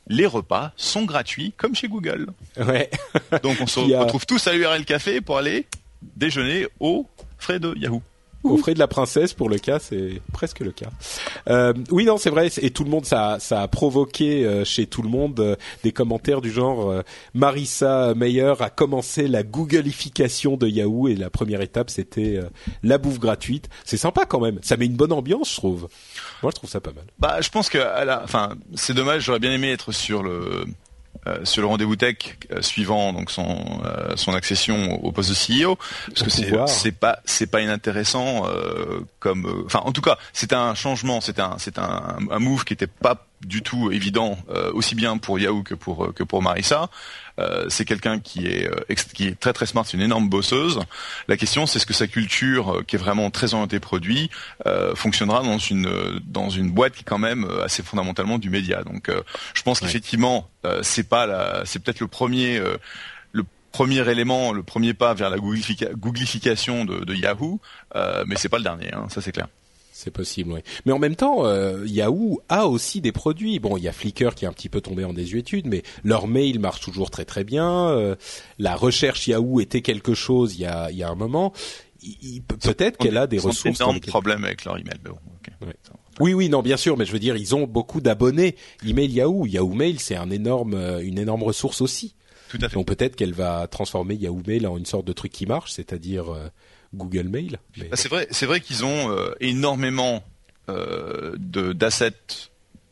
les 0.09 0.27
repas 0.27 0.73
sont 0.77 1.05
gratuits, 1.05 1.53
comme 1.57 1.75
chez 1.75 1.89
Google. 1.89 2.29
Ouais. 2.57 2.91
donc, 3.43 3.59
on 3.61 3.67
se 3.67 3.81
a- 3.95 4.01
retrouve 4.01 4.27
tous 4.27 4.47
à 4.47 4.53
l'URL 4.53 4.85
Café 4.85 5.21
pour 5.21 5.39
aller 5.39 5.67
déjeuner 6.17 6.67
au 6.81 7.07
frais 7.39 7.59
de 7.61 7.75
Yahoo. 7.77 8.03
Au 8.45 8.57
frais 8.57 8.75
de 8.75 8.79
la 8.79 8.87
princesse, 8.87 9.35
pour 9.35 9.49
le 9.49 9.59
cas, 9.59 9.79
c'est 9.81 10.23
presque 10.33 10.61
le 10.61 10.71
cas. 10.71 10.91
Euh, 11.49 11.75
oui, 11.91 12.05
non, 12.05 12.19
c'est 12.19 12.31
vrai. 12.31 12.49
Et 12.63 12.71
tout 12.71 12.85
le 12.85 12.91
monde, 12.91 13.05
ça, 13.05 13.39
ça 13.41 13.63
a 13.63 13.69
provoqué 13.69 14.47
euh, 14.47 14.65
chez 14.65 14.87
tout 14.87 15.03
le 15.03 15.09
monde 15.09 15.41
euh, 15.41 15.57
des 15.83 15.93
commentaires 15.93 16.41
du 16.41 16.51
genre 16.51 16.89
euh, 16.89 17.03
Marissa 17.35 18.15
Meyer 18.15 18.55
a 18.61 18.71
commencé 18.71 19.27
la 19.27 19.43
Googleification 19.43 20.57
de 20.57 20.69
Yahoo 20.69 21.09
et 21.09 21.17
la 21.17 21.31
première 21.31 21.61
étape, 21.63 21.91
c'était 21.91 22.37
euh, 22.37 22.49
la 22.85 22.99
bouffe 22.99 23.19
gratuite. 23.19 23.69
C'est 23.85 23.97
sympa 23.97 24.25
quand 24.25 24.41
même. 24.41 24.61
Ça 24.63 24.77
met 24.77 24.87
une 24.87 24.97
bonne 24.97 25.13
ambiance, 25.13 25.51
je 25.51 25.57
trouve. 25.57 25.89
Moi, 26.43 26.53
je 26.53 26.57
trouve 26.57 26.71
ça 26.71 26.81
pas 26.81 26.93
mal. 26.93 27.05
Bah, 27.19 27.41
je 27.41 27.49
pense 27.51 27.69
que, 27.69 27.79
à 27.79 28.05
la, 28.05 28.23
enfin, 28.23 28.51
c'est 28.75 28.95
dommage. 28.95 29.25
J'aurais 29.25 29.41
bien 29.41 29.53
aimé 29.53 29.73
être 29.73 29.91
sur 29.93 30.23
le 30.23 30.65
euh, 31.27 31.45
sur 31.45 31.63
le 31.63 31.69
rendez-vous 31.69 31.97
tech 31.97 32.17
euh, 32.53 32.63
suivant 32.63 33.13
donc 33.13 33.31
son 33.31 33.81
euh, 33.85 34.17
son 34.17 34.33
accession 34.35 35.05
au 35.05 35.13
poste 35.13 35.31
de 35.31 35.65
CEO 35.65 35.79
parce 36.09 36.23
que 36.23 36.31
c'est 36.31 36.53
c'est 36.67 36.93
pas 36.93 37.21
c'est 37.25 37.47
pas 37.47 37.61
inintéressant 37.61 38.47
euh, 38.47 39.01
comme 39.19 39.47
euh, 39.47 39.65
enfin 39.67 39.81
en 39.85 39.93
tout 39.93 40.01
cas 40.01 40.19
c'était 40.33 40.55
un 40.55 40.75
changement 40.75 41.21
c'était 41.21 41.43
un 41.43 41.57
c'est 41.59 41.79
un, 41.79 42.17
un 42.31 42.39
move 42.39 42.65
qui 42.65 42.73
était 42.73 42.87
pas 42.87 43.28
du 43.41 43.63
tout 43.63 43.91
évident 43.93 44.39
euh, 44.51 44.73
aussi 44.73 44.95
bien 44.95 45.19
pour 45.19 45.39
Yahoo 45.39 45.63
que 45.63 45.75
pour 45.75 46.07
euh, 46.07 46.13
que 46.13 46.25
pour 46.25 46.43
Marissa. 46.43 46.91
Euh, 47.39 47.67
c'est 47.69 47.85
quelqu'un 47.85 48.19
qui 48.19 48.49
est 48.49 48.67
euh, 48.69 48.95
qui 49.15 49.29
est 49.29 49.39
très 49.39 49.53
très 49.53 49.65
smart 49.67 49.85
c'est 49.87 49.97
une 49.97 50.03
énorme 50.03 50.29
bosseuse. 50.29 50.81
La 51.29 51.37
question 51.37 51.67
c'est 51.67 51.79
ce 51.79 51.87
que 51.87 51.95
sa 51.95 52.09
culture 52.09 52.79
euh, 52.79 52.83
qui 52.83 52.97
est 52.97 52.99
vraiment 52.99 53.31
très 53.31 53.55
orientée 53.55 53.79
produit 53.79 54.29
euh, 54.67 54.97
fonctionnera 54.97 55.43
dans 55.45 55.59
une 55.59 55.87
euh, 55.87 56.19
dans 56.25 56.51
une 56.51 56.71
boîte 56.73 56.95
qui 56.95 57.03
est 57.03 57.05
quand 57.05 57.19
même 57.19 57.45
euh, 57.45 57.65
assez 57.65 57.85
fondamentalement 57.85 58.39
du 58.39 58.51
média. 58.51 58.83
Donc 58.83 59.09
euh, 59.09 59.23
je 59.55 59.63
pense 59.63 59.79
qu'effectivement 59.87 60.51
euh, 60.65 60.81
c'est 60.83 61.09
pas 61.09 61.27
la 61.27 61.63
c'est 61.65 61.79
peut-être 61.79 62.01
le 62.01 62.09
premier 62.09 62.59
euh, 62.59 62.77
le 63.31 63.45
premier 63.71 64.09
élément 64.11 64.53
le 64.53 64.65
premier 64.65 64.93
pas 64.93 65.15
vers 65.15 65.31
la 65.31 65.37
googlifica- 65.37 65.93
googlification 65.95 66.85
de, 66.85 67.05
de 67.05 67.15
Yahoo 67.15 67.61
euh, 67.95 68.25
mais 68.27 68.35
c'est 68.35 68.49
pas 68.49 68.59
le 68.59 68.65
dernier 68.65 68.93
hein, 68.93 69.07
ça 69.11 69.21
c'est 69.21 69.31
clair 69.31 69.47
C'est 70.01 70.13
possible, 70.13 70.53
oui. 70.53 70.61
Mais 70.87 70.93
en 70.93 71.01
même 71.01 71.17
temps, 71.17 71.45
euh, 71.45 71.85
Yahoo 71.85 72.41
a 72.49 72.69
aussi 72.69 73.01
des 73.01 73.11
produits. 73.11 73.59
Bon, 73.59 73.77
il 73.77 73.83
y 73.83 73.89
a 73.89 73.93
Flickr 73.93 74.37
qui 74.37 74.45
est 74.45 74.49
un 74.49 74.53
petit 74.53 74.69
peu 74.69 74.81
tombé 74.81 75.03
en 75.05 75.13
désuétude, 75.13 75.67
mais 75.67 75.83
leur 76.05 76.29
mail 76.29 76.61
marche 76.61 76.79
toujours 76.83 77.11
très 77.11 77.25
très 77.25 77.43
bien. 77.43 77.89
Euh, 77.89 78.15
la 78.61 78.77
recherche 78.77 79.27
Yahoo 79.27 79.59
était 79.59 79.83
quelque 79.83 80.15
chose 80.15 80.55
il 80.55 80.61
y 80.61 80.67
a, 80.67 80.93
il 80.93 80.99
y 80.99 81.03
a 81.03 81.09
un 81.09 81.17
moment. 81.17 81.53
Peut-être 82.63 82.97
qu'elle 82.97 83.17
a 83.17 83.27
des 83.27 83.39
Ils 83.39 83.47
ont 83.47 83.49
ressources. 83.49 83.79
d'énormes 83.79 83.99
problèmes 83.99 84.45
avec 84.45 84.65
leur 84.65 84.77
email 84.79 84.95
mais 85.05 85.11
bon. 85.11 85.67
Ouais. 85.67 85.75
Oui, 86.21 86.33
oui, 86.33 86.49
non, 86.49 86.63
bien 86.63 86.77
sûr, 86.77 86.97
mais 86.97 87.05
je 87.05 87.11
veux 87.11 87.19
dire, 87.19 87.37
ils 87.37 87.57
ont 87.57 87.67
beaucoup 87.67 88.01
d'abonnés. 88.01 88.55
Email 88.87 89.11
Yahoo, 89.11 89.47
Yahoo 89.47 89.73
Mail, 89.75 89.99
c'est 89.99 90.15
un 90.15 90.31
énorme, 90.31 90.75
euh, 90.75 91.01
une 91.03 91.19
énorme 91.19 91.43
ressource 91.43 91.81
aussi. 91.81 92.15
tout 92.51 92.59
à 92.63 92.69
fait 92.69 92.75
Donc 92.77 92.87
peut-être 92.87 93.17
qu'elle 93.17 93.35
va 93.35 93.67
transformer 93.67 94.15
Yahoo 94.15 94.43
Mail 94.47 94.69
en 94.69 94.77
une 94.79 94.87
sorte 94.87 95.07
de 95.07 95.13
truc 95.13 95.33
qui 95.33 95.47
marche, 95.47 95.73
c'est-à-dire 95.73 96.33
euh, 96.33 96.49
Google 96.95 97.29
Mail. 97.29 97.59
Mais- 97.77 97.85
Bah, 97.89 97.97
c'est 97.97 98.09
vrai, 98.09 98.27
c'est 98.31 98.47
vrai 98.47 98.61
qu'ils 98.61 98.85
ont 98.85 99.11
euh, 99.11 99.31
énormément 99.41 100.25
euh, 100.69 101.35
d'assets 101.39 102.13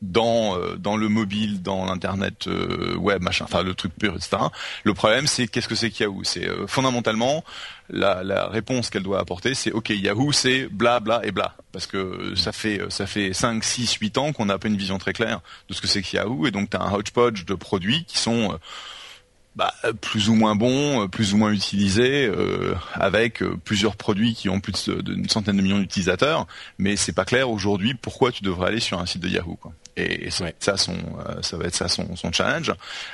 dans 0.02 0.58
euh, 0.58 0.76
dans 0.76 0.96
le 0.96 1.08
mobile, 1.08 1.62
dans 1.62 1.86
l'internet 1.86 2.46
web, 2.96 3.22
machin, 3.22 3.44
enfin 3.48 3.62
le 3.62 3.74
truc 3.74 3.92
pur, 3.98 4.14
etc. 4.14 4.36
Le 4.84 4.92
problème, 4.94 5.26
c'est 5.26 5.46
qu'est-ce 5.48 5.68
que 5.68 5.74
c'est 5.74 5.90
que 5.90 6.04
Yahoo? 6.04 6.22
C'est 6.22 6.46
fondamentalement 6.66 7.42
la, 7.88 8.22
la 8.22 8.46
réponse 8.46 8.90
qu'elle 8.90 9.02
doit 9.02 9.18
apporter, 9.20 9.54
c'est 9.54 9.72
ok 9.72 9.88
Yahoo, 9.90 10.32
c'est 10.32 10.66
bla 10.68 11.00
bla 11.00 11.20
et 11.24 11.32
bla, 11.32 11.56
parce 11.72 11.86
que 11.86 12.34
ça 12.36 12.52
fait 12.52 12.80
ça 12.90 13.06
fait 13.06 13.32
5, 13.32 13.64
6, 13.64 13.94
8 13.94 14.18
ans 14.18 14.32
qu'on 14.32 14.46
n'a 14.46 14.58
pas 14.58 14.68
une 14.68 14.76
vision 14.76 14.98
très 14.98 15.14
claire 15.14 15.40
de 15.68 15.74
ce 15.74 15.80
que 15.80 15.86
c'est 15.86 16.02
que 16.02 16.14
Yahoo, 16.16 16.46
et 16.46 16.50
donc 16.50 16.68
tu 16.70 16.76
as 16.76 16.82
un 16.82 16.92
hodgepodge 16.92 17.46
de 17.46 17.54
produits 17.54 18.04
qui 18.04 18.18
sont 18.18 18.58
bah, 19.56 19.72
plus 20.02 20.28
ou 20.28 20.34
moins 20.34 20.54
bons, 20.54 21.02
euh, 21.04 21.08
plus 21.08 21.32
ou 21.34 21.38
moins 21.38 21.50
utilisés, 21.50 22.26
euh, 22.26 22.74
avec 22.94 23.42
euh, 23.42 23.56
plusieurs 23.64 23.96
produits 23.96 24.34
qui 24.34 24.48
ont 24.50 24.60
plus 24.60 24.88
de- 24.88 25.00
d'une 25.00 25.28
centaine 25.28 25.56
de 25.56 25.62
millions 25.62 25.78
d'utilisateurs, 25.78 26.46
mais 26.78 26.94
c'est 26.96 27.12
pas 27.14 27.24
clair 27.24 27.48
aujourd'hui 27.50 27.94
pourquoi 27.94 28.30
tu 28.32 28.42
devrais 28.44 28.68
aller 28.68 28.80
sur 28.80 28.98
un 29.00 29.06
site 29.06 29.22
de 29.22 29.28
Yahoo. 29.28 29.56
Quoi. 29.56 29.72
Et, 29.96 30.26
et 30.26 30.30
ça, 30.30 30.44
Ouais. 30.44 30.54
ça, 30.60 30.76
son, 30.76 30.92
euh, 30.94 31.40
ça 31.40 31.56
va 31.56 31.64
être 31.64 31.74
ça 31.74 31.88
son, 31.88 32.14
son 32.16 32.30
challenge. 32.32 32.70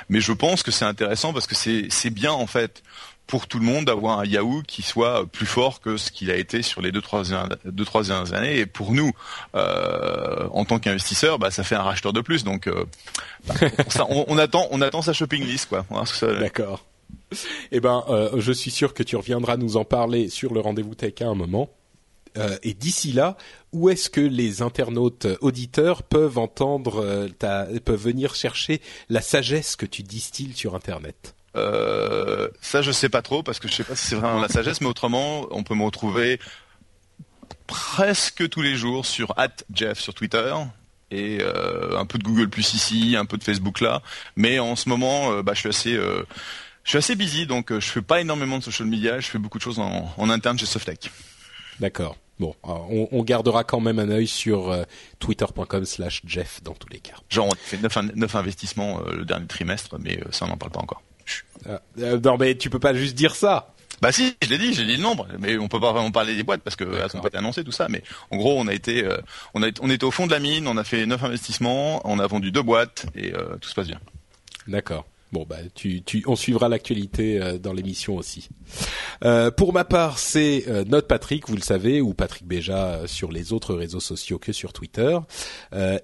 Mais 0.09 0.19
je 0.19 0.33
pense 0.33 0.63
que 0.63 0.71
c'est 0.71 0.83
intéressant 0.85 1.31
parce 1.31 1.47
que 1.47 1.55
c'est 1.55 2.09
bien 2.09 2.31
en 2.33 2.45
fait 2.45 2.83
pour 3.27 3.47
tout 3.47 3.59
le 3.59 3.65
monde 3.65 3.85
d'avoir 3.85 4.19
un 4.19 4.25
Yahoo 4.25 4.61
qui 4.67 4.81
soit 4.81 5.25
plus 5.25 5.45
fort 5.45 5.81
que 5.81 5.97
ce 5.97 6.11
qu'il 6.11 6.29
a 6.29 6.35
été 6.35 6.61
sur 6.61 6.81
les 6.81 6.91
deux 6.91 7.01
trois 7.01 7.23
deux 7.65 7.85
trois 7.85 8.03
dernières 8.03 8.33
années. 8.33 8.59
Et 8.59 8.65
pour 8.65 8.91
nous, 8.91 9.11
euh, 9.55 10.47
en 10.51 10.65
tant 10.65 10.79
qu'investisseurs, 10.79 11.39
bah, 11.39 11.49
ça 11.51 11.63
fait 11.63 11.75
un 11.75 11.81
racheteur 11.81 12.13
de 12.13 12.21
plus. 12.21 12.43
Donc, 12.43 12.67
euh, 12.67 12.85
bah, 13.47 13.55
on, 14.09 14.37
attend 14.37 14.67
on 14.71 14.81
attend 14.81 15.01
sa 15.01 15.13
shopping 15.13 15.43
list 15.43 15.69
quoi. 15.69 15.85
D'accord. 16.39 16.85
Eh 17.71 17.79
ben, 17.79 18.03
euh, 18.09 18.39
je 18.39 18.51
suis 18.51 18.71
sûr 18.71 18.93
que 18.93 19.03
tu 19.03 19.15
reviendras 19.15 19.57
nous 19.57 19.77
en 19.77 19.85
parler 19.85 20.29
sur 20.29 20.53
le 20.53 20.59
rendez-vous 20.59 20.95
tech 20.95 21.13
à 21.21 21.25
un 21.25 21.35
moment. 21.35 21.69
Et 22.63 22.73
d'ici 22.73 23.11
là, 23.11 23.37
où 23.73 23.91
est-ce 23.91 24.09
que 24.09 24.19
les 24.19 24.63
internautes 24.63 25.27
auditeurs 25.41 26.01
peuvent 26.01 26.39
entendre, 26.39 27.27
ta, 27.37 27.67
peuvent 27.85 28.01
venir 28.01 28.33
chercher 28.33 28.81
la 29.09 29.21
sagesse 29.21 29.75
que 29.75 29.85
tu 29.85 30.01
distilles 30.01 30.53
sur 30.55 30.73
Internet? 30.73 31.35
Euh, 31.55 32.49
ça, 32.61 32.81
je 32.81 32.91
sais 32.91 33.09
pas 33.09 33.21
trop 33.21 33.43
parce 33.43 33.59
que 33.59 33.67
je 33.67 33.73
sais 33.73 33.83
pas 33.83 33.95
si 33.95 34.07
c'est 34.07 34.15
vraiment 34.15 34.41
la 34.41 34.49
sagesse, 34.49 34.81
mais 34.81 34.87
autrement, 34.87 35.45
on 35.51 35.63
peut 35.63 35.75
me 35.75 35.83
retrouver 35.83 36.39
presque 37.67 38.49
tous 38.49 38.61
les 38.61 38.75
jours 38.75 39.05
sur 39.05 39.35
@jeff 39.73 39.99
sur 39.99 40.13
Twitter 40.13 40.53
et 41.11 41.37
euh, 41.41 41.97
un 41.97 42.05
peu 42.05 42.17
de 42.17 42.23
Google 42.23 42.49
Plus 42.49 42.73
ici, 42.73 43.15
un 43.17 43.25
peu 43.25 43.37
de 43.37 43.43
Facebook 43.43 43.81
là. 43.81 44.01
Mais 44.35 44.59
en 44.59 44.75
ce 44.75 44.89
moment, 44.89 45.31
euh, 45.31 45.43
bah, 45.43 45.53
je 45.53 45.59
suis 45.59 45.69
assez, 45.69 45.93
euh, 45.95 46.23
je 46.83 46.89
suis 46.89 46.97
assez 46.97 47.15
busy, 47.15 47.45
donc 47.45 47.71
je 47.71 47.85
fais 47.85 48.01
pas 48.01 48.19
énormément 48.21 48.57
de 48.57 48.63
social 48.63 48.87
media. 48.87 49.19
Je 49.19 49.27
fais 49.27 49.37
beaucoup 49.39 49.59
de 49.59 49.63
choses 49.63 49.79
en, 49.79 50.11
en 50.17 50.29
interne 50.29 50.57
chez 50.57 50.65
Softec. 50.65 51.11
D'accord. 51.79 52.17
Bon, 52.39 52.55
on, 52.63 53.07
on 53.11 53.23
gardera 53.23 53.63
quand 53.63 53.79
même 53.79 53.99
un 53.99 54.09
œil 54.09 54.25
sur 54.27 54.71
euh, 54.71 54.83
twitter.com 55.19 55.85
slash 55.85 56.21
Jeff 56.25 56.63
dans 56.63 56.73
tous 56.73 56.89
les 56.89 56.99
cas. 56.99 57.13
Genre, 57.29 57.45
on 57.47 57.51
fait 57.55 57.77
neuf, 57.77 57.95
in- 57.95 58.09
neuf 58.15 58.35
investissements 58.35 59.01
euh, 59.05 59.17
le 59.17 59.23
dernier 59.25 59.45
trimestre, 59.45 59.97
mais 59.99 60.17
euh, 60.19 60.25
ça 60.31 60.45
on 60.45 60.47
n'en 60.49 60.57
parle 60.57 60.71
pas 60.71 60.81
encore. 60.81 61.03
Ah, 61.67 61.81
euh, 61.99 62.19
non 62.19 62.37
mais 62.37 62.55
tu 62.55 62.69
peux 62.69 62.79
pas 62.79 62.93
juste 62.93 63.15
dire 63.15 63.35
ça. 63.35 63.73
Bah 64.01 64.11
si, 64.11 64.35
je 64.41 64.49
l'ai 64.49 64.57
dit, 64.57 64.73
j'ai 64.73 64.85
dit 64.85 64.97
le 64.97 65.01
nombre, 65.01 65.27
mais 65.39 65.57
on 65.57 65.69
peut 65.69 65.79
pas 65.79 65.93
vraiment 65.93 66.11
parler 66.11 66.35
des 66.35 66.43
boîtes 66.43 66.61
parce 66.61 66.75
que 66.75 66.83
elles 66.83 67.07
n'ont 67.13 67.21
pas 67.21 67.29
été 67.29 67.37
annoncées 67.37 67.63
tout 67.63 67.71
ça. 67.71 67.87
Mais 67.89 68.03
en 68.31 68.37
gros, 68.37 68.59
on 68.59 68.67
a 68.67 68.73
été, 68.73 69.05
euh, 69.05 69.17
on 69.53 69.63
a, 69.63 69.67
on 69.79 69.89
était 69.89 70.03
au 70.03 70.11
fond 70.11 70.25
de 70.27 70.31
la 70.31 70.39
mine, 70.39 70.67
on 70.67 70.75
a 70.75 70.83
fait 70.83 71.05
neuf 71.05 71.23
investissements, 71.23 72.01
on 72.03 72.19
a 72.19 72.27
vendu 72.27 72.51
deux 72.51 72.63
boîtes 72.63 73.05
et 73.15 73.33
euh, 73.33 73.55
tout 73.61 73.69
se 73.69 73.75
passe 73.75 73.87
bien. 73.87 74.01
D'accord. 74.67 75.05
Bon 75.33 75.47
bah 75.49 75.57
tu, 75.73 76.03
tu 76.03 76.23
on 76.27 76.35
suivra 76.35 76.69
l'actualité 76.69 77.41
euh, 77.41 77.57
dans 77.57 77.73
l'émission 77.73 78.17
aussi. 78.17 78.49
Euh, 79.25 79.49
pour 79.49 79.73
ma 79.73 79.83
part, 79.83 80.19
c'est 80.19 80.65
euh, 80.67 80.83
notre 80.87 81.07
Patrick, 81.07 81.49
vous 81.49 81.55
le 81.55 81.63
savez, 81.63 82.01
ou 82.01 82.13
Patrick 82.13 82.45
Béja 82.45 83.07
sur 83.07 83.31
les 83.31 83.51
autres 83.51 83.73
réseaux 83.73 83.99
sociaux 83.99 84.37
que 84.37 84.53
sur 84.53 84.73
Twitter. 84.73 85.17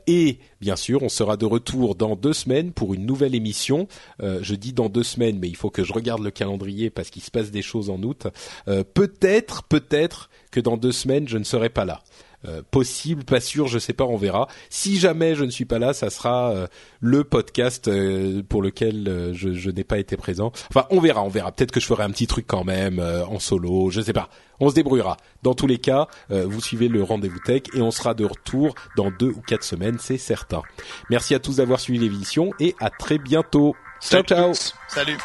et 0.08 0.40
bien 0.62 0.76
sûr, 0.76 1.04
on 1.04 1.10
sera 1.10 1.38
de 1.38 1.46
retour 1.46 1.94
dans 1.94 2.16
deux 2.16 2.34
semaines 2.34 2.72
pour 2.72 2.96
une 2.96 3.06
nouvelle 3.06 3.36
émission. 3.36 3.88
je 4.20 4.56
dis 4.56 4.74
dans 4.74 4.90
deux 4.90 5.04
semaines, 5.04 5.38
mais 5.38 5.48
il 5.48 5.56
faut 5.56 5.70
que 5.70 5.84
je 5.84 5.94
regarde 5.94 6.24
le 6.24 6.32
calendrier 6.32 6.90
parce 6.90 7.12
qu'il 7.12 7.22
se 7.22 7.30
passe 7.30 7.52
des 7.52 7.62
choses 7.62 7.92
en 7.92 8.02
août. 8.02 8.28
peut-être, 8.66 9.64
peut-être 9.64 10.30
que 10.52 10.60
dans 10.60 10.78
deux 10.78 10.92
semaines, 10.92 11.28
je 11.28 11.38
ne 11.38 11.44
serai 11.44 11.70
pas 11.70 11.86
là. 11.86 12.02
Euh, 12.46 12.62
possible, 12.72 13.26
pas 13.26 13.42
sûr, 13.42 13.68
je 13.68 13.80
sais 13.80 13.92
pas, 13.92 14.06
on 14.06 14.16
verra. 14.16 14.48
Si 14.70 14.98
jamais 14.98 15.36
je 15.36 15.44
ne 15.44 15.50
suis 15.50 15.66
pas 15.66 15.78
là, 15.78 15.94
ça 15.94 16.10
sera 16.10 16.52
euh, 16.52 16.68
le 17.02 17.26
podcast 17.26 17.90
euh, 17.90 18.42
pour 18.48 18.62
lequel 18.62 19.34
je, 19.34 19.52
je 19.52 19.70
n'ai 19.70 19.84
pas 19.84 19.98
été 20.00 20.16
présent. 20.16 20.54
Enfin, 20.70 20.86
on 20.90 21.02
verra, 21.02 21.22
on 21.24 21.28
verra. 21.28 21.52
Peut-être 21.52 21.72
que 21.72 21.82
je 21.82 21.86
ferai 21.86 22.04
un 22.04 22.12
petit 22.12 22.28
truc 22.28 22.46
quand 22.48 22.64
même 22.64 23.00
en 23.00 23.40
solo, 23.40 23.90
je 23.90 24.02
sais 24.02 24.14
pas. 24.14 24.30
On 24.62 24.70
se 24.70 24.76
débrouillera. 24.76 25.18
Dans 25.44 25.54
tous 25.54 25.68
les 25.68 25.78
cas, 25.78 26.08
vous 26.30 26.62
suivez 26.62 26.88
le 26.88 27.04
rendez-vous 27.04 27.40
tech 27.40 27.64
et 27.74 27.82
on 27.82 27.92
sera 27.92 28.14
de 28.14 28.26
retour 28.26 28.76
dans 28.96 29.12
deux 29.12 29.30
ou 29.30 29.42
quatre 29.42 29.64
semaines, 29.64 29.98
c'est 30.00 30.18
certain. 30.18 30.62
Merci 31.10 31.36
à 31.36 31.40
tous 31.40 31.58
d'avoir 31.58 31.80
suivi 31.80 32.00
l'émission 32.00 32.52
et 32.60 32.76
à 32.80 32.90
très 32.90 33.18
bientôt. 33.18 33.76
Ciao, 34.02 34.24
ciao. 34.24 34.54
Salut. 34.88 35.18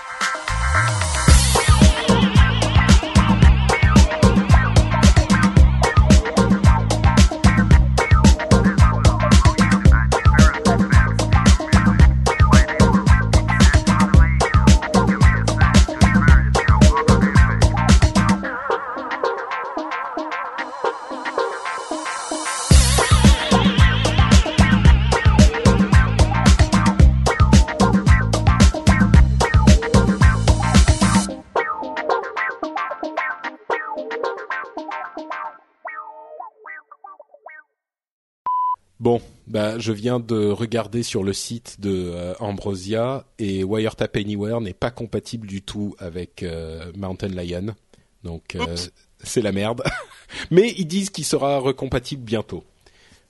Je 39.84 39.92
viens 39.92 40.18
de 40.18 40.50
regarder 40.50 41.02
sur 41.02 41.22
le 41.22 41.34
site 41.34 41.78
de 41.78 42.10
euh, 42.14 42.34
Ambrosia 42.40 43.26
et 43.38 43.64
Wiretap 43.64 44.16
Anywhere 44.16 44.62
n'est 44.62 44.72
pas 44.72 44.90
compatible 44.90 45.46
du 45.46 45.60
tout 45.60 45.94
avec 45.98 46.42
euh, 46.42 46.90
Mountain 46.96 47.28
Lion. 47.28 47.74
Donc 48.22 48.54
euh, 48.54 48.76
c'est 49.22 49.42
la 49.42 49.52
merde. 49.52 49.82
Mais 50.50 50.74
ils 50.78 50.86
disent 50.86 51.10
qu'il 51.10 51.26
sera 51.26 51.58
recompatible 51.58 52.22
bientôt. 52.22 52.64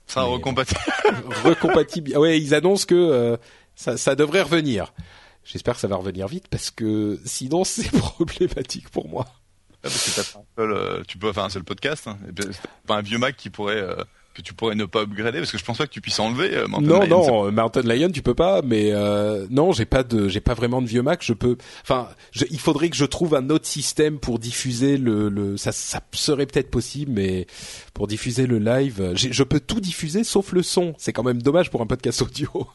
Ça 0.07 0.23
recompatible. 0.23 0.79
recompatible. 1.43 2.13
Ah 2.15 2.21
ouais, 2.21 2.39
ils 2.39 2.53
annoncent 2.53 2.85
que 2.85 3.37
ça, 3.75 3.97
ça 3.97 4.15
devrait 4.15 4.43
revenir. 4.43 4.93
J'espère 5.43 5.73
que 5.73 5.81
ça 5.81 5.89
va 5.89 5.97
revenir 5.97 6.29
vite 6.29 6.47
parce 6.47 6.71
que 6.71 7.19
sinon 7.25 7.63
c'est 7.65 7.91
problématique 7.91 8.89
pour 8.89 9.09
moi. 9.09 9.25
Ah, 9.83 9.89
tu 11.05 11.17
peux, 11.17 11.29
enfin 11.29 11.49
c'est 11.49 11.59
le 11.59 11.65
podcast. 11.65 12.07
Hein. 12.07 12.17
pas 12.87 12.95
un 12.95 13.01
vieux 13.01 13.17
Mac 13.17 13.35
qui 13.35 13.49
pourrait 13.49 13.83
tu 14.41 14.53
pourrais 14.53 14.75
ne 14.75 14.85
pas 14.85 15.01
upgrader 15.01 15.39
parce 15.39 15.51
que 15.51 15.57
je 15.57 15.63
pense 15.63 15.77
pas 15.77 15.87
que 15.87 15.91
tu 15.91 16.01
puisses 16.01 16.19
enlever 16.19 16.55
euh, 16.55 16.67
Mountain 16.67 16.87
non, 16.87 16.99
Lion. 17.01 17.07
Non, 17.07 17.45
non, 17.45 17.51
Mountain 17.51 17.81
Lion 17.81 18.09
tu 18.09 18.21
peux 18.21 18.33
pas, 18.33 18.61
mais 18.61 18.91
euh, 18.91 19.47
non, 19.49 19.71
j'ai 19.71 19.85
pas 19.85 20.03
de, 20.03 20.27
j'ai 20.27 20.41
pas 20.41 20.53
vraiment 20.53 20.81
de 20.81 20.87
vieux 20.87 21.01
Mac. 21.01 21.23
Je 21.23 21.33
peux, 21.33 21.57
enfin, 21.83 22.09
il 22.49 22.59
faudrait 22.59 22.89
que 22.89 22.95
je 22.97 23.05
trouve 23.05 23.35
un 23.35 23.49
autre 23.49 23.67
système 23.67 24.19
pour 24.19 24.39
diffuser 24.39 24.97
le, 24.97 25.29
le 25.29 25.57
ça, 25.57 25.71
ça 25.71 26.01
serait 26.13 26.45
peut-être 26.45 26.71
possible, 26.71 27.11
mais 27.13 27.47
pour 27.93 28.07
diffuser 28.07 28.47
le 28.47 28.59
live, 28.59 29.13
je 29.15 29.43
peux 29.43 29.59
tout 29.59 29.79
diffuser 29.79 30.23
sauf 30.23 30.51
le 30.51 30.63
son. 30.63 30.93
C'est 30.97 31.13
quand 31.13 31.23
même 31.23 31.41
dommage 31.41 31.69
pour 31.71 31.81
un 31.81 31.87
podcast 31.87 32.21
audio. 32.21 32.67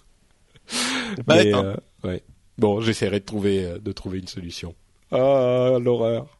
mais, 1.29 1.53
hein. 1.53 1.65
euh, 1.65 2.09
ouais. 2.09 2.23
Bon, 2.59 2.81
j'essaierai 2.81 3.21
de 3.21 3.25
trouver, 3.25 3.65
euh, 3.65 3.79
de 3.79 3.93
trouver 3.93 4.19
une 4.19 4.29
solution. 4.29 4.75
Ah, 5.11 5.79
l'horreur. 5.81 6.40